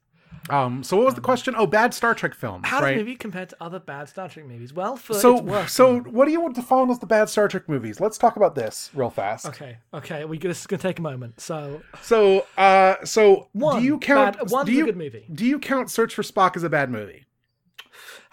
Um, 0.50 0.82
so 0.82 0.96
what 0.96 1.06
was 1.06 1.14
the 1.14 1.20
question? 1.20 1.54
Oh, 1.56 1.64
bad 1.66 1.94
Star 1.94 2.12
Trek 2.12 2.34
films, 2.34 2.66
How 2.66 2.78
does 2.80 2.84
right? 2.86 2.92
the 2.94 2.98
movie 3.04 3.14
compare 3.14 3.46
to 3.46 3.56
other 3.60 3.78
bad 3.78 4.08
Star 4.08 4.28
Trek 4.28 4.46
movies? 4.46 4.72
Well, 4.72 4.96
for 4.96 5.14
so 5.14 5.64
so 5.66 6.00
what 6.00 6.24
do 6.24 6.32
you 6.32 6.40
want 6.40 6.56
to 6.56 6.60
define 6.60 6.90
as 6.90 6.98
the 6.98 7.06
bad 7.06 7.28
Star 7.28 7.46
Trek 7.46 7.68
movies? 7.68 8.00
Let's 8.00 8.18
talk 8.18 8.34
about 8.36 8.54
this 8.56 8.90
real 8.94 9.10
fast. 9.10 9.46
Okay, 9.46 9.76
okay, 9.94 10.24
we 10.24 10.38
this 10.38 10.60
is 10.60 10.66
gonna 10.66 10.82
take 10.82 10.98
a 10.98 11.02
moment. 11.02 11.40
So 11.40 11.82
So 12.02 12.46
uh 12.58 12.96
so 13.04 13.48
One 13.52 13.78
do 13.80 13.84
you 13.86 13.98
count 13.98 14.38
bad- 14.38 14.50
one's 14.50 14.68
do 14.68 14.82
a 14.82 14.86
good 14.86 14.96
movie. 14.96 15.24
Do 15.32 15.46
you 15.46 15.58
count 15.60 15.88
Search 15.90 16.14
for 16.14 16.22
Spock 16.22 16.56
as 16.56 16.64
a 16.64 16.68
bad 16.70 16.90
movie? 16.90 17.24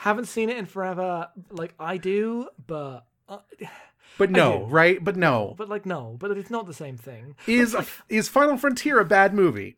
Haven't 0.01 0.25
seen 0.25 0.49
it 0.49 0.57
in 0.57 0.65
forever. 0.65 1.29
Like 1.51 1.75
I 1.79 1.97
do, 1.97 2.49
but 2.65 3.05
uh, 3.29 3.37
But 4.17 4.29
no, 4.29 4.65
right? 4.65 5.01
But 5.01 5.15
no. 5.15 5.55
but 5.57 5.69
like 5.69 5.85
no, 5.85 6.17
but 6.19 6.31
it's 6.31 6.49
not 6.49 6.67
the 6.67 6.73
same 6.73 6.97
thing. 6.97 7.35
Is 7.47 7.75
is 8.09 8.27
Final 8.27 8.57
Frontier 8.57 8.99
a 8.99 9.05
bad 9.05 9.33
movie? 9.33 9.77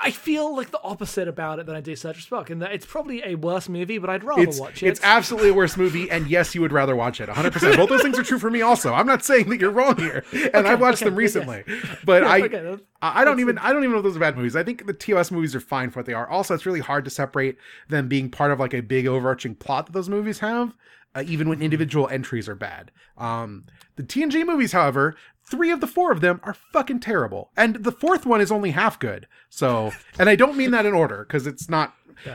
I 0.00 0.10
feel 0.10 0.54
like 0.54 0.70
the 0.70 0.80
opposite 0.82 1.28
about 1.28 1.58
it 1.58 1.66
than 1.66 1.74
I 1.74 1.80
do 1.80 1.96
Search 1.96 2.24
for 2.26 2.36
Spock, 2.36 2.50
and 2.50 2.62
that 2.62 2.72
it's 2.72 2.86
probably 2.86 3.22
a 3.24 3.34
worse 3.34 3.68
movie, 3.68 3.98
but 3.98 4.10
I'd 4.10 4.24
rather 4.24 4.42
It's 4.42 4.58
watch 4.60 4.82
it. 4.82 4.86
it's 4.88 5.00
absolutely 5.02 5.50
a 5.50 5.54
worse 5.54 5.76
movie, 5.76 6.10
and 6.10 6.26
yes, 6.28 6.54
you 6.54 6.60
would 6.60 6.72
rather 6.72 6.94
watch 6.94 7.20
it. 7.20 7.28
100. 7.28 7.52
percent 7.52 7.76
Both 7.76 7.88
those 7.88 8.02
things 8.02 8.18
are 8.18 8.22
true 8.22 8.38
for 8.38 8.50
me. 8.50 8.62
Also, 8.62 8.92
I'm 8.92 9.06
not 9.06 9.24
saying 9.24 9.48
that 9.50 9.60
you're 9.60 9.70
wrong 9.70 9.96
here, 9.96 10.24
and 10.54 10.66
I 10.66 10.74
watched 10.74 11.02
okay, 11.02 11.06
them 11.10 11.14
yes. 11.14 11.18
recently, 11.18 11.64
but 12.04 12.24
I 12.24 12.42
okay, 12.42 12.76
I 13.00 13.24
don't 13.24 13.40
even 13.40 13.58
I 13.58 13.72
don't 13.72 13.82
even 13.82 13.92
know 13.92 13.98
if 13.98 14.04
those 14.04 14.16
are 14.16 14.20
bad 14.20 14.36
movies. 14.36 14.54
I 14.56 14.62
think 14.62 14.86
the 14.86 14.92
TOS 14.92 15.30
movies 15.30 15.54
are 15.54 15.60
fine 15.60 15.90
for 15.90 16.00
what 16.00 16.06
they 16.06 16.12
are. 16.14 16.28
Also, 16.28 16.54
it's 16.54 16.66
really 16.66 16.80
hard 16.80 17.04
to 17.04 17.10
separate 17.10 17.56
them 17.88 18.08
being 18.08 18.30
part 18.30 18.52
of 18.52 18.60
like 18.60 18.74
a 18.74 18.80
big 18.80 19.06
overarching 19.06 19.54
plot 19.54 19.86
that 19.86 19.92
those 19.92 20.08
movies 20.08 20.38
have, 20.38 20.74
uh, 21.14 21.22
even 21.26 21.48
when 21.48 21.60
individual 21.60 22.08
entries 22.08 22.48
are 22.48 22.54
bad. 22.54 22.90
Um, 23.18 23.64
the 23.96 24.02
TNG 24.02 24.46
movies, 24.46 24.72
however, 24.72 25.16
three 25.50 25.70
of 25.70 25.80
the 25.80 25.86
four 25.86 26.12
of 26.12 26.20
them 26.20 26.40
are 26.42 26.54
fucking 26.54 27.00
terrible, 27.00 27.50
and 27.56 27.76
the 27.76 27.92
fourth 27.92 28.26
one 28.26 28.40
is 28.40 28.50
only 28.52 28.70
half 28.70 28.98
good. 28.98 29.26
So, 29.50 29.92
and 30.18 30.28
I 30.28 30.36
don't 30.36 30.56
mean 30.56 30.70
that 30.72 30.86
in 30.86 30.92
order 30.94 31.24
because 31.24 31.46
it's 31.46 31.68
not. 31.68 31.94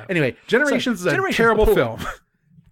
Anyway, 0.10 0.36
Generations 0.48 1.00
is 1.02 1.06
a 1.06 1.12
Generations 1.12 1.38
terrible 1.38 1.66
film. 1.66 2.00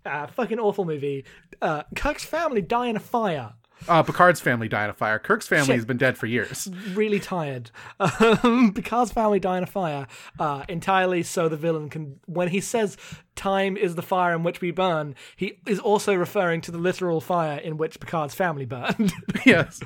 uh, 0.05 0.27
fucking 0.35 0.59
awful 0.59 0.85
movie. 0.85 1.25
Uh, 1.61 1.83
Kirk's 1.95 2.25
family 2.25 2.61
die 2.61 2.87
in 2.87 2.95
a 2.95 2.99
fire. 2.99 3.53
Uh, 3.87 4.01
Picard's 4.03 4.39
family 4.39 4.67
died 4.67 4.85
in 4.85 4.89
a 4.91 4.93
fire. 4.93 5.19
Kirk's 5.19 5.47
family 5.47 5.65
Shit. 5.67 5.75
has 5.75 5.85
been 5.85 5.97
dead 5.97 6.17
for 6.17 6.25
years. 6.25 6.67
really 6.93 7.19
tired. 7.19 7.71
Um, 7.99 8.71
Picard's 8.75 9.11
family 9.11 9.39
die 9.39 9.57
in 9.57 9.63
a 9.63 9.67
fire 9.67 10.07
uh, 10.39 10.63
entirely 10.69 11.23
so 11.23 11.47
the 11.49 11.57
villain 11.57 11.89
can. 11.89 12.19
When 12.25 12.47
he 12.49 12.61
says 12.61 12.97
"time 13.35 13.77
is 13.77 13.95
the 13.95 14.01
fire 14.01 14.33
in 14.33 14.43
which 14.43 14.61
we 14.61 14.71
burn," 14.71 15.13
he 15.35 15.59
is 15.67 15.79
also 15.79 16.13
referring 16.15 16.61
to 16.61 16.71
the 16.71 16.77
literal 16.77 17.21
fire 17.21 17.57
in 17.57 17.77
which 17.77 17.99
Picard's 17.99 18.33
family 18.33 18.65
burned. 18.65 19.13
yes. 19.45 19.81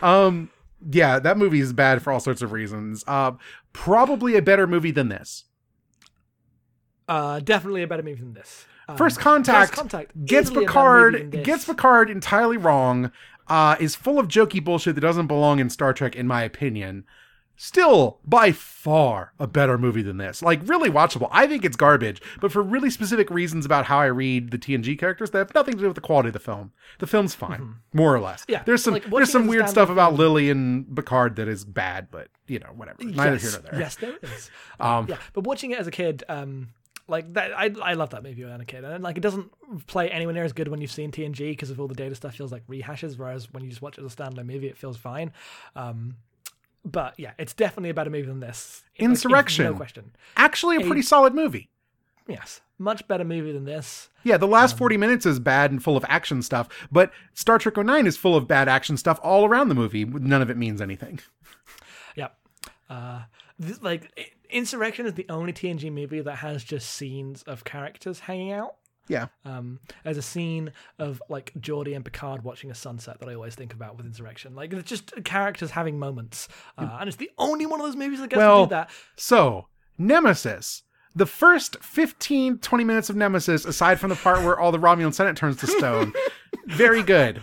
Um. 0.00 0.50
Yeah, 0.88 1.18
that 1.18 1.36
movie 1.38 1.60
is 1.60 1.72
bad 1.72 2.02
for 2.02 2.12
all 2.12 2.20
sorts 2.20 2.42
of 2.42 2.52
reasons. 2.52 3.02
Uh, 3.06 3.32
probably 3.72 4.36
a 4.36 4.42
better 4.42 4.66
movie 4.66 4.90
than 4.92 5.08
this. 5.08 5.44
uh, 7.08 7.40
definitely 7.40 7.82
a 7.82 7.86
better 7.86 8.02
movie 8.02 8.20
than 8.20 8.34
this. 8.34 8.66
Um, 8.88 8.96
First 8.96 9.18
Contact, 9.18 9.70
First 9.70 9.80
Contact 9.80 10.24
gets 10.26 10.50
easily 10.50 10.64
a 10.64 10.68
better 10.68 11.10
movie 11.10 11.18
than 11.18 11.30
Picard 11.30 11.44
gets 11.44 11.64
Picard 11.64 12.10
entirely 12.10 12.56
wrong. 12.56 13.10
Uh, 13.48 13.76
is 13.78 13.94
full 13.94 14.18
of 14.18 14.26
jokey 14.26 14.62
bullshit 14.62 14.96
that 14.96 15.00
doesn't 15.00 15.28
belong 15.28 15.60
in 15.60 15.70
Star 15.70 15.92
Trek, 15.92 16.16
in 16.16 16.26
my 16.26 16.42
opinion. 16.42 17.04
still 17.56 18.18
by 18.24 18.52
far 18.52 19.32
a 19.38 19.46
better 19.46 19.78
movie 19.78 20.02
than 20.02 20.18
this. 20.18 20.42
Like 20.42 20.60
really 20.68 20.90
watchable. 20.90 21.28
I 21.32 21.46
think 21.46 21.64
it's 21.64 21.76
garbage, 21.76 22.20
but 22.40 22.52
for 22.52 22.62
really 22.62 22.90
specific 22.90 23.30
reasons 23.30 23.64
about 23.64 23.86
how 23.86 23.98
I 23.98 24.06
read 24.06 24.50
the 24.50 24.58
TNG 24.58 24.98
characters 24.98 25.30
that 25.30 25.38
have 25.38 25.54
nothing 25.54 25.74
to 25.74 25.80
do 25.80 25.86
with 25.86 25.94
the 25.94 26.00
quality 26.00 26.28
of 26.28 26.32
the 26.34 26.38
film. 26.38 26.72
The 26.98 27.06
film's 27.06 27.34
fine, 27.34 27.76
more 27.92 28.14
or 28.14 28.20
less. 28.20 28.42
Mm-hmm. 28.42 28.52
Yeah, 28.52 28.62
there's 28.64 28.84
some 28.84 28.94
like, 28.94 29.04
there's 29.04 29.32
some 29.32 29.42
it 29.42 29.44
as 29.44 29.48
a 29.48 29.50
weird 29.50 29.68
stuff 29.68 29.88
about 29.90 30.14
Lily 30.14 30.50
and 30.50 30.94
Picard 30.94 31.36
that 31.36 31.48
is 31.48 31.64
bad, 31.64 32.08
but 32.10 32.28
you 32.46 32.58
know 32.58 32.68
whatever. 32.74 33.02
Neither 33.02 33.32
yes, 33.32 33.42
here 33.42 33.50
nor 33.52 33.70
there. 33.70 33.80
Yes, 33.80 33.96
there 33.96 34.16
is. 34.22 34.50
Um, 34.78 35.06
yeah, 35.08 35.16
but 35.32 35.44
watching 35.44 35.70
it 35.70 35.78
as 35.78 35.86
a 35.86 35.90
kid, 35.90 36.24
um, 36.28 36.68
like 37.08 37.32
that, 37.34 37.52
I 37.56 37.72
I 37.82 37.94
love 37.94 38.10
that 38.10 38.22
movie 38.22 38.42
when 38.42 38.52
I 38.52 38.56
was 38.56 38.62
a 38.62 38.66
kid, 38.66 38.84
and 38.84 39.02
like 39.04 39.16
it 39.16 39.20
doesn't 39.20 39.50
play 39.86 40.10
anywhere 40.10 40.34
near 40.34 40.44
as 40.44 40.52
good 40.52 40.68
when 40.68 40.80
you've 40.80 40.90
seen 40.92 41.10
TNG 41.12 41.50
because 41.52 41.70
of 41.70 41.80
all 41.80 41.88
the 41.88 41.94
data 41.94 42.14
stuff 42.14 42.34
feels 42.34 42.52
like 42.52 42.66
rehashes, 42.66 43.16
whereas 43.18 43.52
when 43.52 43.62
you 43.62 43.70
just 43.70 43.82
watch 43.82 43.98
it 43.98 44.04
as 44.04 44.12
a 44.12 44.16
standalone 44.16 44.46
movie, 44.46 44.66
it 44.66 44.76
feels 44.76 44.96
fine. 44.96 45.32
Um, 45.74 46.16
but 46.84 47.14
yeah, 47.18 47.32
it's 47.38 47.52
definitely 47.54 47.90
a 47.90 47.94
better 47.94 48.10
movie 48.10 48.26
than 48.26 48.40
this. 48.40 48.82
Like, 48.98 49.04
Insurrection. 49.04 49.64
no 49.66 49.74
question. 49.74 50.12
Actually, 50.36 50.76
a 50.76 50.80
pretty 50.80 51.02
solid 51.02 51.34
movie. 51.34 51.68
Yes, 52.28 52.60
much 52.78 53.06
better 53.06 53.22
movie 53.24 53.52
than 53.52 53.64
this. 53.64 54.08
Yeah, 54.24 54.36
the 54.36 54.46
Um, 54.46 54.52
last 54.52 54.76
40 54.76 54.96
minutes 54.96 55.26
is 55.26 55.38
bad 55.38 55.70
and 55.70 55.80
full 55.82 55.96
of 55.96 56.04
action 56.08 56.42
stuff, 56.42 56.68
but 56.90 57.12
Star 57.34 57.58
Trek 57.58 57.76
09 57.76 58.04
is 58.06 58.16
full 58.16 58.34
of 58.36 58.48
bad 58.48 58.68
action 58.68 58.96
stuff 58.96 59.20
all 59.22 59.44
around 59.46 59.68
the 59.68 59.76
movie. 59.76 60.04
None 60.04 60.42
of 60.42 60.50
it 60.50 60.56
means 60.56 60.80
anything. 60.80 61.20
Yep. 62.16 62.36
Uh, 62.90 63.22
this, 63.58 63.80
like 63.82 64.35
Insurrection 64.50 65.06
is 65.06 65.14
the 65.14 65.26
only 65.28 65.52
TNG 65.52 65.92
movie 65.92 66.20
that 66.20 66.36
has 66.36 66.64
just 66.64 66.90
scenes 66.90 67.42
of 67.44 67.64
characters 67.64 68.20
hanging 68.20 68.52
out. 68.52 68.76
Yeah. 69.08 69.26
Um, 69.44 69.78
there's 70.04 70.16
a 70.16 70.22
scene 70.22 70.72
of 70.98 71.22
like 71.28 71.52
Geordi 71.60 71.94
and 71.94 72.04
Picard 72.04 72.42
watching 72.42 72.70
a 72.70 72.74
sunset 72.74 73.20
that 73.20 73.28
I 73.28 73.34
always 73.34 73.54
think 73.54 73.72
about 73.72 73.96
with 73.96 74.04
Insurrection. 74.06 74.54
Like 74.54 74.72
it's 74.72 74.88
just 74.88 75.12
characters 75.24 75.70
having 75.70 75.98
moments, 75.98 76.48
uh, 76.76 76.96
and 77.00 77.08
it's 77.08 77.16
the 77.16 77.30
only 77.38 77.66
one 77.66 77.80
of 77.80 77.86
those 77.86 77.96
movies 77.96 78.20
that 78.20 78.30
gets 78.30 78.38
Well, 78.38 78.64
to 78.64 78.68
do 78.68 78.70
that. 78.70 78.90
So, 79.16 79.66
Nemesis. 79.98 80.82
The 81.14 81.24
first 81.24 81.82
15, 81.82 82.58
20 82.58 82.84
minutes 82.84 83.08
of 83.08 83.16
Nemesis, 83.16 83.64
aside 83.64 83.98
from 83.98 84.10
the 84.10 84.16
part 84.16 84.42
where 84.42 84.58
all 84.58 84.70
the 84.70 84.78
Romulan 84.78 85.14
Senate 85.14 85.34
turns 85.34 85.56
to 85.58 85.66
stone, 85.66 86.12
very 86.66 87.02
good. 87.02 87.40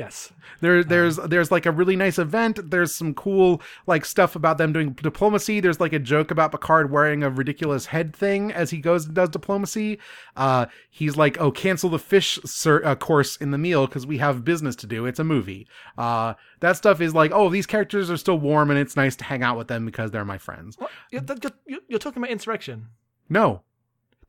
Yes, 0.00 0.32
There, 0.62 0.82
there's 0.82 1.16
there's 1.16 1.50
like 1.50 1.66
a 1.66 1.70
really 1.70 1.94
nice 1.94 2.18
event. 2.18 2.70
There's 2.70 2.94
some 2.94 3.12
cool 3.12 3.60
like 3.86 4.06
stuff 4.06 4.34
about 4.34 4.56
them 4.56 4.72
doing 4.72 4.92
diplomacy. 4.94 5.60
There's 5.60 5.78
like 5.78 5.92
a 5.92 5.98
joke 5.98 6.30
about 6.30 6.52
Picard 6.52 6.90
wearing 6.90 7.22
a 7.22 7.28
ridiculous 7.28 7.84
head 7.84 8.16
thing 8.16 8.50
as 8.50 8.70
he 8.70 8.78
goes 8.78 9.04
and 9.04 9.14
does 9.14 9.28
diplomacy. 9.28 9.98
Uh, 10.36 10.64
he's 10.88 11.18
like, 11.18 11.38
"Oh, 11.38 11.50
cancel 11.50 11.90
the 11.90 11.98
fish 11.98 12.38
sir, 12.46 12.82
uh, 12.82 12.94
course 12.94 13.36
in 13.36 13.50
the 13.50 13.58
meal 13.58 13.86
because 13.86 14.06
we 14.06 14.16
have 14.16 14.42
business 14.42 14.74
to 14.76 14.86
do. 14.86 15.04
It's 15.04 15.18
a 15.18 15.24
movie." 15.24 15.68
Uh, 15.98 16.32
that 16.60 16.78
stuff 16.78 17.02
is 17.02 17.14
like, 17.14 17.30
"Oh, 17.34 17.50
these 17.50 17.66
characters 17.66 18.10
are 18.10 18.16
still 18.16 18.38
warm 18.38 18.70
and 18.70 18.78
it's 18.78 18.96
nice 18.96 19.16
to 19.16 19.24
hang 19.24 19.42
out 19.42 19.58
with 19.58 19.68
them 19.68 19.84
because 19.84 20.12
they're 20.12 20.24
my 20.24 20.38
friends." 20.38 20.76
what? 20.78 20.90
You're, 21.10 21.22
you're, 21.66 21.80
you're 21.88 21.98
talking 21.98 22.22
about 22.22 22.32
Insurrection. 22.32 22.86
No, 23.28 23.64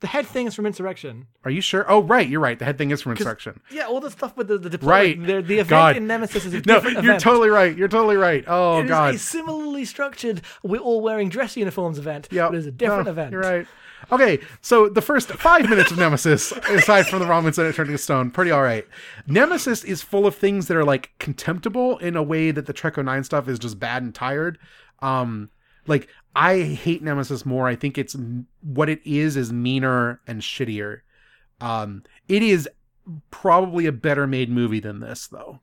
The 0.01 0.07
head 0.07 0.25
thing 0.25 0.47
is 0.47 0.55
from 0.55 0.65
Insurrection. 0.65 1.27
are 1.45 1.51
you 1.51 1.61
sure? 1.61 1.85
Oh, 1.87 2.01
right, 2.01 2.27
you're 2.27 2.39
right. 2.39 2.57
The 2.57 2.65
head 2.65 2.77
thing 2.77 2.89
is 2.91 3.01
from 3.01 3.11
Insurrection. 3.13 3.61
Yeah, 3.71 3.83
all 3.85 3.99
the 3.99 4.09
stuff 4.11 4.35
with 4.35 4.47
the 4.47 4.57
the 4.57 4.77
Right. 4.85 5.17
the, 5.19 5.41
the 5.41 5.55
event 5.59 5.69
God. 5.69 5.95
in 5.95 6.07
Nemesis 6.07 6.43
is 6.45 6.53
a 6.55 6.57
No, 6.65 6.75
different 6.75 6.95
you're 6.95 7.03
event. 7.05 7.21
totally 7.23 7.49
right. 7.49 7.77
You're 7.77 7.87
totally 7.87 8.17
right. 8.17 8.43
Oh 8.47 8.79
It 8.79 8.85
is 8.85 8.89
God. 8.89 9.15
a 9.15 9.17
similarly 9.19 9.85
structured, 9.85 10.41
we're 10.63 10.81
all 10.81 11.01
wearing 11.01 11.29
dress 11.29 11.55
uniforms 11.55 11.99
event, 11.99 12.27
Yep. 12.31 12.49
but 12.49 12.57
it's 12.57 12.67
a 12.67 12.71
different 12.71 13.05
No, 13.05 13.11
event. 13.11 13.31
You're 13.31 13.41
right. 13.41 13.67
Okay, 14.11 14.39
so 14.61 14.89
the 14.89 15.01
first 15.03 15.29
five 15.33 15.69
minutes 15.69 15.91
of 15.91 15.99
Nemesis, 15.99 16.51
aside 16.69 17.05
from 17.05 17.19
the 17.19 17.27
Roman 17.27 17.53
Senate 17.53 17.75
turning 17.75 17.91
to 17.93 17.99
stone, 17.99 18.31
pretty 18.31 18.49
all 18.49 18.63
right. 18.63 18.87
Nemesis 19.27 19.83
is 19.83 20.01
full 20.01 20.25
of 20.25 20.33
things 20.35 20.65
that 20.67 20.75
are 20.75 20.83
like 20.83 21.11
contemptible 21.19 21.99
in 21.99 22.15
a 22.15 22.23
way 22.23 22.49
that 22.49 22.65
the 22.65 22.73
Trek 22.73 22.97
09 22.97 23.23
stuff 23.23 23.47
is 23.47 23.59
just 23.59 23.79
bad 23.79 24.01
and 24.01 24.15
tired. 24.15 24.57
Um, 25.03 25.51
like 25.87 26.07
I 26.35 26.61
hate 26.61 27.01
Nemesis 27.01 27.45
more. 27.45 27.67
I 27.67 27.75
think 27.75 27.97
it's 27.97 28.15
what 28.61 28.89
it 28.89 29.01
is 29.05 29.35
is 29.35 29.51
meaner 29.51 30.21
and 30.27 30.41
shittier. 30.41 31.01
Um, 31.59 32.03
it 32.27 32.41
is 32.41 32.69
probably 33.29 33.85
a 33.85 33.91
better 33.91 34.27
made 34.27 34.49
movie 34.49 34.79
than 34.79 34.99
this, 34.99 35.27
though. 35.27 35.59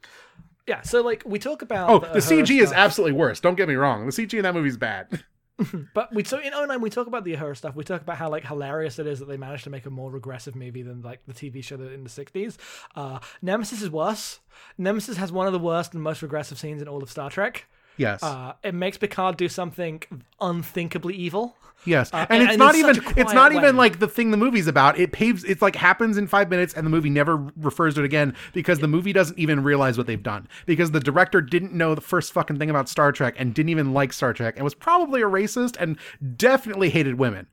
Yeah, 0.67 0.83
so 0.83 1.01
like 1.01 1.23
we 1.25 1.39
talk 1.39 1.63
about 1.63 1.89
Oh, 1.89 1.99
the 2.01 2.19
Uhura 2.19 2.43
CG 2.43 2.61
is 2.61 2.73
absolutely 2.73 3.17
worse. 3.17 3.41
Don't 3.41 3.55
get 3.55 3.69
me 3.69 3.75
wrong. 3.75 4.05
The 4.05 4.13
CG 4.13 4.35
in 4.35 4.43
that 4.43 4.55
movie 4.55 4.69
is 4.69 4.77
bad. 4.77 5.25
but 5.95 6.15
we 6.15 6.23
so 6.23 6.39
in 6.39 6.53
09 6.53 6.81
we 6.81 6.89
talk 6.91 7.09
about 7.09 7.25
the 7.25 7.35
Uhura 7.35 7.57
stuff. 7.57 7.75
We 7.75 7.83
talk 7.83 8.03
about 8.03 8.17
how 8.17 8.31
like 8.31 8.47
hilarious 8.47 8.99
it 8.99 9.07
is 9.07 9.19
that 9.19 9.27
they 9.27 9.37
managed 9.37 9.65
to 9.65 9.71
make 9.71 9.87
a 9.87 9.91
more 9.91 10.11
regressive 10.11 10.55
movie 10.55 10.83
than 10.83 11.03
like 11.03 11.21
the 11.27 11.33
TV 11.33 11.65
show 11.65 11.77
that 11.77 11.93
in 11.93 12.05
the 12.05 12.11
60s. 12.11 12.57
Uh, 12.95 13.19
Nemesis 13.43 13.83
is 13.83 13.91
worse. 13.91 14.41
Nemesis 14.77 15.17
has 15.17 15.33
one 15.33 15.47
of 15.47 15.53
the 15.53 15.59
worst 15.59 15.95
and 15.95 16.03
most 16.03 16.23
regressive 16.23 16.59
scenes 16.59 16.81
in 16.81 16.87
all 16.87 17.03
of 17.03 17.11
Star 17.11 17.29
Trek. 17.29 17.67
Yes. 17.99 18.23
Uh, 18.23 18.55
it 18.63 18.75
makes 18.75 18.97
Picard 18.97 19.37
do 19.37 19.49
something 19.49 20.03
unthinkably 20.41 21.15
evil. 21.15 21.57
Yes, 21.85 22.13
Uh, 22.13 22.27
and, 22.29 22.43
and- 22.43 22.43
it's 22.43 22.51
and 22.53 22.59
not 22.59 22.75
even 22.75 22.97
it's 23.17 23.33
not 23.33 23.53
quiet 23.53 23.55
even 23.65 23.77
like 23.77 23.99
the 24.01 24.09
thing 24.09 24.31
the 24.33 24.37
movie's 24.37 24.67
about. 24.67 24.99
It 24.99 25.13
paves 25.13 25.45
it's 25.45 25.63
like 25.63 25.77
happens 25.77 26.17
in 26.19 26.27
5 26.27 26.51
minutes 26.51 26.75
and 26.75 26.85
the 26.85 26.91
movie 26.91 27.09
never 27.09 27.37
refers 27.57 27.95
to 27.95 28.01
it 28.03 28.05
again 28.05 28.35
because 28.53 28.81
the 28.81 28.89
movie 28.89 29.13
doesn't 29.13 29.39
even 29.39 29.63
realize 29.63 29.97
what 29.97 30.07
they've 30.09 30.23
done. 30.23 30.49
Because 30.67 30.91
the 30.91 30.99
director 31.01 31.41
didn't 31.41 31.73
know 31.73 31.95
the 31.95 32.01
first 32.01 32.33
fucking 32.33 32.59
thing 32.59 32.69
about 32.69 32.89
Star 32.89 33.13
Trek 33.13 33.35
and 33.39 33.55
didn't 33.55 33.69
even 33.71 33.93
like 33.93 34.13
Star 34.13 34.33
Trek 34.33 34.55
and 34.57 34.65
was 34.65 34.75
probably 34.75 35.23
a 35.23 35.27
racist 35.27 35.77
and 35.79 35.97
definitely 36.37 36.91
hated 36.91 37.17
women. 37.17 37.47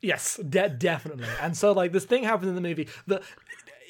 Yes, 0.00 0.38
de- 0.48 0.68
definitely. 0.68 1.26
And 1.42 1.56
so 1.56 1.72
like 1.72 1.90
this 1.90 2.04
thing 2.04 2.22
happens 2.22 2.48
in 2.48 2.54
the 2.54 2.60
movie. 2.60 2.88
The 3.08 3.20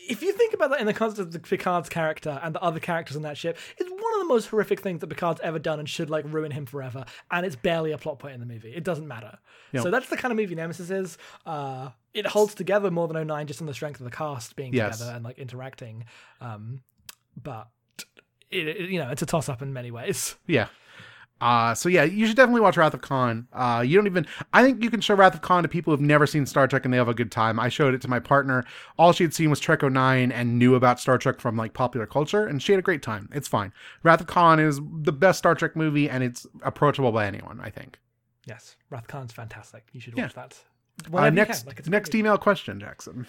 if 0.08 0.22
you 0.22 0.32
think 0.32 0.54
about 0.54 0.70
that 0.70 0.80
in 0.80 0.86
the 0.86 0.92
context 0.94 1.20
of 1.20 1.32
the 1.32 1.38
Picard's 1.38 1.88
character 1.88 2.40
and 2.42 2.54
the 2.54 2.60
other 2.62 2.80
characters 2.80 3.16
on 3.16 3.22
that 3.22 3.36
ship, 3.36 3.56
it's 3.76 3.90
one 3.90 4.12
of 4.14 4.18
the 4.20 4.24
most 4.24 4.46
horrific 4.46 4.80
things 4.80 5.00
that 5.00 5.06
Picard's 5.08 5.40
ever 5.42 5.58
done 5.58 5.78
and 5.78 5.88
should 5.88 6.10
like 6.10 6.24
ruin 6.26 6.50
him 6.50 6.66
forever. 6.66 7.04
And 7.30 7.44
it's 7.46 7.56
barely 7.56 7.92
a 7.92 7.98
plot 7.98 8.18
point 8.18 8.34
in 8.34 8.40
the 8.40 8.46
movie. 8.46 8.72
It 8.74 8.84
doesn't 8.84 9.06
matter. 9.06 9.38
So 9.80 9.90
that's 9.90 10.08
the 10.08 10.16
kind 10.16 10.32
of 10.32 10.36
movie 10.38 10.54
Nemesis 10.54 10.90
is. 10.90 11.18
Uh, 11.46 11.90
it 12.14 12.26
holds 12.26 12.54
together 12.54 12.90
more 12.90 13.06
than 13.06 13.26
09 13.26 13.46
just 13.46 13.60
on 13.60 13.66
the 13.66 13.74
strength 13.74 14.00
of 14.00 14.04
the 14.04 14.10
cast 14.10 14.56
being 14.56 14.72
Yes. 14.72 14.98
together 14.98 15.14
and 15.16 15.24
like 15.24 15.38
interacting. 15.38 16.06
Um, 16.40 16.80
but 17.40 17.68
it, 18.50 18.66
it- 18.66 18.90
you 18.90 18.98
know, 18.98 19.10
it's 19.10 19.22
a 19.22 19.26
toss 19.26 19.48
up 19.48 19.60
in 19.62 19.72
many 19.72 19.90
ways. 19.90 20.36
Yeah. 20.46 20.68
Uh, 21.40 21.74
so 21.74 21.88
yeah, 21.88 22.02
you 22.04 22.26
should 22.26 22.36
definitely 22.36 22.60
watch 22.60 22.76
Wrath 22.76 22.94
of 22.94 23.00
Khan. 23.00 23.46
Uh, 23.52 23.82
you 23.86 23.96
don't 23.96 24.06
even, 24.06 24.26
I 24.52 24.62
think 24.64 24.82
you 24.82 24.90
can 24.90 25.00
show 25.00 25.14
Wrath 25.14 25.34
of 25.34 25.40
Khan 25.42 25.62
to 25.62 25.68
people 25.68 25.92
who've 25.92 26.00
never 26.00 26.26
seen 26.26 26.46
Star 26.46 26.66
Trek 26.66 26.84
and 26.84 26.92
they 26.92 26.98
have 26.98 27.08
a 27.08 27.14
good 27.14 27.30
time. 27.30 27.60
I 27.60 27.68
showed 27.68 27.94
it 27.94 28.00
to 28.02 28.08
my 28.08 28.18
partner. 28.18 28.64
All 28.98 29.12
she 29.12 29.22
had 29.24 29.32
seen 29.34 29.48
was 29.50 29.60
Trek 29.60 29.82
09 29.82 30.32
and 30.32 30.58
knew 30.58 30.74
about 30.74 30.98
Star 30.98 31.16
Trek 31.18 31.40
from 31.40 31.56
like 31.56 31.74
popular 31.74 32.06
culture 32.06 32.46
and 32.46 32.60
she 32.62 32.72
had 32.72 32.78
a 32.80 32.82
great 32.82 33.02
time. 33.02 33.28
It's 33.32 33.46
fine. 33.48 33.72
Wrath 34.02 34.20
of 34.20 34.26
Khan 34.26 34.58
is 34.58 34.80
the 35.02 35.12
best 35.12 35.38
Star 35.38 35.54
Trek 35.54 35.76
movie 35.76 36.10
and 36.10 36.24
it's 36.24 36.46
approachable 36.62 37.12
by 37.12 37.26
anyone, 37.26 37.60
I 37.60 37.70
think. 37.70 37.98
Yes, 38.44 38.76
Wrath 38.90 39.02
of 39.02 39.08
Khan's 39.08 39.32
fantastic. 39.32 39.86
You 39.92 40.00
should 40.00 40.16
Yeah. 40.16 40.24
watch 40.24 40.34
that. 40.34 40.58
Uh, 41.12 41.30
next 41.30 41.60
can. 41.60 41.68
Like, 41.68 41.86
next 41.86 42.14
email 42.14 42.36
question, 42.38 42.80
Jackson. 42.80 43.26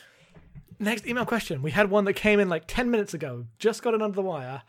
Next 0.81 1.05
email 1.05 1.25
question. 1.25 1.61
We 1.61 1.71
had 1.71 1.89
one 1.89 2.05
that 2.05 2.13
came 2.13 2.39
in 2.39 2.47
like 2.47 2.63
10 2.65 2.89
minutes 2.89 3.13
ago. 3.13 3.45
Just 3.57 3.83
got 3.83 3.93
it 3.93 4.01
under 4.01 4.15
the 4.15 4.21
wire 4.21 4.61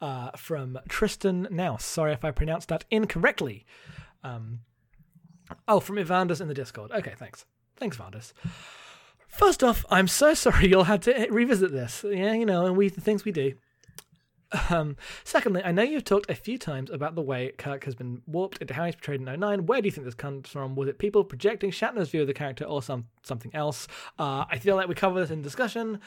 uh, 0.00 0.30
from 0.36 0.78
Tristan 0.88 1.48
Naus. 1.50 1.84
Sorry 1.84 2.12
if 2.12 2.24
I 2.24 2.30
pronounced 2.30 2.68
that 2.68 2.84
incorrectly. 2.88 3.66
Um, 4.22 4.60
oh, 5.66 5.80
from 5.80 5.96
Ivandus 5.96 6.40
in 6.40 6.46
the 6.46 6.54
Discord. 6.54 6.92
Okay, 6.92 7.14
thanks. 7.18 7.46
Thanks, 7.76 7.96
Vandus. 7.96 8.32
First 9.26 9.64
off, 9.64 9.84
I'm 9.90 10.06
so 10.06 10.34
sorry 10.34 10.68
you'll 10.68 10.84
have 10.84 11.00
to 11.00 11.26
revisit 11.30 11.72
this. 11.72 12.04
Yeah, 12.08 12.32
you 12.32 12.46
know, 12.46 12.66
and 12.66 12.76
we 12.76 12.88
the 12.88 13.00
things 13.00 13.24
we 13.24 13.32
do. 13.32 13.54
Um, 14.70 14.96
secondly, 15.24 15.62
I 15.64 15.72
know 15.72 15.82
you've 15.82 16.04
talked 16.04 16.30
a 16.30 16.34
few 16.34 16.56
times 16.58 16.90
about 16.90 17.14
the 17.14 17.22
way 17.22 17.52
Kirk 17.58 17.84
has 17.84 17.94
been 17.94 18.22
warped 18.26 18.58
into 18.58 18.74
how 18.74 18.84
he's 18.84 18.94
portrayed 18.94 19.20
in 19.20 19.40
09. 19.40 19.66
Where 19.66 19.80
do 19.80 19.86
you 19.88 19.92
think 19.92 20.04
this 20.04 20.14
comes 20.14 20.48
from? 20.48 20.76
Was 20.76 20.88
it 20.88 20.98
people 20.98 21.24
projecting 21.24 21.70
Shatner's 21.70 22.10
view 22.10 22.20
of 22.22 22.26
the 22.26 22.34
character 22.34 22.64
or 22.64 22.82
some 22.82 23.06
something 23.22 23.50
else? 23.54 23.88
Uh, 24.18 24.44
I 24.50 24.58
feel 24.58 24.76
like 24.76 24.88
we 24.88 24.94
cover 24.94 25.18
this 25.20 25.30
in 25.30 25.42
discussion. 25.42 26.00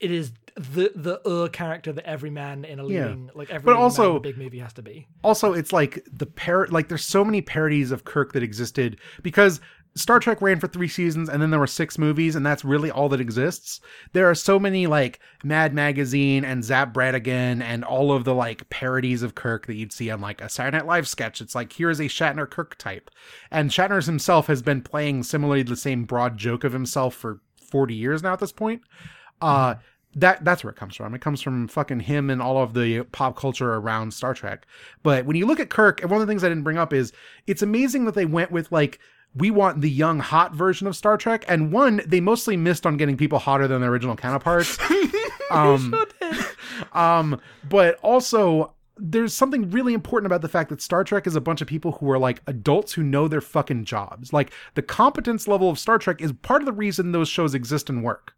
It 0.00 0.12
is 0.12 0.32
the 0.54 0.92
the 0.94 1.20
uh 1.28 1.48
character 1.48 1.92
that 1.92 2.06
every 2.06 2.30
man 2.30 2.64
in 2.64 2.78
a 2.78 2.86
Yeah. 2.86 3.06
leading 3.06 3.30
like 3.34 3.50
every 3.50 3.64
But 3.66 3.74
also- 3.76 4.12
in 4.12 4.16
a 4.18 4.20
big 4.20 4.38
movie 4.38 4.60
has 4.60 4.72
to 4.74 4.82
be. 4.82 5.06
also 5.24 5.52
it's 5.54 5.72
like 5.72 6.06
the 6.12 6.26
par 6.26 6.68
like 6.70 6.86
there's 6.88 7.04
so 7.04 7.24
many 7.24 7.42
parodies 7.42 7.90
of 7.90 8.04
Kirk 8.04 8.32
that 8.34 8.42
existed 8.44 8.98
because 9.22 9.60
Star 9.98 10.20
Trek 10.20 10.40
ran 10.40 10.60
for 10.60 10.68
three 10.68 10.88
seasons 10.88 11.28
and 11.28 11.42
then 11.42 11.50
there 11.50 11.60
were 11.60 11.66
six 11.66 11.98
movies 11.98 12.36
and 12.36 12.46
that's 12.46 12.64
really 12.64 12.90
all 12.90 13.08
that 13.08 13.20
exists. 13.20 13.80
There 14.12 14.28
are 14.30 14.34
so 14.34 14.58
many 14.58 14.86
like 14.86 15.20
Mad 15.42 15.74
Magazine 15.74 16.44
and 16.44 16.64
Zapp 16.64 16.92
Brannigan 16.92 17.60
and 17.62 17.84
all 17.84 18.12
of 18.12 18.24
the 18.24 18.34
like 18.34 18.68
parodies 18.70 19.22
of 19.22 19.34
Kirk 19.34 19.66
that 19.66 19.74
you'd 19.74 19.92
see 19.92 20.10
on 20.10 20.20
like 20.20 20.40
a 20.40 20.48
Saturday 20.48 20.76
Night 20.76 20.86
Live 20.86 21.08
sketch. 21.08 21.40
It's 21.40 21.54
like 21.54 21.72
here's 21.72 22.00
a 22.00 22.04
Shatner 22.04 22.48
Kirk 22.48 22.76
type, 22.78 23.10
and 23.50 23.70
Shatner 23.70 24.04
himself 24.04 24.46
has 24.46 24.62
been 24.62 24.82
playing 24.82 25.24
similarly 25.24 25.62
the 25.62 25.76
same 25.76 26.04
broad 26.04 26.36
joke 26.36 26.64
of 26.64 26.72
himself 26.72 27.14
for 27.14 27.40
40 27.60 27.94
years 27.94 28.22
now 28.22 28.32
at 28.32 28.38
this 28.38 28.52
point. 28.52 28.82
Uh, 29.40 29.74
that 30.14 30.44
that's 30.44 30.64
where 30.64 30.70
it 30.70 30.76
comes 30.76 30.96
from. 30.96 31.14
It 31.14 31.20
comes 31.20 31.42
from 31.42 31.68
fucking 31.68 32.00
him 32.00 32.30
and 32.30 32.40
all 32.40 32.62
of 32.62 32.74
the 32.74 33.02
pop 33.12 33.36
culture 33.36 33.74
around 33.74 34.12
Star 34.12 34.34
Trek. 34.34 34.66
But 35.02 35.26
when 35.26 35.36
you 35.36 35.46
look 35.46 35.60
at 35.60 35.70
Kirk, 35.70 36.00
and 36.00 36.10
one 36.10 36.20
of 36.20 36.26
the 36.26 36.30
things 36.30 36.42
I 36.42 36.48
didn't 36.48 36.64
bring 36.64 36.78
up 36.78 36.92
is 36.92 37.12
it's 37.46 37.62
amazing 37.62 38.04
that 38.06 38.14
they 38.14 38.24
went 38.24 38.50
with 38.50 38.72
like 38.72 38.98
we 39.34 39.50
want 39.50 39.80
the 39.80 39.90
young 39.90 40.18
hot 40.18 40.54
version 40.54 40.86
of 40.86 40.96
Star 40.96 41.16
Trek, 41.16 41.44
and 41.48 41.72
one 41.72 42.00
they 42.06 42.20
mostly 42.20 42.56
missed 42.56 42.86
on 42.86 42.96
getting 42.96 43.16
people 43.16 43.38
hotter 43.38 43.68
than 43.68 43.80
their 43.80 43.90
original 43.90 44.16
counterparts. 44.16 44.78
um, 45.50 45.94
um, 46.92 47.40
but 47.68 47.98
also 48.02 48.74
there's 49.00 49.32
something 49.32 49.70
really 49.70 49.94
important 49.94 50.26
about 50.26 50.42
the 50.42 50.48
fact 50.48 50.70
that 50.70 50.82
Star 50.82 51.04
Trek 51.04 51.26
is 51.26 51.36
a 51.36 51.40
bunch 51.40 51.60
of 51.60 51.68
people 51.68 51.92
who 51.92 52.10
are 52.10 52.18
like 52.18 52.42
adults 52.46 52.94
who 52.94 53.02
know 53.02 53.28
their 53.28 53.40
fucking 53.40 53.84
jobs. 53.84 54.32
Like 54.32 54.52
the 54.74 54.82
competence 54.82 55.46
level 55.46 55.70
of 55.70 55.78
Star 55.78 55.98
Trek 55.98 56.20
is 56.20 56.32
part 56.32 56.62
of 56.62 56.66
the 56.66 56.72
reason 56.72 57.12
those 57.12 57.28
shows 57.28 57.54
exist 57.54 57.88
and 57.88 58.02
work. 58.02 58.34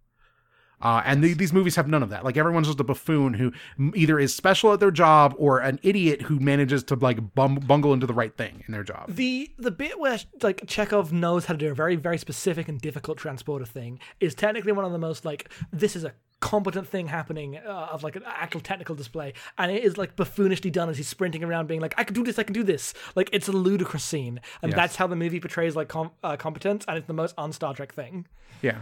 Uh, 0.82 1.02
and 1.04 1.22
the, 1.22 1.34
these 1.34 1.52
movies 1.52 1.76
have 1.76 1.88
none 1.88 2.02
of 2.02 2.08
that. 2.10 2.24
Like 2.24 2.36
everyone's 2.36 2.66
just 2.66 2.80
a 2.80 2.84
buffoon 2.84 3.34
who 3.34 3.52
either 3.94 4.18
is 4.18 4.34
special 4.34 4.72
at 4.72 4.80
their 4.80 4.90
job 4.90 5.34
or 5.38 5.58
an 5.58 5.78
idiot 5.82 6.22
who 6.22 6.38
manages 6.40 6.82
to 6.84 6.94
like 6.94 7.34
bum- 7.34 7.56
bungle 7.56 7.92
into 7.92 8.06
the 8.06 8.14
right 8.14 8.36
thing 8.36 8.62
in 8.66 8.72
their 8.72 8.84
job. 8.84 9.04
The 9.14 9.50
the 9.58 9.70
bit 9.70 9.98
where 10.00 10.18
like 10.42 10.62
Chekov 10.66 11.12
knows 11.12 11.46
how 11.46 11.54
to 11.54 11.58
do 11.58 11.70
a 11.70 11.74
very 11.74 11.96
very 11.96 12.18
specific 12.18 12.68
and 12.68 12.80
difficult 12.80 13.18
transporter 13.18 13.66
thing 13.66 13.98
is 14.20 14.34
technically 14.34 14.72
one 14.72 14.84
of 14.84 14.92
the 14.92 14.98
most 14.98 15.24
like 15.24 15.50
this 15.72 15.94
is 15.96 16.04
a 16.04 16.12
competent 16.40 16.88
thing 16.88 17.06
happening 17.08 17.58
uh, 17.58 17.88
of 17.92 18.02
like 18.02 18.16
an 18.16 18.22
actual 18.24 18.62
technical 18.62 18.94
display 18.94 19.34
and 19.58 19.70
it 19.70 19.84
is 19.84 19.98
like 19.98 20.16
buffoonishly 20.16 20.70
done 20.70 20.88
as 20.88 20.96
he's 20.96 21.06
sprinting 21.06 21.44
around 21.44 21.66
being 21.66 21.82
like 21.82 21.92
i 21.98 22.02
can 22.02 22.14
do 22.14 22.24
this 22.24 22.38
i 22.38 22.42
can 22.42 22.54
do 22.54 22.62
this 22.62 22.94
like 23.14 23.28
it's 23.30 23.46
a 23.46 23.52
ludicrous 23.52 24.02
scene 24.02 24.40
and 24.62 24.70
Yes. 24.70 24.76
that's 24.76 24.96
how 24.96 25.06
the 25.06 25.16
movie 25.16 25.38
portrays 25.38 25.76
like 25.76 25.88
com- 25.88 26.12
uh, 26.24 26.38
competence 26.38 26.86
and 26.88 26.96
it's 26.96 27.06
the 27.06 27.12
most 27.12 27.34
un 27.36 27.52
Star 27.52 27.74
Trek 27.74 27.92
thing 27.92 28.26
Yeah. 28.62 28.78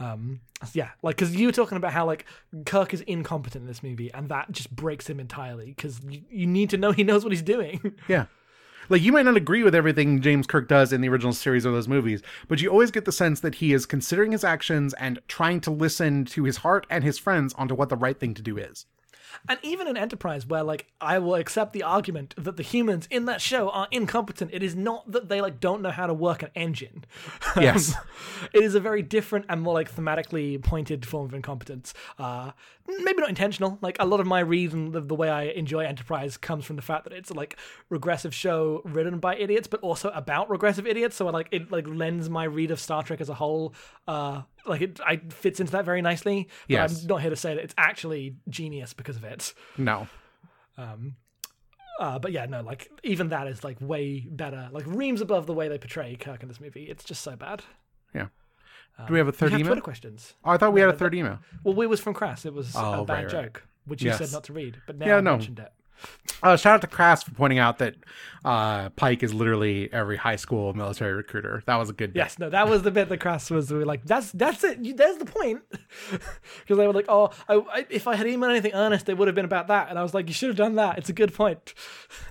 Um 0.00 0.40
yeah 0.72 0.90
like 1.02 1.16
because 1.16 1.34
you 1.34 1.46
were 1.46 1.52
talking 1.52 1.76
about 1.76 1.92
how 1.92 2.06
like 2.06 2.24
kirk 2.66 2.94
is 2.94 3.00
incompetent 3.02 3.62
in 3.62 3.68
this 3.68 3.82
movie 3.82 4.12
and 4.12 4.28
that 4.28 4.50
just 4.52 4.74
breaks 4.74 5.08
him 5.08 5.18
entirely 5.20 5.66
because 5.66 6.00
you, 6.08 6.22
you 6.30 6.46
need 6.46 6.70
to 6.70 6.76
know 6.76 6.92
he 6.92 7.04
knows 7.04 7.24
what 7.24 7.32
he's 7.32 7.42
doing 7.42 7.94
Yeah. 8.08 8.26
Like 8.90 9.02
you 9.02 9.12
might 9.12 9.26
not 9.26 9.36
agree 9.36 9.62
with 9.62 9.74
everything 9.74 10.22
James 10.22 10.46
Kirk 10.46 10.66
does 10.66 10.92
in 10.94 11.02
the 11.02 11.08
original 11.10 11.34
series 11.34 11.66
or 11.66 11.72
those 11.72 11.88
movies, 11.88 12.22
but 12.48 12.62
you 12.62 12.70
always 12.70 12.90
get 12.90 13.04
the 13.04 13.12
sense 13.12 13.40
that 13.40 13.56
he 13.56 13.74
is 13.74 13.84
considering 13.84 14.32
his 14.32 14.44
actions 14.44 14.94
and 14.94 15.20
trying 15.28 15.60
to 15.62 15.70
listen 15.70 16.24
to 16.26 16.44
his 16.44 16.58
heart 16.58 16.86
and 16.88 17.04
his 17.04 17.18
friends 17.18 17.52
onto 17.58 17.74
what 17.74 17.90
the 17.90 17.96
right 17.96 18.18
thing 18.18 18.32
to 18.34 18.42
do 18.42 18.56
is. 18.56 18.86
And 19.48 19.58
even 19.62 19.86
in 19.86 19.96
Enterprise, 19.96 20.46
where 20.46 20.62
like 20.62 20.86
I 21.00 21.18
will 21.18 21.34
accept 21.34 21.72
the 21.72 21.82
argument 21.82 22.34
that 22.36 22.56
the 22.56 22.62
humans 22.62 23.06
in 23.10 23.24
that 23.26 23.40
show 23.40 23.70
are 23.70 23.88
incompetent, 23.90 24.50
it 24.52 24.62
is 24.62 24.74
not 24.74 25.10
that 25.10 25.28
they 25.28 25.40
like 25.40 25.60
don't 25.60 25.82
know 25.82 25.90
how 25.90 26.06
to 26.06 26.14
work 26.14 26.42
an 26.42 26.50
engine. 26.54 27.04
Yes. 27.58 27.94
it 28.52 28.62
is 28.62 28.74
a 28.74 28.80
very 28.80 29.02
different 29.02 29.46
and 29.48 29.60
more 29.60 29.74
like 29.74 29.92
thematically 29.92 30.62
pointed 30.62 31.04
form 31.04 31.26
of 31.26 31.34
incompetence. 31.34 31.92
Uh, 32.18 32.52
maybe 32.88 33.20
not 33.20 33.28
intentional. 33.28 33.78
Like 33.80 33.96
a 34.00 34.06
lot 34.06 34.20
of 34.20 34.26
my 34.26 34.40
reason 34.40 34.92
the, 34.92 35.00
the 35.00 35.14
way 35.14 35.28
I 35.28 35.44
enjoy 35.44 35.84
Enterprise 35.84 36.36
comes 36.36 36.64
from 36.64 36.76
the 36.76 36.82
fact 36.82 37.04
that 37.04 37.12
it's 37.12 37.30
a 37.30 37.34
like 37.34 37.56
regressive 37.90 38.34
show 38.34 38.82
written 38.84 39.18
by 39.18 39.36
idiots, 39.36 39.68
but 39.68 39.80
also 39.80 40.10
about 40.10 40.50
regressive 40.50 40.86
idiots. 40.86 41.16
So 41.16 41.28
I 41.28 41.30
like 41.30 41.48
it 41.50 41.70
like 41.70 41.86
lends 41.86 42.28
my 42.30 42.44
read 42.44 42.70
of 42.70 42.80
Star 42.80 43.02
Trek 43.02 43.20
as 43.20 43.28
a 43.28 43.34
whole. 43.34 43.74
Uh, 44.06 44.42
like 44.66 44.80
it, 44.80 45.00
I 45.04 45.18
fits 45.28 45.60
into 45.60 45.72
that 45.72 45.84
very 45.84 46.02
nicely. 46.02 46.48
But 46.68 46.72
Yes. 46.72 47.02
I'm 47.02 47.08
not 47.08 47.20
here 47.20 47.30
to 47.30 47.36
say 47.36 47.54
that 47.54 47.62
it's 47.62 47.74
actually 47.76 48.36
genius 48.48 48.92
because 48.94 49.16
of 49.16 49.24
it. 49.24 49.54
No. 49.76 50.08
Um. 50.76 51.16
Uh, 52.00 52.16
but 52.16 52.30
yeah, 52.30 52.46
no, 52.46 52.60
like 52.62 52.88
even 53.02 53.30
that 53.30 53.48
is 53.48 53.64
like 53.64 53.76
way 53.80 54.20
better, 54.30 54.68
like 54.70 54.86
reams 54.86 55.20
above 55.20 55.46
the 55.46 55.52
way 55.52 55.66
they 55.68 55.78
portray 55.78 56.14
Kirk 56.14 56.42
in 56.42 56.48
this 56.48 56.60
movie. 56.60 56.84
It's 56.84 57.02
just 57.02 57.22
so 57.22 57.34
bad. 57.34 57.64
Yeah. 58.14 58.28
Do 59.06 59.12
we 59.12 59.18
have 59.18 59.28
a 59.28 59.32
third 59.32 59.46
you 59.46 59.52
have 59.52 59.60
email? 59.60 59.72
Twitter 59.74 59.82
questions. 59.82 60.34
Oh, 60.44 60.50
I 60.50 60.56
thought 60.56 60.72
we 60.72 60.80
had 60.80 60.90
a 60.90 60.94
third 60.96 61.14
email. 61.14 61.38
Well, 61.62 61.80
it 61.80 61.86
was 61.86 62.00
from 62.00 62.14
Crass. 62.14 62.44
It 62.44 62.52
was 62.52 62.74
Oh, 62.76 63.02
a 63.02 63.04
bad 63.04 63.14
right, 63.14 63.32
right. 63.32 63.44
joke, 63.44 63.62
which 63.86 64.02
you 64.02 64.12
said 64.12 64.32
not 64.32 64.44
to 64.44 64.52
read, 64.52 64.80
but 64.86 64.96
now 64.98 65.06
Yeah, 65.06 65.16
I 65.16 65.20
no. 65.20 65.32
mentioned 65.32 65.58
it. 65.60 65.72
Uh, 66.44 66.56
shout 66.56 66.74
out 66.74 66.80
to 66.82 66.86
Crass 66.86 67.24
for 67.24 67.32
pointing 67.32 67.58
out 67.58 67.78
that 67.78 67.96
uh, 68.44 68.88
Pike 68.90 69.24
is 69.24 69.34
literally 69.34 69.92
every 69.92 70.16
high 70.16 70.36
school 70.36 70.72
military 70.72 71.12
recruiter. 71.12 71.60
That 71.66 71.74
was 71.76 71.90
a 71.90 71.92
good 71.92 72.12
bit. 72.12 72.20
Yes, 72.20 72.38
no, 72.38 72.48
that 72.50 72.68
was 72.68 72.82
the 72.82 72.92
bit 72.92 73.08
that 73.08 73.18
Crass 73.18 73.50
was 73.50 73.72
we 73.72 73.82
like, 73.82 74.04
that's 74.04 74.30
that's 74.30 74.62
it. 74.62 74.78
You, 74.78 74.94
there's 74.94 75.16
the 75.18 75.24
point. 75.24 75.62
Because 76.60 76.76
they 76.78 76.86
were 76.86 76.92
like, 76.92 77.06
oh, 77.08 77.30
I, 77.48 77.54
I, 77.54 77.86
if 77.90 78.06
I 78.06 78.14
had 78.14 78.26
emailed 78.26 78.50
anything 78.50 78.74
earnest, 78.74 79.08
it 79.08 79.16
would 79.18 79.26
have 79.26 79.34
been 79.34 79.44
about 79.44 79.68
that. 79.68 79.88
And 79.90 79.98
I 79.98 80.02
was 80.02 80.14
like, 80.14 80.28
you 80.28 80.34
should 80.34 80.48
have 80.50 80.56
done 80.56 80.76
that. 80.76 80.98
It's 80.98 81.08
a 81.08 81.12
good 81.12 81.34
point. 81.34 81.74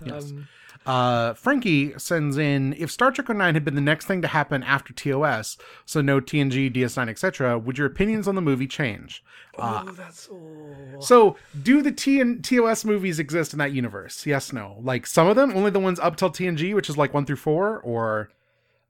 Um, 0.10 0.48
Uh, 0.88 1.34
Frankie 1.34 1.94
sends 1.98 2.38
in 2.38 2.74
if 2.78 2.90
Star 2.90 3.12
Trek 3.12 3.28
09 3.28 3.54
had 3.54 3.66
been 3.66 3.76
the 3.76 3.82
next 3.82 4.06
thing 4.06 4.22
to 4.22 4.28
happen 4.30 4.64
after 4.64 4.94
TOS, 4.94 5.58
so 5.86 6.00
no 6.00 6.22
TNG, 6.22 6.74
DS9, 6.74 7.10
etc., 7.10 7.60
would 7.60 7.78
your 7.78 7.88
opinions 7.88 8.26
on 8.26 8.36
the 8.36 8.42
movie 8.42 8.68
change? 8.68 9.22
oh, 9.60 9.92
that's 9.92 10.30
oh. 10.32 11.02
So, 11.02 11.36
do 11.62 11.82
the 11.82 11.92
T 11.92 12.22
and 12.22 12.42
TOS 12.42 12.86
movies 12.86 13.20
exist 13.20 13.52
in 13.52 13.60
that 13.60 13.74
universe? 13.74 14.26
Yes, 14.26 14.54
no. 14.54 14.78
Like 14.82 15.06
some 15.06 15.28
of 15.28 15.36
them, 15.36 15.52
only 15.58 15.72
the 15.72 15.80
ones 15.80 16.00
up 16.00 16.16
till 16.16 16.30
TNG, 16.30 16.74
which 16.74 16.90
is 16.90 16.98
like 16.98 17.14
one 17.14 17.26
through 17.26 17.36
four, 17.36 17.80
or 17.80 18.30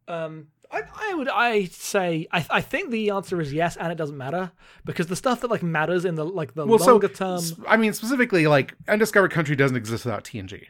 Um, 0.08 0.50
I, 0.72 0.84
I 0.96 1.14
would 1.16 1.30
I 1.30 1.66
say 1.66 2.28
I, 2.32 2.46
I 2.52 2.62
think 2.62 2.92
the 2.92 3.10
answer 3.10 3.42
is 3.42 3.52
yes, 3.52 3.76
and 3.76 3.92
it 3.92 3.96
doesn't 3.96 4.18
matter 4.18 4.52
because 4.86 5.08
the 5.08 5.16
stuff 5.16 5.42
that 5.42 5.50
like 5.50 5.64
matters 5.64 6.06
in 6.06 6.14
the 6.14 6.26
like 6.26 6.54
the 6.54 6.68
well, 6.68 6.78
longer 6.78 7.08
so 7.12 7.38
term. 7.40 7.66
I 7.68 7.76
mean, 7.76 7.94
specifically, 7.94 8.46
like 8.46 8.76
Undiscovered 8.88 9.32
Country 9.32 9.56
doesn't 9.56 9.78
exist 9.78 10.06
without 10.06 10.24
TNG. 10.24 10.68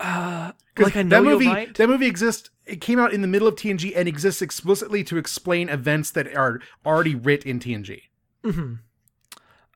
Uh, 0.00 0.52
like 0.78 0.96
I 0.96 1.02
know 1.02 1.16
that 1.16 1.22
movie, 1.22 1.44
you're 1.46 1.66
that 1.74 1.88
movie 1.88 2.06
exists. 2.06 2.50
It 2.66 2.80
came 2.80 2.98
out 2.98 3.12
in 3.12 3.22
the 3.22 3.28
middle 3.28 3.46
of 3.48 3.54
TNG 3.56 3.92
and 3.96 4.08
exists 4.08 4.40
explicitly 4.42 5.02
to 5.04 5.16
explain 5.16 5.68
events 5.68 6.10
that 6.12 6.34
are 6.34 6.60
already 6.86 7.14
writ 7.14 7.44
in 7.44 7.58
TNG. 7.60 8.02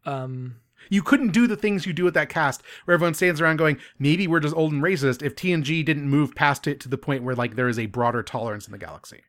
Um, 0.04 0.56
You 0.88 1.02
couldn't 1.02 1.32
do 1.32 1.48
the 1.48 1.56
things 1.56 1.84
you 1.84 1.92
do 1.92 2.04
with 2.04 2.14
that 2.14 2.28
cast, 2.28 2.62
where 2.84 2.94
everyone 2.94 3.14
stands 3.14 3.40
around 3.40 3.56
going, 3.56 3.78
"Maybe 3.98 4.28
we're 4.28 4.38
just 4.40 4.54
old 4.54 4.72
and 4.72 4.82
racist." 4.82 5.20
If 5.22 5.34
TNG 5.34 5.82
didn't 5.84 6.08
move 6.08 6.34
past 6.36 6.68
it 6.68 6.78
to 6.80 6.88
the 6.88 6.98
point 6.98 7.24
where 7.24 7.34
like 7.34 7.56
there 7.56 7.68
is 7.68 7.78
a 7.78 7.86
broader 7.86 8.22
tolerance 8.22 8.66
in 8.66 8.72
the 8.72 8.78
galaxy. 8.78 9.22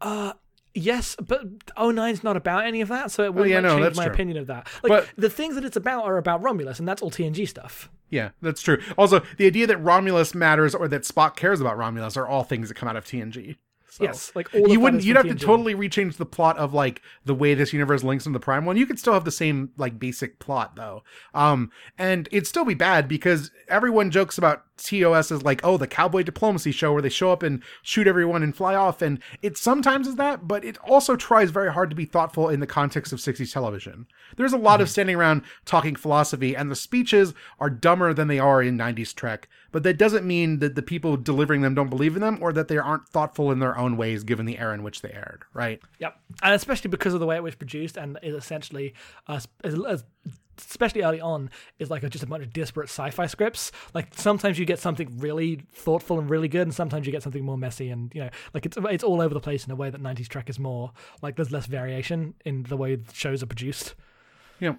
uh, 0.00 0.32
yes, 0.74 1.14
but 1.16 1.44
09's 1.76 2.24
not 2.24 2.36
about 2.38 2.64
any 2.64 2.80
of 2.80 2.88
that, 2.88 3.10
so 3.10 3.22
it 3.22 3.34
wouldn't 3.34 3.50
yeah, 3.50 3.56
like, 3.56 3.78
no, 3.78 3.84
change 3.84 3.96
my 3.96 4.04
true. 4.06 4.14
opinion 4.14 4.36
of 4.38 4.46
that. 4.48 4.66
Like 4.82 4.88
But- 4.90 5.08
the 5.16 5.28
things 5.30 5.54
that 5.56 5.64
it's 5.64 5.76
about 5.76 6.04
are 6.04 6.16
about 6.16 6.42
Romulus, 6.42 6.78
and 6.78 6.88
that's 6.88 7.02
all 7.02 7.10
TNG 7.10 7.46
stuff. 7.46 7.90
Yeah, 8.12 8.32
that's 8.42 8.60
true. 8.60 8.78
Also, 8.98 9.22
the 9.38 9.46
idea 9.46 9.66
that 9.66 9.78
Romulus 9.78 10.34
matters 10.34 10.74
or 10.74 10.86
that 10.86 11.02
Spock 11.02 11.34
cares 11.34 11.62
about 11.62 11.78
Romulus 11.78 12.14
are 12.14 12.28
all 12.28 12.44
things 12.44 12.68
that 12.68 12.74
come 12.74 12.86
out 12.86 12.94
of 12.94 13.06
TNG. 13.06 13.56
So- 13.92 14.04
Yes, 14.04 14.32
like 14.34 14.48
you 14.54 14.80
wouldn't. 14.80 15.04
You'd 15.04 15.16
have 15.18 15.26
to 15.26 15.34
totally 15.46 15.74
rechange 15.74 16.16
the 16.16 16.24
plot 16.24 16.56
of 16.56 16.72
like 16.72 17.02
the 17.26 17.34
way 17.34 17.52
this 17.52 17.74
universe 17.74 18.02
links 18.02 18.24
into 18.24 18.38
the 18.38 18.42
Prime 18.42 18.64
one. 18.64 18.78
You 18.78 18.86
could 18.86 18.98
still 18.98 19.12
have 19.12 19.26
the 19.26 19.30
same 19.30 19.70
like 19.76 19.98
basic 19.98 20.38
plot 20.38 20.76
though, 20.76 21.02
um, 21.34 21.70
and 21.98 22.26
it'd 22.32 22.46
still 22.46 22.64
be 22.64 22.72
bad 22.72 23.06
because 23.06 23.50
everyone 23.68 24.10
jokes 24.10 24.38
about 24.38 24.62
TOS 24.78 25.30
as 25.30 25.42
like 25.42 25.60
oh 25.62 25.76
the 25.76 25.86
cowboy 25.86 26.22
diplomacy 26.22 26.72
show 26.72 26.94
where 26.94 27.02
they 27.02 27.10
show 27.10 27.32
up 27.32 27.42
and 27.42 27.62
shoot 27.82 28.06
everyone 28.06 28.42
and 28.42 28.56
fly 28.56 28.74
off, 28.74 29.02
and 29.02 29.18
it 29.42 29.58
sometimes 29.58 30.08
is 30.08 30.16
that, 30.16 30.48
but 30.48 30.64
it 30.64 30.78
also 30.78 31.14
tries 31.14 31.50
very 31.50 31.70
hard 31.70 31.90
to 31.90 31.96
be 31.96 32.06
thoughtful 32.06 32.48
in 32.48 32.60
the 32.60 32.66
context 32.66 33.12
of 33.12 33.18
60s 33.18 33.52
television. 33.52 34.06
There's 34.38 34.54
a 34.54 34.58
lot 34.58 34.80
of 34.80 34.88
standing 34.88 35.16
around 35.16 35.42
talking 35.66 35.96
philosophy, 35.96 36.56
and 36.56 36.70
the 36.70 36.74
speeches 36.76 37.34
are 37.60 37.68
dumber 37.68 38.14
than 38.14 38.28
they 38.28 38.38
are 38.38 38.62
in 38.62 38.78
90s 38.78 39.14
Trek. 39.14 39.50
But 39.72 39.82
that 39.84 39.98
doesn't 39.98 40.26
mean 40.26 40.58
that 40.60 40.74
the 40.74 40.82
people 40.82 41.16
delivering 41.16 41.62
them 41.62 41.74
don't 41.74 41.88
believe 41.88 42.14
in 42.14 42.20
them 42.20 42.38
or 42.40 42.52
that 42.52 42.68
they 42.68 42.78
aren't 42.78 43.08
thoughtful 43.08 43.50
in 43.50 43.58
their 43.58 43.76
own 43.76 43.96
ways 43.96 44.22
given 44.22 44.46
the 44.46 44.58
era 44.58 44.74
in 44.74 44.82
which 44.82 45.00
they 45.00 45.10
aired, 45.10 45.42
right? 45.54 45.80
Yep, 45.98 46.16
and 46.42 46.54
especially 46.54 46.90
because 46.90 47.14
of 47.14 47.20
the 47.20 47.26
way 47.26 47.36
it 47.36 47.42
was 47.42 47.54
produced 47.54 47.96
and 47.96 48.18
is 48.22 48.34
essentially, 48.34 48.94
uh, 49.26 49.40
especially 50.58 51.02
early 51.02 51.20
on, 51.20 51.50
is 51.78 51.90
like 51.90 52.02
a, 52.02 52.10
just 52.10 52.22
a 52.22 52.26
bunch 52.26 52.44
of 52.44 52.52
disparate 52.52 52.90
sci-fi 52.90 53.26
scripts. 53.26 53.72
Like 53.94 54.08
sometimes 54.14 54.58
you 54.58 54.66
get 54.66 54.78
something 54.78 55.18
really 55.18 55.62
thoughtful 55.72 56.18
and 56.18 56.28
really 56.28 56.48
good, 56.48 56.62
and 56.62 56.74
sometimes 56.74 57.06
you 57.06 57.12
get 57.12 57.22
something 57.22 57.44
more 57.44 57.58
messy 57.58 57.88
and 57.88 58.12
you 58.14 58.22
know, 58.22 58.30
like 58.52 58.66
it's 58.66 58.76
it's 58.78 59.04
all 59.04 59.20
over 59.22 59.32
the 59.32 59.40
place 59.40 59.64
in 59.64 59.72
a 59.72 59.76
way 59.76 59.88
that 59.88 60.02
'90s 60.02 60.28
Trek 60.28 60.50
is 60.50 60.58
more 60.58 60.92
like 61.22 61.36
there's 61.36 61.50
less 61.50 61.66
variation 61.66 62.34
in 62.44 62.64
the 62.64 62.76
way 62.76 62.98
shows 63.12 63.42
are 63.42 63.46
produced. 63.46 63.94
Know, 64.60 64.78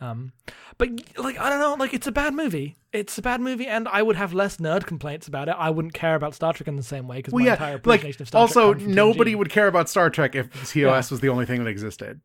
Um, 0.00 0.32
but 0.78 0.88
like 1.16 1.38
I 1.38 1.48
don't 1.50 1.60
know, 1.60 1.74
like 1.74 1.94
it's 1.94 2.06
a 2.06 2.12
bad 2.12 2.34
movie. 2.34 2.76
It's 2.92 3.16
a 3.18 3.22
bad 3.22 3.40
movie, 3.40 3.66
and 3.66 3.88
I 3.88 4.02
would 4.02 4.16
have 4.16 4.34
less 4.34 4.58
nerd 4.58 4.84
complaints 4.86 5.26
about 5.28 5.48
it. 5.48 5.54
I 5.58 5.70
wouldn't 5.70 5.94
care 5.94 6.14
about 6.14 6.34
Star 6.34 6.52
Trek 6.52 6.68
in 6.68 6.76
the 6.76 6.82
same 6.82 7.08
way 7.08 7.18
because 7.18 7.32
well, 7.32 7.40
my 7.42 7.46
yeah, 7.46 7.52
entire 7.54 7.80
like 7.84 8.04
of 8.20 8.28
Star 8.28 8.40
also 8.40 8.72
Trek 8.74 8.84
from 8.84 8.94
nobody 8.94 9.32
TNG. 9.34 9.38
would 9.38 9.50
care 9.50 9.66
about 9.66 9.88
Star 9.88 10.10
Trek 10.10 10.34
if 10.34 10.50
TOS 10.52 10.74
Yeah. 10.74 10.96
was 11.10 11.20
the 11.20 11.28
only 11.28 11.46
thing 11.46 11.62
that 11.64 11.70
existed. 11.70 12.20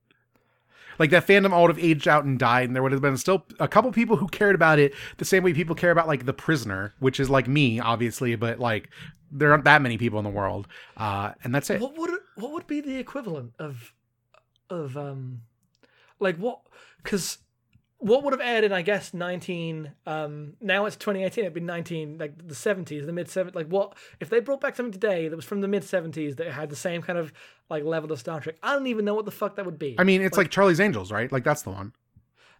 Like 0.99 1.11
that 1.11 1.27
fandom 1.27 1.51
all 1.51 1.61
would 1.63 1.75
have 1.75 1.83
aged 1.83 2.07
out 2.07 2.25
and 2.25 2.39
died, 2.39 2.65
and 2.67 2.75
there 2.75 2.81
would 2.81 2.91
have 2.91 3.01
been 3.01 3.17
still 3.17 3.45
a 3.59 3.67
couple 3.67 3.91
people 3.91 4.15
who 4.17 4.27
cared 4.27 4.55
about 4.55 4.79
it 4.79 4.93
the 5.17 5.25
same 5.25 5.43
way 5.43 5.53
people 5.53 5.75
care 5.75 5.91
about 5.91 6.07
like 6.07 6.25
The 6.25 6.33
Prisoner, 6.33 6.93
which 6.99 7.19
is 7.19 7.29
like 7.29 7.47
me, 7.47 7.79
obviously, 7.79 8.35
but 8.35 8.59
like 8.59 8.89
there 9.31 9.51
aren't 9.51 9.65
that 9.65 9.81
many 9.81 9.97
people 9.97 10.17
in 10.17 10.23
the 10.23 10.31
world, 10.31 10.67
uh, 10.97 11.33
and 11.43 11.53
that's 11.53 11.69
it. 11.69 11.79
What 11.79 11.95
would 11.97 12.09
what 12.35 12.51
would 12.51 12.65
be 12.67 12.81
the 12.81 12.97
equivalent 12.97 13.53
of 13.59 13.93
of 14.71 14.97
um 14.97 15.41
like 16.19 16.35
what 16.37 16.59
because 17.03 17.37
what 17.99 18.23
would 18.23 18.33
have 18.33 18.41
aired 18.41 18.63
in 18.63 18.71
I 18.71 18.81
guess 18.83 19.13
nineteen 19.13 19.91
um 20.05 20.53
now 20.61 20.85
it's 20.85 20.95
twenty 20.95 21.23
eighteen 21.23 21.45
it'd 21.45 21.53
be 21.53 21.61
nineteen 21.61 22.17
like 22.19 22.47
the 22.47 22.53
seventies 22.55 23.05
the 23.05 23.11
mid 23.13 23.29
seventies 23.29 23.55
like 23.55 23.67
what 23.67 23.95
if 24.19 24.29
they 24.29 24.39
brought 24.39 24.61
back 24.61 24.75
something 24.75 24.91
today 24.91 25.27
that 25.27 25.35
was 25.35 25.45
from 25.45 25.61
the 25.61 25.67
mid 25.67 25.83
seventies 25.83 26.35
that 26.35 26.51
had 26.51 26.69
the 26.69 26.75
same 26.75 27.01
kind 27.01 27.17
of 27.17 27.33
like 27.69 27.83
level 27.83 28.11
of 28.11 28.19
Star 28.19 28.39
Trek 28.39 28.55
I 28.61 28.73
don't 28.73 28.87
even 28.87 29.03
know 29.05 29.15
what 29.15 29.25
the 29.25 29.31
fuck 29.31 29.55
that 29.55 29.65
would 29.65 29.79
be 29.79 29.95
I 29.97 30.03
mean, 30.03 30.21
it's 30.21 30.37
like, 30.37 30.51
Charlie's 30.51 30.79
Angels, 30.79 31.11
right? 31.11 31.31
Like 31.31 31.43
that's 31.43 31.63
the 31.63 31.71
one. 31.71 31.91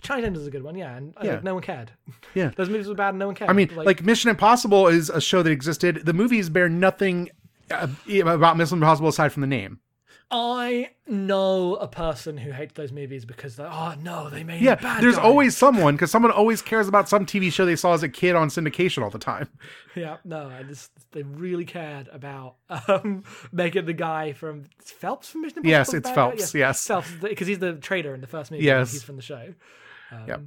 Charlie's 0.01 0.26
Angels 0.26 0.41
is 0.41 0.47
a 0.47 0.51
good 0.51 0.64
one 0.64 0.76
yeah 0.76 0.95
and 0.95 1.14
uh, 1.18 1.22
Yeah. 1.23 1.34
like, 1.35 1.43
no 1.43 1.53
one 1.53 1.64
cared 1.64 1.91
Yeah. 2.34 2.51
those 2.57 2.69
movies 2.69 2.88
were 2.88 2.95
bad 2.95 3.09
and 3.09 3.19
no 3.19 3.27
one 3.27 3.35
cared 3.35 3.49
I 3.49 3.53
mean, 3.53 3.69
like, 3.76 4.03
Mission 4.03 4.30
Impossible 4.30 4.88
is 4.88 5.09
a 5.09 5.22
show 5.22 5.43
that 5.43 5.51
existed. 5.51 6.05
The 6.05 6.14
movies 6.14 6.49
bear 6.49 6.68
nothing 6.69 7.30
uh, 7.69 7.88
about 8.23 8.57
Mission 8.57 8.77
Impossible 8.80 9.09
aside 9.09 9.31
from 9.31 9.41
the 9.41 9.47
name. 9.47 9.80
I 10.30 10.90
know 11.08 11.76
a 11.76 11.88
person 11.88 12.36
who 12.38 12.52
hates 12.52 12.74
those 12.74 12.91
movies 12.91 13.24
because 13.24 13.56
they're 13.56 13.72
oh 13.72 13.95
no, 14.04 14.30
they 14.30 14.44
made 14.44 14.62
Yeah, 14.62 14.76
bad 14.76 15.02
there's 15.02 15.16
guy. 15.16 15.22
always 15.22 15.56
someone 15.56 15.95
because 15.95 16.12
someone 16.12 16.32
always 16.34 16.62
cares 16.62 16.90
about 16.90 17.08
some 17.08 17.26
TV 17.26 17.49
show 17.52 17.66
they 17.66 17.78
saw 17.78 17.94
as 17.94 18.04
a 18.04 18.10
kid 18.10 18.36
on 18.36 18.49
syndication 18.49 19.04
all 19.04 19.10
the 19.10 19.20
time. 19.20 19.48
yeah 19.95 20.18
no, 20.26 20.49
I 20.49 20.64
just 20.64 20.91
they 21.12 21.24
really 21.24 21.64
cared 21.64 22.10
about 22.12 22.56
um 22.90 23.24
making 23.54 23.86
the 23.86 23.94
guy 23.94 24.34
from 24.34 24.66
Phelps 24.84 25.30
from 25.30 25.44
Mission 25.44 25.60
Impossible. 25.60 25.70
Yes, 25.72 25.94
it's 25.94 26.10
bad 26.10 26.16
guy? 26.16 26.30
Phelps, 26.36 26.54
yes. 26.54 26.86
Phelps 26.88 27.12
because 27.22 27.48
he's 27.48 27.60
the 27.60 27.76
trader 27.76 28.14
in 28.14 28.20
the 28.20 28.28
first 28.28 28.52
movie. 28.52 28.66
Yes. 28.66 28.91
he's 28.91 29.04
from 29.04 29.16
the 29.16 29.22
show. 29.22 29.54
Um, 30.12 30.24
Yep. 30.28 30.41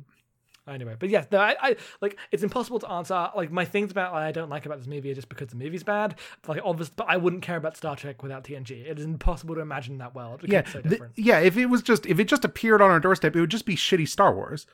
Anyway, 0.70 0.94
but 0.98 1.08
yeah, 1.08 1.24
no, 1.32 1.38
I, 1.38 1.56
I 1.60 1.76
like 2.00 2.16
it's 2.30 2.42
impossible 2.42 2.78
to 2.80 2.90
answer. 2.90 3.30
Like 3.34 3.50
my 3.50 3.64
things 3.64 3.90
about 3.90 4.12
like, 4.12 4.22
I 4.22 4.32
don't 4.32 4.48
like 4.48 4.66
about 4.66 4.78
this 4.78 4.86
movie 4.86 5.10
are 5.10 5.14
just 5.14 5.28
because 5.28 5.48
the 5.48 5.56
movie's 5.56 5.82
bad. 5.82 6.14
Like 6.46 6.60
obvious, 6.64 6.88
but 6.88 7.06
I 7.08 7.16
wouldn't 7.16 7.42
care 7.42 7.56
about 7.56 7.76
Star 7.76 7.96
Trek 7.96 8.22
without 8.22 8.44
TNG. 8.44 8.86
It 8.86 8.98
is 8.98 9.04
impossible 9.04 9.54
to 9.56 9.60
imagine 9.60 9.98
that 9.98 10.14
world. 10.14 10.42
Yeah, 10.44 10.60
it's 10.60 10.72
so 10.72 10.80
th- 10.80 10.90
different. 10.90 11.12
yeah. 11.16 11.40
If 11.40 11.56
it 11.56 11.66
was 11.66 11.82
just 11.82 12.06
if 12.06 12.18
it 12.20 12.24
just 12.28 12.44
appeared 12.44 12.80
on 12.80 12.90
our 12.90 13.00
doorstep, 13.00 13.34
it 13.34 13.40
would 13.40 13.50
just 13.50 13.66
be 13.66 13.74
shitty 13.76 14.08
Star 14.08 14.34
Wars. 14.34 14.66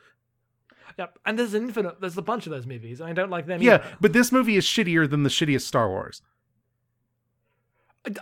Yep. 0.97 1.19
And 1.25 1.37
there's 1.37 1.53
an 1.53 1.63
infinite. 1.63 1.99
There's 2.01 2.17
a 2.17 2.21
bunch 2.21 2.45
of 2.45 2.51
those 2.51 2.65
movies. 2.65 2.99
and 3.01 3.09
I 3.09 3.13
don't 3.13 3.29
like 3.29 3.45
them. 3.45 3.61
Yeah, 3.61 3.75
either. 3.75 3.97
but 4.01 4.13
this 4.13 4.31
movie 4.31 4.55
is 4.57 4.65
shittier 4.65 5.09
than 5.09 5.23
the 5.23 5.29
shittiest 5.29 5.61
Star 5.61 5.89
Wars. 5.89 6.21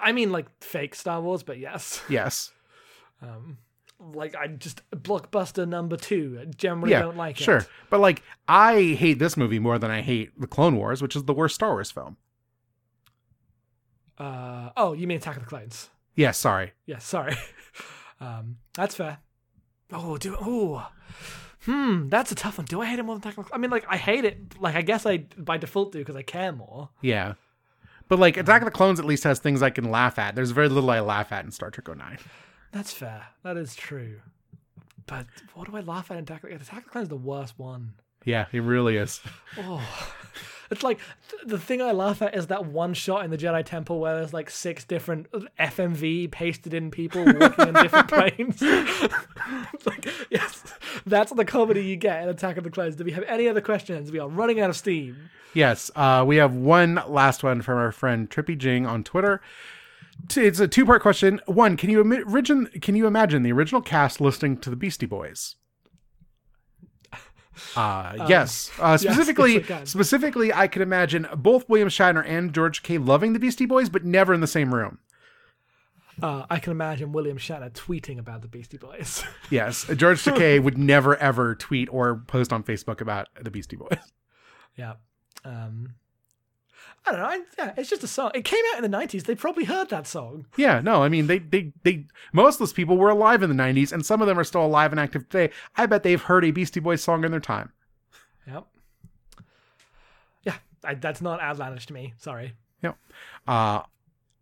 I 0.02 0.11
mean 0.14 0.31
like 0.31 0.47
fake 0.64 0.95
Star 0.95 1.22
Wars, 1.22 1.43
but 1.43 1.60
yes. 1.60 2.02
Yes. 2.10 2.52
Um, 3.22 3.60
like 3.99 4.35
I 4.35 4.47
just 4.47 4.81
blockbuster 4.91 5.67
number 5.67 5.97
two. 5.97 6.38
I 6.41 6.45
generally 6.45 6.91
yeah, 6.91 7.01
don't 7.01 7.17
like 7.17 7.38
sure. 7.38 7.57
it. 7.57 7.61
Sure, 7.61 7.69
but 7.89 7.99
like, 7.99 8.22
I 8.47 8.95
hate 8.97 9.19
this 9.19 9.38
movie 9.38 9.59
more 9.59 9.80
than 9.80 9.91
I 9.91 10.01
hate 10.01 10.39
the 10.39 10.47
Clone 10.47 10.76
Wars, 10.76 11.01
which 11.01 11.15
is 11.15 11.23
the 11.23 11.34
worst 11.34 11.55
Star 11.55 11.72
Wars 11.72 11.91
film. 11.91 12.17
Uh, 14.17 14.69
oh, 14.77 14.93
you 14.93 15.07
mean 15.07 15.17
Attack 15.17 15.38
of 15.38 15.43
the 15.43 15.49
Clones? 15.49 15.89
Yeah, 16.15 16.31
sorry. 16.31 16.73
Yes, 16.85 17.05
sorry. 17.05 17.35
um, 18.19 18.57
that's 18.73 18.95
fair. 18.95 19.19
Oh, 19.91 20.17
do 20.17 20.35
oh, 20.39 20.88
hmm, 21.65 22.09
that's 22.09 22.31
a 22.31 22.35
tough 22.35 22.57
one. 22.57 22.65
Do 22.65 22.81
I 22.81 22.85
hate 22.85 22.99
it 22.99 23.03
more 23.03 23.15
than 23.15 23.22
Attack 23.22 23.38
of 23.38 23.45
the 23.45 23.49
Clones? 23.49 23.57
I 23.57 23.61
mean, 23.61 23.72
like 23.72 23.85
I 23.89 23.97
hate 23.97 24.26
it. 24.26 24.59
Like 24.59 24.76
I 24.76 24.81
guess 24.81 25.05
I 25.05 25.26
by 25.38 25.57
default 25.57 25.91
do 25.91 25.99
because 25.99 26.15
I 26.15 26.22
care 26.22 26.51
more. 26.51 26.89
Yeah. 27.01 27.34
But 28.07 28.19
like 28.19 28.38
Attack 28.38 28.61
of 28.61 28.65
the 28.65 28.72
Clones 28.72 28.99
at 28.99 29.05
least 29.05 29.23
has 29.23 29.39
things 29.39 29.61
I 29.63 29.72
can 29.72 29.89
laugh 29.89 30.19
at. 30.19 30.35
There's 30.35 30.51
very 30.51 30.69
little 30.69 30.89
I 30.89 30.99
laugh 30.99 31.31
at 31.31 31.43
in 31.43 31.51
Star 31.51 31.72
Trek 31.72 31.95
09. 31.95 32.19
That's 32.76 32.91
fair. 32.91 33.27
That 33.43 33.56
is 33.56 33.73
true. 33.73 34.18
But 35.07 35.27
what 35.53 35.69
do 35.72 35.77
I 35.77 35.80
laugh 35.80 36.11
at 36.11 36.18
in 36.18 36.23
Attack? 36.23 36.43
of 36.43 36.49
the- 36.49 36.56
Attack 36.57 36.80
of 36.80 36.84
the 36.84 36.89
Clones 36.89 37.06
is 37.06 37.10
the 37.10 37.15
worst 37.15 37.57
one. 37.57 37.93
Yeah, 38.26 38.47
it 38.52 38.60
really 38.61 38.97
is. 38.97 39.22
Oh, 39.57 39.81
it's 40.72 40.84
like 40.84 40.99
th- 41.30 41.43
the 41.45 41.60
thing 41.60 41.81
I 41.81 41.91
laugh 41.93 42.22
at 42.23 42.35
is 42.35 42.47
that 42.47 42.65
one 42.65 42.93
shot 42.95 43.23
in 43.23 43.30
the 43.31 43.38
Jedi 43.38 43.64
Temple 43.64 43.99
where 43.99 44.15
there's 44.15 44.34
like 44.34 44.49
six 44.49 44.84
different 44.84 45.27
FMV 45.60 46.31
pasted 46.31 46.73
in 46.73 46.91
people 46.91 47.23
walking 47.23 47.68
in 47.69 47.73
different 47.76 48.07
planes. 48.10 48.61
Like, 49.85 50.07
yes, 50.31 50.64
that's 51.06 51.31
the 51.31 51.45
comedy 51.45 51.84
you 51.85 51.95
get 51.95 52.23
in 52.23 52.30
Attack 52.30 52.57
of 52.57 52.64
the 52.64 52.72
Clones. 52.72 52.95
Do 52.95 53.03
we 53.03 53.11
have 53.11 53.23
any 53.26 53.47
other 53.47 53.61
questions? 53.61 54.11
We 54.11 54.18
are 54.19 54.27
running 54.27 54.60
out 54.60 54.72
of 54.72 54.76
steam. 54.76 55.30
Yes, 55.53 55.91
uh, 55.95 56.23
we 56.27 56.38
have 56.38 56.56
one 56.56 56.99
last 57.07 57.43
one 57.43 57.61
from 57.61 57.77
our 57.77 57.91
friend 57.91 58.27
Trippy 58.30 58.57
Jing 58.57 58.88
on 58.88 59.03
Twitter. 59.03 59.41
It's 60.35 60.60
a 60.60 60.68
two-part 60.68 61.02
question. 61.02 61.39
One, 61.45 61.77
can 61.77 61.89
you 61.89 61.99
origin- 62.27 62.68
can 62.81 62.95
you 62.95 63.06
imagine 63.07 63.43
the 63.43 63.52
original 63.52 63.81
cast 63.81 64.19
listening 64.22 64.57
to 64.60 64.69
the 64.69 64.76
Beastie 64.76 65.06
Boys? 65.06 65.56
Uh, 67.76 68.26
yes. 68.27 68.69
Uh, 68.80 68.97
specifically, 68.97 69.53
yes, 69.53 69.64
I 69.64 69.68
can. 69.68 69.85
specifically, 69.85 70.53
I 70.53 70.68
could 70.68 70.81
imagine 70.81 71.26
both 71.38 71.69
William 71.69 71.88
Shatner 71.88 72.22
and 72.27 72.53
George 72.53 72.84
Takei. 72.84 73.06
loving 73.06 73.31
the 73.31 73.39
Beastie 73.39 73.65
Boys, 73.65 73.88
but 73.88 74.03
never 74.03 74.34
in 74.34 74.41
the 74.41 74.47
same 74.47 74.76
room. 74.76 74.99
Uh, 76.22 76.45
I 76.49 76.60
can 76.60 76.72
imagine 76.72 77.14
William 77.14 77.38
Shatner 77.38 77.72
tweeting 77.72 78.19
about 78.19 78.41
the 78.41 78.49
Beastie 78.49 78.77
Boys. 78.77 79.23
Yes, 79.49 79.85
George 79.95 80.22
Takei 80.23 80.61
would 80.61 80.77
never 80.77 81.15
ever 81.15 81.56
tweet 81.56 81.88
or 81.93 82.18
post 82.27 82.52
on 82.52 82.61
Facebook 82.64 82.99
about 82.99 83.30
the 83.41 83.52
Beastie 83.52 83.77
Boys. 83.77 83.99
yeah. 84.76 84.95
Um, 85.45 85.95
I 87.07 87.11
don't 87.11 87.19
know. 87.19 87.26
I, 87.27 87.41
yeah, 87.57 87.73
it's 87.77 87.90
just 87.90 88.03
a 88.03 88.07
song. 88.07 88.32
It 88.34 88.45
came 88.45 88.64
out 88.73 88.84
in 88.84 88.90
the 88.90 88.98
90s. 88.98 89.23
They 89.23 89.36
probably 89.36 89.65
heard 89.65 89.90
that 89.90 90.07
song. 90.07 90.48
Yeah, 90.57 90.82
no, 90.82 91.03
I 91.03 91.10
mean 91.10 91.27
they 91.27 91.40
they 91.40 91.72
they 91.84 92.06
most 92.34 92.56
of 92.56 92.60
those 92.60 92.73
people 92.73 92.98
were 92.98 93.10
alive 93.10 93.44
in 93.44 93.56
the 93.56 93.64
'90s, 93.64 93.91
and 93.91 94.06
some 94.06 94.22
of 94.22 94.27
them 94.27 94.40
are 94.40 94.44
still 94.44 94.65
alive 94.65 94.91
and 94.91 94.99
active 94.99 95.30
today. 95.30 95.53
I 95.76 95.86
bet 95.86 96.03
they've 96.03 96.22
heard 96.22 96.45
a 96.45 96.52
Beastie 96.52 96.80
Boys 96.80 97.03
song 97.03 97.23
in 97.23 97.32
their 97.32 97.40
time. 97.40 97.72
Yep. 98.48 98.65
Yeah, 100.44 100.56
I, 100.84 100.95
that's 100.95 101.22
not 101.22 101.41
outlandish 101.41 101.86
to 101.88 101.94
me. 101.94 102.14
Sorry. 102.18 102.53
Yep. 102.82 102.98
Uh, 103.48 103.82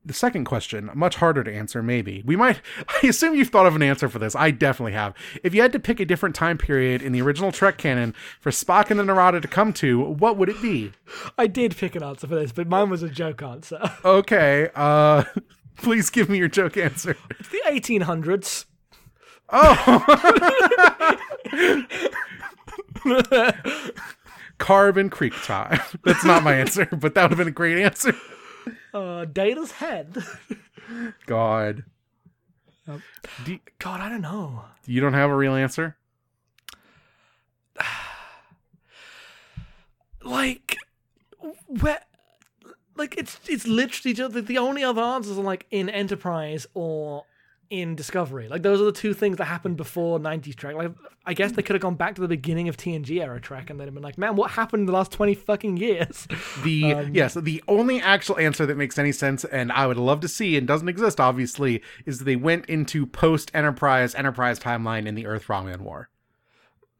the 0.05 0.13
second 0.13 0.45
question, 0.45 0.89
much 0.93 1.15
harder 1.15 1.43
to 1.43 1.53
answer, 1.53 1.81
maybe. 1.81 2.23
We 2.25 2.35
might, 2.35 2.61
I 3.03 3.07
assume 3.07 3.35
you've 3.35 3.49
thought 3.49 3.65
of 3.65 3.75
an 3.75 3.81
answer 3.81 4.09
for 4.09 4.19
this. 4.19 4.35
I 4.35 4.51
definitely 4.51 4.93
have. 4.93 5.13
If 5.43 5.53
you 5.53 5.61
had 5.61 5.71
to 5.73 5.79
pick 5.79 5.99
a 5.99 6.05
different 6.05 6.35
time 6.35 6.57
period 6.57 7.01
in 7.01 7.11
the 7.11 7.21
original 7.21 7.51
Trek 7.51 7.77
canon 7.77 8.13
for 8.39 8.51
Spock 8.51 8.89
and 8.91 8.99
the 8.99 9.03
Narada 9.03 9.39
to 9.41 9.47
come 9.47 9.73
to, 9.73 10.01
what 10.01 10.37
would 10.37 10.49
it 10.49 10.61
be? 10.61 10.91
I 11.37 11.47
did 11.47 11.75
pick 11.77 11.95
an 11.95 12.03
answer 12.03 12.27
for 12.27 12.35
this, 12.35 12.51
but 12.51 12.67
mine 12.67 12.89
was 12.89 13.03
a 13.03 13.09
joke 13.09 13.41
answer. 13.41 13.79
Okay, 14.03 14.69
uh, 14.75 15.23
please 15.77 16.09
give 16.09 16.29
me 16.29 16.37
your 16.37 16.47
joke 16.49 16.77
answer. 16.77 17.15
It's 17.39 17.49
the 17.49 17.61
1800s. 17.67 18.65
Oh! 19.49 20.03
Carbon 24.57 25.09
Creek 25.09 25.33
time. 25.43 25.79
That's 26.03 26.23
not 26.25 26.43
my 26.43 26.53
answer, 26.53 26.85
but 26.85 27.15
that 27.15 27.23
would 27.23 27.31
have 27.31 27.37
been 27.37 27.47
a 27.47 27.51
great 27.51 27.81
answer. 27.81 28.15
Uh, 28.93 29.25
Data's 29.25 29.71
head. 29.73 30.17
God. 31.25 31.83
Do, 33.45 33.59
God, 33.79 34.01
I 34.01 34.09
don't 34.09 34.21
know. 34.21 34.65
you 34.85 34.99
don't 35.01 35.13
have 35.13 35.29
a 35.29 35.35
real 35.35 35.55
answer? 35.55 35.95
Like, 40.25 40.77
where? 41.67 41.99
Like 42.95 43.17
it's 43.17 43.37
it's 43.49 43.67
literally 43.67 44.13
just 44.13 44.33
the, 44.33 44.41
the 44.41 44.57
only 44.57 44.81
other 44.81 45.01
answers 45.01 45.37
are 45.37 45.43
like 45.43 45.65
in 45.69 45.89
Enterprise 45.89 46.65
or 46.73 47.25
in 47.73 47.95
Discovery. 47.95 48.47
Like 48.47 48.61
those 48.61 48.79
are 48.79 48.85
the 48.85 48.91
two 48.91 49.15
things 49.15 49.37
that 49.37 49.45
happened 49.45 49.77
before 49.77 50.19
'90s 50.19 50.55
Trek. 50.55 50.75
Like 50.75 50.91
I 51.25 51.33
guess 51.33 51.53
they 51.53 51.63
could 51.63 51.73
have 51.73 51.81
gone 51.81 51.95
back 51.95 52.13
to 52.15 52.21
the 52.21 52.27
beginning 52.27 52.69
of 52.69 52.77
TNG 52.77 53.19
era 53.19 53.41
Trek 53.41 53.71
and 53.71 53.79
have 53.79 53.91
been 53.91 54.03
like, 54.03 54.17
man, 54.17 54.35
what 54.35 54.51
happened 54.51 54.81
in 54.81 54.85
the 54.85 54.93
last 54.93 55.11
twenty 55.11 55.33
fucking 55.33 55.77
years? 55.77 56.27
The 56.63 56.93
um, 56.93 57.15
yes, 57.15 57.33
the 57.33 57.63
only 57.67 57.99
actual 57.99 58.37
answer 58.37 58.67
that 58.67 58.77
makes 58.77 58.99
any 58.99 59.11
sense, 59.11 59.43
and 59.45 59.71
I 59.71 59.87
would 59.87 59.97
love 59.97 60.19
to 60.19 60.27
see, 60.27 60.55
and 60.55 60.67
doesn't 60.67 60.87
exist, 60.87 61.19
obviously, 61.19 61.81
is 62.05 62.19
they 62.19 62.35
went 62.35 62.67
into 62.67 63.07
post 63.07 63.49
Enterprise 63.55 64.13
Enterprise 64.13 64.59
timeline 64.59 65.07
in 65.07 65.15
the 65.15 65.25
Earth 65.25 65.47
Romulan 65.47 65.81
War. 65.81 66.09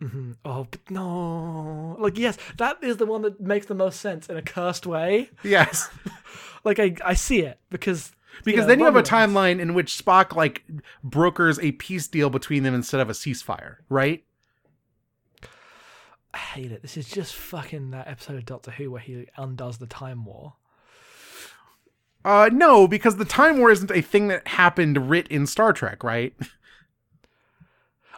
Mm-hmm. 0.02 0.32
Oh, 0.44 0.66
but 0.70 0.90
no. 0.90 1.95
Like, 2.00 2.18
yes, 2.18 2.38
that 2.58 2.84
is 2.84 2.98
the 2.98 3.06
one 3.06 3.22
that 3.22 3.40
makes 3.40 3.68
the 3.68 3.76
most 3.76 4.02
sense 4.02 4.28
in 4.28 4.36
a 4.36 4.41
cursed 4.41 4.88
way. 4.88 5.30
Yes, 5.44 5.90
Like, 6.64 6.80
I, 6.80 6.95
I 7.06 7.14
see 7.14 7.41
it 7.41 7.60
because. 7.70 8.12
Because 8.43 8.61
know, 8.61 8.68
then 8.68 8.80
you 8.80 8.85
have 8.85 8.95
a 8.95 9.03
timeline 9.03 9.60
in 9.60 9.73
which 9.73 9.97
Spock 9.97 10.35
like 10.35 10.64
brokers 11.03 11.60
a 11.60 11.73
peace 11.73 12.07
deal 12.07 12.30
between 12.30 12.64
them 12.64 12.73
instead 12.73 12.99
of 12.99 13.10
a 13.10 13.14
ceasefire, 13.14 13.77
right? 13.89 14.23
I 16.34 16.38
hate 16.38 16.72
it. 16.72 16.81
This 16.81 16.97
is 16.97 17.07
just 17.07 17.35
fucking 17.35 17.91
that 17.91 18.07
episode 18.07 18.38
of 18.38 18.45
Doctor 18.45 18.72
Who 18.72 18.89
where 18.91 19.01
he 19.01 19.27
undoes 19.38 19.77
the 19.77 19.85
Time 19.85 20.26
War. 20.26 20.55
Uh, 22.26 22.49
no, 22.51 22.88
because 22.88 23.18
the 23.18 23.26
Time 23.26 23.60
War 23.60 23.69
isn't 23.69 23.91
a 23.91 24.01
thing 24.01 24.30
that 24.30 24.47
happened 24.47 25.10
writ 25.10 25.27
in 25.27 25.45
Star 25.45 25.73
Trek, 25.73 26.03
right? 26.03 26.34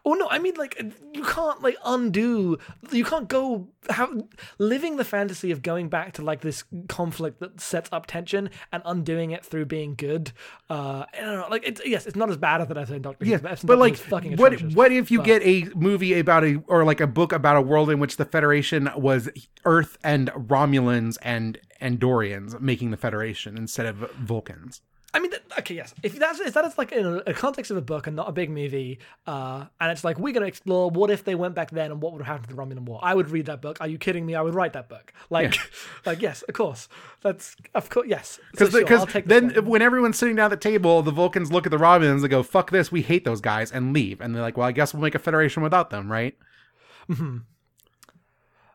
Oh 0.07 0.13
no, 0.13 0.27
I 0.29 0.37
mean 0.37 0.53
like 0.55 0.79
you 1.13 1.23
can't 1.23 1.63
like 1.63 1.77
undo. 1.83 2.57
You 2.91 3.03
can't 3.03 3.27
go 3.27 3.69
have 3.89 4.11
living 4.59 4.97
the 4.97 5.03
fantasy 5.03 5.49
of 5.51 5.63
going 5.63 5.89
back 5.89 6.13
to 6.13 6.21
like 6.21 6.41
this 6.41 6.63
conflict 6.87 7.39
that 7.39 7.59
sets 7.59 7.89
up 7.91 8.05
tension 8.05 8.51
and 8.71 8.83
undoing 8.85 9.31
it 9.31 9.43
through 9.43 9.65
being 9.65 9.95
good. 9.95 10.31
Uh, 10.69 11.05
I 11.11 11.21
don't 11.21 11.39
know. 11.39 11.47
Like 11.49 11.63
it's 11.65 11.81
yes, 11.85 12.05
it's 12.05 12.15
not 12.15 12.29
as 12.29 12.37
bad 12.37 12.61
as 12.61 12.67
that 12.67 12.77
episode 12.77 12.97
of 12.97 13.01
Doctor. 13.01 13.25
Yeah, 13.25 13.37
but, 13.37 13.61
but 13.65 13.79
like, 13.79 13.95
fucking 13.97 14.37
what 14.37 14.53
atrocious. 14.53 14.75
what 14.75 14.91
if 14.91 15.09
you 15.09 15.17
But- 15.19 15.25
get 15.25 15.41
a 15.43 15.69
movie 15.75 16.19
about 16.19 16.43
a 16.43 16.61
or 16.67 16.83
like 16.83 17.01
a 17.01 17.07
book 17.07 17.33
about 17.33 17.57
a 17.57 17.61
world 17.61 17.89
in 17.89 17.99
which 17.99 18.17
the 18.17 18.25
Federation 18.25 18.89
was 18.95 19.29
Earth 19.65 19.97
and 20.03 20.29
Romulans 20.33 21.17
and 21.23 21.57
Andorians 21.81 22.61
making 22.61 22.91
the 22.91 22.97
Federation 22.97 23.57
instead 23.57 23.87
of 23.87 23.97
Vulcans? 24.11 24.81
I 25.15 25.19
mean, 25.19 25.31
okay, 25.59 25.75
yes. 25.75 25.93
If 26.03 26.19
that's 26.19 26.41
if 26.41 26.53
that 26.55 26.65
is 26.65 26.77
like 26.77 26.91
in 26.91 27.21
a, 27.25 27.33
context 27.33 27.71
of 27.71 27.77
a 27.77 27.81
book 27.81 28.05
and 28.05 28.17
not 28.17 28.27
a 28.27 28.33
big 28.33 28.49
movie, 28.49 28.99
uh, 29.25 29.63
and 29.79 29.89
it's 29.89 30.03
like 30.03 30.19
we're 30.19 30.33
gonna 30.33 30.45
explore 30.45 30.89
what 30.89 31.09
if 31.09 31.23
they 31.23 31.35
went 31.35 31.55
back 31.55 31.71
then 31.71 31.89
and 31.89 32.01
what 32.01 32.11
would 32.11 32.21
have 32.21 32.27
happened 32.27 32.49
to 32.49 32.53
the 32.53 32.61
Romulan 32.61 32.83
War. 32.83 32.99
I 33.01 33.15
would 33.15 33.29
read 33.29 33.45
that 33.45 33.61
book. 33.61 33.77
Are 33.79 33.87
you 33.87 33.97
kidding 33.97 34.25
me? 34.25 34.35
I 34.35 34.41
would 34.41 34.53
write 34.53 34.73
that 34.73 34.89
book. 34.89 35.13
Like, 35.29 35.55
like 36.05 36.21
yes, 36.21 36.41
of 36.41 36.53
course. 36.53 36.89
That's 37.21 37.55
of 37.73 37.89
course 37.89 38.07
yes. 38.09 38.41
So 38.57 38.65
Because 38.69 38.73
sure, 38.73 39.07
take 39.07 39.25
this 39.25 39.53
then 39.53 39.65
when 39.65 39.81
everyone's 39.81 40.17
sitting 40.17 40.35
down 40.35 40.51
at 40.51 40.61
the 40.61 40.69
table, 40.69 41.01
the 41.01 41.11
Vulcans 41.11 41.49
look 41.49 41.65
at 41.65 41.71
the 41.71 41.77
Romulans 41.77 42.19
and 42.19 42.29
go, 42.29 42.43
"Fuck 42.43 42.71
this, 42.71 42.91
we 42.91 43.01
hate 43.01 43.23
those 43.23 43.39
guys," 43.39 43.71
and 43.71 43.93
leave. 43.93 44.19
And 44.19 44.35
they're 44.35 44.41
like, 44.41 44.57
"Well, 44.57 44.67
I 44.67 44.73
guess 44.73 44.93
we'll 44.93 45.01
make 45.01 45.15
a 45.15 45.19
Federation 45.19 45.63
without 45.63 45.91
them, 45.91 46.11
right?" 46.11 46.37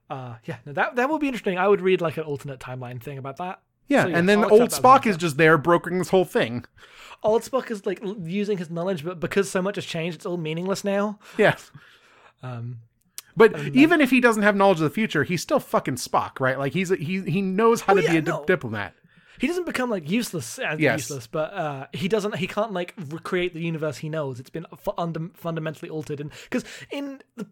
uh, 0.08 0.36
yeah, 0.46 0.56
no, 0.64 0.72
that 0.72 0.96
that 0.96 1.10
would 1.10 1.20
be 1.20 1.26
interesting. 1.26 1.58
I 1.58 1.68
would 1.68 1.82
read 1.82 2.00
like 2.00 2.16
an 2.16 2.24
alternate 2.24 2.60
timeline 2.60 3.02
thing 3.02 3.18
about 3.18 3.36
that. 3.36 3.60
Yeah, 3.90 4.04
So, 4.04 4.08
yes, 4.08 4.18
and 4.18 4.28
then 4.28 4.38
old 4.38 4.62
accept 4.62 4.70
that 4.70 4.76
as 4.76 4.80
Spock 5.02 5.06
is 5.06 5.16
just 5.18 5.36
there 5.36 5.58
brokering 5.58 5.98
this 5.98 6.08
whole 6.08 6.24
thing. 6.24 6.64
Old 7.22 7.42
Spock 7.42 7.70
is 7.70 7.84
like 7.84 8.00
using 8.22 8.56
his 8.56 8.70
knowledge, 8.70 9.04
but 9.04 9.20
because 9.20 9.50
so 9.50 9.60
much 9.60 9.74
has 9.76 9.84
changed, 9.84 10.14
it's 10.16 10.24
all 10.26 10.38
meaningless 10.38 10.84
now. 10.84 11.18
Yeah. 11.36 11.56
Um, 12.42 12.78
But 13.36 13.58
even 13.74 14.00
if 14.00 14.08
he 14.10 14.20
doesn't 14.20 14.42
have 14.42 14.56
knowledge 14.56 14.78
of 14.78 14.84
the 14.84 14.90
future, 14.90 15.24
he's 15.24 15.42
still 15.42 15.60
fucking 15.60 15.96
Spock, 15.96 16.40
right? 16.40 16.58
Like 16.58 16.72
he's 16.72 16.90
a, 16.90 16.96
he 16.96 17.20
he 17.22 17.42
knows 17.42 17.82
how 17.82 17.92
Oh, 17.92 17.96
to 17.96 18.02
yeah, 18.02 18.12
be 18.12 18.16
a 18.18 18.22
di- 18.22 18.30
no. 18.32 18.44
diplomat. 18.46 18.94
he 19.38 19.46
doesn't 19.46 19.66
become 19.66 19.90
like 19.90 20.10
useless 20.10 20.58
as 20.58 20.80
Yes. 20.80 21.00
useless, 21.00 21.26
but 21.26 21.52
uh, 21.52 21.86
he 21.92 22.08
doesn't. 22.08 22.36
He 22.36 22.46
can't 22.46 22.72
like 22.72 22.94
recreate 23.10 23.52
the 23.52 23.60
universe 23.60 23.98
he 23.98 24.08
knows. 24.08 24.40
It's 24.40 24.48
been 24.50 24.66
fu- 24.78 24.92
undam- 24.92 25.36
fundamentally 25.36 25.90
altered, 25.90 26.20
and 26.20 26.30
because 26.44 26.64
in 26.90 27.20
the, 27.36 27.46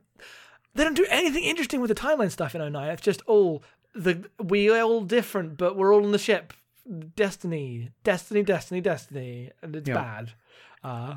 they 0.74 0.84
don't 0.84 0.94
do 0.96 1.06
anything 1.10 1.44
interesting 1.44 1.80
with 1.82 1.88
the 1.88 1.94
timeline 1.94 2.30
stuff 2.30 2.54
in 2.54 2.72
09. 2.72 2.88
It's 2.90 3.02
just 3.02 3.20
all 3.26 3.62
the 3.94 4.28
we 4.42 4.70
are 4.70 4.82
all 4.82 5.02
different, 5.02 5.56
but 5.56 5.76
we're 5.76 5.92
all 5.94 6.04
in 6.04 6.12
the 6.12 6.18
ship. 6.18 6.52
Destiny, 7.16 7.90
destiny, 8.04 8.42
destiny, 8.42 8.80
destiny, 8.80 9.50
and 9.62 9.76
it's 9.76 9.88
Yeah. 9.88 9.94
bad. 9.94 10.32
Uh, 10.82 11.16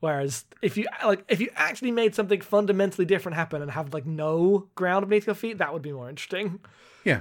whereas 0.00 0.44
if 0.62 0.76
you 0.76 0.86
like, 1.04 1.24
if 1.28 1.40
you 1.40 1.50
actually 1.56 1.90
made 1.90 2.14
something 2.14 2.40
fundamentally 2.40 3.04
different 3.04 3.36
happen 3.36 3.60
and 3.60 3.70
have 3.72 3.92
like 3.92 4.06
no 4.06 4.68
ground 4.74 5.06
beneath 5.08 5.26
your 5.26 5.34
feet, 5.34 5.58
that 5.58 5.72
would 5.72 5.82
be 5.82 5.92
more 5.92 6.08
interesting. 6.08 6.60
Yeah. 7.04 7.20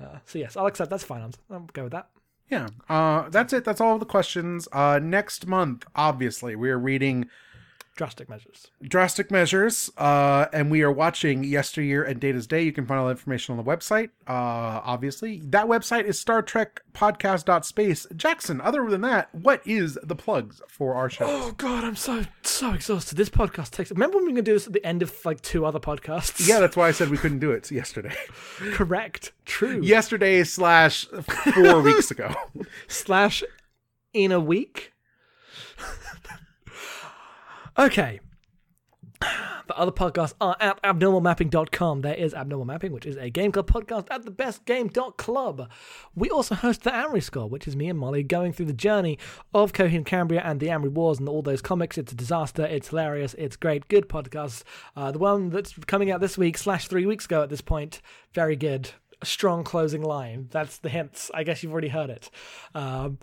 Uh, 0.00 0.18
so 0.26 0.38
yes, 0.38 0.56
I'll 0.56 0.66
accept. 0.66 0.90
That's 0.90 1.04
fine. 1.04 1.22
I'll, 1.22 1.32
I'll 1.50 1.68
go 1.72 1.84
with 1.84 1.92
that. 1.92 2.08
Yeah. 2.50 2.68
Uh, 2.88 3.28
that's 3.28 3.52
it. 3.52 3.64
That's 3.64 3.80
all 3.80 3.98
the 3.98 4.06
questions. 4.06 4.66
Uh, 4.72 4.98
next 5.02 5.46
month, 5.46 5.84
obviously, 5.94 6.56
we 6.56 6.70
are 6.70 6.78
reading 6.78 7.28
Drastic 7.98 8.28
measures. 8.28 8.70
Drastic 8.80 9.28
Measures, 9.32 9.90
uh, 9.98 10.46
and 10.52 10.70
we 10.70 10.82
are 10.82 10.92
watching 10.92 11.42
Yesteryear 11.42 12.04
and 12.04 12.20
Data's 12.20 12.46
Day. 12.46 12.62
You 12.62 12.70
can 12.70 12.86
find 12.86 13.00
all 13.00 13.06
the 13.06 13.10
information 13.10 13.58
on 13.58 13.64
the 13.64 13.68
website. 13.68 14.10
Uh, 14.24 14.78
obviously, 14.84 15.42
that 15.46 15.66
website 15.66 16.04
is 16.04 16.16
Star 16.16 16.40
Trek 16.40 16.82
Podcast.space. 16.94 18.06
Jackson, 18.14 18.60
other 18.60 18.88
than 18.88 19.00
that, 19.00 19.34
what 19.34 19.66
is 19.66 19.98
the 20.00 20.14
plugs 20.14 20.62
for 20.68 20.94
our 20.94 21.10
show? 21.10 21.26
Oh 21.28 21.50
god, 21.56 21.82
I'm 21.82 21.96
so 21.96 22.22
so 22.42 22.72
exhausted. 22.72 23.16
This 23.16 23.30
podcast 23.30 23.72
takes. 23.72 23.90
Remember 23.90 24.18
when 24.18 24.26
we 24.26 24.30
were 24.32 24.36
gonna 24.36 24.42
do 24.42 24.52
this 24.52 24.68
at 24.68 24.74
the 24.74 24.86
end 24.86 25.02
of 25.02 25.12
like 25.24 25.40
two 25.40 25.66
other 25.66 25.80
podcasts? 25.80 26.46
yeah, 26.46 26.60
that's 26.60 26.76
why 26.76 26.86
I 26.86 26.92
said 26.92 27.10
we 27.10 27.18
couldn't 27.18 27.40
do 27.40 27.50
it 27.50 27.68
yesterday. 27.68 28.14
correct. 28.74 29.32
True. 29.44 29.80
yesterday 29.82 30.44
slash 30.44 31.06
four 31.06 31.80
weeks 31.80 32.12
ago. 32.12 32.32
Slash 32.86 33.42
in 34.12 34.30
a 34.30 34.38
week. 34.38 34.92
okay. 37.78 38.20
The 39.20 39.76
other 39.76 39.92
podcasts 39.92 40.32
are 40.40 40.56
at 40.60 40.82
abnormalmapping.com. 40.82 42.00
There 42.00 42.14
is 42.14 42.32
Abnormal 42.32 42.64
Mapping, 42.64 42.90
which 42.90 43.04
is 43.04 43.16
a 43.18 43.28
game 43.28 43.52
club 43.52 43.70
podcast 43.70 44.06
at 44.10 44.24
the 44.24 44.30
best 44.30 44.64
game.club. 44.64 45.68
We 46.14 46.30
also 46.30 46.54
host 46.54 46.84
the 46.84 46.94
Amory 46.94 47.20
Score, 47.20 47.50
which 47.50 47.68
is 47.68 47.76
me 47.76 47.90
and 47.90 47.98
Molly 47.98 48.22
going 48.22 48.54
through 48.54 48.66
the 48.66 48.72
journey 48.72 49.18
of 49.52 49.74
Coheed 49.74 49.96
and 49.96 50.06
Cambria 50.06 50.40
and 50.42 50.58
the 50.58 50.70
Amory 50.70 50.88
Wars 50.88 51.18
and 51.18 51.28
all 51.28 51.42
those 51.42 51.60
comics. 51.60 51.98
It's 51.98 52.12
a 52.12 52.16
disaster. 52.16 52.64
It's 52.64 52.88
hilarious. 52.88 53.34
It's 53.34 53.56
great. 53.56 53.88
Good 53.88 54.08
podcast. 54.08 54.62
Uh, 54.96 55.12
the 55.12 55.18
one 55.18 55.50
that's 55.50 55.74
coming 55.86 56.10
out 56.10 56.22
this 56.22 56.38
week, 56.38 56.56
slash 56.56 56.88
three 56.88 57.04
weeks 57.04 57.26
ago 57.26 57.42
at 57.42 57.50
this 57.50 57.60
point, 57.60 58.00
very 58.32 58.56
good. 58.56 58.92
A 59.20 59.26
strong 59.26 59.64
closing 59.64 60.02
line. 60.02 60.48
That's 60.50 60.78
the 60.78 60.88
hints. 60.88 61.30
I 61.34 61.42
guess 61.42 61.62
you've 61.62 61.72
already 61.72 61.88
heard 61.88 62.08
it. 62.08 62.30
Um, 62.74 63.18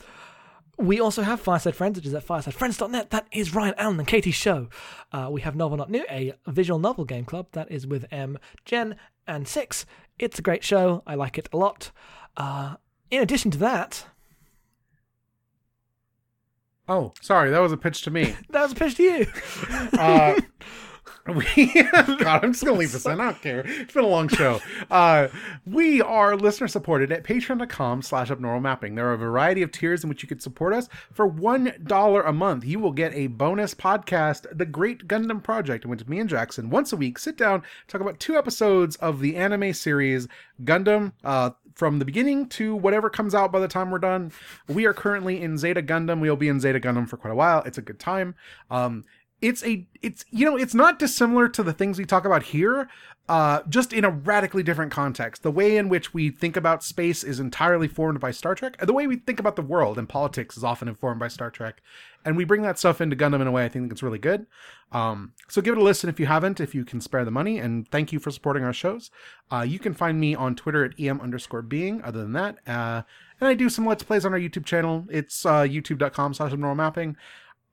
we 0.77 0.99
also 0.99 1.21
have 1.21 1.39
Fireside 1.39 1.75
Friends, 1.75 1.97
which 1.97 2.05
is 2.05 2.13
at 2.13 2.25
firesidefriends.net. 2.25 3.09
That 3.11 3.27
is 3.31 3.53
Ryan 3.53 3.75
Allen 3.77 3.99
and 3.99 4.07
Katie's 4.07 4.35
show. 4.35 4.69
Uh, 5.11 5.29
we 5.31 5.41
have 5.41 5.55
Novel 5.55 5.77
Not 5.77 5.89
New, 5.89 6.05
a 6.09 6.33
visual 6.47 6.79
novel 6.79 7.05
game 7.05 7.25
club. 7.25 7.47
That 7.53 7.71
is 7.71 7.87
with 7.87 8.05
M, 8.11 8.37
Jen, 8.65 8.95
and 9.27 9.47
Six. 9.47 9.85
It's 10.19 10.39
a 10.39 10.41
great 10.41 10.63
show. 10.63 11.03
I 11.05 11.15
like 11.15 11.37
it 11.37 11.49
a 11.53 11.57
lot. 11.57 11.91
Uh, 12.37 12.75
in 13.11 13.21
addition 13.21 13.51
to 13.51 13.57
that, 13.59 14.05
Oh, 16.87 17.13
sorry, 17.19 17.49
that 17.49 17.59
was 17.59 17.71
a 17.71 17.77
pitch 17.77 18.03
to 18.03 18.11
me. 18.11 18.35
that 18.49 18.61
was 18.61 18.71
a 18.73 18.75
pitch 18.75 18.95
to 18.95 19.03
you. 19.03 19.25
Uh, 19.97 20.39
we, 21.33 21.65
God, 21.93 22.43
I'm 22.43 22.53
just 22.53 22.63
gonna 22.63 22.77
leave 22.77 22.91
this 22.91 23.05
in. 23.05 23.19
I 23.19 23.31
don't 23.31 23.41
care. 23.41 23.63
It's 23.65 23.93
been 23.93 24.03
a 24.03 24.07
long 24.07 24.27
show. 24.27 24.61
Uh, 24.91 25.29
we 25.65 25.99
are 25.99 26.35
listener 26.35 26.67
supported 26.67 27.11
at 27.11 27.23
patreon.com 27.23 28.03
slash 28.03 28.29
abnormal 28.29 28.61
mapping. 28.61 28.93
There 28.93 29.09
are 29.09 29.13
a 29.13 29.17
variety 29.17 29.63
of 29.63 29.71
tiers 29.71 30.03
in 30.03 30.09
which 30.09 30.21
you 30.21 30.29
could 30.29 30.43
support 30.43 30.73
us. 30.73 30.87
For 31.11 31.25
one 31.25 31.73
dollar 31.83 32.21
a 32.21 32.31
month, 32.31 32.63
you 32.63 32.79
will 32.79 32.91
get 32.91 33.11
a 33.15 33.25
bonus 33.27 33.73
podcast, 33.73 34.45
The 34.55 34.67
Great 34.67 35.07
Gundam 35.07 35.41
Project, 35.41 35.83
in 35.85 35.89
which 35.89 36.07
me 36.07 36.19
and 36.19 36.29
Jackson 36.29 36.69
once 36.69 36.93
a 36.93 36.97
week 36.97 37.17
sit 37.17 37.37
down, 37.37 37.63
talk 37.87 38.01
about 38.01 38.19
two 38.19 38.37
episodes 38.37 38.95
of 38.97 39.19
the 39.19 39.35
anime 39.35 39.73
series 39.73 40.27
Gundam, 40.63 41.13
uh, 41.23 41.49
from 41.73 41.99
the 41.99 42.05
beginning 42.05 42.47
to 42.49 42.75
whatever 42.75 43.09
comes 43.09 43.33
out 43.33 43.51
by 43.51 43.59
the 43.59 43.67
time 43.67 43.89
we're 43.89 43.97
done. 43.99 44.31
We 44.67 44.85
are 44.85 44.93
currently 44.93 45.41
in 45.41 45.57
Zeta 45.57 45.81
Gundam. 45.81 46.21
We'll 46.21 46.35
be 46.35 46.47
in 46.47 46.59
Zeta 46.59 46.79
Gundam 46.79 47.09
for 47.09 47.17
quite 47.17 47.31
a 47.31 47.35
while. 47.35 47.63
It's 47.63 47.77
a 47.77 47.81
good 47.81 47.99
time. 47.99 48.35
Um, 48.69 49.03
it's 49.45 49.63
a 49.63 49.85
it's 50.01 50.25
you 50.31 50.43
know 50.43 50.57
it's 50.57 50.73
not 50.73 50.97
dissimilar 50.97 51.47
to 51.47 51.61
the 51.61 51.73
things 51.73 51.97
we 51.97 52.05
talk 52.05 52.25
about 52.25 52.43
here 52.43 52.89
uh 53.29 53.61
just 53.69 53.93
in 53.93 54.03
a 54.03 54.09
radically 54.09 54.63
different 54.63 54.91
context. 54.91 55.43
The 55.43 55.51
way 55.51 55.77
in 55.77 55.89
which 55.89 56.13
we 56.13 56.29
think 56.29 56.55
about 56.55 56.83
space 56.83 57.23
is 57.23 57.39
entirely 57.39 57.87
formed 57.87 58.19
by 58.19 58.31
star 58.31 58.55
trek. 58.55 58.77
The 58.77 58.93
way 58.93 59.07
we 59.07 59.17
think 59.17 59.39
about 59.39 59.55
the 59.55 59.61
world 59.61 59.97
and 59.97 60.09
politics 60.09 60.57
is 60.57 60.63
often 60.63 60.87
informed 60.87 61.19
by 61.19 61.27
star 61.27 61.49
trek. 61.51 61.81
And 62.23 62.35
we 62.37 62.43
bring 62.43 62.63
that 62.63 62.79
stuff 62.79 63.01
into 63.01 63.15
gundam 63.15 63.41
in 63.41 63.47
a 63.47 63.51
way 63.51 63.65
i 63.65 63.69
think 63.69 63.91
it's 63.91 64.03
really 64.03 64.19
good. 64.19 64.47
Um 64.91 65.33
so 65.47 65.61
give 65.61 65.73
it 65.73 65.79
a 65.79 65.83
listen 65.83 66.09
if 66.09 66.19
you 66.19 66.25
haven't 66.25 66.59
if 66.59 66.73
you 66.73 66.83
can 66.83 66.99
spare 66.99 67.25
the 67.25 67.31
money. 67.31 67.59
And 67.59 67.87
thank 67.89 68.11
you 68.11 68.19
for 68.19 68.31
supporting 68.31 68.63
our 68.63 68.73
shows. 68.73 69.11
Uh 69.51 69.65
you 69.67 69.77
can 69.77 69.93
find 69.93 70.19
me 70.19 70.33
on 70.33 70.55
twitter 70.55 70.83
at 70.83 70.99
em 70.99 71.21
underscore 71.21 71.61
being 71.61 72.01
other 72.03 72.21
than 72.21 72.33
that. 72.33 72.57
Uh 72.67 73.03
and 73.39 73.47
i 73.47 73.53
do 73.53 73.69
some 73.69 73.85
let's 73.85 74.03
plays 74.03 74.25
on 74.25 74.33
our 74.33 74.39
youtube 74.39 74.65
channel. 74.65 75.05
It's 75.09 75.45
uh 75.45 75.63
youtube.com 75.63 76.33
slash 76.33 76.51
abnormal 76.51 76.75
mapping 76.75 77.15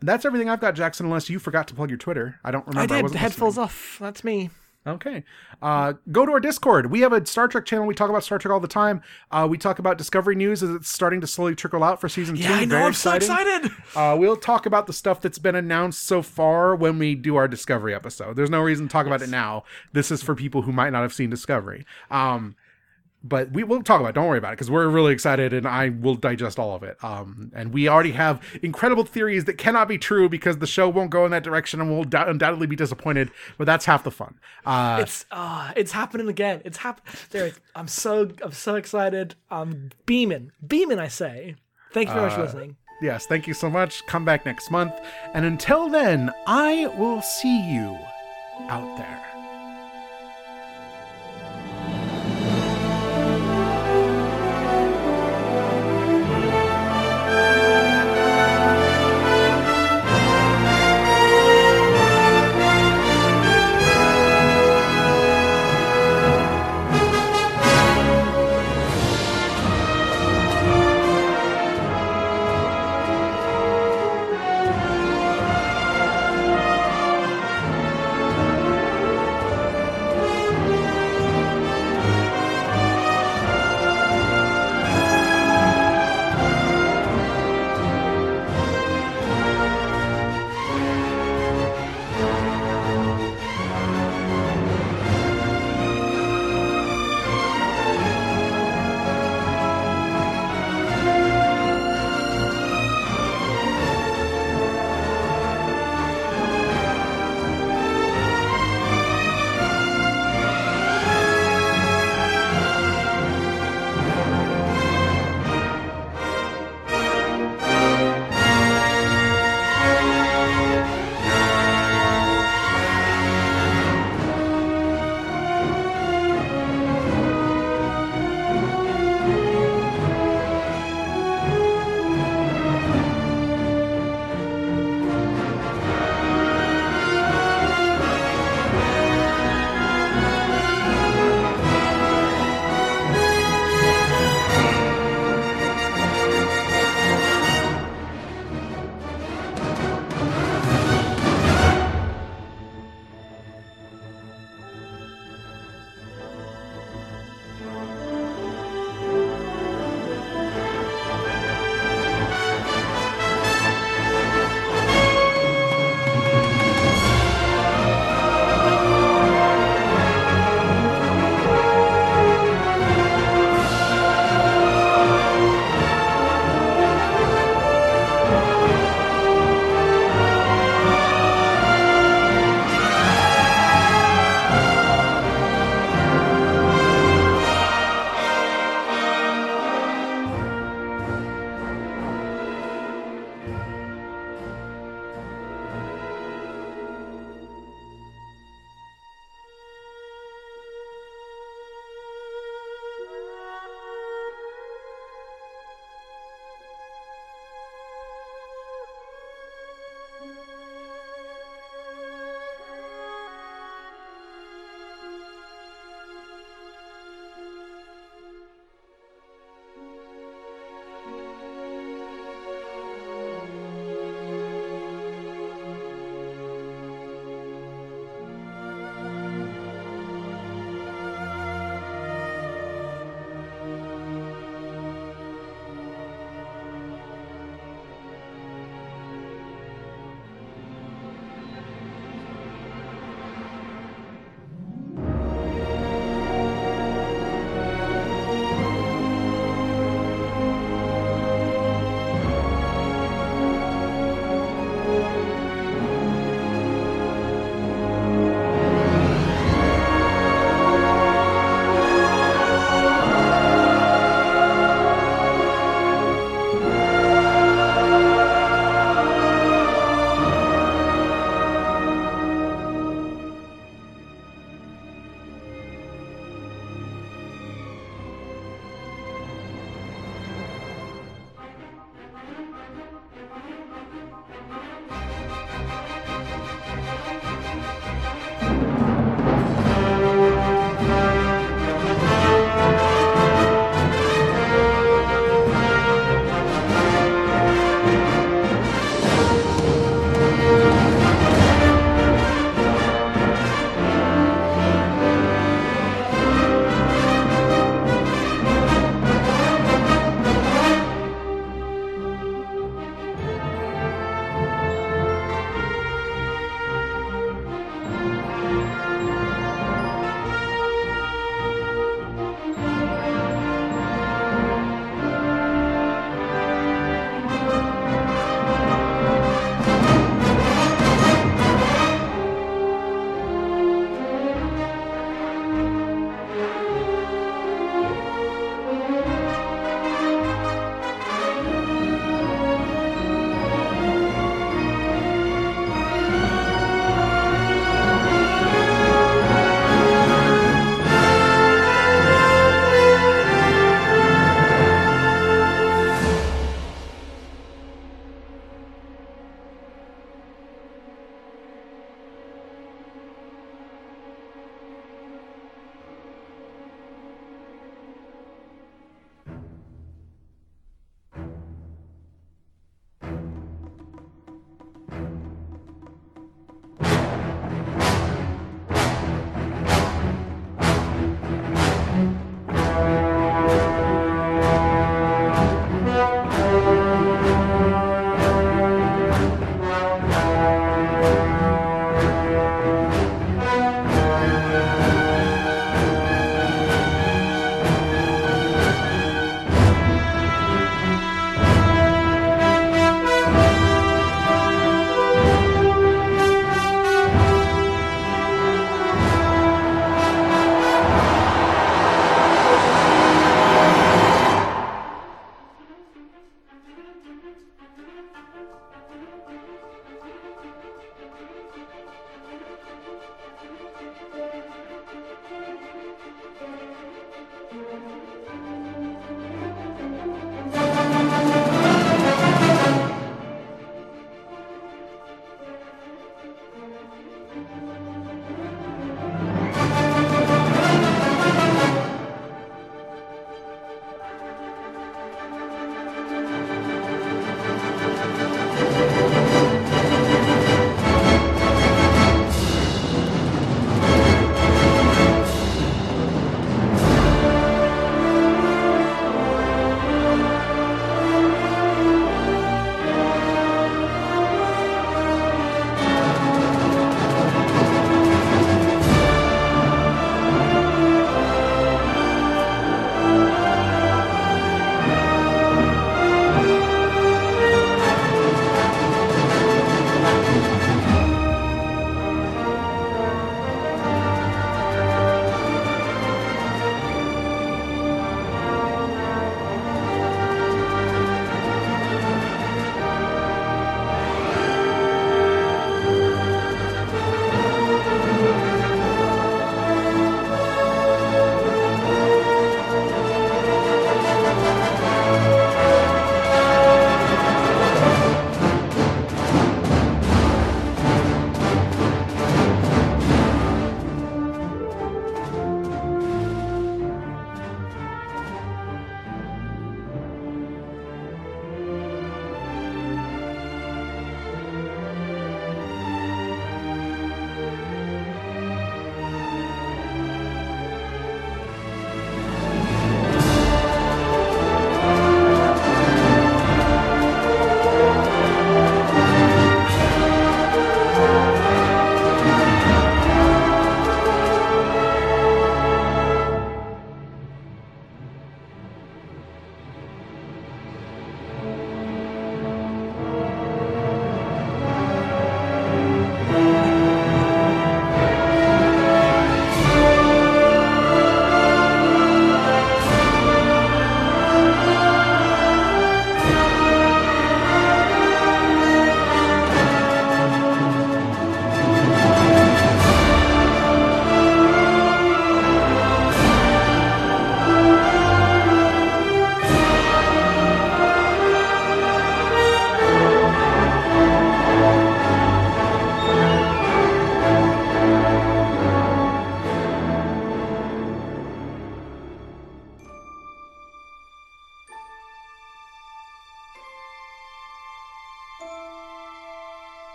that's 0.00 0.24
everything 0.24 0.48
I've 0.48 0.60
got, 0.60 0.74
Jackson, 0.74 1.06
unless 1.06 1.28
you 1.30 1.38
forgot 1.38 1.68
to 1.68 1.74
plug 1.74 1.90
your 1.90 1.98
Twitter. 1.98 2.38
I 2.44 2.50
don't 2.50 2.64
I 2.68 2.70
remember. 2.70 2.94
did. 2.94 3.02
wasn't 3.02 3.20
Head 3.20 3.34
falls 3.34 3.58
off. 3.58 3.98
That's 4.00 4.24
me. 4.24 4.50
Okay. 4.86 5.24
Uh, 5.60 5.92
go 6.10 6.24
to 6.24 6.32
our 6.32 6.40
Discord. 6.40 6.90
We 6.90 7.00
have 7.00 7.12
a 7.12 7.24
Star 7.26 7.48
Trek 7.48 7.66
channel. 7.66 7.86
We 7.86 7.94
talk 7.94 8.08
about 8.08 8.24
Star 8.24 8.38
Trek 8.38 8.50
all 8.50 8.60
the 8.60 8.66
time. 8.68 9.02
Uh, 9.30 9.46
we 9.48 9.58
talk 9.58 9.78
about 9.78 9.98
Discovery 9.98 10.34
news 10.34 10.62
as 10.62 10.70
it's 10.70 10.90
starting 10.90 11.20
to 11.20 11.26
slowly 11.26 11.54
trickle 11.54 11.84
out 11.84 12.00
for 12.00 12.08
season 12.08 12.34
two. 12.34 12.42
Yeah, 12.44 12.54
I 12.54 12.64
know. 12.64 12.76
Very 12.76 12.84
I'm 12.84 12.92
so 12.94 13.12
excited. 13.12 13.70
Uh, 13.94 14.16
we'll 14.18 14.36
talk 14.36 14.64
about 14.64 14.86
the 14.86 14.94
stuff 14.94 15.20
that's 15.20 15.38
been 15.38 15.54
announced 15.54 16.02
so 16.04 16.22
far 16.22 16.74
when 16.74 16.98
we 16.98 17.14
do 17.14 17.36
our 17.36 17.46
Discovery 17.46 17.94
episode. 17.94 18.36
There's 18.36 18.48
no 18.48 18.60
reason 18.62 18.88
to 18.88 18.92
talk 18.92 19.06
about 19.06 19.20
it 19.20 19.28
now. 19.28 19.64
This 19.92 20.10
is 20.10 20.22
for 20.22 20.34
people 20.34 20.62
who 20.62 20.72
might 20.72 20.90
not 20.90 21.02
have 21.02 21.12
seen 21.12 21.28
Discovery. 21.28 21.84
Um, 22.10 22.56
but 23.22 23.50
we 23.52 23.62
will 23.64 23.82
talk 23.82 24.00
about 24.00 24.10
it. 24.10 24.14
Don't 24.14 24.26
worry 24.28 24.38
about 24.38 24.52
it 24.52 24.56
because 24.56 24.70
we're 24.70 24.88
really 24.88 25.12
excited 25.12 25.52
and 25.52 25.66
I 25.68 25.90
will 25.90 26.14
digest 26.14 26.58
all 26.58 26.74
of 26.74 26.82
it. 26.82 26.96
Um, 27.04 27.52
and 27.54 27.72
we 27.72 27.86
already 27.88 28.12
have 28.12 28.42
incredible 28.62 29.04
theories 29.04 29.44
that 29.44 29.58
cannot 29.58 29.88
be 29.88 29.98
true 29.98 30.28
because 30.28 30.58
the 30.58 30.66
show 30.66 30.88
won't 30.88 31.10
go 31.10 31.24
in 31.26 31.30
that 31.32 31.42
direction 31.42 31.80
and 31.80 31.90
we'll 31.90 32.04
dou- 32.04 32.18
undoubtedly 32.26 32.66
be 32.66 32.76
disappointed. 32.76 33.30
But 33.58 33.66
that's 33.66 33.84
half 33.84 34.04
the 34.04 34.10
fun. 34.10 34.38
Uh, 34.64 34.98
It's 35.02 35.26
uh 35.30 35.72
it's 35.76 35.92
happening 35.92 36.28
again. 36.28 36.62
It's 36.64 36.78
happening. 36.78 37.52
I'm 37.76 37.88
so 37.88 38.30
I'm 38.42 38.52
so 38.52 38.74
excited. 38.76 39.34
I'm 39.50 39.90
beaming, 40.06 40.52
beaming. 40.66 40.98
I 40.98 41.08
say. 41.08 41.56
Thank 41.92 42.08
you 42.08 42.14
very 42.14 42.26
much 42.26 42.34
for 42.36 42.42
listening. 42.42 42.76
yes, 43.02 43.26
thank 43.26 43.46
you 43.46 43.54
so 43.54 43.68
much. 43.68 44.06
Come 44.06 44.24
back 44.24 44.46
next 44.46 44.70
month. 44.70 44.92
And 45.34 45.44
until 45.44 45.88
then, 45.88 46.30
I 46.46 46.86
will 46.96 47.20
see 47.22 47.70
you 47.72 47.98
out 48.68 48.96
there. 48.96 49.29